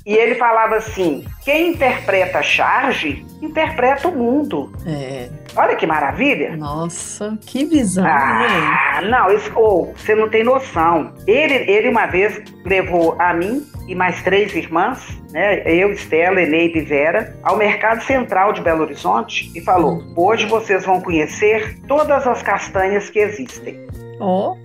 E 0.07 0.13
ele 0.13 0.35
falava 0.37 0.77
assim: 0.77 1.25
quem 1.45 1.71
interpreta 1.73 2.43
charge, 2.43 3.25
interpreta 3.43 4.09
o 4.09 4.17
mundo. 4.17 4.73
É. 4.87 5.29
Olha 5.57 5.77
que 5.77 5.87
maravilha. 5.87 6.57
Nossa, 6.57 7.39
que 7.47 7.65
visão. 7.65 8.05
Ah, 8.07 9.01
não, 9.03 9.31
isso, 9.33 9.51
oh, 9.55 9.93
você 9.97 10.15
não 10.15 10.29
tem 10.29 10.43
noção. 10.43 11.13
Ele, 11.27 11.55
ele 11.71 11.89
uma 11.89 12.07
vez 12.07 12.43
levou 12.65 13.15
a 13.19 13.33
mim 13.33 13.65
e 13.87 13.95
mais 13.95 14.23
três 14.23 14.55
irmãs, 14.55 15.21
né, 15.31 15.63
eu, 15.67 15.93
Estela, 15.93 16.41
Eneide 16.41 16.79
e 16.79 16.83
Vera, 16.83 17.37
ao 17.43 17.57
Mercado 17.57 18.03
Central 18.03 18.53
de 18.53 18.63
Belo 18.63 18.83
Horizonte 18.83 19.53
e 19.55 19.61
falou: 19.61 20.03
hoje 20.17 20.47
vocês 20.47 20.85
vão 20.85 21.01
conhecer 21.01 21.79
todas 21.87 22.27
as 22.27 22.43
castanhas 22.43 23.11
que 23.11 23.19
existem. 23.19 23.87
Oh. 24.21 24.57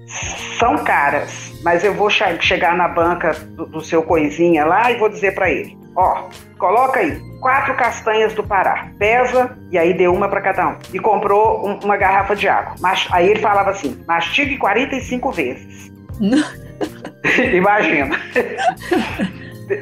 São 0.58 0.78
caras, 0.84 1.54
mas 1.64 1.84
eu 1.84 1.94
vou 1.94 2.10
chegar 2.10 2.76
na 2.76 2.88
banca 2.88 3.34
do, 3.34 3.66
do 3.66 3.82
seu 3.82 4.04
coisinha 4.04 4.66
lá 4.66 4.92
e 4.92 4.98
vou 4.98 5.10
dizer 5.10 5.34
para 5.34 5.52
ele: 5.52 5.78
ó, 6.00 6.30
coloca 6.58 7.00
aí 7.00 7.20
quatro 7.39 7.76
castanhas 7.76 8.34
do 8.34 8.43
Pará, 8.43 8.89
pesa 8.97 9.58
e 9.70 9.78
aí 9.78 9.93
deu 9.93 10.14
uma 10.14 10.30
para 10.30 10.41
cada 10.41 10.70
um 10.70 10.78
e 10.93 11.00
comprou 11.00 11.68
um, 11.68 11.80
uma 11.84 11.97
garrafa 11.97 12.36
de 12.36 12.47
água. 12.47 12.76
Mas 12.80 13.08
aí 13.12 13.30
ele 13.30 13.39
falava 13.39 13.72
assim: 13.72 14.02
mastigue 14.08 14.58
45 14.58 15.32
vezes. 15.32 15.91
Imagina. 17.54 18.18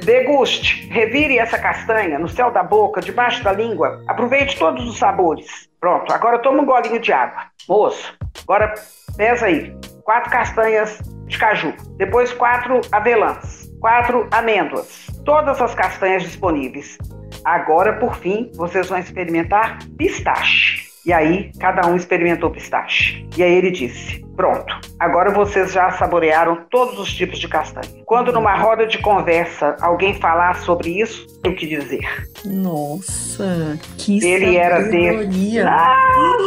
Deguste, 0.04 0.90
revire 0.90 1.38
essa 1.38 1.58
castanha 1.58 2.20
no 2.20 2.28
céu 2.28 2.52
da 2.52 2.62
boca, 2.62 3.00
debaixo 3.00 3.42
da 3.44 3.54
língua. 3.54 4.04
Aproveite 4.08 4.58
todos 4.60 4.86
os 4.86 4.98
sabores. 4.98 5.70
Pronto, 5.80 6.12
agora 6.12 6.40
toma 6.40 6.62
um 6.62 6.66
golinho 6.66 7.00
de 7.00 7.14
água. 7.14 7.44
Moço, 7.70 8.14
agora 8.44 8.74
pesa 9.16 9.46
aí. 9.46 9.74
Quatro 10.04 10.30
castanhas 10.30 11.00
de 11.28 11.38
caju. 11.38 11.74
Depois 11.98 12.34
quatro 12.34 12.82
avelãs. 12.92 13.70
Quatro 13.80 14.28
amêndoas. 14.32 15.08
Todas 15.28 15.62
as 15.62 15.76
castanhas 15.76 16.24
disponíveis. 16.24 16.98
Agora, 17.44 18.00
por 18.00 18.16
fim, 18.16 18.50
vocês 18.56 18.88
vão 18.88 18.98
experimentar 18.98 19.78
pistache. 19.98 20.88
E 21.06 21.12
aí, 21.12 21.52
cada 21.60 21.86
um 21.86 21.98
experimentou 21.98 22.50
pistache. 22.50 23.28
E 23.36 23.44
aí 23.44 23.54
ele 23.56 23.70
disse: 23.70 24.26
Pronto, 24.38 24.74
agora 24.98 25.30
vocês 25.32 25.74
já 25.74 25.92
saborearam 25.92 26.64
todos 26.70 26.98
os 26.98 27.14
tipos 27.14 27.40
de 27.40 27.48
castanha. 27.50 28.04
Quando 28.06 28.32
numa 28.32 28.56
roda 28.56 28.88
de 28.88 29.00
conversa 29.00 29.76
alguém 29.82 30.14
falar 30.14 30.56
sobre 30.62 31.02
isso, 31.02 31.28
tem 31.42 31.54
que 31.54 31.68
dizer. 31.68 32.08
Nossa, 32.46 33.78
que 33.98 34.26
Ele 34.26 34.56
era 34.56 34.82
de. 34.84 35.60
Ah, 35.60 36.38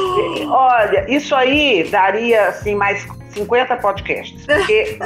olha, 0.48 1.04
isso 1.14 1.34
aí 1.34 1.86
daria 1.90 2.48
assim 2.48 2.74
mais 2.74 3.06
50 3.30 3.76
podcasts. 3.76 4.46
Porque 4.46 4.98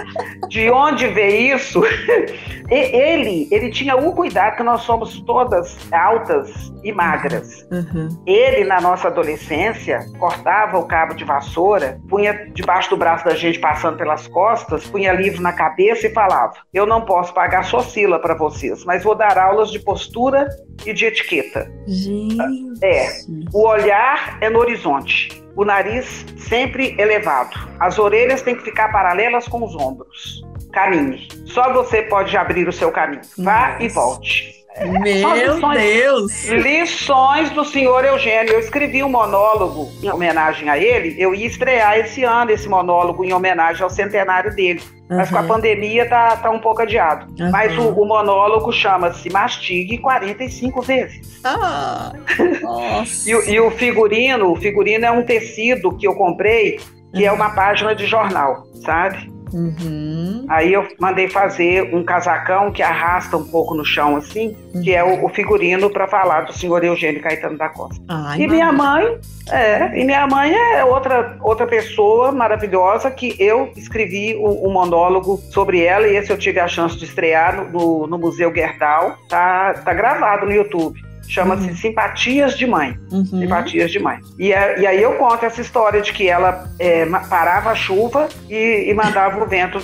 de 0.49 0.71
onde 0.71 1.07
veio 1.09 1.57
isso? 1.57 1.83
ele, 2.71 3.49
ele 3.51 3.71
tinha 3.71 3.97
o 3.97 4.13
cuidado 4.15 4.57
que 4.57 4.63
nós 4.63 4.83
somos 4.83 5.21
todas 5.23 5.77
altas 5.93 6.73
e 6.83 6.93
magras. 6.93 7.67
Uhum. 7.71 8.09
Ele, 8.27 8.65
na 8.65 8.81
nossa 8.81 9.09
adolescência, 9.09 10.01
cortava 10.19 10.79
o 10.79 10.87
cabo 10.87 11.15
de 11.15 11.25
vassoura, 11.25 12.01
punha 12.09 12.51
debaixo 12.53 12.91
do 12.91 12.97
braço 12.97 13.25
da 13.25 13.35
gente, 13.35 13.59
passando 13.59 13.97
pelas 13.97 14.27
costas, 14.29 14.87
punha 14.87 15.13
livro 15.13 15.43
na 15.43 15.53
cabeça 15.53 16.07
e 16.07 16.13
falava: 16.13 16.55
Eu 16.73 16.87
não 16.87 17.03
posso 17.03 17.35
pagar 17.35 17.65
socila 17.65 18.19
para 18.19 18.35
vocês, 18.35 18.85
mas 18.85 19.03
vou 19.03 19.15
dar 19.15 19.39
aulas 19.39 19.71
de 19.71 19.79
postura 19.79 20.49
e 20.87 20.93
de 20.93 21.07
etiqueta. 21.07 21.71
Gente. 21.87 22.39
É. 22.83 23.09
O 23.53 23.67
olhar 23.67 24.39
é 24.41 24.49
no 24.49 24.59
horizonte 24.59 25.45
o 25.57 25.65
nariz 25.65 26.27
sempre 26.37 26.97
elevado. 26.99 27.57
As 27.79 27.99
orelhas 27.99 28.43
têm 28.43 28.57
que 28.57 28.63
ficar 28.63 28.91
paralelas 28.91 29.47
com 29.47 29.65
os 29.65 29.75
ombros. 29.77 30.45
Caminhe. 30.75 31.29
Só 31.47 31.73
você 31.73 32.03
pode 32.03 32.37
abrir 32.37 32.69
o 32.69 32.73
seu 32.73 32.91
caminho. 32.91 33.23
Vá 33.39 33.71
Nossa. 33.71 33.83
e 33.83 33.89
volte. 33.89 34.55
Meu 34.77 35.55
lições, 35.55 35.81
Deus! 35.81 36.45
Lições 36.49 37.51
do 37.51 37.65
senhor 37.65 38.05
Eugênio. 38.05 38.55
Eu 38.55 38.59
escrevi 38.59 39.05
um 39.05 39.09
monólogo 39.09 39.89
em 40.03 40.11
homenagem 40.11 40.69
a 40.69 40.77
ele. 40.77 41.15
Eu 41.17 41.33
ia 41.33 41.47
estrear 41.47 41.97
esse 41.97 42.25
ano 42.25 42.51
esse 42.51 42.69
monólogo 42.69 43.25
em 43.25 43.33
homenagem 43.33 43.85
ao 43.85 43.89
centenário 43.89 44.53
dele. 44.53 44.83
Uhum. 45.09 45.17
Mas 45.17 45.31
com 45.31 45.39
a 45.39 45.45
pandemia 45.45 46.09
tá, 46.09 46.37
tá 46.37 46.51
um 46.51 46.59
pouco 46.59 46.83
adiado. 46.83 47.33
Uhum. 47.39 47.53
Mas 47.53 47.77
o, 47.79 47.89
o 47.91 48.05
monólogo 48.05 48.73
chama-se 48.73 49.31
Mastigue 49.31 49.99
45 49.99 50.83
vezes. 50.83 51.41
Ah, 51.45 52.13
nossa. 52.61 53.31
e, 53.31 53.53
e, 53.53 53.61
o 53.61 53.71
figurino, 53.71 54.51
o 54.51 54.57
figurino 54.57 55.07
é 55.07 55.11
um 55.11 55.23
tecido 55.23 55.97
que 55.97 56.09
eu 56.09 56.17
comprei, 56.17 56.81
que 57.15 57.25
é 57.25 57.31
uma 57.31 57.51
página 57.51 57.95
de 57.95 58.07
jornal, 58.07 58.65
sabe? 58.85 59.34
Uhum. 59.53 60.47
Aí 60.49 60.73
eu 60.73 60.87
mandei 60.99 61.29
fazer 61.29 61.95
um 61.95 62.03
casacão 62.03 62.73
que 62.73 62.83
arrasta 62.83 63.37
um 63.37 63.45
pouco 63.45 63.75
no 63.75 63.85
chão, 63.85 64.17
assim, 64.17 64.57
uhum. 64.75 64.83
que 64.83 64.95
é 64.95 65.03
o, 65.03 65.25
o 65.25 65.29
figurino 65.29 65.91
para 65.91 66.07
falar 66.07 66.43
do 66.43 66.53
senhor 66.53 66.83
Eugênio 66.83 67.23
Caetano 67.23 67.57
da 67.57 67.69
Costa. 67.69 68.03
Ai, 68.09 68.41
e 68.41 68.47
minha 68.47 68.73
mãe, 68.73 69.19
é, 69.51 70.01
e 70.01 70.05
minha 70.05 70.27
mãe 70.27 70.53
é 70.53 70.85
outra, 70.85 71.39
outra 71.43 71.67
pessoa 71.67 72.33
maravilhosa 72.33 73.11
que 73.11 73.37
eu 73.39 73.73
escrevi 73.77 74.37
um, 74.37 74.69
um 74.69 74.73
monólogo 74.73 75.37
sobre 75.51 75.83
ela 75.83 76.09
e 76.09 76.17
esse 76.17 76.31
eu 76.31 76.39
tive 76.39 76.61
a 76.61 76.69
chance 76.69 76.97
de 76.97 77.05
estrear 77.05 77.57
no, 77.57 77.71
no, 77.71 78.07
no 78.07 78.19
Museu 78.19 78.53
Gerdau. 78.55 79.17
Tá, 79.29 79.75
tá 79.75 79.93
gravado 79.93 80.47
no 80.47 80.53
YouTube. 80.53 81.14
Chama-se 81.29 81.69
uhum. 81.69 81.77
Simpatias 81.77 82.57
de 82.57 82.67
Mãe. 82.67 82.99
Uhum. 83.11 83.25
Simpatias 83.25 83.91
de 83.91 83.99
Mãe. 83.99 84.19
E, 84.39 84.53
é, 84.53 84.81
e, 84.81 84.87
aí 84.87 85.03
eu 85.03 85.15
conto 85.15 85.45
essa 85.45 85.61
história 85.61 86.01
de 86.01 86.13
que 86.13 86.29
ela 86.29 86.69
é, 86.79 87.07
parava 87.29 87.71
a 87.71 87.75
chuva 87.75 88.29
e, 88.49 88.87
e 88.89 88.95
mandava 88.95 89.43
o 89.43 89.47
vento 89.47 89.79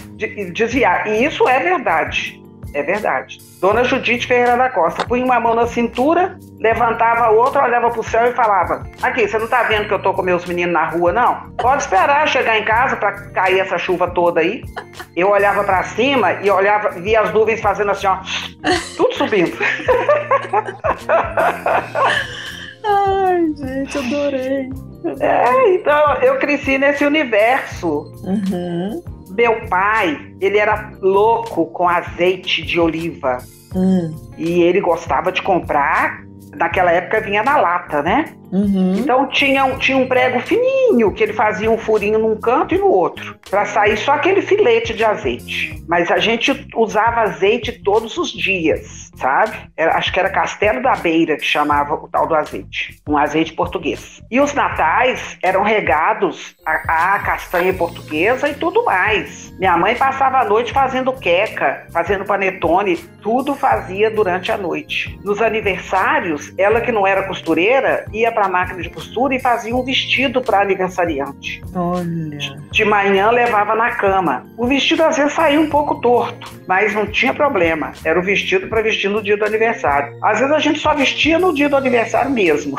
desviar. 0.53 1.07
E 1.07 1.25
isso 1.25 1.49
é 1.49 1.59
verdade. 1.59 2.40
É 2.73 2.83
verdade. 2.83 3.39
Dona 3.61 3.85
Judite 3.85 4.27
Ferreira 4.27 4.57
da 4.57 4.71
Costa 4.71 5.05
punha 5.05 5.25
uma 5.25 5.41
mão 5.41 5.55
na 5.55 5.67
cintura, 5.67 6.39
levantava 6.59 7.25
a 7.25 7.31
outra, 7.31 7.65
olhava 7.65 7.91
pro 7.91 8.03
céu 8.03 8.27
e 8.31 8.33
falava: 8.33 8.87
Aqui, 9.03 9.27
você 9.27 9.39
não 9.39 9.49
tá 9.49 9.65
vendo 9.65 9.89
que 9.89 9.95
eu 9.95 10.01
tô 10.01 10.15
com 10.15 10.23
meus 10.23 10.45
meninos 10.47 10.73
na 10.73 10.89
rua, 10.89 11.13
não? 11.13 11.51
Pode 11.59 11.83
esperar 11.83 12.27
chegar 12.29 12.59
em 12.59 12.65
casa 12.65 12.97
para 12.97 13.13
cair 13.31 13.59
essa 13.59 13.77
chuva 13.77 14.11
toda 14.11 14.41
aí. 14.41 14.63
Eu 15.17 15.31
olhava 15.31 15.65
para 15.65 15.83
cima 15.83 16.33
e 16.35 16.51
olhava, 16.51 16.91
via 16.91 17.21
as 17.21 17.33
nuvens 17.33 17.61
fazendo 17.61 17.91
assim, 17.91 18.07
ó, 18.07 18.19
tudo 18.97 19.15
subindo. 19.15 19.57
Ai, 22.85 23.47
gente, 23.57 23.99
adorei. 23.99 24.71
É, 25.19 25.75
então 25.75 26.15
eu 26.23 26.39
cresci 26.39 26.79
nesse 26.79 27.05
universo. 27.05 28.13
Uhum. 28.23 29.03
Meu 29.41 29.67
pai, 29.69 30.35
ele 30.39 30.59
era 30.59 30.93
louco 31.01 31.65
com 31.69 31.89
azeite 31.89 32.61
de 32.61 32.79
oliva. 32.79 33.39
Hum. 33.75 34.15
E 34.37 34.61
ele 34.61 34.83
gostava 34.83 35.33
de 35.33 35.41
comprar. 35.41 36.27
Naquela 36.55 36.93
época 36.93 37.23
vinha 37.23 37.43
na 37.43 37.57
lata, 37.57 38.03
né? 38.03 38.35
Uhum. 38.53 38.97
Então 38.99 39.29
tinha 39.29 39.65
um, 39.65 39.79
tinha 39.79 39.97
um 39.97 40.07
prego 40.07 40.41
fininho 40.41 41.13
que 41.13 41.23
ele 41.23 41.33
fazia 41.33 41.71
um 41.71 41.79
furinho 41.79 42.19
num 42.19 42.37
canto 42.37 42.75
e 42.75 42.79
no 42.79 42.89
outro, 42.89 43.39
para 43.49 43.65
sair 43.65 43.97
só 43.97 44.13
aquele 44.13 44.43
filete 44.43 44.93
de 44.93 45.05
azeite. 45.05 45.83
Mas 45.89 46.11
a 46.11 46.19
gente 46.19 46.69
usava 46.75 47.23
azeite 47.23 47.73
todos 47.83 48.17
os 48.17 48.31
dias, 48.33 49.11
sabe? 49.17 49.57
Era, 49.77 49.97
acho 49.97 50.13
que 50.13 50.19
era 50.19 50.31
Castelo 50.31 50.83
da 50.83 50.97
Beira 50.97 51.37
que 51.37 51.45
chamava 51.45 51.95
o 51.95 52.09
tal 52.09 52.27
do 52.27 52.35
azeite, 52.35 53.01
um 53.09 53.17
azeite 53.17 53.53
português. 53.53 54.21
E 54.31 54.41
os 54.41 54.55
natais 54.55 55.39
eram 55.43 55.63
regados 55.63 56.55
a, 56.67 57.15
a 57.15 57.19
castanha 57.21 57.73
portuguesa 57.73 58.49
e 58.49 58.55
tudo 58.55 58.85
mais. 58.85 59.51
Minha 59.59 59.77
mãe 59.77 59.95
passava 59.95 60.39
a 60.39 60.45
noite 60.45 60.73
fazendo 60.73 61.13
queca, 61.13 61.87
fazendo 61.93 62.25
panetone, 62.25 62.97
tudo 63.23 63.55
fazia 63.55 64.11
durante 64.11 64.51
a 64.51 64.57
noite. 64.57 65.19
Nos 65.23 65.43
aniversários, 65.43 66.53
ela 66.57 66.81
que 66.81 66.93
não 66.93 67.07
era 67.07 67.25
costureira, 67.25 68.07
ia 68.13 68.33
para 68.33 68.40
a 68.45 68.49
máquina 68.49 68.83
de 68.83 68.91
costura 68.91 69.35
e 69.35 69.41
fazia 69.41 69.75
um 69.75 69.83
vestido 69.83 70.41
para 70.41 70.63
aniversariante. 70.63 71.63
Olha. 71.75 72.39
De 72.71 72.85
manhã 72.85 73.31
levava 73.31 73.75
na 73.75 73.91
cama. 73.93 74.47
O 74.57 74.67
vestido 74.67 75.03
às 75.03 75.17
vezes 75.17 75.33
saía 75.33 75.61
um 75.61 75.69
pouco 75.69 75.97
torto, 76.01 76.51
mas 76.67 76.95
não 76.95 77.07
tinha 77.07 77.35
problema. 77.35 77.93
Era 78.05 78.19
o 78.19 78.23
vestido 78.23 78.69
para 78.69 78.83
vestir 78.83 79.11
no 79.11 79.23
dia 79.23 79.37
do 79.37 79.45
aniversário. 79.45 80.17
Às 80.23 80.39
vezes 80.39 80.55
a 80.55 80.59
gente 80.59 80.79
só 80.79 80.95
vestia 80.95 81.39
no 81.39 81.55
dia 81.55 81.69
do 81.69 81.77
aniversário 81.77 82.31
mesmo. 82.31 82.77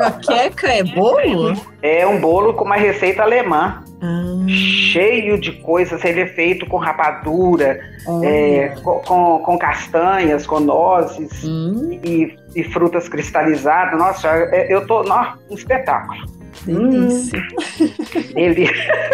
A 0.00 0.10
queca 0.12 0.68
é 0.68 0.82
bolo? 0.82 1.54
É 1.82 2.06
um 2.06 2.20
bolo 2.20 2.54
com 2.54 2.64
uma 2.64 2.76
receita 2.76 3.22
alemã. 3.22 3.82
Ah. 4.02 4.46
Cheio 4.48 5.38
de 5.38 5.52
coisas, 5.52 6.02
ele 6.04 6.22
é 6.22 6.26
feito 6.26 6.66
com 6.66 6.78
rapadura, 6.78 7.78
é, 8.22 8.74
com, 8.82 8.98
com, 9.00 9.38
com, 9.40 9.58
castanhas, 9.58 10.46
com 10.46 10.58
nozes 10.58 11.44
hum. 11.44 12.00
e, 12.02 12.34
e, 12.54 12.64
frutas 12.64 13.08
cristalizadas. 13.08 13.98
Nossa, 13.98 14.28
é, 14.28 14.72
eu 14.72 14.86
tô. 14.86 15.02
Nossa, 15.02 15.38
um 15.50 15.54
espetáculo. 15.54 16.20
Delícia. 16.64 17.38
Hum, 17.38 18.34
delícia. 18.34 19.10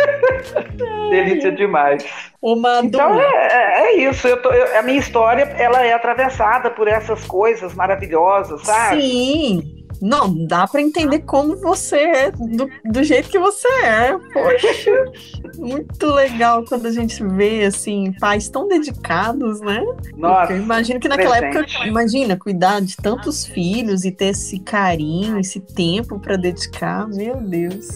delícia 1.10 1.52
demais. 1.52 2.04
Uma 2.42 2.80
então 2.82 3.20
é, 3.20 3.24
é, 3.24 3.80
é 3.82 3.96
isso. 4.08 4.26
Eu 4.26 4.40
tô, 4.42 4.50
eu, 4.50 4.78
a 4.78 4.82
minha 4.82 4.98
história 4.98 5.42
ela 5.56 5.84
é 5.84 5.92
atravessada 5.92 6.70
por 6.70 6.88
essas 6.88 7.24
coisas 7.24 7.74
maravilhosas, 7.74 8.62
sabe? 8.62 9.00
Sim. 9.00 9.75
Não, 10.00 10.46
dá 10.46 10.66
para 10.66 10.80
entender 10.80 11.20
como 11.20 11.56
você 11.56 11.96
é, 11.96 12.30
do, 12.30 12.68
do 12.84 13.04
jeito 13.04 13.28
que 13.28 13.38
você 13.38 13.68
é. 13.84 14.16
Poxa, 14.32 15.04
muito 15.58 16.06
legal 16.06 16.64
quando 16.64 16.86
a 16.86 16.92
gente 16.92 17.22
vê, 17.24 17.64
assim, 17.64 18.12
pais 18.20 18.48
tão 18.48 18.68
dedicados, 18.68 19.60
né? 19.60 19.82
Nossa. 20.16 20.52
Eu 20.52 20.58
imagino 20.58 21.00
que 21.00 21.08
naquela 21.08 21.38
presente. 21.38 21.76
época, 21.76 21.86
imagina, 21.86 22.36
cuidar 22.36 22.80
de 22.80 22.96
tantos 22.96 23.46
filhos 23.46 24.04
e 24.04 24.10
ter 24.10 24.26
esse 24.26 24.58
carinho, 24.60 25.38
esse 25.38 25.60
tempo 25.60 26.18
para 26.18 26.36
dedicar, 26.36 27.08
meu 27.08 27.36
Deus. 27.36 27.88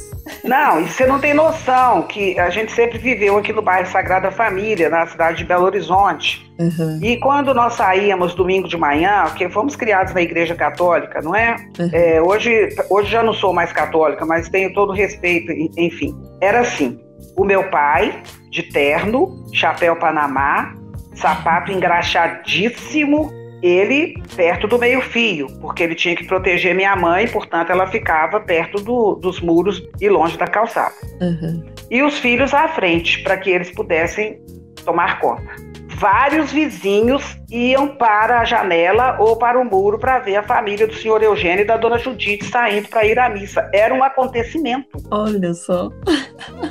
Não, 0.45 0.81
e 0.81 0.89
você 0.89 1.07
não 1.07 1.19
tem 1.19 1.35
noção 1.35 2.03
que 2.03 2.39
a 2.39 2.51
gente 2.51 2.73
sempre 2.73 2.99
viveu 2.99 3.37
aqui 3.37 3.53
no 3.53 3.63
bairro 3.63 3.91
Sagrada 3.91 4.31
Família, 4.31 4.89
na 4.89 5.07
cidade 5.07 5.39
de 5.39 5.45
Belo 5.45 5.65
Horizonte. 5.65 6.50
Uhum. 6.61 6.99
E 7.03 7.16
quando 7.16 7.55
nós 7.55 7.74
saíamos 7.74 8.35
domingo 8.35 8.69
de 8.69 8.77
manhã, 8.77 9.24
porque 9.24 9.49
fomos 9.49 9.74
criados 9.74 10.12
na 10.12 10.20
igreja 10.20 10.55
católica, 10.55 11.23
não 11.23 11.35
é? 11.35 11.57
Uhum. 11.78 11.91
é? 11.91 12.20
hoje, 12.20 12.69
hoje 12.91 13.11
já 13.11 13.23
não 13.23 13.32
sou 13.32 13.55
mais 13.55 13.73
católica, 13.73 14.27
mas 14.27 14.49
tenho 14.51 14.73
todo 14.74 14.93
respeito, 14.93 15.51
enfim. 15.77 16.15
Era 16.39 16.61
assim: 16.61 17.01
o 17.35 17.45
meu 17.45 17.65
pai, 17.70 18.23
de 18.51 18.62
terno, 18.65 19.43
chapéu 19.55 19.97
panamá, 19.97 20.74
sapato 21.15 21.73
engraxadíssimo, 21.73 23.32
ele 23.62 24.23
perto 24.37 24.69
do 24.69 24.78
meio-fio, 24.78 25.47
porque 25.62 25.82
ele 25.82 25.95
tinha 25.95 26.15
que 26.15 26.27
proteger 26.27 26.74
minha 26.74 26.95
mãe, 26.95 27.27
portanto 27.27 27.70
ela 27.70 27.87
ficava 27.87 28.39
perto 28.39 28.82
do, 28.82 29.15
dos 29.15 29.41
muros 29.41 29.82
e 29.99 30.11
longe 30.11 30.37
da 30.37 30.47
calçada. 30.47 30.95
Uhum. 31.23 31.65
E 31.91 32.03
os 32.03 32.19
filhos 32.19 32.53
à 32.53 32.69
frente, 32.69 33.23
para 33.23 33.39
que 33.39 33.49
eles 33.49 33.70
pudessem 33.70 34.39
tomar 34.85 35.20
conta 35.20 35.70
vários 36.01 36.51
vizinhos 36.51 37.37
iam 37.51 37.89
para 37.89 38.41
a 38.41 38.45
janela 38.45 39.19
ou 39.21 39.37
para 39.37 39.61
o 39.61 39.65
muro 39.65 39.99
para 39.99 40.19
ver 40.19 40.37
a 40.37 40.43
família 40.43 40.87
do 40.87 40.95
senhor 40.95 41.23
Eugênio 41.23 41.61
e 41.63 41.67
da 41.67 41.77
dona 41.77 41.99
Judite 41.99 42.47
saindo 42.47 42.89
para 42.89 43.05
ir 43.05 43.19
à 43.19 43.29
missa. 43.29 43.69
Era 43.75 43.93
um 43.93 44.03
acontecimento. 44.03 44.89
Olha 45.11 45.53
só. 45.53 45.91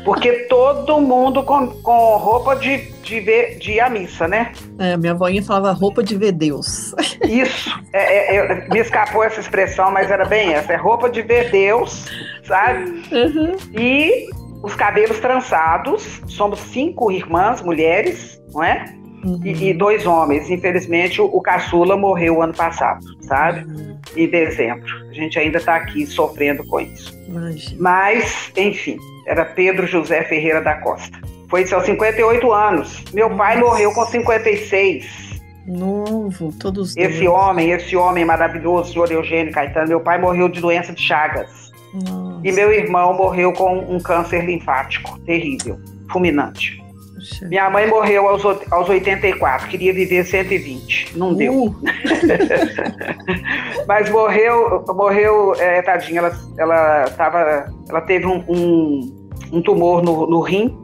Porque 0.03 0.31
todo 0.49 0.99
mundo 0.99 1.43
com, 1.43 1.67
com 1.67 2.17
roupa 2.17 2.55
de, 2.55 2.91
de, 3.03 3.19
ver, 3.19 3.59
de 3.59 3.73
ir 3.73 3.79
à 3.79 3.87
missa, 3.87 4.27
né? 4.27 4.51
É, 4.79 4.97
minha 4.97 5.11
avóinha 5.11 5.43
falava 5.43 5.71
roupa 5.73 6.01
de 6.01 6.17
ver 6.17 6.31
Deus. 6.31 6.95
Isso. 7.23 7.69
É, 7.93 8.35
é, 8.35 8.67
me 8.67 8.79
escapou 8.79 9.23
essa 9.23 9.39
expressão, 9.39 9.91
mas 9.91 10.09
era 10.09 10.25
bem 10.25 10.55
essa. 10.55 10.73
É 10.73 10.75
roupa 10.75 11.07
de 11.07 11.21
ver 11.21 11.51
Deus, 11.51 12.05
sabe? 12.43 13.03
Uhum. 13.11 13.55
E 13.79 14.27
os 14.63 14.73
cabelos 14.73 15.19
trançados. 15.19 16.19
Somos 16.27 16.59
cinco 16.59 17.11
irmãs, 17.11 17.61
mulheres, 17.61 18.41
não 18.51 18.63
é? 18.63 18.98
Uhum. 19.23 19.39
E, 19.43 19.69
e, 19.69 19.73
dois 19.73 20.05
homens. 20.05 20.49
Infelizmente, 20.49 21.21
o, 21.21 21.25
o 21.25 21.41
caçula 21.41 21.97
morreu 21.97 22.41
ano 22.41 22.53
passado, 22.53 23.05
sabe? 23.21 23.63
Uhum. 23.65 23.97
Em 24.15 24.27
dezembro. 24.27 24.87
A 25.09 25.13
gente 25.13 25.37
ainda 25.37 25.57
está 25.57 25.75
aqui 25.75 26.05
sofrendo 26.05 26.63
com 26.65 26.79
isso. 26.79 27.17
Imagina. 27.27 27.77
Mas, 27.79 28.51
enfim, 28.55 28.97
era 29.25 29.45
Pedro 29.45 29.85
José 29.85 30.23
Ferreira 30.23 30.61
da 30.61 30.75
Costa. 30.75 31.19
Foi 31.49 31.65
aos 31.73 31.85
58 31.85 32.51
anos. 32.53 33.03
Meu 33.13 33.27
Nossa. 33.27 33.37
pai 33.37 33.59
morreu 33.59 33.91
com 33.91 34.05
56. 34.05 35.29
Novo, 35.67 36.51
todos 36.59 36.97
Esse 36.97 37.25
dois. 37.25 37.29
homem, 37.29 37.71
esse 37.71 37.95
homem 37.95 38.25
maravilhoso, 38.25 38.93
senhor 38.93 39.11
Eugênio 39.11 39.53
Caetano, 39.53 39.87
meu 39.89 39.99
pai 39.99 40.19
morreu 40.19 40.49
de 40.49 40.59
doença 40.59 40.91
de 40.91 41.01
Chagas. 41.01 41.71
Nossa. 41.93 42.47
E 42.47 42.51
meu 42.51 42.71
irmão 42.71 43.13
morreu 43.13 43.53
com 43.53 43.77
um 43.77 43.99
câncer 43.99 44.45
linfático 44.45 45.19
terrível, 45.19 45.79
fulminante. 46.11 46.83
Puxa. 47.29 47.47
Minha 47.47 47.69
mãe 47.69 47.87
morreu 47.87 48.27
aos, 48.27 48.43
aos 48.45 48.89
84, 48.89 49.67
queria 49.67 49.93
viver 49.93 50.25
120, 50.25 51.17
não 51.17 51.33
deu. 51.33 51.53
Uh. 51.53 51.75
Mas 53.87 54.09
morreu, 54.09 54.83
morreu, 54.87 55.53
é, 55.55 55.81
tadinha, 55.81 56.19
ela, 56.19 56.31
ela, 56.57 57.09
tava, 57.11 57.71
ela 57.87 58.01
teve 58.01 58.25
um, 58.25 58.43
um, 58.47 59.29
um 59.53 59.61
tumor 59.61 60.01
no, 60.01 60.27
no 60.27 60.41
rim 60.41 60.75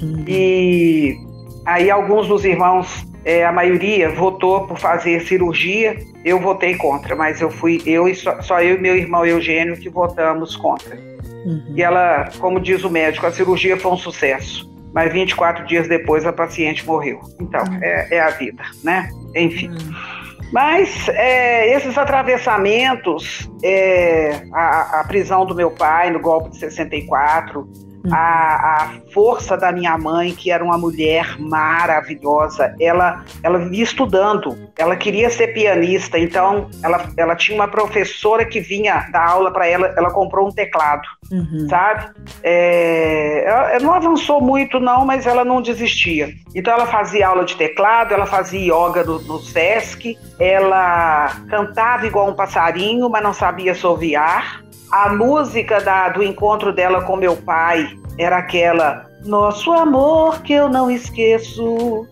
uhum. 0.00 0.24
e 0.26 1.16
aí 1.64 1.90
alguns 1.90 2.26
dos 2.26 2.44
irmãos, 2.44 3.06
é, 3.24 3.44
a 3.44 3.52
maioria 3.52 4.10
votou 4.10 4.66
por 4.66 4.78
fazer 4.78 5.20
cirurgia, 5.22 5.96
eu 6.24 6.40
votei 6.40 6.74
contra, 6.74 7.14
mas 7.14 7.40
eu 7.40 7.50
fui, 7.50 7.80
eu 7.86 8.08
e 8.08 8.14
só, 8.14 8.42
só 8.42 8.60
eu 8.60 8.76
e 8.76 8.80
meu 8.80 8.96
irmão 8.96 9.24
Eugênio 9.24 9.76
que 9.76 9.88
votamos 9.88 10.56
contra. 10.56 10.96
Uhum. 11.44 11.74
E 11.76 11.82
ela, 11.82 12.28
como 12.38 12.60
diz 12.60 12.84
o 12.84 12.90
médico, 12.90 13.26
a 13.26 13.32
cirurgia 13.32 13.76
foi 13.76 13.92
um 13.92 13.96
sucesso 13.96 14.71
mas 14.92 15.12
24 15.12 15.66
dias 15.66 15.88
depois 15.88 16.26
a 16.26 16.32
paciente 16.32 16.86
morreu. 16.86 17.20
Então, 17.40 17.62
uhum. 17.64 17.78
é, 17.82 18.08
é, 18.16 18.20
a 18.20 18.30
vida, 18.30 18.62
né? 18.84 19.08
Enfim. 19.34 19.68
Uhum. 19.68 20.22
Mas 20.52 21.08
é, 21.08 21.74
esses 21.74 21.96
atravessamentos, 21.96 23.50
é, 23.64 24.42
a, 24.52 25.00
a, 25.00 25.04
prisão 25.04 25.46
do 25.46 25.54
meu 25.54 25.70
pai 25.70 26.10
no 26.10 26.20
golpe 26.20 26.50
de 26.50 26.58
64, 26.58 27.66
a, 28.10 28.82
a, 28.82 28.88
força 29.12 29.56
da 29.56 29.70
minha 29.70 29.96
mãe, 29.98 30.34
que 30.34 30.50
era 30.50 30.64
uma 30.64 30.78
mulher 30.78 31.38
maravilhosa, 31.38 32.74
ela, 32.80 33.24
ela 33.42 33.58
vivia 33.58 33.84
estudando, 33.84 34.56
ela 34.76 34.96
queria 34.96 35.30
ser 35.30 35.48
pianista, 35.48 36.18
então 36.18 36.68
ela, 36.82 37.08
ela 37.16 37.36
tinha 37.36 37.56
uma 37.56 37.68
professora 37.68 38.44
que 38.44 38.60
vinha 38.60 39.06
dar 39.12 39.28
aula 39.28 39.52
para 39.52 39.66
ela, 39.66 39.92
ela 39.96 40.10
comprou 40.10 40.48
um 40.48 40.52
teclado, 40.52 41.06
uhum. 41.30 41.66
sabe? 41.68 42.10
É, 42.42 43.44
ela, 43.46 43.70
ela 43.72 43.80
não 43.80 43.94
avançou 43.94 44.40
muito, 44.40 44.80
não, 44.80 45.04
mas 45.04 45.26
ela 45.26 45.44
não 45.44 45.60
desistia. 45.60 46.30
Então 46.54 46.72
ela 46.72 46.86
fazia 46.86 47.28
aula 47.28 47.44
de 47.44 47.56
teclado, 47.56 48.12
ela 48.12 48.26
fazia 48.26 48.60
yoga 48.60 49.04
no, 49.04 49.20
no 49.20 49.38
Sesc, 49.38 50.18
ela 50.38 51.36
cantava 51.48 52.06
igual 52.06 52.28
um 52.28 52.34
passarinho, 52.34 53.08
mas 53.08 53.22
não 53.22 53.32
sabia 53.32 53.74
soviar. 53.74 54.61
A 54.92 55.08
música 55.08 55.80
da, 55.80 56.10
do 56.10 56.22
encontro 56.22 56.70
dela 56.70 57.00
com 57.02 57.16
meu 57.16 57.34
pai 57.34 57.96
era 58.18 58.36
aquela 58.36 59.10
Nosso 59.24 59.72
amor 59.72 60.42
que 60.42 60.52
eu 60.52 60.68
não 60.68 60.90
esqueço 60.90 62.06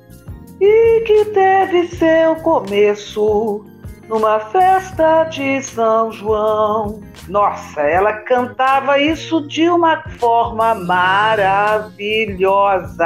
e 0.58 1.02
que 1.02 1.26
teve 1.26 1.88
seu 1.88 2.36
começo 2.36 3.66
numa 4.08 4.40
festa 4.40 5.24
de 5.24 5.62
São 5.62 6.10
João. 6.10 7.02
Nossa, 7.28 7.82
ela 7.82 8.14
cantava 8.14 8.98
isso 8.98 9.46
de 9.46 9.68
uma 9.68 10.02
forma 10.18 10.74
maravilhosa. 10.74 11.86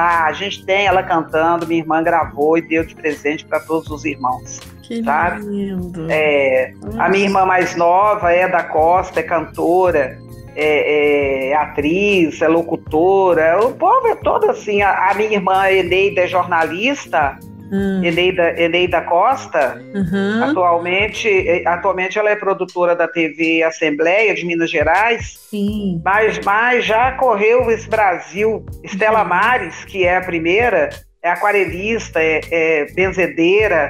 A 0.00 0.32
gente 0.32 0.64
tem 0.64 0.86
ela 0.86 1.02
cantando, 1.02 1.66
minha 1.66 1.80
irmã 1.80 2.00
gravou 2.00 2.56
e 2.56 2.62
deu 2.62 2.84
de 2.84 2.94
presente 2.94 3.44
para 3.44 3.58
todos 3.58 3.90
os 3.90 4.04
irmãos. 4.04 4.60
Que 4.86 5.02
sabe? 5.02 5.40
lindo. 5.46 6.06
É, 6.10 6.72
a 6.98 7.08
minha 7.08 7.24
irmã 7.24 7.46
mais 7.46 7.74
nova 7.74 8.30
é 8.30 8.46
da 8.46 8.62
Costa, 8.62 9.20
é 9.20 9.22
cantora, 9.22 10.18
é, 10.54 11.48
é 11.50 11.54
atriz, 11.56 12.40
é 12.42 12.48
locutora. 12.48 13.64
O 13.64 13.72
povo 13.72 14.06
é 14.08 14.14
todo 14.16 14.50
assim. 14.50 14.82
A, 14.82 15.10
a 15.10 15.14
minha 15.14 15.32
irmã 15.32 15.70
Eneida 15.70 16.22
é 16.22 16.26
jornalista. 16.26 17.38
hum. 17.72 18.04
Eneida, 18.04 18.60
Eneida 18.60 19.00
Costa, 19.00 19.82
uhum. 19.94 20.44
atualmente, 20.44 21.26
eh, 21.28 21.66
atualmente 21.66 22.18
ela 22.18 22.30
é 22.30 22.36
produtora 22.36 22.94
da 22.94 23.08
TV 23.08 23.62
Assembleia 23.62 24.34
de 24.34 24.44
Minas 24.44 24.70
Gerais, 24.70 25.38
Sim. 25.50 26.00
Mas, 26.04 26.38
mas 26.44 26.84
já 26.84 27.12
correu 27.12 27.70
esse 27.70 27.88
Brasil. 27.88 28.64
Estela 28.82 29.22
uhum. 29.22 29.28
Mares, 29.28 29.82
que 29.86 30.04
é 30.04 30.18
a 30.18 30.20
primeira, 30.20 30.90
é 31.22 31.30
aquarelista, 31.30 32.20
é, 32.20 32.40
é 32.50 32.84
benzedeira, 32.92 33.88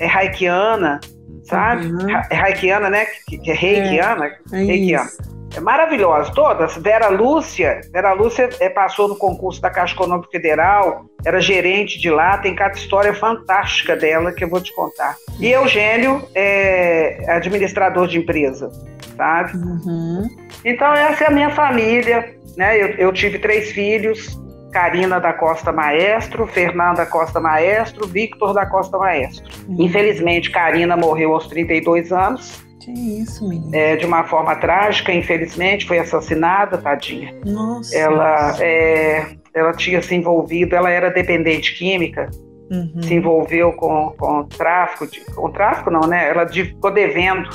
é 0.00 0.06
haikiana, 0.06 1.00
sabe? 1.44 1.86
Uhum. 1.86 2.10
É 2.30 2.36
haikiana, 2.36 2.90
né? 2.90 3.06
Que, 3.26 3.38
que 3.38 3.50
é 3.50 3.54
reikiana. 3.54 4.26
É, 4.52 4.60
é 4.60 4.64
reikiana. 4.64 5.10
É 5.56 5.60
maravilhosa, 5.60 6.32
todas. 6.34 6.76
Vera 6.76 7.08
Lúcia, 7.08 7.80
Vera 7.92 8.12
Lúcia 8.12 8.48
é, 8.58 8.68
passou 8.68 9.06
no 9.06 9.14
concurso 9.14 9.60
da 9.60 9.70
Caixa 9.70 9.94
Econômica 9.94 10.28
Federal, 10.30 11.04
era 11.24 11.40
gerente 11.40 12.00
de 12.00 12.10
lá, 12.10 12.38
tem 12.38 12.56
cada 12.56 12.74
história 12.74 13.14
fantástica 13.14 13.94
dela 13.94 14.32
que 14.32 14.42
eu 14.42 14.48
vou 14.48 14.60
te 14.60 14.74
contar. 14.74 15.14
E 15.38 15.52
Eugênio 15.52 16.26
é 16.34 17.24
administrador 17.28 18.08
de 18.08 18.18
empresa, 18.18 18.68
sabe? 19.16 19.56
Uhum. 19.56 20.28
Então 20.64 20.92
essa 20.92 21.24
é 21.24 21.26
a 21.28 21.30
minha 21.30 21.50
família, 21.50 22.34
né? 22.56 22.76
Eu, 22.76 22.88
eu 22.96 23.12
tive 23.12 23.38
três 23.38 23.70
filhos, 23.70 24.36
Karina 24.74 25.20
da 25.20 25.32
Costa 25.32 25.70
Maestro, 25.70 26.48
Fernanda 26.48 27.06
Costa 27.06 27.38
Maestro, 27.38 28.08
Victor 28.08 28.52
da 28.52 28.66
Costa 28.66 28.98
Maestro. 28.98 29.44
Uhum. 29.68 29.76
Infelizmente, 29.78 30.50
Karina 30.50 30.96
morreu 30.96 31.32
aos 31.32 31.46
32 31.46 32.10
anos. 32.12 32.64
Que 32.80 32.90
isso, 32.90 33.48
menina. 33.48 33.74
É, 33.74 33.94
de 33.94 34.04
uma 34.04 34.24
forma 34.24 34.56
trágica, 34.56 35.12
infelizmente, 35.12 35.86
foi 35.86 36.00
assassinada, 36.00 36.76
tadinha. 36.76 37.32
Nossa. 37.46 37.96
Ela, 37.96 38.56
é, 38.60 39.36
ela 39.54 39.72
tinha 39.72 40.02
se 40.02 40.12
envolvido, 40.12 40.74
ela 40.74 40.90
era 40.90 41.08
dependente 41.08 41.78
química, 41.78 42.28
uhum. 42.68 43.00
se 43.00 43.14
envolveu 43.14 43.72
com, 43.74 44.12
com 44.18 44.42
tráfico, 44.42 45.06
de, 45.06 45.20
com 45.36 45.52
tráfico 45.52 45.88
não, 45.88 46.00
né? 46.00 46.28
Ela 46.28 46.48
ficou 46.48 46.90
devendo 46.90 47.48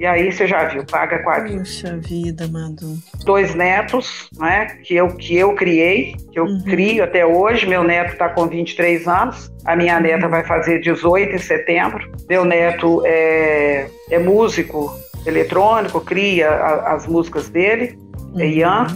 e 0.00 0.06
aí 0.06 0.32
você 0.32 0.46
já 0.46 0.64
viu, 0.64 0.82
paga 0.82 1.18
quase. 1.18 1.58
Puxa 1.58 1.98
vida, 1.98 2.48
Madu. 2.48 2.96
Dois 3.22 3.54
netos, 3.54 4.30
né? 4.38 4.78
Que 4.82 4.96
eu, 4.96 5.08
que 5.08 5.36
eu 5.36 5.54
criei, 5.54 6.16
que 6.32 6.40
eu 6.40 6.44
uhum. 6.44 6.64
crio 6.64 7.04
até 7.04 7.26
hoje. 7.26 7.66
Meu 7.66 7.84
neto 7.84 8.12
está 8.14 8.30
com 8.30 8.46
23 8.46 9.06
anos. 9.06 9.52
A 9.66 9.76
minha 9.76 9.96
uhum. 9.96 10.02
neta 10.02 10.26
vai 10.26 10.42
fazer 10.42 10.80
18 10.80 11.34
em 11.34 11.38
setembro. 11.38 12.10
Meu 12.30 12.46
neto 12.46 13.02
é, 13.04 13.88
é 14.10 14.18
músico 14.18 14.90
eletrônico, 15.26 16.00
cria 16.00 16.48
a, 16.48 16.94
as 16.94 17.06
músicas 17.06 17.50
dele. 17.50 17.98
É 18.14 18.22
uhum. 18.32 18.40
É 18.40 18.46
Ian. 18.46 18.86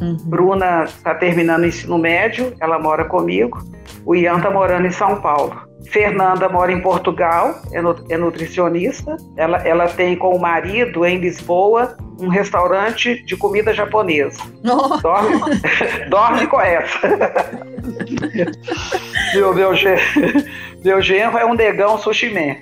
Uhum. 0.00 0.16
Bruna 0.24 0.82
está 0.82 1.14
terminando 1.14 1.62
o 1.62 1.66
ensino 1.66 1.96
médio, 1.96 2.52
ela 2.58 2.76
mora 2.76 3.04
comigo. 3.04 3.64
O 4.04 4.16
Ian 4.16 4.38
está 4.38 4.50
morando 4.50 4.84
em 4.84 4.90
São 4.90 5.20
Paulo. 5.20 5.69
Fernanda 5.88 6.48
mora 6.48 6.72
em 6.72 6.80
Portugal, 6.80 7.60
é, 7.72 8.14
é 8.14 8.16
nutricionista. 8.16 9.16
Ela, 9.36 9.58
ela 9.66 9.88
tem 9.88 10.16
com 10.16 10.34
o 10.34 10.40
marido 10.40 11.04
em 11.04 11.18
Lisboa 11.18 11.96
um 12.20 12.28
restaurante 12.28 13.24
de 13.24 13.36
comida 13.36 13.72
japonesa. 13.72 14.40
Oh. 14.64 14.98
Dorme, 14.98 15.40
dorme 16.08 16.46
com 16.46 16.60
essa. 16.60 17.08
meu, 19.34 19.54
meu, 19.54 19.70
meu 20.84 21.02
genro 21.02 21.38
é 21.38 21.46
um 21.46 21.54
negão 21.54 21.98
sushi 21.98 22.30
man. 22.30 22.56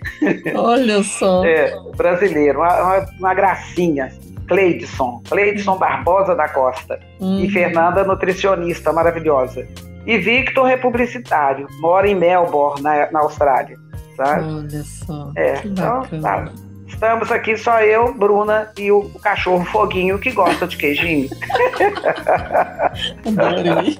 Olha 0.54 1.02
só. 1.02 1.44
É, 1.44 1.76
brasileiro, 1.96 2.60
uma, 2.60 2.82
uma, 2.82 3.06
uma 3.18 3.34
gracinha. 3.34 4.10
Cleidson, 4.46 5.22
Cleidson 5.28 5.76
Barbosa 5.76 6.34
da 6.34 6.48
Costa. 6.48 6.98
Uhum. 7.20 7.40
E 7.40 7.50
Fernanda, 7.50 8.02
nutricionista 8.02 8.92
maravilhosa. 8.92 9.68
E 10.06 10.18
Victor 10.18 10.68
é 10.70 10.76
publicitário, 10.76 11.66
mora 11.80 12.08
em 12.08 12.14
Melbourne, 12.14 12.82
na, 12.82 13.10
na 13.10 13.20
Austrália. 13.20 13.76
Sabe? 14.16 14.44
Olha 14.44 14.82
só. 14.82 15.32
É, 15.36 15.52
que 15.54 15.68
então, 15.68 16.02
tá. 16.20 16.50
Estamos 16.86 17.30
aqui 17.30 17.56
só 17.56 17.80
eu, 17.82 18.14
Bruna 18.14 18.72
e 18.76 18.90
o, 18.90 19.00
o 19.00 19.18
cachorro 19.20 19.64
Foguinho 19.66 20.18
que 20.18 20.32
gosta 20.32 20.66
de 20.66 20.76
queijinho. 20.76 21.28
Adorei. 23.24 23.98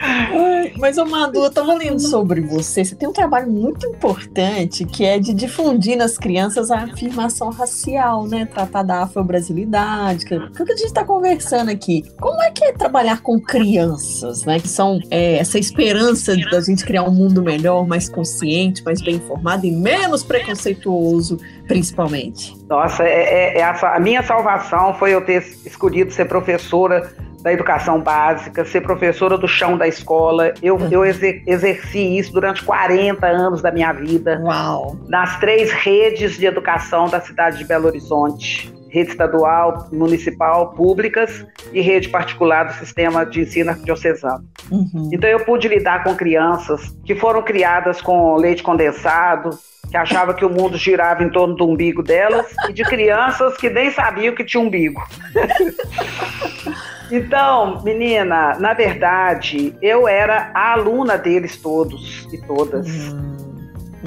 Ai, 0.00 0.72
mas, 0.78 0.96
ô 0.96 1.04
Madu, 1.04 1.40
eu 1.40 1.48
estava 1.48 1.74
lendo 1.74 2.00
sobre 2.00 2.40
você. 2.40 2.82
Você 2.82 2.94
tem 2.94 3.06
um 3.06 3.12
trabalho 3.12 3.50
muito 3.50 3.86
importante 3.86 4.86
que 4.86 5.04
é 5.04 5.18
de 5.18 5.34
difundir 5.34 5.96
nas 5.96 6.16
crianças 6.16 6.70
a 6.70 6.84
afirmação 6.84 7.50
racial, 7.50 8.26
né? 8.26 8.46
Tratar 8.46 8.82
da 8.82 9.02
afro-brasilidade, 9.02 10.24
que, 10.24 10.34
é 10.34 10.38
o 10.38 10.50
que 10.50 10.62
a 10.62 10.76
gente 10.76 10.86
está 10.86 11.04
conversando 11.04 11.70
aqui. 11.70 12.02
Como 12.18 12.42
é 12.42 12.50
que 12.50 12.64
é 12.64 12.72
trabalhar 12.72 13.20
com 13.20 13.38
crianças, 13.38 14.44
né? 14.46 14.58
Que 14.58 14.68
são 14.68 14.98
é, 15.10 15.36
essa 15.36 15.58
esperança 15.58 16.34
da 16.50 16.60
gente 16.62 16.84
criar 16.84 17.02
um 17.02 17.12
mundo 17.12 17.42
melhor, 17.42 17.86
mais 17.86 18.08
consciente, 18.08 18.82
mais 18.82 19.02
bem 19.02 19.16
informado 19.16 19.66
e 19.66 19.70
menos 19.70 20.22
preconceituoso, 20.22 21.38
principalmente. 21.68 22.56
Nossa, 22.68 23.04
é, 23.04 23.56
é, 23.56 23.58
é 23.58 23.62
a, 23.62 23.96
a 23.96 24.00
minha 24.00 24.22
salvação 24.22 24.94
foi 24.94 25.12
eu 25.12 25.20
ter 25.20 25.44
escolhido 25.66 26.10
ser 26.10 26.24
professora 26.24 27.12
da 27.42 27.52
educação 27.52 28.00
básica, 28.00 28.64
ser 28.64 28.80
professora 28.82 29.38
do 29.38 29.48
chão 29.48 29.76
da 29.76 29.88
escola. 29.88 30.52
Eu, 30.62 30.76
uhum. 30.76 30.88
eu 30.90 31.04
exerci 31.04 32.18
isso 32.18 32.32
durante 32.32 32.64
40 32.64 33.26
anos 33.26 33.62
da 33.62 33.70
minha 33.70 33.92
vida. 33.92 34.40
Uau. 34.44 34.96
Nas 35.08 35.38
três 35.40 35.72
redes 35.72 36.36
de 36.36 36.46
educação 36.46 37.08
da 37.08 37.20
cidade 37.20 37.58
de 37.58 37.64
Belo 37.64 37.86
Horizonte. 37.86 38.72
Rede 38.88 39.10
estadual, 39.10 39.88
municipal, 39.92 40.72
públicas 40.72 41.46
e 41.72 41.80
rede 41.80 42.08
particular 42.08 42.64
do 42.64 42.72
sistema 42.72 43.24
de 43.24 43.42
ensino 43.42 43.72
diocesano. 43.84 44.44
Uhum. 44.68 45.10
Então 45.12 45.30
eu 45.30 45.44
pude 45.44 45.68
lidar 45.68 46.02
com 46.02 46.16
crianças 46.16 46.92
que 47.04 47.14
foram 47.14 47.40
criadas 47.40 48.02
com 48.02 48.34
leite 48.34 48.64
condensado, 48.64 49.50
que 49.88 49.96
achava 49.96 50.34
que 50.34 50.44
o 50.44 50.50
mundo 50.50 50.76
girava 50.76 51.22
em 51.22 51.30
torno 51.30 51.54
do 51.54 51.68
umbigo 51.68 52.02
delas, 52.02 52.46
e 52.68 52.72
de 52.72 52.82
crianças 52.82 53.56
que 53.56 53.70
nem 53.70 53.92
sabiam 53.92 54.34
que 54.34 54.44
tinha 54.44 54.60
umbigo. 54.60 55.00
Então, 57.10 57.82
menina, 57.82 58.56
na 58.58 58.72
verdade, 58.72 59.74
eu 59.82 60.06
era 60.06 60.50
a 60.54 60.72
aluna 60.72 61.18
deles 61.18 61.56
todos 61.56 62.28
e 62.32 62.38
todas. 62.46 62.86
Uhum. 62.86 63.30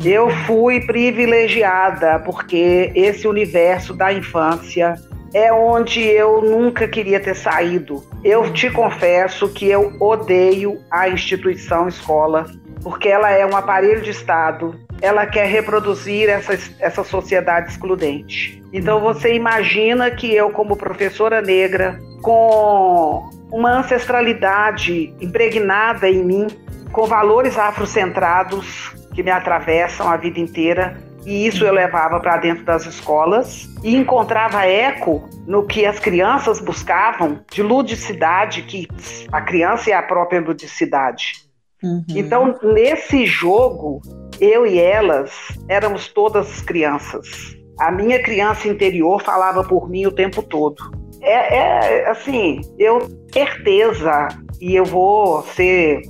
Eu 0.03 0.29
fui 0.45 0.81
privilegiada 0.81 2.19
porque 2.19 2.91
esse 2.95 3.27
universo 3.27 3.93
da 3.93 4.11
infância 4.11 4.95
é 5.33 5.51
onde 5.51 6.01
eu 6.01 6.41
nunca 6.41 6.87
queria 6.87 7.19
ter 7.19 7.35
saído. 7.35 8.03
Eu 8.23 8.53
te 8.53 8.69
confesso 8.69 9.49
que 9.49 9.67
eu 9.67 9.95
odeio 9.99 10.79
a 10.89 11.09
instituição 11.09 11.87
escola, 11.87 12.45
porque 12.81 13.09
ela 13.09 13.31
é 13.31 13.45
um 13.45 13.55
aparelho 13.55 14.01
de 14.01 14.11
Estado, 14.11 14.75
ela 15.03 15.25
quer 15.25 15.47
reproduzir 15.47 16.29
essa, 16.29 16.57
essa 16.79 17.03
sociedade 17.03 17.69
excludente. 17.69 18.63
Então 18.71 19.01
você 19.01 19.35
imagina 19.35 20.09
que 20.09 20.33
eu, 20.33 20.49
como 20.49 20.77
professora 20.77 21.41
negra, 21.41 21.99
com 22.21 23.29
uma 23.51 23.79
ancestralidade 23.79 25.13
impregnada 25.19 26.09
em 26.09 26.23
mim, 26.23 26.47
com 26.93 27.05
valores 27.05 27.57
afrocentrados 27.57 28.95
que 29.13 29.21
me 29.21 29.29
atravessam 29.29 30.07
a 30.07 30.15
vida 30.15 30.39
inteira. 30.39 30.97
E 31.25 31.47
isso 31.47 31.65
eu 31.65 31.73
levava 31.73 32.21
para 32.21 32.37
dentro 32.37 32.63
das 32.63 32.85
escolas 32.85 33.67
e 33.83 33.97
encontrava 33.97 34.65
eco 34.65 35.27
no 35.45 35.65
que 35.67 35.85
as 35.85 35.99
crianças 35.99 36.61
buscavam 36.61 37.41
de 37.51 37.61
ludicidade, 37.61 38.61
que 38.61 38.87
a 39.29 39.41
criança 39.41 39.91
é 39.91 39.93
a 39.93 40.01
própria 40.01 40.39
ludicidade. 40.39 41.42
Uhum. 41.83 42.05
Então, 42.09 42.59
nesse 42.63 43.25
jogo, 43.25 44.01
eu 44.39 44.65
e 44.65 44.79
elas 44.79 45.31
éramos 45.67 46.07
todas 46.07 46.61
crianças. 46.61 47.27
A 47.79 47.91
minha 47.91 48.21
criança 48.21 48.67
interior 48.67 49.21
falava 49.21 49.63
por 49.63 49.89
mim 49.89 50.05
o 50.05 50.11
tempo 50.11 50.41
todo 50.41 51.03
é, 51.23 51.55
é 51.55 52.09
assim, 52.09 52.61
eu 52.77 53.07
certeza, 53.31 54.27
e 54.61 54.75
eu 54.75 54.85
vou 54.85 55.41
ser, 55.43 56.01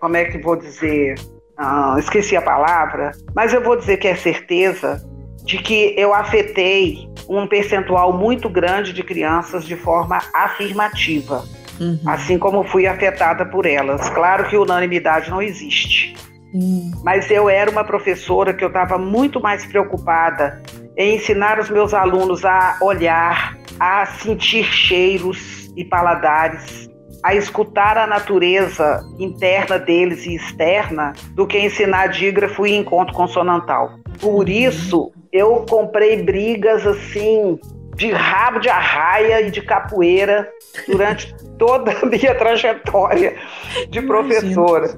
como 0.00 0.16
é 0.16 0.24
que 0.24 0.38
vou 0.38 0.56
dizer, 0.56 1.14
ah, 1.56 1.96
esqueci 1.98 2.36
a 2.36 2.42
palavra, 2.42 3.12
mas 3.34 3.54
eu 3.54 3.62
vou 3.62 3.76
dizer 3.76 3.96
que 3.98 4.08
é 4.08 4.14
certeza 4.14 5.02
de 5.44 5.58
que 5.58 5.94
eu 5.96 6.12
afetei 6.12 7.08
um 7.28 7.46
percentual 7.46 8.12
muito 8.12 8.48
grande 8.48 8.92
de 8.92 9.02
crianças 9.02 9.64
de 9.64 9.76
forma 9.76 10.18
afirmativa, 10.34 11.44
uhum. 11.80 12.00
assim 12.06 12.38
como 12.38 12.64
fui 12.64 12.86
afetada 12.86 13.44
por 13.46 13.66
elas. 13.66 14.08
Claro 14.10 14.48
que 14.48 14.56
unanimidade 14.56 15.30
não 15.30 15.42
existe. 15.42 16.14
Uhum. 16.52 16.92
Mas 17.04 17.30
eu 17.30 17.48
era 17.48 17.70
uma 17.70 17.84
professora 17.84 18.54
que 18.54 18.64
eu 18.64 18.68
estava 18.68 18.96
muito 18.98 19.40
mais 19.40 19.66
preocupada 19.66 20.62
em 20.96 21.16
ensinar 21.16 21.58
os 21.58 21.68
meus 21.68 21.94
alunos 21.94 22.44
a 22.44 22.78
olhar, 22.80 23.56
a 23.78 24.06
sentir 24.06 24.64
cheiros 24.64 25.70
e 25.76 25.84
paladares, 25.84 26.88
a 27.22 27.34
escutar 27.34 27.98
a 27.98 28.06
natureza 28.06 29.00
interna 29.18 29.78
deles 29.78 30.24
e 30.26 30.34
externa, 30.34 31.12
do 31.34 31.46
que 31.46 31.58
ensinar 31.58 32.08
dígrafo 32.08 32.66
e 32.66 32.74
encontro 32.74 33.14
consonantal. 33.14 33.90
Por 34.20 34.48
isso, 34.48 35.12
eu 35.32 35.64
comprei 35.68 36.22
brigas 36.22 36.86
assim 36.86 37.58
de 37.98 38.12
rabo 38.12 38.60
de 38.60 38.68
arraia 38.68 39.40
e 39.42 39.50
de 39.50 39.60
capoeira 39.60 40.48
durante 40.86 41.34
toda 41.58 41.90
a 41.90 42.06
minha 42.06 42.32
trajetória 42.32 43.34
de 43.90 44.00
professora. 44.00 44.88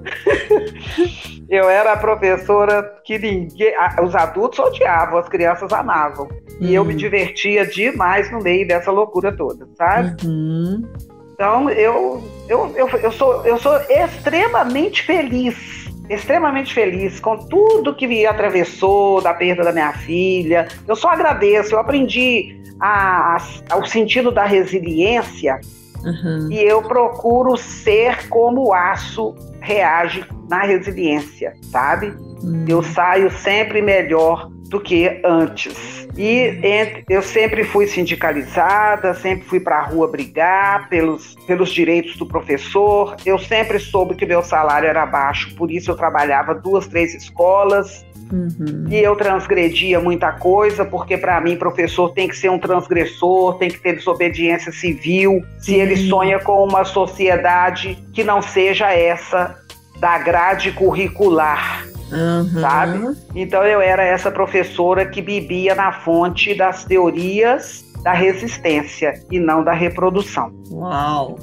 Eu 1.48 1.68
era 1.68 1.94
a 1.94 1.97
professora 1.97 3.01
que 3.02 3.18
ninguém, 3.18 3.72
os 4.05 4.14
adultos 4.14 4.59
odiavam, 4.59 5.18
as 5.18 5.28
crianças 5.28 5.72
amavam. 5.72 6.27
Uhum. 6.27 6.59
E 6.60 6.74
eu 6.74 6.85
me 6.85 6.93
uhum. 6.93 6.98
divertia 6.98 7.66
demais 7.66 8.31
no 8.31 8.40
meio 8.40 8.68
dessa 8.68 8.93
loucura 8.93 9.35
toda, 9.35 9.66
sabe? 9.77 10.14
Uhum. 10.24 10.86
Então 11.32 11.70
eu, 11.70 12.22
eu, 12.48 12.77
eu, 12.77 12.89
eu, 12.89 13.10
sou, 13.10 13.47
eu 13.47 13.56
sou 13.59 13.74
extremamente 13.89 15.02
feliz 15.02 15.80
extremamente 16.10 16.74
feliz 16.74 17.20
com 17.20 17.36
tudo 17.36 17.94
que 17.94 18.06
me 18.06 18.26
atravessou 18.26 19.22
da 19.22 19.32
perda 19.32 19.62
da 19.62 19.72
minha 19.72 19.92
filha. 19.92 20.66
Eu 20.86 20.96
só 20.96 21.10
agradeço, 21.10 21.74
eu 21.74 21.78
aprendi 21.78 22.60
a, 22.80 23.36
a, 23.70 23.76
o 23.76 23.86
sentido 23.86 24.32
da 24.32 24.44
resiliência 24.44 25.60
uhum. 26.04 26.48
e 26.50 26.60
eu 26.60 26.82
procuro 26.82 27.56
ser 27.56 28.28
como 28.28 28.68
o 28.68 28.74
aço 28.74 29.34
reage 29.60 30.24
na 30.48 30.62
resiliência, 30.62 31.54
sabe? 31.70 32.08
Uhum. 32.42 32.64
Eu 32.66 32.82
saio 32.82 33.30
sempre 33.30 33.80
melhor 33.80 34.50
do 34.70 34.80
que 34.80 35.20
antes. 35.24 36.09
E 36.16 36.60
entre, 36.62 37.05
eu 37.09 37.22
sempre 37.22 37.64
fui 37.64 37.88
sindicalizada, 37.88 39.12
sempre 39.14 39.44
fui 39.44 39.59
para 39.59 39.78
a 39.78 39.82
rua 39.82 40.06
brigar 40.06 40.88
pelos, 40.88 41.34
pelos 41.47 41.70
direitos 41.70 42.16
do 42.16 42.24
professor. 42.24 43.16
Eu 43.26 43.36
sempre 43.38 43.80
soube 43.80 44.14
que 44.14 44.24
meu 44.24 44.42
salário 44.42 44.88
era 44.88 45.05
baixo, 45.05 45.55
por 45.56 45.70
isso 45.70 45.90
eu 45.90 45.97
trabalhava 45.97 46.55
duas, 46.55 46.86
três 46.86 47.14
escolas. 47.14 48.06
Uhum. 48.32 48.86
E 48.88 48.97
eu 48.97 49.16
transgredia 49.16 49.98
muita 49.98 50.30
coisa, 50.30 50.84
porque 50.84 51.18
para 51.18 51.40
mim, 51.40 51.56
professor 51.56 52.10
tem 52.10 52.28
que 52.28 52.36
ser 52.36 52.48
um 52.48 52.60
transgressor, 52.60 53.59
tem 53.59 53.68
que 53.68 53.80
ter 53.80 53.97
desobediência 53.97 54.70
civil. 54.70 55.42
Se 55.59 55.74
uhum. 55.74 55.80
ele 55.80 55.97
sonha 55.97 56.38
com 56.38 56.62
uma 56.62 56.84
sociedade 56.84 57.98
que 58.12 58.22
não 58.22 58.40
seja 58.40 58.92
essa 58.92 59.59
da 59.98 60.16
grade 60.18 60.70
curricular 60.70 61.90
Uhum. 62.12 62.60
Sabe? 62.60 63.16
Então 63.34 63.64
eu 63.64 63.80
era 63.80 64.02
essa 64.02 64.30
professora 64.30 65.06
que 65.06 65.22
bebia 65.22 65.74
na 65.74 65.92
fonte 65.92 66.54
das 66.54 66.84
teorias 66.84 67.84
da 68.02 68.12
resistência 68.12 69.22
e 69.30 69.38
não 69.38 69.62
da 69.62 69.72
reprodução. 69.72 70.52
Uau! 70.70 71.38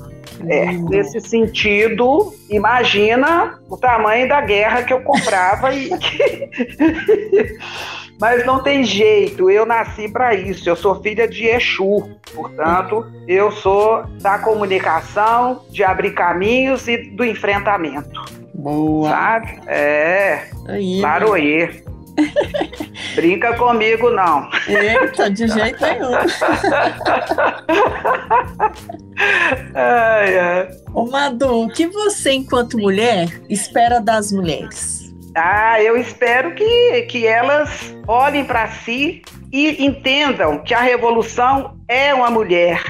É, 0.47 0.71
nesse 0.71 1.19
sentido, 1.21 2.33
imagina 2.49 3.59
o 3.69 3.77
tamanho 3.77 4.27
da 4.27 4.41
guerra 4.41 4.83
que 4.83 4.93
eu 4.93 5.01
comprava 5.01 5.73
e 5.73 5.89
Mas 8.19 8.43
não 8.45 8.63
tem 8.63 8.83
jeito, 8.83 9.49
eu 9.49 9.65
nasci 9.65 10.09
para 10.09 10.33
isso. 10.33 10.67
Eu 10.67 10.75
sou 10.75 11.01
filha 11.01 11.27
de 11.27 11.45
Exu, 11.45 12.09
portanto, 12.33 13.05
eu 13.27 13.51
sou 13.51 14.03
da 14.21 14.39
comunicação, 14.39 15.61
de 15.69 15.83
abrir 15.83 16.11
caminhos 16.11 16.87
e 16.87 16.97
do 16.97 17.23
enfrentamento. 17.23 18.25
Boa. 18.57 19.09
Sabe? 19.09 19.59
É. 19.67 20.49
Aí, 20.67 20.99
Laroê. 20.99 21.83
Brinca 23.15 23.55
comigo, 23.55 24.09
não. 24.09 24.49
Eita, 24.67 25.29
de 25.29 25.47
jeito 25.47 25.79
nenhum. 25.81 26.11
ai, 29.75 30.39
ai. 30.39 30.67
Ô, 30.93 31.05
Madu, 31.05 31.63
o 31.63 31.69
que 31.69 31.87
você, 31.87 32.31
enquanto 32.33 32.77
mulher, 32.79 33.27
espera 33.49 33.99
das 33.99 34.31
mulheres? 34.31 35.13
Ah, 35.35 35.81
eu 35.81 35.95
espero 35.95 36.55
que, 36.55 37.03
que 37.03 37.27
elas 37.27 37.95
olhem 38.07 38.43
para 38.43 38.67
si 38.69 39.21
e 39.51 39.85
entendam 39.85 40.57
que 40.63 40.73
a 40.73 40.81
revolução 40.81 41.77
é 41.87 42.11
uma 42.13 42.31
mulher. 42.31 42.81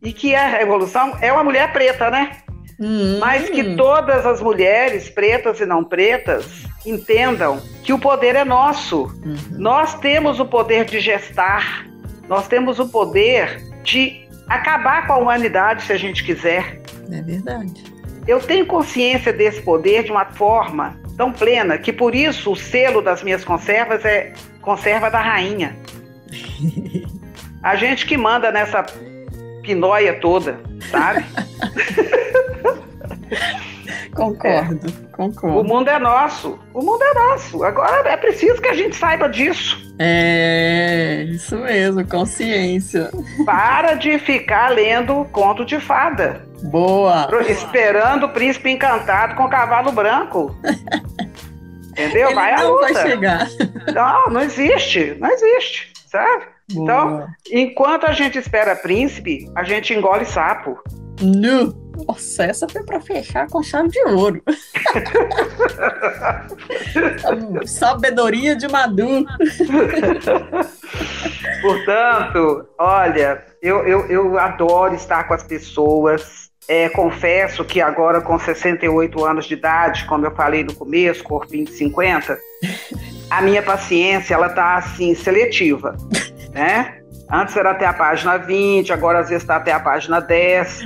E 0.00 0.12
que 0.12 0.32
a 0.32 0.46
revolução 0.46 1.18
é 1.20 1.32
uma 1.32 1.42
mulher 1.42 1.72
preta, 1.72 2.08
né? 2.08 2.30
Hum. 2.80 3.18
Mas 3.18 3.50
que 3.50 3.74
todas 3.74 4.24
as 4.24 4.40
mulheres, 4.40 5.08
pretas 5.08 5.60
e 5.60 5.66
não 5.66 5.82
pretas, 5.82 6.46
entendam 6.86 7.60
que 7.82 7.92
o 7.92 7.98
poder 7.98 8.36
é 8.36 8.44
nosso. 8.44 9.04
Uhum. 9.24 9.36
Nós 9.50 9.94
temos 9.94 10.38
o 10.38 10.46
poder 10.46 10.84
de 10.84 11.00
gestar, 11.00 11.86
nós 12.28 12.46
temos 12.46 12.78
o 12.78 12.88
poder 12.88 13.60
de 13.82 14.28
acabar 14.48 15.06
com 15.06 15.14
a 15.14 15.18
humanidade 15.18 15.82
se 15.82 15.92
a 15.92 15.96
gente 15.96 16.22
quiser. 16.24 16.80
É 17.10 17.22
verdade. 17.22 17.84
Eu 18.26 18.40
tenho 18.40 18.66
consciência 18.66 19.32
desse 19.32 19.62
poder 19.62 20.04
de 20.04 20.10
uma 20.10 20.26
forma 20.26 21.00
tão 21.16 21.32
plena 21.32 21.78
que 21.78 21.92
por 21.92 22.14
isso 22.14 22.52
o 22.52 22.56
selo 22.56 23.02
das 23.02 23.22
minhas 23.22 23.44
conservas 23.44 24.04
é 24.04 24.32
conserva 24.60 25.10
da 25.10 25.20
rainha. 25.20 25.76
a 27.62 27.74
gente 27.74 28.06
que 28.06 28.16
manda 28.16 28.52
nessa 28.52 28.84
pinóia 29.62 30.20
toda, 30.20 30.60
sabe? 30.90 31.24
Concordo, 34.18 34.88
é. 34.88 35.16
concordo. 35.16 35.60
O 35.60 35.64
mundo 35.64 35.88
é 35.88 35.98
nosso. 35.98 36.58
O 36.74 36.82
mundo 36.82 37.00
é 37.04 37.14
nosso. 37.14 37.62
Agora 37.62 38.08
é 38.08 38.16
preciso 38.16 38.60
que 38.60 38.66
a 38.66 38.74
gente 38.74 38.96
saiba 38.96 39.28
disso. 39.28 39.94
É, 39.96 41.24
isso 41.28 41.56
mesmo, 41.58 42.04
consciência. 42.04 43.10
Para 43.46 43.94
de 43.94 44.18
ficar 44.18 44.70
lendo 44.70 45.24
conto 45.26 45.64
de 45.64 45.78
fada. 45.78 46.42
Boa. 46.64 47.28
Esperando 47.48 48.26
o 48.26 48.28
príncipe 48.30 48.70
encantado 48.70 49.36
com 49.36 49.48
cavalo 49.48 49.92
branco. 49.92 50.56
Entendeu? 51.92 52.26
Ele 52.26 52.34
vai 52.34 52.56
não 52.56 52.60
a 52.60 52.70
luta. 52.70 52.92
vai 52.92 53.02
chegar. 53.08 53.48
Não, 53.94 54.32
não 54.32 54.40
existe. 54.40 55.16
Não 55.20 55.30
existe. 55.30 55.92
Sabe? 56.10 56.44
Boa. 56.72 56.82
Então, 56.82 57.26
enquanto 57.50 58.04
a 58.04 58.12
gente 58.12 58.38
espera 58.38 58.76
príncipe, 58.76 59.50
a 59.54 59.64
gente 59.64 59.94
engole 59.94 60.24
sapo. 60.24 60.78
Nu. 61.20 61.88
Nossa, 62.06 62.44
essa 62.44 62.68
foi 62.68 62.84
para 62.84 63.00
fechar 63.00 63.48
com 63.48 63.60
chave 63.62 63.88
de 63.88 64.00
ouro. 64.04 64.40
Sabedoria 67.66 68.54
de 68.54 68.68
Madu. 68.68 69.26
Portanto, 71.60 72.68
olha, 72.78 73.44
eu, 73.60 73.84
eu, 73.84 74.06
eu 74.06 74.38
adoro 74.38 74.94
estar 74.94 75.24
com 75.24 75.34
as 75.34 75.42
pessoas. 75.42 76.48
É, 76.68 76.88
confesso 76.90 77.64
que 77.64 77.80
agora 77.80 78.20
com 78.20 78.38
68 78.38 79.24
anos 79.24 79.46
de 79.46 79.54
idade, 79.54 80.04
como 80.04 80.24
eu 80.26 80.36
falei 80.36 80.62
no 80.62 80.74
começo, 80.74 81.24
corpinho 81.24 81.64
de 81.64 81.72
50, 81.72 82.38
a 83.30 83.40
minha 83.40 83.62
paciência 83.62 84.34
ela 84.34 84.50
tá 84.50 84.76
assim 84.76 85.14
seletiva, 85.14 85.96
né? 86.58 86.98
Antes 87.30 87.56
era 87.56 87.70
até 87.70 87.86
a 87.86 87.92
página 87.92 88.36
20, 88.36 88.92
agora 88.92 89.20
às 89.20 89.28
vezes 89.28 89.44
está 89.44 89.56
até 89.56 89.70
a 89.70 89.78
página 89.78 90.20
10. 90.20 90.80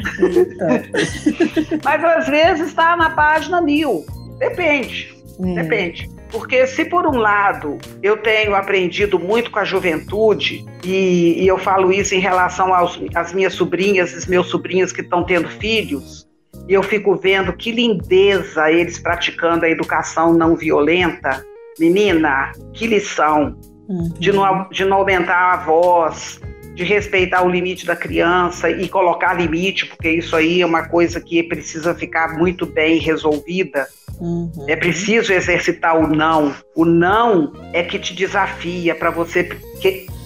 Mas 1.82 2.04
às 2.04 2.26
vezes 2.26 2.66
está 2.68 2.94
na 2.94 3.10
página 3.10 3.60
1000. 3.60 4.04
Depende. 4.38 5.14
Hum. 5.38 5.54
Depende. 5.54 6.10
Porque 6.30 6.66
se 6.66 6.84
por 6.84 7.06
um 7.06 7.16
lado 7.16 7.78
eu 8.02 8.18
tenho 8.18 8.54
aprendido 8.54 9.18
muito 9.18 9.50
com 9.50 9.58
a 9.60 9.64
juventude, 9.64 10.64
e, 10.84 11.42
e 11.42 11.46
eu 11.46 11.56
falo 11.56 11.92
isso 11.92 12.14
em 12.14 12.20
relação 12.20 12.74
aos, 12.74 13.00
às 13.14 13.32
minhas 13.32 13.54
sobrinhas, 13.54 14.14
os 14.14 14.26
meus 14.26 14.48
sobrinhos 14.48 14.92
que 14.92 15.00
estão 15.00 15.24
tendo 15.24 15.48
filhos, 15.48 16.26
e 16.68 16.74
eu 16.74 16.82
fico 16.82 17.16
vendo 17.16 17.52
que 17.52 17.72
lindeza 17.72 18.70
eles 18.70 18.98
praticando 18.98 19.64
a 19.64 19.70
educação 19.70 20.34
não 20.34 20.54
violenta. 20.54 21.44
Menina, 21.78 22.52
que 22.72 22.86
lição! 22.86 23.56
Uhum. 23.88 24.08
de, 24.18 24.32
não, 24.32 24.68
de 24.70 24.84
não 24.84 24.98
aumentar 24.98 25.54
a 25.54 25.56
voz, 25.58 26.40
de 26.74 26.84
respeitar 26.84 27.42
o 27.42 27.50
limite 27.50 27.86
da 27.86 27.94
criança 27.94 28.70
e 28.70 28.88
colocar 28.88 29.34
limite, 29.34 29.86
porque 29.86 30.10
isso 30.10 30.34
aí 30.34 30.62
é 30.62 30.66
uma 30.66 30.88
coisa 30.88 31.20
que 31.20 31.42
precisa 31.42 31.94
ficar 31.94 32.38
muito 32.38 32.64
bem 32.64 32.98
resolvida. 32.98 33.86
Uhum. 34.18 34.50
É 34.68 34.76
preciso 34.76 35.32
exercitar 35.32 35.96
o 35.96 36.06
não. 36.06 36.54
O 36.74 36.84
não 36.84 37.52
é 37.72 37.82
que 37.82 37.98
te 37.98 38.14
desafia 38.14 38.94
para 38.94 39.10
você 39.10 39.44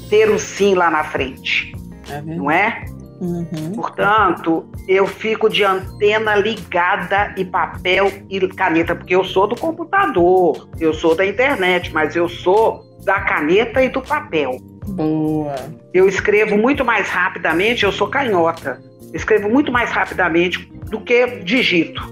ter 0.08 0.30
o 0.30 0.38
sim 0.38 0.74
lá 0.74 0.90
na 0.90 1.02
frente. 1.04 1.74
É 2.08 2.22
não 2.22 2.50
é? 2.50 2.84
Uhum. 3.20 3.72
Portanto, 3.74 4.66
eu 4.86 5.06
fico 5.06 5.48
de 5.48 5.64
antena 5.64 6.36
ligada 6.36 7.34
e 7.36 7.44
papel 7.44 8.12
e 8.28 8.40
caneta, 8.48 8.94
porque 8.94 9.14
eu 9.14 9.24
sou 9.24 9.46
do 9.46 9.56
computador, 9.56 10.68
eu 10.78 10.92
sou 10.92 11.14
da 11.14 11.26
internet, 11.26 11.92
mas 11.92 12.14
eu 12.14 12.28
sou 12.28 12.84
da 13.06 13.20
caneta 13.20 13.82
e 13.82 13.88
do 13.88 14.02
papel. 14.02 14.58
Boa. 14.88 15.54
Eu 15.94 16.08
escrevo 16.08 16.58
muito 16.58 16.84
mais 16.84 17.08
rapidamente, 17.08 17.84
eu 17.84 17.92
sou 17.92 18.08
canhota. 18.08 18.82
Escrevo 19.14 19.48
muito 19.48 19.70
mais 19.70 19.92
rapidamente 19.92 20.68
do 20.90 21.00
que 21.00 21.24
digito. 21.44 22.02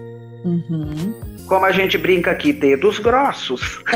Uhum. 0.44 1.12
Como 1.48 1.66
a 1.66 1.72
gente 1.72 1.98
brinca 1.98 2.30
aqui, 2.30 2.52
dedos 2.52 3.00
grossos. 3.00 3.82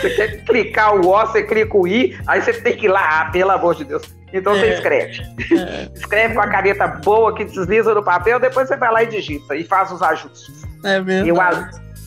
você 0.00 0.10
quer 0.16 0.44
clicar 0.44 0.96
o 0.96 1.06
O, 1.06 1.26
você 1.26 1.42
clica 1.42 1.76
o 1.76 1.86
I, 1.86 2.18
aí 2.26 2.40
você 2.40 2.54
tem 2.54 2.74
que 2.74 2.86
ir 2.86 2.88
lá, 2.88 3.20
ah, 3.20 3.26
pelo 3.26 3.50
amor 3.50 3.74
de 3.74 3.84
Deus. 3.84 4.02
Então 4.32 4.56
é. 4.56 4.60
você 4.60 4.68
escreve. 4.74 5.20
É. 5.52 5.90
Escreve 5.94 6.34
com 6.34 6.40
a 6.40 6.48
caneta 6.48 6.88
boa 6.88 7.34
que 7.34 7.44
desliza 7.44 7.94
no 7.94 8.02
papel, 8.02 8.40
depois 8.40 8.66
você 8.66 8.78
vai 8.78 8.90
lá 8.90 9.02
e 9.02 9.06
digita 9.08 9.54
e 9.54 9.62
faz 9.62 9.92
os 9.92 10.00
ajustes. 10.00 10.64
É 10.82 11.00
verdade. 11.02 11.28
Eu, 11.28 11.36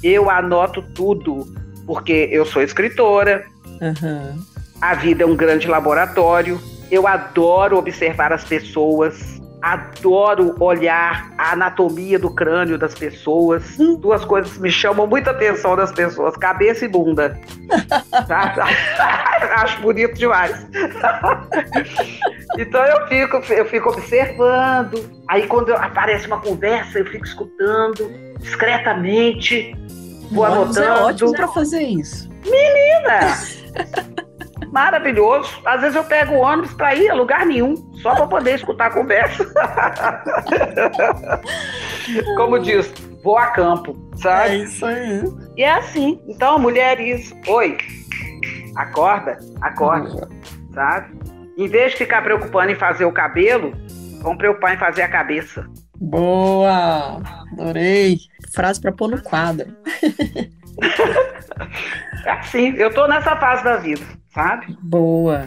eu 0.08 0.30
anoto 0.30 0.82
tudo, 0.82 1.48
porque 1.86 2.30
eu 2.32 2.46
sou 2.46 2.62
escritora. 2.62 3.46
Uhum. 3.82 4.42
a 4.80 4.94
vida 4.94 5.24
é 5.24 5.26
um 5.26 5.36
grande 5.36 5.68
laboratório. 5.68 6.62
Eu 6.90 7.08
adoro 7.08 7.78
observar 7.78 8.32
as 8.32 8.44
pessoas, 8.44 9.35
adoro 9.66 10.56
olhar 10.60 11.32
a 11.40 11.54
anatomia 11.54 12.20
do 12.20 12.30
crânio 12.30 12.78
das 12.78 12.94
pessoas. 12.94 13.80
Hum. 13.80 13.96
Duas 13.96 14.24
coisas 14.24 14.56
me 14.60 14.70
chamam 14.70 15.08
muita 15.08 15.32
atenção 15.32 15.76
das 15.76 15.92
pessoas: 15.92 16.38
cabeça 16.38 16.86
e 16.86 16.88
bunda. 16.88 17.40
Acho 19.58 19.82
bonito 19.82 20.14
demais. 20.14 20.68
então 22.60 22.86
eu 22.86 23.08
fico, 23.08 23.38
eu 23.52 23.66
fico 23.66 23.90
observando. 23.90 25.04
Aí 25.28 25.48
quando 25.48 25.74
aparece 25.74 26.28
uma 26.28 26.40
conversa, 26.40 27.00
eu 27.00 27.06
fico 27.08 27.26
escutando 27.26 28.12
discretamente. 28.40 29.76
Vou 30.32 30.48
Nossa, 30.48 30.84
é 30.84 30.86
anotando. 30.86 30.88
É 30.88 31.12
ótimo 31.12 31.32
para 31.34 31.48
fazer 31.48 31.82
isso. 31.82 32.30
Menina! 32.44 34.14
maravilhoso. 34.76 35.50
Às 35.64 35.80
vezes 35.80 35.96
eu 35.96 36.04
pego 36.04 36.34
o 36.34 36.42
ônibus 36.42 36.74
para 36.74 36.94
ir 36.94 37.10
a 37.10 37.14
lugar 37.14 37.46
nenhum, 37.46 37.76
só 38.02 38.14
para 38.14 38.28
poder 38.28 38.56
escutar 38.56 38.88
a 38.88 38.94
conversa. 38.94 39.46
Como 42.36 42.60
diz, 42.60 42.94
vou 43.24 43.38
a 43.38 43.48
campo, 43.48 43.96
sabe? 44.18 44.50
É 44.50 44.56
isso 44.58 44.86
aí. 44.86 45.24
E 45.56 45.64
é 45.64 45.76
assim. 45.76 46.20
Então, 46.28 46.60
mulheres, 46.60 47.34
oi, 47.48 47.78
acorda, 48.76 49.40
acorda, 49.62 50.28
sabe? 50.74 51.18
Em 51.58 51.70
vez 51.70 51.94
de 51.94 52.00
ficar 52.00 52.22
preocupando 52.22 52.74
em 52.74 52.76
fazer 52.76 53.06
o 53.06 53.14
cabelo, 53.14 53.72
vamos 54.22 54.38
preocupar 54.38 54.76
em 54.76 54.78
fazer 54.78 55.04
a 55.04 55.08
cabeça. 55.08 55.66
Boa! 55.98 57.22
Adorei. 57.54 58.18
Frase 58.54 58.82
para 58.82 58.92
pôr 58.92 59.08
no 59.08 59.24
quadro. 59.24 59.74
é 62.26 62.32
assim, 62.32 62.74
eu 62.78 62.94
tô 62.94 63.08
nessa 63.08 63.36
fase 63.36 63.64
da 63.64 63.78
vida 63.78 64.02
sabe? 64.36 64.78
Boa. 64.82 65.46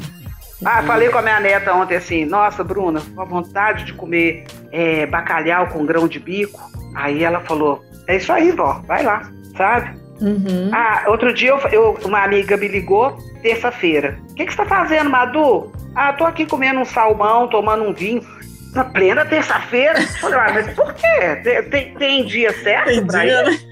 Ah, 0.65 0.83
falei 0.83 1.09
com 1.11 1.19
a 1.19 1.23
minha 1.23 1.39
neta 1.39 1.73
ontem 1.73 1.97
assim, 1.97 2.25
nossa, 2.25 2.65
Bruna, 2.65 3.01
com 3.15 3.21
a 3.21 3.25
vontade 3.25 3.85
de 3.85 3.93
comer 3.93 4.45
é, 4.73 5.07
bacalhau 5.07 5.69
com 5.69 5.87
grão 5.87 6.09
de 6.09 6.19
bico. 6.19 6.59
Aí 6.97 7.23
ela 7.23 7.41
falou, 7.41 7.85
é 8.09 8.17
isso 8.17 8.33
aí, 8.33 8.51
vó, 8.51 8.83
vai 8.87 9.05
lá, 9.05 9.31
sabe? 9.57 9.97
Uhum. 10.21 10.71
Ah, 10.73 11.05
outro 11.07 11.33
dia 11.33 11.51
eu, 11.51 11.59
eu, 11.69 11.99
uma 12.05 12.25
amiga 12.25 12.57
me 12.57 12.67
ligou, 12.67 13.17
terça-feira. 13.41 14.19
O 14.31 14.35
que, 14.35 14.47
que 14.47 14.51
você 14.51 14.57
tá 14.57 14.65
fazendo, 14.65 15.11
Madu? 15.11 15.71
Ah, 15.95 16.13
tô 16.13 16.25
aqui 16.25 16.45
comendo 16.45 16.81
um 16.81 16.85
salmão, 16.85 17.47
tomando 17.47 17.85
um 17.85 17.93
vinho. 17.93 18.27
Na 18.75 18.85
plena 18.85 19.25
terça-feira. 19.25 20.01
Falei, 20.21 20.39
ah, 20.39 20.53
mas 20.53 20.75
por 20.75 20.93
quê? 20.95 21.37
Tem, 21.43 21.63
tem, 21.63 21.95
tem 21.95 22.27
dia 22.27 22.53
certo 22.63 22.89
tem 22.89 23.07
pra 23.07 23.21
dia, 23.21 23.43
isso? 23.43 23.67
Né? 23.67 23.68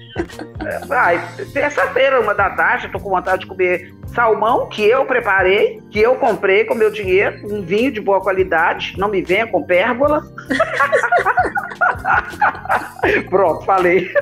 Ai, 0.89 1.21
terça-feira, 1.53 2.21
uma 2.21 2.33
da 2.33 2.49
tarde, 2.51 2.89
tô 2.89 2.99
com 2.99 3.09
vontade 3.09 3.41
de 3.41 3.47
comer 3.47 3.93
salmão 4.13 4.67
que 4.67 4.83
eu 4.83 5.05
preparei, 5.05 5.81
que 5.89 5.99
eu 5.99 6.15
comprei 6.15 6.65
com 6.65 6.75
meu 6.75 6.91
dinheiro, 6.91 7.37
um 7.51 7.61
vinho 7.61 7.91
de 7.91 8.01
boa 8.01 8.21
qualidade, 8.21 8.95
não 8.97 9.09
me 9.09 9.21
venha 9.21 9.47
com 9.47 9.63
pérgola. 9.63 10.23
Pronto, 13.29 13.65
falei. 13.65 14.09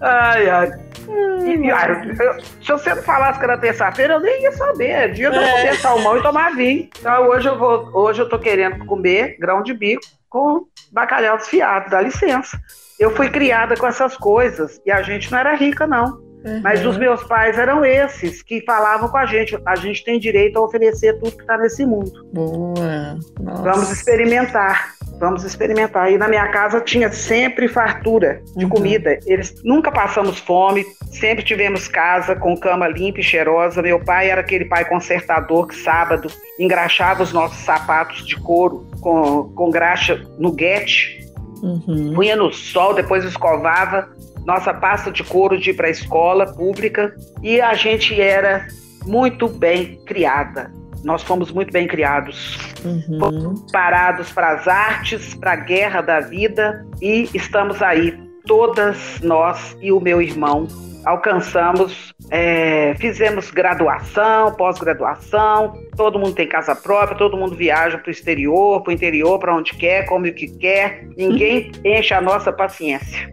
ai, 0.00 0.48
ai. 0.48 0.72
E, 1.06 1.70
ai 1.70 2.16
eu, 2.18 2.40
se 2.40 2.72
você 2.72 2.94
não 2.94 3.02
falasse 3.02 3.38
que 3.38 3.44
era 3.44 3.58
terça-feira, 3.58 4.14
eu 4.14 4.20
nem 4.20 4.42
ia 4.42 4.52
saber. 4.52 4.88
É 4.88 5.08
dia 5.08 5.30
de 5.30 5.36
eu 5.36 5.42
comer 5.42 5.74
salmão 5.76 6.18
e 6.18 6.22
tomar 6.22 6.54
vinho. 6.54 6.88
Então 6.98 7.28
hoje 7.28 7.48
eu 7.48 7.58
vou, 7.58 7.90
hoje 7.92 8.22
eu 8.22 8.28
tô 8.28 8.38
querendo 8.38 8.84
comer 8.86 9.36
grão 9.38 9.62
de 9.62 9.74
bico 9.74 10.02
com 10.28 10.66
bacalhau 10.90 11.36
desfiado, 11.36 11.90
dá 11.90 12.00
licença. 12.00 12.58
Eu 12.98 13.14
fui 13.14 13.28
criada 13.28 13.76
com 13.76 13.86
essas 13.86 14.16
coisas 14.16 14.80
e 14.84 14.90
a 14.90 15.02
gente 15.02 15.30
não 15.30 15.38
era 15.38 15.54
rica, 15.54 15.86
não. 15.86 16.22
Uhum. 16.44 16.60
Mas 16.62 16.84
os 16.84 16.98
meus 16.98 17.24
pais 17.24 17.58
eram 17.58 17.84
esses 17.84 18.42
que 18.42 18.62
falavam 18.66 19.08
com 19.08 19.16
a 19.16 19.24
gente: 19.24 19.58
a 19.64 19.76
gente 19.76 20.04
tem 20.04 20.20
direito 20.20 20.58
a 20.58 20.62
oferecer 20.62 21.18
tudo 21.18 21.32
que 21.32 21.40
está 21.40 21.56
nesse 21.56 21.86
mundo. 21.86 22.12
Boa. 22.32 23.18
Nossa. 23.40 23.62
Vamos 23.62 23.90
experimentar. 23.90 24.92
Vamos 25.18 25.42
experimentar. 25.44 26.12
E 26.12 26.18
na 26.18 26.28
minha 26.28 26.46
casa 26.48 26.80
tinha 26.80 27.10
sempre 27.10 27.66
fartura 27.66 28.42
de 28.54 28.64
uhum. 28.64 28.70
comida. 28.70 29.18
Eles 29.24 29.54
nunca 29.64 29.90
passamos 29.90 30.38
fome, 30.38 30.84
sempre 31.06 31.42
tivemos 31.42 31.88
casa 31.88 32.36
com 32.36 32.56
cama 32.58 32.88
limpa 32.88 33.20
e 33.20 33.22
cheirosa. 33.22 33.80
Meu 33.80 33.98
pai 34.04 34.28
era 34.28 34.42
aquele 34.42 34.66
pai 34.66 34.84
consertador 34.84 35.68
que 35.68 35.76
sábado 35.76 36.28
engraxava 36.58 37.22
os 37.22 37.32
nossos 37.32 37.64
sapatos 37.64 38.26
de 38.26 38.36
couro 38.36 38.86
com, 39.00 39.50
com 39.54 39.70
graxa 39.70 40.20
no 40.38 40.52
guete 40.52 41.23
Uhum. 41.64 42.12
Punha 42.14 42.36
no 42.36 42.52
sol, 42.52 42.92
depois 42.92 43.24
escovava 43.24 44.08
nossa 44.44 44.74
pasta 44.74 45.10
de 45.10 45.24
couro 45.24 45.58
de 45.58 45.70
ir 45.70 45.74
para 45.74 45.86
a 45.86 45.90
escola 45.90 46.46
pública 46.52 47.16
e 47.42 47.60
a 47.60 47.72
gente 47.72 48.20
era 48.20 48.66
muito 49.06 49.48
bem 49.48 49.98
criada. 50.04 50.70
Nós 51.02 51.22
fomos 51.22 51.50
muito 51.50 51.72
bem 51.72 51.86
criados. 51.86 52.58
Uhum. 52.84 53.18
Fomos 53.18 53.72
parados 53.72 54.30
para 54.30 54.52
as 54.52 54.68
artes, 54.68 55.34
para 55.34 55.52
a 55.52 55.56
guerra 55.56 56.02
da 56.02 56.20
vida 56.20 56.86
e 57.00 57.28
estamos 57.32 57.82
aí, 57.82 58.18
todas 58.46 59.20
nós 59.22 59.74
e 59.80 59.90
o 59.90 60.00
meu 60.00 60.20
irmão, 60.20 60.68
alcançamos, 61.04 62.14
é, 62.30 62.94
fizemos 62.98 63.50
graduação, 63.50 64.52
pós-graduação, 64.54 65.74
todo 65.96 66.18
mundo 66.18 66.34
tem 66.34 66.48
casa 66.48 66.74
própria, 66.74 67.16
todo 67.16 67.36
mundo 67.36 67.54
viaja 67.54 67.98
para 67.98 68.08
o 68.08 68.12
exterior, 68.12 68.82
para 68.82 68.90
o 68.90 68.94
interior, 68.94 69.38
para 69.38 69.54
onde 69.54 69.74
quer, 69.74 70.06
come 70.06 70.30
o 70.30 70.34
que 70.34 70.48
quer, 70.58 71.06
ninguém 71.16 71.70
enche 71.84 72.14
a 72.14 72.20
nossa 72.20 72.52
paciência. 72.52 73.32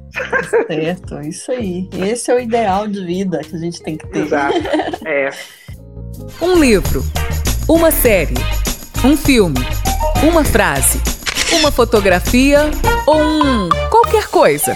Certo, 0.67 1.21
isso 1.21 1.51
aí. 1.51 1.89
Esse 1.97 2.31
é 2.31 2.35
o 2.35 2.39
ideal 2.39 2.87
de 2.87 3.05
vida 3.05 3.39
que 3.39 3.55
a 3.55 3.59
gente 3.59 3.81
tem 3.81 3.97
que 3.97 4.07
ter. 4.07 4.19
Exato. 4.19 4.57
É. 5.05 5.29
Um 6.41 6.59
livro, 6.59 7.03
uma 7.67 7.89
série, 7.89 8.33
um 9.03 9.15
filme, 9.15 9.59
uma 10.23 10.43
frase, 10.43 10.99
uma 11.59 11.71
fotografia 11.71 12.69
ou 13.07 13.17
um 13.17 13.69
qualquer 13.89 14.27
coisa. 14.27 14.75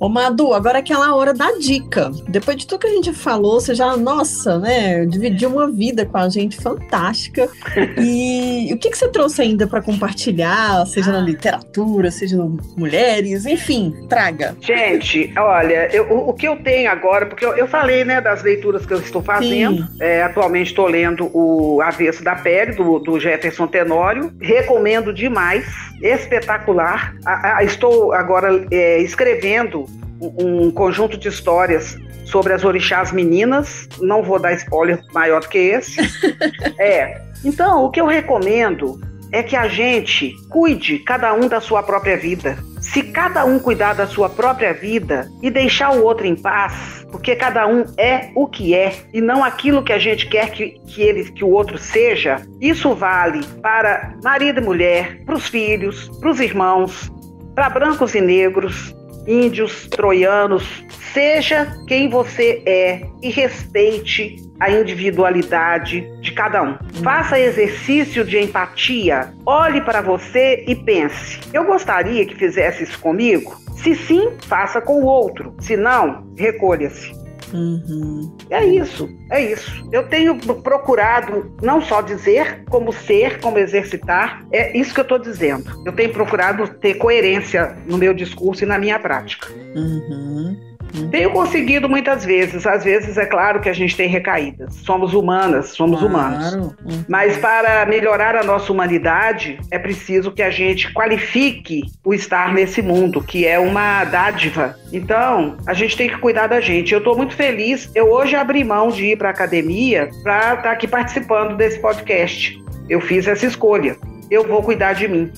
Ô 0.00 0.08
Madu, 0.08 0.54
agora 0.54 0.78
é 0.78 0.80
aquela 0.80 1.14
hora 1.14 1.34
da 1.34 1.52
dica. 1.58 2.10
Depois 2.26 2.56
de 2.56 2.66
tudo 2.66 2.80
que 2.80 2.86
a 2.86 2.90
gente 2.90 3.12
falou, 3.12 3.60
você 3.60 3.74
já, 3.74 3.94
nossa, 3.98 4.58
né, 4.58 5.04
dividiu 5.04 5.50
uma 5.50 5.70
vida 5.70 6.06
com 6.06 6.16
a 6.16 6.26
gente 6.30 6.56
fantástica. 6.56 7.48
E 8.00 8.72
o 8.72 8.78
que, 8.78 8.88
que 8.88 8.96
você 8.96 9.08
trouxe 9.08 9.42
ainda 9.42 9.66
para 9.66 9.82
compartilhar, 9.82 10.86
seja 10.86 11.12
na 11.12 11.20
literatura, 11.20 12.10
seja 12.10 12.36
no 12.36 12.56
mulheres, 12.76 13.44
enfim, 13.44 13.92
traga. 14.08 14.56
Gente, 14.60 15.32
olha, 15.36 15.88
eu, 15.94 16.10
o, 16.10 16.30
o, 16.30 16.32
que 16.32 16.46
eu 16.46 16.56
tenho 16.56 16.90
agora, 16.90 17.26
porque 17.26 17.44
eu, 17.44 17.54
eu, 17.56 17.66
falei, 17.66 18.04
né, 18.04 18.20
das 18.20 18.42
leituras 18.42 18.86
que 18.86 18.94
eu 18.94 19.00
estou 19.00 19.22
fazendo. 19.22 19.86
É, 20.00 20.22
atualmente 20.22 20.68
estou 20.68 20.86
lendo 20.86 21.30
o 21.34 21.82
Avesso 21.82 22.22
da 22.22 22.36
Pele, 22.36 22.72
do, 22.72 22.98
do 23.00 23.20
Jefferson 23.20 23.66
Tenório. 23.66 24.32
Recomendo 24.40 25.12
demais, 25.12 25.66
espetacular. 26.00 27.14
A, 27.26 27.58
a, 27.58 27.64
estou 27.64 28.12
agora 28.12 28.64
é, 28.70 29.00
escrevendo 29.02 29.89
um 30.20 30.70
conjunto 30.70 31.16
de 31.16 31.28
histórias 31.28 31.96
sobre 32.24 32.52
as 32.52 32.64
orixás 32.64 33.12
meninas. 33.12 33.88
Não 34.00 34.22
vou 34.22 34.38
dar 34.38 34.52
spoiler 34.54 35.00
maior 35.12 35.40
do 35.40 35.48
que 35.48 35.58
esse. 35.58 36.00
é. 36.78 37.20
Então, 37.44 37.84
o 37.84 37.90
que 37.90 38.00
eu 38.00 38.06
recomendo 38.06 39.00
é 39.32 39.42
que 39.42 39.56
a 39.56 39.68
gente 39.68 40.34
cuide 40.48 40.98
cada 40.98 41.32
um 41.32 41.48
da 41.48 41.60
sua 41.60 41.82
própria 41.82 42.16
vida. 42.16 42.58
Se 42.80 43.02
cada 43.02 43.44
um 43.44 43.58
cuidar 43.58 43.94
da 43.94 44.06
sua 44.06 44.28
própria 44.28 44.72
vida 44.72 45.30
e 45.42 45.50
deixar 45.50 45.94
o 45.94 46.02
outro 46.02 46.26
em 46.26 46.34
paz, 46.34 47.06
porque 47.10 47.36
cada 47.36 47.66
um 47.66 47.84
é 47.96 48.30
o 48.34 48.46
que 48.46 48.74
é 48.74 48.94
e 49.12 49.20
não 49.20 49.44
aquilo 49.44 49.82
que 49.82 49.92
a 49.92 49.98
gente 49.98 50.26
quer 50.28 50.50
que, 50.50 50.80
que 50.86 51.02
ele 51.02 51.30
que 51.30 51.44
o 51.44 51.50
outro 51.50 51.76
seja, 51.78 52.42
isso 52.60 52.94
vale 52.94 53.44
para 53.62 54.14
marido 54.22 54.60
e 54.60 54.64
mulher, 54.64 55.22
para 55.24 55.34
os 55.34 55.46
filhos, 55.46 56.08
para 56.18 56.30
os 56.30 56.40
irmãos, 56.40 57.12
para 57.54 57.68
brancos 57.68 58.14
e 58.14 58.20
negros, 58.20 58.94
índios, 59.30 59.86
troianos, 59.88 60.84
seja 61.12 61.78
quem 61.86 62.08
você 62.08 62.62
é 62.66 63.02
e 63.22 63.30
respeite 63.30 64.36
a 64.58 64.70
individualidade 64.70 66.06
de 66.20 66.32
cada 66.32 66.62
um. 66.62 66.76
Faça 67.02 67.38
exercício 67.38 68.24
de 68.24 68.38
empatia, 68.38 69.32
olhe 69.46 69.80
para 69.80 70.00
você 70.00 70.64
e 70.66 70.74
pense: 70.74 71.40
eu 71.52 71.64
gostaria 71.64 72.26
que 72.26 72.34
fizesse 72.34 72.82
isso 72.82 72.98
comigo? 72.98 73.56
Se 73.76 73.94
sim, 73.94 74.32
faça 74.46 74.80
com 74.80 75.02
o 75.02 75.06
outro. 75.06 75.54
Se 75.58 75.76
não, 75.76 76.26
recolha-se. 76.36 77.19
Uhum. 77.52 78.36
É 78.48 78.64
isso, 78.64 79.08
é 79.30 79.52
isso. 79.52 79.88
Eu 79.92 80.08
tenho 80.08 80.36
procurado 80.62 81.54
não 81.62 81.80
só 81.82 82.00
dizer, 82.00 82.64
como 82.68 82.92
ser, 82.92 83.40
como 83.40 83.58
exercitar. 83.58 84.44
É 84.52 84.76
isso 84.76 84.94
que 84.94 85.00
eu 85.00 85.02
estou 85.02 85.18
dizendo. 85.18 85.82
Eu 85.84 85.92
tenho 85.92 86.12
procurado 86.12 86.68
ter 86.74 86.94
coerência 86.94 87.76
no 87.86 87.98
meu 87.98 88.14
discurso 88.14 88.64
e 88.64 88.66
na 88.66 88.78
minha 88.78 88.98
prática. 88.98 89.48
Uhum. 89.74 90.69
Tenho 91.10 91.30
conseguido 91.30 91.88
muitas 91.88 92.24
vezes. 92.24 92.66
Às 92.66 92.84
vezes, 92.84 93.16
é 93.16 93.26
claro 93.26 93.60
que 93.60 93.68
a 93.68 93.72
gente 93.72 93.96
tem 93.96 94.08
recaídas. 94.08 94.74
Somos 94.76 95.14
humanas, 95.14 95.70
somos 95.70 96.00
claro. 96.00 96.14
humanos. 96.14 96.52
Uhum. 96.54 97.04
Mas 97.08 97.36
para 97.38 97.84
melhorar 97.86 98.36
a 98.36 98.42
nossa 98.42 98.72
humanidade, 98.72 99.58
é 99.70 99.78
preciso 99.78 100.32
que 100.32 100.42
a 100.42 100.50
gente 100.50 100.92
qualifique 100.92 101.82
o 102.04 102.12
estar 102.12 102.52
nesse 102.52 102.82
mundo, 102.82 103.22
que 103.22 103.46
é 103.46 103.58
uma 103.58 104.04
dádiva. 104.04 104.76
Então, 104.92 105.56
a 105.66 105.74
gente 105.74 105.96
tem 105.96 106.08
que 106.08 106.18
cuidar 106.18 106.46
da 106.46 106.60
gente. 106.60 106.92
Eu 106.92 106.98
estou 106.98 107.16
muito 107.16 107.34
feliz. 107.34 107.90
Eu 107.94 108.10
hoje 108.10 108.34
abri 108.36 108.64
mão 108.64 108.88
de 108.88 109.06
ir 109.06 109.16
para 109.16 109.28
a 109.28 109.32
academia 109.32 110.10
para 110.22 110.54
estar 110.54 110.62
tá 110.62 110.70
aqui 110.72 110.88
participando 110.88 111.56
desse 111.56 111.78
podcast. 111.78 112.60
Eu 112.88 113.00
fiz 113.00 113.26
essa 113.26 113.46
escolha. 113.46 113.96
Eu 114.30 114.46
vou 114.46 114.62
cuidar 114.62 114.92
de 114.92 115.08
mim, 115.08 115.32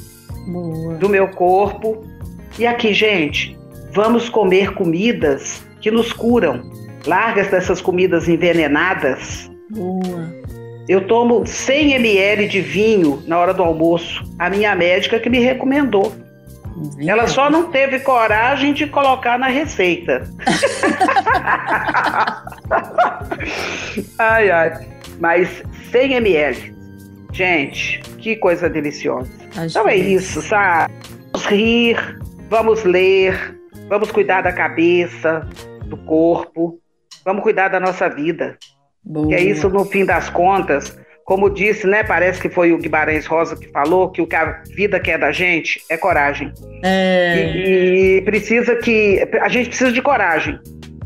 Boa. 0.47 0.95
do 0.95 1.09
meu 1.09 1.29
corpo. 1.29 2.05
E 2.59 2.67
aqui, 2.67 2.93
gente, 2.93 3.59
Vamos 3.93 4.29
comer 4.29 4.73
comidas 4.73 5.65
que 5.81 5.91
nos 5.91 6.13
curam. 6.13 6.71
Largas 7.07 7.49
dessas 7.49 7.83
comidas 7.83 8.29
envenenadas. 8.29 9.51
Boa. 9.71 10.31
Eu 10.89 11.07
tomo 11.07 11.47
100 11.47 11.93
ml 11.95 12.49
de 12.49 12.61
vinho 12.61 13.23
na 13.27 13.39
hora 13.39 13.53
do 13.53 13.63
almoço. 13.63 14.25
A 14.39 14.49
minha 14.49 14.75
médica 14.75 15.21
que 15.21 15.29
me 15.29 15.41
recomendou. 15.41 16.15
Vinho. 16.97 17.11
Ela 17.11 17.27
só 17.27 17.51
não 17.51 17.71
teve 17.71 17.99
coragem 18.01 18.73
de 18.73 18.87
colocar 18.87 19.39
na 19.39 19.49
receita. 19.49 20.27
ai, 24.19 24.51
ai. 24.51 24.89
Mas 25.21 25.63
100 25.91 26.15
ml. 26.15 26.75
Gente, 27.31 28.01
que 28.19 28.37
coisa 28.37 28.71
deliciosa. 28.71 29.31
Acho 29.57 29.67
então 29.67 29.89
é 29.89 29.97
isso, 29.97 30.41
sabe? 30.41 30.93
Vamos 31.33 31.47
rir, 31.47 32.19
vamos 32.49 32.85
ler, 32.85 33.59
Vamos 33.89 34.11
cuidar 34.11 34.43
da 34.43 34.53
cabeça, 34.53 35.47
do 35.87 35.97
corpo, 35.97 36.79
vamos 37.25 37.43
cuidar 37.43 37.69
da 37.69 37.79
nossa 37.79 38.09
vida. 38.09 38.57
Boa. 39.05 39.29
Que 39.29 39.35
é 39.35 39.41
isso, 39.43 39.69
no 39.69 39.85
fim 39.85 40.05
das 40.05 40.31
contas, 40.31 40.97
como 41.25 41.51
disse, 41.51 41.87
né? 41.87 42.03
Parece 42.03 42.41
que 42.41 42.49
foi 42.49 42.73
o 42.73 42.79
Guimarães 42.79 43.27
Rosa 43.27 43.57
que 43.57 43.69
falou 43.69 44.11
que 44.11 44.21
o 44.21 44.27
que 44.27 44.37
a 44.37 44.63
vida 44.75 44.99
quer 45.01 45.19
da 45.19 45.33
gente 45.33 45.81
é 45.91 45.97
coragem. 45.97 46.53
É. 46.85 47.53
E, 47.55 48.17
e 48.19 48.23
precisa 48.23 48.77
que. 48.77 49.27
A 49.41 49.49
gente 49.49 49.69
precisa 49.69 49.93
de 49.93 50.03
coragem 50.03 50.59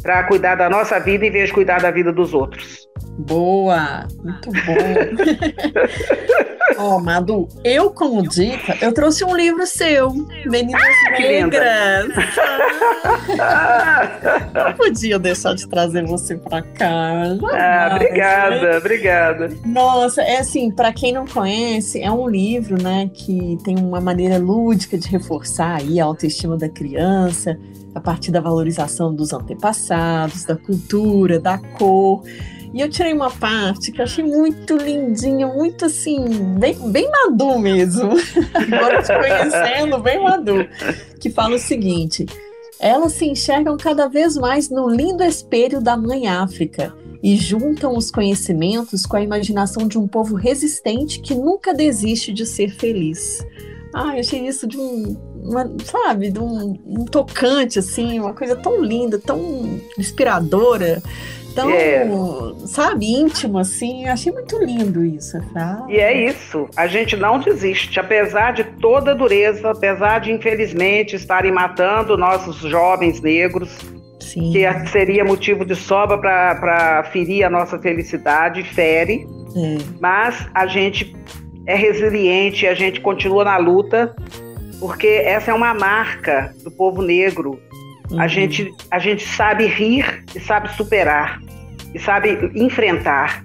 para 0.06 0.22
cuidar 0.22 0.54
da 0.54 0.70
nossa 0.70 1.00
vida 1.00 1.26
em 1.26 1.32
vez 1.32 1.48
de 1.48 1.54
cuidar 1.54 1.80
da 1.80 1.90
vida 1.90 2.12
dos 2.12 2.32
outros. 2.32 2.86
Boa, 3.18 4.06
muito 4.22 4.52
bom. 4.52 4.76
Ó, 6.78 6.96
oh, 6.96 7.00
Madu, 7.00 7.48
eu 7.64 7.90
como 7.90 8.22
dica, 8.22 8.76
eu 8.80 8.92
trouxe 8.92 9.24
um 9.24 9.34
livro 9.34 9.66
seu, 9.66 10.12
Meninas 10.44 10.82
ah, 10.82 11.10
Negras. 11.10 12.08
Não 14.54 14.72
podia 14.74 15.18
deixar 15.18 15.54
de 15.54 15.66
trazer 15.68 16.04
você 16.04 16.36
para 16.36 16.62
cá. 16.62 17.24
ah, 17.52 17.90
obrigada, 17.94 18.60
né? 18.60 18.78
obrigada. 18.78 19.50
Nossa, 19.64 20.22
é 20.22 20.38
assim, 20.38 20.70
para 20.70 20.92
quem 20.92 21.12
não 21.12 21.26
conhece, 21.26 22.00
é 22.00 22.10
um 22.10 22.28
livro, 22.28 22.80
né, 22.80 23.10
que 23.12 23.58
tem 23.64 23.76
uma 23.78 24.00
maneira 24.00 24.38
lúdica 24.38 24.96
de 24.98 25.08
reforçar 25.08 25.80
aí 25.80 25.98
a 25.98 26.04
autoestima 26.04 26.56
da 26.56 26.68
criança, 26.68 27.58
a 27.96 28.00
partir 28.00 28.30
da 28.30 28.42
valorização 28.42 29.14
dos 29.14 29.32
antepassados, 29.32 30.44
da 30.44 30.54
cultura, 30.54 31.40
da 31.40 31.56
cor. 31.56 32.22
E 32.74 32.78
eu 32.78 32.90
tirei 32.90 33.14
uma 33.14 33.30
parte 33.30 33.90
que 33.90 34.02
eu 34.02 34.04
achei 34.04 34.22
muito 34.22 34.76
lindinha, 34.76 35.46
muito 35.46 35.86
assim, 35.86 36.22
bem, 36.58 36.76
bem 36.90 37.10
Madu 37.10 37.58
mesmo. 37.58 38.10
Agora 38.52 39.02
te 39.02 39.14
conhecendo, 39.18 39.98
bem 39.98 40.22
Madu. 40.22 40.68
Que 41.18 41.30
fala 41.30 41.56
o 41.56 41.58
seguinte: 41.58 42.26
elas 42.78 43.14
se 43.14 43.24
enxergam 43.24 43.78
cada 43.78 44.08
vez 44.08 44.36
mais 44.36 44.68
no 44.68 44.90
lindo 44.90 45.24
espelho 45.24 45.80
da 45.80 45.96
mãe 45.96 46.28
África 46.28 46.94
e 47.22 47.34
juntam 47.34 47.96
os 47.96 48.10
conhecimentos 48.10 49.06
com 49.06 49.16
a 49.16 49.22
imaginação 49.22 49.88
de 49.88 49.96
um 49.96 50.06
povo 50.06 50.34
resistente 50.34 51.20
que 51.20 51.34
nunca 51.34 51.72
desiste 51.72 52.30
de 52.30 52.44
ser 52.44 52.68
feliz. 52.68 53.42
Ai, 53.94 54.20
achei 54.20 54.46
isso 54.46 54.66
de 54.66 54.76
um, 54.76 55.16
uma, 55.48 55.70
sabe, 55.84 56.30
de 56.30 56.38
um, 56.38 56.78
um, 56.86 57.04
tocante, 57.04 57.78
assim, 57.78 58.18
uma 58.18 58.34
coisa 58.34 58.56
tão 58.56 58.82
linda, 58.82 59.18
tão 59.18 59.80
inspiradora 59.98 61.02
tão, 61.56 61.70
é. 61.70 62.06
sabe, 62.66 63.06
íntimo, 63.06 63.58
assim. 63.58 64.06
Achei 64.06 64.30
muito 64.30 64.62
lindo 64.62 65.02
isso, 65.04 65.38
sabe? 65.52 65.94
E 65.94 65.96
é 65.98 66.28
isso. 66.28 66.68
A 66.76 66.86
gente 66.86 67.16
não 67.16 67.40
desiste. 67.40 67.98
Apesar 67.98 68.52
de 68.52 68.62
toda 68.62 69.12
a 69.12 69.14
dureza, 69.14 69.70
apesar 69.70 70.20
de, 70.20 70.30
infelizmente, 70.30 71.16
estarem 71.16 71.50
matando 71.50 72.16
nossos 72.16 72.58
jovens 72.58 73.20
negros, 73.22 73.78
Sim. 74.20 74.52
que 74.52 74.88
seria 74.90 75.24
motivo 75.24 75.64
de 75.64 75.74
sobra 75.74 76.18
para 76.18 77.04
ferir 77.10 77.44
a 77.44 77.50
nossa 77.50 77.78
felicidade, 77.78 78.62
fere. 78.62 79.26
É. 79.56 79.78
Mas 79.98 80.46
a 80.54 80.66
gente 80.66 81.16
é 81.66 81.74
resiliente, 81.74 82.66
a 82.66 82.74
gente 82.74 83.00
continua 83.00 83.44
na 83.44 83.56
luta, 83.56 84.14
porque 84.80 85.06
essa 85.06 85.50
é 85.50 85.54
uma 85.54 85.74
marca 85.74 86.54
do 86.62 86.70
povo 86.70 87.02
negro. 87.02 87.60
Uhum. 88.10 88.20
A, 88.20 88.26
gente, 88.26 88.72
a 88.90 88.98
gente 88.98 89.26
sabe 89.26 89.66
rir 89.66 90.24
e 90.34 90.40
sabe 90.40 90.68
superar 90.76 91.40
e 91.94 91.98
sabe 91.98 92.50
enfrentar. 92.54 93.44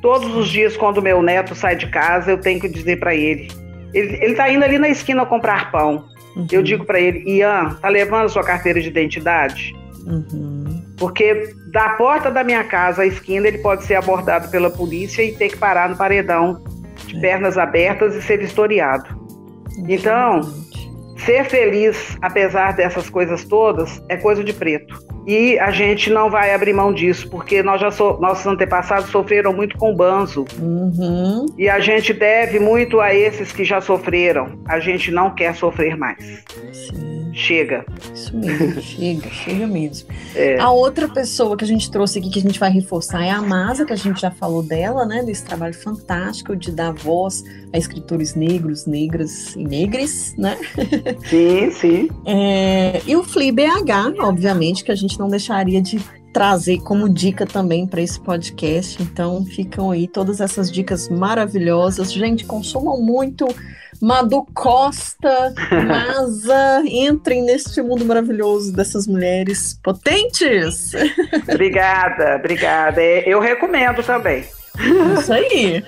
Todos 0.00 0.34
os 0.36 0.48
dias, 0.48 0.76
quando 0.76 1.02
meu 1.02 1.22
neto 1.22 1.54
sai 1.54 1.76
de 1.76 1.88
casa, 1.88 2.30
eu 2.30 2.38
tenho 2.38 2.60
que 2.60 2.68
dizer 2.68 2.98
para 2.98 3.14
ele. 3.14 3.48
Ele 3.92 4.32
está 4.32 4.50
indo 4.50 4.64
ali 4.64 4.78
na 4.78 4.88
esquina 4.88 5.26
comprar 5.26 5.70
pão. 5.70 6.04
Uhum. 6.36 6.46
Eu 6.52 6.62
digo 6.62 6.84
para 6.84 7.00
ele: 7.00 7.24
Ian, 7.26 7.74
tá 7.80 7.88
levando 7.88 8.28
sua 8.28 8.44
carteira 8.44 8.80
de 8.80 8.88
identidade? 8.88 9.74
Uhum. 10.06 10.82
Porque 10.98 11.54
da 11.72 11.90
porta 11.90 12.30
da 12.30 12.44
minha 12.44 12.62
casa 12.64 13.02
à 13.02 13.06
esquina, 13.06 13.48
ele 13.48 13.58
pode 13.58 13.84
ser 13.84 13.96
abordado 13.96 14.48
pela 14.48 14.70
polícia 14.70 15.22
e 15.22 15.32
ter 15.32 15.48
que 15.48 15.56
parar 15.56 15.88
no 15.88 15.96
paredão 15.96 16.62
de 17.06 17.16
é. 17.16 17.20
pernas 17.20 17.58
abertas 17.58 18.14
e 18.14 18.22
ser 18.22 18.38
vistoriado. 18.38 19.25
Então, 19.78 20.40
ser 21.18 21.44
feliz, 21.44 22.16
apesar 22.22 22.72
dessas 22.74 23.10
coisas 23.10 23.44
todas, 23.44 24.02
é 24.08 24.16
coisa 24.16 24.42
de 24.42 24.52
preto. 24.52 25.15
E 25.26 25.58
a 25.58 25.70
gente 25.70 26.08
não 26.10 26.30
vai 26.30 26.54
abrir 26.54 26.72
mão 26.72 26.92
disso, 26.92 27.28
porque 27.28 27.62
nós 27.62 27.80
já 27.80 27.90
so, 27.90 28.16
nossos 28.20 28.46
antepassados 28.46 29.10
sofreram 29.10 29.52
muito 29.52 29.76
com 29.76 29.92
o 29.92 29.96
banzo. 29.96 30.44
Uhum. 30.60 31.46
E 31.58 31.68
a 31.68 31.80
gente 31.80 32.12
deve 32.12 32.60
muito 32.60 33.00
a 33.00 33.12
esses 33.12 33.50
que 33.52 33.64
já 33.64 33.80
sofreram. 33.80 34.58
A 34.66 34.78
gente 34.78 35.10
não 35.10 35.34
quer 35.34 35.54
sofrer 35.54 35.96
mais. 35.96 36.44
Sim. 36.72 37.16
Chega. 37.36 37.84
Isso 38.14 38.34
mesmo, 38.34 38.80
chega, 38.80 39.28
chega 39.28 39.66
mesmo. 39.66 40.08
É. 40.34 40.58
A 40.58 40.70
outra 40.70 41.06
pessoa 41.06 41.54
que 41.54 41.64
a 41.64 41.66
gente 41.66 41.90
trouxe 41.90 42.18
aqui, 42.18 42.30
que 42.30 42.38
a 42.38 42.42
gente 42.42 42.58
vai 42.58 42.70
reforçar, 42.70 43.22
é 43.22 43.30
a 43.30 43.42
Masa, 43.42 43.84
que 43.84 43.92
a 43.92 43.96
gente 43.96 44.22
já 44.22 44.30
falou 44.30 44.62
dela, 44.62 45.04
né? 45.04 45.22
Desse 45.22 45.44
trabalho 45.44 45.74
fantástico 45.74 46.56
de 46.56 46.72
dar 46.72 46.92
voz 46.92 47.44
a 47.74 47.78
escritores 47.78 48.34
negros, 48.34 48.86
negras 48.86 49.54
e 49.54 49.64
negres, 49.64 50.34
né? 50.38 50.56
Sim, 51.28 51.70
sim. 51.72 52.08
É, 52.24 53.02
e 53.06 53.14
o 53.14 53.22
Fli 53.22 53.52
BH, 53.52 54.18
obviamente, 54.18 54.82
que 54.82 54.90
a 54.90 54.94
gente 54.94 55.15
não 55.18 55.28
deixaria 55.28 55.80
de 55.80 55.98
trazer 56.32 56.80
como 56.80 57.08
dica 57.08 57.46
também 57.46 57.86
para 57.86 58.02
esse 58.02 58.20
podcast. 58.20 59.02
Então, 59.02 59.44
ficam 59.44 59.90
aí 59.90 60.06
todas 60.06 60.40
essas 60.40 60.70
dicas 60.70 61.08
maravilhosas. 61.08 62.12
Gente, 62.12 62.44
consumam 62.44 63.00
muito 63.00 63.46
Madu 64.02 64.46
Costa, 64.54 65.54
Masa, 65.86 66.82
entrem 66.86 67.42
neste 67.42 67.80
mundo 67.80 68.04
maravilhoso 68.04 68.72
dessas 68.72 69.06
mulheres 69.06 69.80
potentes. 69.82 70.92
Obrigada, 71.50 72.36
obrigada. 72.36 73.00
É, 73.00 73.26
eu 73.26 73.40
recomendo 73.40 74.02
também. 74.02 74.44
Isso 75.18 75.32
aí. 75.32 75.82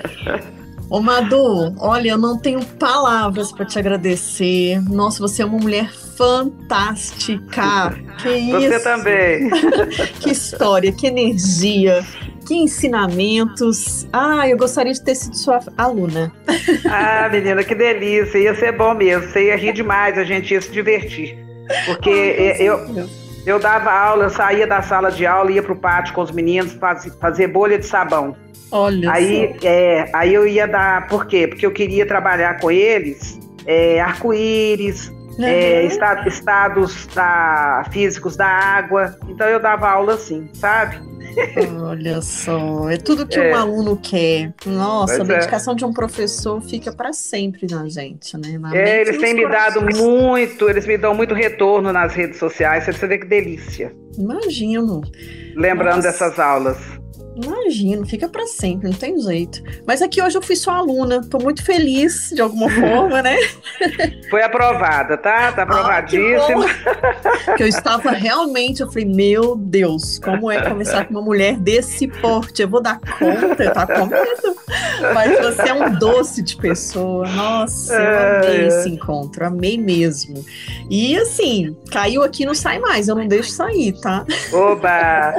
Ô 0.91 1.01
Madu, 1.01 1.75
olha, 1.79 2.11
eu 2.11 2.19
não 2.19 2.39
tenho 2.39 2.65
palavras 2.65 3.53
para 3.53 3.67
te 3.67 3.79
agradecer. 3.79 4.81
Nossa, 4.89 5.21
você 5.21 5.43
é 5.43 5.45
uma 5.45 5.59
mulher 5.59 5.93
fantástica. 5.93 7.95
Que 8.23 8.31
isso? 8.31 8.61
Você 8.61 8.81
também. 8.81 9.51
que 10.21 10.31
história, 10.31 10.91
que 10.91 11.07
energia 11.07 12.03
que 12.49 12.55
ensinamentos. 12.55 14.09
Ah, 14.11 14.49
eu 14.49 14.57
gostaria 14.57 14.95
de 14.95 15.05
ter 15.05 15.15
sido 15.15 15.37
sua 15.37 15.61
aluna. 15.77 16.33
Ah, 16.91 17.29
menina, 17.31 17.63
que 17.63 17.75
delícia. 17.75 18.39
Ia 18.39 18.55
ser 18.55 18.73
bom 18.73 18.95
mesmo. 18.95 19.29
Você 19.29 19.49
ia 19.49 19.57
rir 19.57 19.75
demais, 19.75 20.17
a 20.17 20.25
gente 20.25 20.55
ia 20.55 20.61
se 20.63 20.71
divertir. 20.71 21.39
Porque 21.85 22.57
Ai, 22.59 22.67
eu, 22.67 23.07
eu 23.45 23.59
dava 23.59 23.93
aula, 23.93 24.25
eu 24.25 24.31
saía 24.31 24.67
da 24.67 24.81
sala 24.81 25.11
de 25.11 25.27
aula, 25.27 25.53
ia 25.53 25.63
para 25.63 25.75
o 25.75 25.77
pátio 25.77 26.15
com 26.15 26.23
os 26.23 26.31
meninos 26.31 26.73
fazer, 26.73 27.11
fazer 27.21 27.49
bolha 27.49 27.79
de 27.79 27.85
sabão. 27.85 28.35
Olha 28.71 29.13
aí. 29.13 29.57
É, 29.63 30.11
aí 30.13 30.35
eu 30.35 30.47
ia 30.47 30.67
dar. 30.67 31.07
Por 31.09 31.27
quê? 31.27 31.47
Porque 31.47 31.65
eu 31.65 31.73
queria 31.73 32.07
trabalhar 32.07 32.61
com 32.61 32.71
eles 32.71 33.39
é, 33.69 34.01
arco-íris, 34.01 35.09
uhum. 35.39 35.45
é, 35.45 35.85
estados 35.85 37.07
da, 37.15 37.85
físicos 37.93 38.35
da 38.35 38.47
água. 38.47 39.15
Então 39.29 39.47
eu 39.47 39.61
dava 39.61 39.91
aula 39.91 40.15
assim, 40.15 40.49
sabe? 40.55 41.07
Olha 41.79 42.21
só, 42.23 42.89
é 42.91 42.97
tudo 42.97 43.27
que 43.27 43.39
é. 43.39 43.53
um 43.53 43.57
aluno 43.57 43.97
quer. 43.97 44.53
Nossa, 44.67 45.19
pois 45.19 45.31
a 45.31 45.35
é. 45.35 45.37
dedicação 45.39 45.75
é. 45.75 45.77
de 45.77 45.85
um 45.85 45.93
professor 45.93 46.61
fica 46.63 46.91
para 46.91 47.13
sempre 47.13 47.67
na 47.71 47.87
gente, 47.89 48.37
né? 48.37 48.59
Na 48.59 48.75
é, 48.75 49.03
eles 49.03 49.19
têm 49.19 49.35
me 49.35 49.47
dado 49.47 49.83
muito, 49.83 50.69
eles 50.69 50.87
me 50.87 50.97
dão 50.97 51.15
muito 51.15 51.35
retorno 51.35 51.93
nas 51.93 52.15
redes 52.15 52.39
sociais. 52.39 52.85
Você 52.85 53.07
vê 53.07 53.19
que 53.19 53.27
delícia. 53.27 53.95
Imagino. 54.17 55.03
Lembrando 55.55 55.97
Nossa. 55.97 56.09
dessas 56.09 56.39
aulas. 56.39 56.79
Imagino, 57.41 58.05
fica 58.05 58.29
para 58.29 58.47
sempre, 58.47 58.89
não 58.89 58.97
tem 58.97 59.21
jeito. 59.21 59.63
Mas 59.87 60.03
aqui 60.03 60.21
hoje 60.21 60.37
eu 60.37 60.43
fui 60.43 60.57
sua 60.57 60.77
aluna, 60.77 61.23
tô 61.29 61.39
muito 61.39 61.63
feliz 61.63 62.31
de 62.35 62.43
alguma 62.43 62.69
forma, 62.71 63.23
né? 63.23 63.37
Foi 64.29 64.43
aprovada, 64.43 65.17
tá? 65.17 65.53
Tá 65.53 65.63
aprovadíssima. 65.63 66.67
Ah, 67.47 67.55
que 67.55 67.63
eu 67.63 67.69
estava 67.69 68.11
realmente, 68.11 68.81
eu 68.81 68.89
falei, 68.89 69.05
meu 69.05 69.55
Deus, 69.55 70.19
como 70.19 70.51
é 70.51 70.69
conversar 70.69 71.05
com 71.07 71.13
uma 71.15 71.23
mulher 71.23 71.57
desse 71.57 72.09
porte? 72.09 72.63
Eu 72.63 72.69
vou 72.69 72.83
dar 72.83 72.99
conta, 73.01 73.63
eu 73.63 73.73
tava 73.73 73.95
com 73.95 74.07
medo. 74.07 74.57
Mas 75.15 75.39
você 75.39 75.69
é 75.69 75.75
um 75.75 75.95
doce 75.95 76.43
de 76.43 76.57
pessoa. 76.57 77.27
Nossa, 77.29 77.95
eu 77.95 78.39
amei 78.39 78.67
esse 78.67 78.89
encontro, 78.89 79.47
amei 79.47 79.79
mesmo. 79.79 80.45
E 80.91 81.17
assim, 81.17 81.77
caiu 81.93 82.23
aqui 82.23 82.45
não 82.45 82.55
sai 82.55 82.79
mais, 82.79 83.07
eu 83.07 83.15
não 83.15 83.29
deixo 83.29 83.51
sair, 83.51 83.93
tá? 84.01 84.25
Oba! 84.53 85.35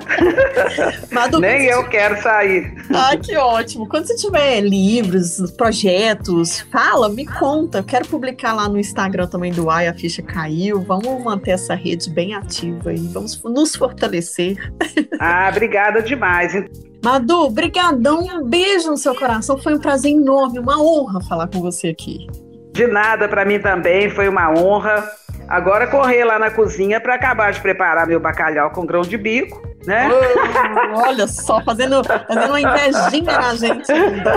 Nem 1.39 1.65
eu 1.65 1.89
quero 1.90 2.22
sair. 2.22 2.74
Ah, 2.94 3.18
que 3.18 3.36
ótimo. 3.36 3.88
Quando 3.88 4.06
você 4.06 4.16
tiver 4.16 4.61
livros, 4.61 5.52
projetos, 5.57 6.61
fala, 6.72 7.10
me 7.10 7.26
conta. 7.26 7.80
Eu 7.80 7.84
quero 7.84 8.07
publicar 8.07 8.53
lá 8.53 8.70
no 8.70 8.80
Instagram 8.80 9.28
também 9.28 9.52
do 9.52 9.70
Ai, 9.70 9.88
a 9.88 9.94
ficha 9.94 10.22
caiu. 10.22 10.82
Vamos 10.82 11.24
manter 11.24 11.52
essa 11.52 11.76
rede 11.76 12.10
bem 12.10 12.34
ativa 12.34 12.94
e 12.94 13.07
vamos 13.07 13.41
nos 13.44 13.76
fortalecer. 13.76 14.57
Ah, 15.20 15.49
obrigada 15.52 16.02
demais. 16.02 16.53
Madu, 17.03 17.49
brigadão, 17.49 18.20
um 18.24 18.44
beijo 18.44 18.90
no 18.90 18.98
seu 18.98 19.16
coração. 19.16 19.57
Foi 19.57 19.74
um 19.74 19.80
prazer 19.80 20.11
enorme, 20.11 20.60
uma 20.60 20.82
honra 20.82 21.22
falar 21.22 21.48
com 21.48 21.60
você 21.60 21.90
aqui. 21.90 22.28
De 22.72 22.88
nada, 22.88 23.28
para 23.28 23.44
mim 23.44 23.60
também 23.60 24.10
foi 24.10 24.30
uma 24.30 24.49
honra. 24.52 25.10
Agora 25.48 25.88
correr 25.88 26.24
lá 26.24 26.38
na 26.38 26.52
cozinha 26.52 27.02
para 27.02 27.16
acabar 27.16 27.52
de 27.52 27.60
preparar 27.60 28.07
meu 28.07 28.20
bacalhau 28.20 28.70
com 28.72 28.86
grão 28.86 29.02
de 29.02 29.18
bico 29.18 29.68
né? 29.85 30.10
Oh, 30.11 30.99
olha 30.99 31.27
só, 31.27 31.61
fazendo, 31.61 32.03
fazendo 32.03 32.49
uma 32.49 32.61
invejinha 32.61 33.39
na 33.39 33.56
gente 33.56 33.91
ainda. 33.91 34.35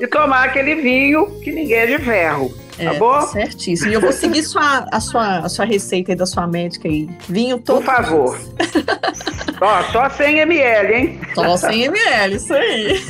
E 0.00 0.06
tomar 0.06 0.44
aquele 0.44 0.76
vinho 0.76 1.26
que 1.40 1.50
ninguém 1.50 1.78
é 1.78 1.86
de 1.86 1.98
ferro. 1.98 2.52
Tá 2.76 2.84
é, 2.84 2.90
tá 2.90 2.94
bom? 2.94 3.20
Certíssimo. 3.22 3.90
E 3.90 3.94
eu 3.94 4.00
vou 4.00 4.12
seguir 4.12 4.42
sua, 4.44 4.86
a, 4.90 5.00
sua, 5.00 5.38
a 5.38 5.48
sua 5.48 5.64
receita 5.64 6.12
aí 6.12 6.16
da 6.16 6.26
sua 6.26 6.46
médica 6.46 6.88
aí. 6.88 7.08
Vinho 7.28 7.58
todo. 7.58 7.84
Por 7.84 7.84
favor. 7.84 8.38
Ó, 9.60 9.82
só 9.90 10.08
100 10.08 10.38
ml, 10.38 10.94
hein? 10.94 11.20
Só 11.34 11.56
100 11.56 11.84
ml, 11.86 12.36
isso 12.36 12.54
aí. 12.54 13.02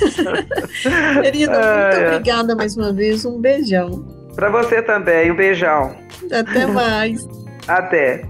Querida, 1.22 1.92
muito 1.92 2.06
obrigada 2.06 2.56
mais 2.56 2.74
uma 2.74 2.90
vez. 2.90 3.26
Um 3.26 3.38
beijão. 3.38 4.02
Para 4.34 4.48
você 4.48 4.80
também, 4.80 5.30
um 5.30 5.36
beijão. 5.36 5.94
Até 6.32 6.66
mais. 6.66 7.28
Até. 7.66 8.24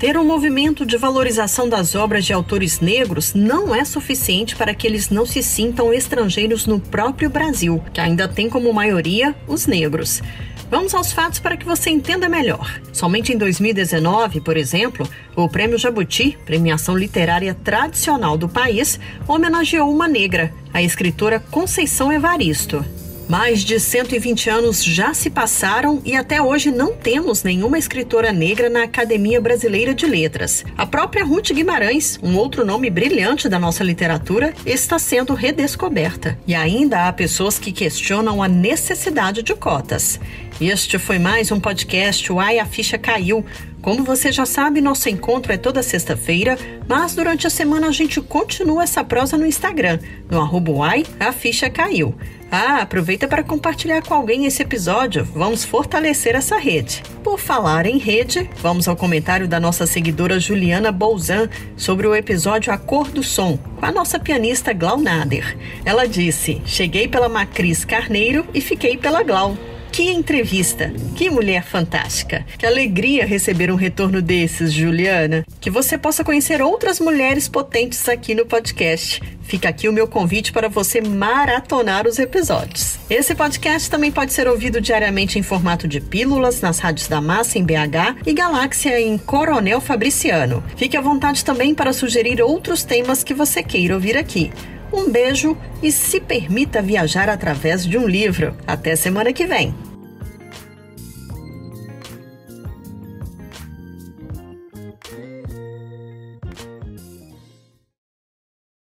Ter 0.00 0.16
um 0.16 0.24
movimento 0.24 0.86
de 0.86 0.96
valorização 0.96 1.68
das 1.68 1.94
obras 1.94 2.24
de 2.24 2.32
autores 2.32 2.80
negros 2.80 3.34
não 3.34 3.74
é 3.74 3.84
suficiente 3.84 4.56
para 4.56 4.74
que 4.74 4.86
eles 4.86 5.10
não 5.10 5.26
se 5.26 5.42
sintam 5.42 5.92
estrangeiros 5.92 6.64
no 6.64 6.80
próprio 6.80 7.28
Brasil, 7.28 7.84
que 7.92 8.00
ainda 8.00 8.26
tem 8.26 8.48
como 8.48 8.72
maioria 8.72 9.34
os 9.46 9.66
negros. 9.66 10.22
Vamos 10.70 10.94
aos 10.94 11.12
fatos 11.12 11.38
para 11.38 11.54
que 11.54 11.66
você 11.66 11.90
entenda 11.90 12.30
melhor. 12.30 12.80
Somente 12.94 13.34
em 13.34 13.36
2019, 13.36 14.40
por 14.40 14.56
exemplo, 14.56 15.06
o 15.36 15.46
Prêmio 15.50 15.76
Jabuti, 15.76 16.38
premiação 16.46 16.96
literária 16.96 17.52
tradicional 17.52 18.38
do 18.38 18.48
país, 18.48 18.98
homenageou 19.28 19.92
uma 19.92 20.08
negra, 20.08 20.50
a 20.72 20.82
escritora 20.82 21.38
Conceição 21.38 22.10
Evaristo. 22.10 22.82
Mais 23.30 23.60
de 23.60 23.78
120 23.78 24.50
anos 24.50 24.82
já 24.82 25.14
se 25.14 25.30
passaram 25.30 26.02
e 26.04 26.16
até 26.16 26.42
hoje 26.42 26.72
não 26.72 26.96
temos 26.96 27.44
nenhuma 27.44 27.78
escritora 27.78 28.32
negra 28.32 28.68
na 28.68 28.82
Academia 28.82 29.40
Brasileira 29.40 29.94
de 29.94 30.04
Letras. 30.04 30.64
A 30.76 30.84
própria 30.84 31.24
Ruth 31.24 31.52
Guimarães, 31.52 32.18
um 32.24 32.36
outro 32.36 32.66
nome 32.66 32.90
brilhante 32.90 33.48
da 33.48 33.56
nossa 33.56 33.84
literatura, 33.84 34.52
está 34.66 34.98
sendo 34.98 35.32
redescoberta. 35.32 36.36
E 36.44 36.56
ainda 36.56 37.06
há 37.06 37.12
pessoas 37.12 37.56
que 37.56 37.70
questionam 37.70 38.42
a 38.42 38.48
necessidade 38.48 39.44
de 39.44 39.54
cotas. 39.54 40.18
Este 40.60 40.98
foi 40.98 41.20
mais 41.20 41.52
um 41.52 41.60
podcast 41.60 42.32
O 42.32 42.40
Ai 42.40 42.58
a 42.58 42.66
Ficha 42.66 42.98
Caiu. 42.98 43.46
Como 43.82 44.04
você 44.04 44.30
já 44.30 44.44
sabe, 44.44 44.80
nosso 44.80 45.08
encontro 45.08 45.52
é 45.52 45.56
toda 45.56 45.82
sexta-feira, 45.82 46.58
mas 46.86 47.14
durante 47.14 47.46
a 47.46 47.50
semana 47.50 47.88
a 47.88 47.92
gente 47.92 48.20
continua 48.20 48.82
essa 48.82 49.02
prosa 49.02 49.38
no 49.38 49.46
Instagram, 49.46 49.98
no 50.30 50.38
arroba 50.38 50.70
a 51.18 51.32
ficha 51.32 51.70
caiu. 51.70 52.14
Ah, 52.52 52.82
aproveita 52.82 53.28
para 53.28 53.44
compartilhar 53.44 54.02
com 54.02 54.12
alguém 54.12 54.44
esse 54.44 54.60
episódio. 54.60 55.24
Vamos 55.24 55.64
fortalecer 55.64 56.34
essa 56.34 56.58
rede. 56.58 57.02
Por 57.22 57.38
falar 57.38 57.86
em 57.86 57.96
rede, 57.96 58.50
vamos 58.56 58.88
ao 58.88 58.96
comentário 58.96 59.46
da 59.46 59.60
nossa 59.60 59.86
seguidora 59.86 60.40
Juliana 60.40 60.90
Bolzan 60.90 61.48
sobre 61.76 62.06
o 62.06 62.14
episódio 62.14 62.72
A 62.72 62.76
Cor 62.76 63.08
do 63.08 63.22
Som, 63.22 63.56
com 63.56 63.86
a 63.86 63.92
nossa 63.92 64.18
pianista 64.18 64.72
Glau 64.72 64.98
Nader. 64.98 65.56
Ela 65.84 66.06
disse: 66.06 66.60
Cheguei 66.66 67.06
pela 67.06 67.28
Macris 67.28 67.84
Carneiro 67.84 68.44
e 68.52 68.60
fiquei 68.60 68.96
pela 68.96 69.22
Glau. 69.22 69.56
Que 69.92 70.08
entrevista! 70.08 70.92
Que 71.16 71.28
mulher 71.28 71.64
fantástica! 71.64 72.46
Que 72.56 72.64
alegria 72.64 73.26
receber 73.26 73.72
um 73.72 73.74
retorno 73.74 74.22
desses, 74.22 74.72
Juliana. 74.72 75.44
Que 75.60 75.68
você 75.68 75.98
possa 75.98 76.22
conhecer 76.22 76.62
outras 76.62 77.00
mulheres 77.00 77.48
potentes 77.48 78.08
aqui 78.08 78.32
no 78.32 78.46
podcast. 78.46 79.20
Fica 79.42 79.68
aqui 79.68 79.88
o 79.88 79.92
meu 79.92 80.06
convite 80.06 80.52
para 80.52 80.68
você 80.68 81.00
maratonar 81.00 82.06
os 82.06 82.20
episódios. 82.20 83.00
Esse 83.10 83.34
podcast 83.34 83.90
também 83.90 84.12
pode 84.12 84.32
ser 84.32 84.46
ouvido 84.46 84.80
diariamente 84.80 85.40
em 85.40 85.42
formato 85.42 85.88
de 85.88 86.00
pílulas 86.00 86.60
nas 86.60 86.78
rádios 86.78 87.08
da 87.08 87.20
Massa 87.20 87.58
em 87.58 87.64
BH 87.64 88.22
e 88.24 88.32
Galáxia 88.32 89.00
em 89.00 89.18
Coronel 89.18 89.80
Fabriciano. 89.80 90.62
Fique 90.76 90.96
à 90.96 91.00
vontade 91.00 91.44
também 91.44 91.74
para 91.74 91.92
sugerir 91.92 92.40
outros 92.40 92.84
temas 92.84 93.24
que 93.24 93.34
você 93.34 93.60
queira 93.60 93.94
ouvir 93.94 94.16
aqui. 94.16 94.52
Um 94.92 95.10
beijo 95.10 95.56
e 95.82 95.92
se 95.92 96.20
permita 96.20 96.82
viajar 96.82 97.28
através 97.28 97.86
de 97.86 97.96
um 97.96 98.06
livro. 98.06 98.56
Até 98.66 98.96
semana 98.96 99.32
que 99.32 99.46
vem. 99.46 99.74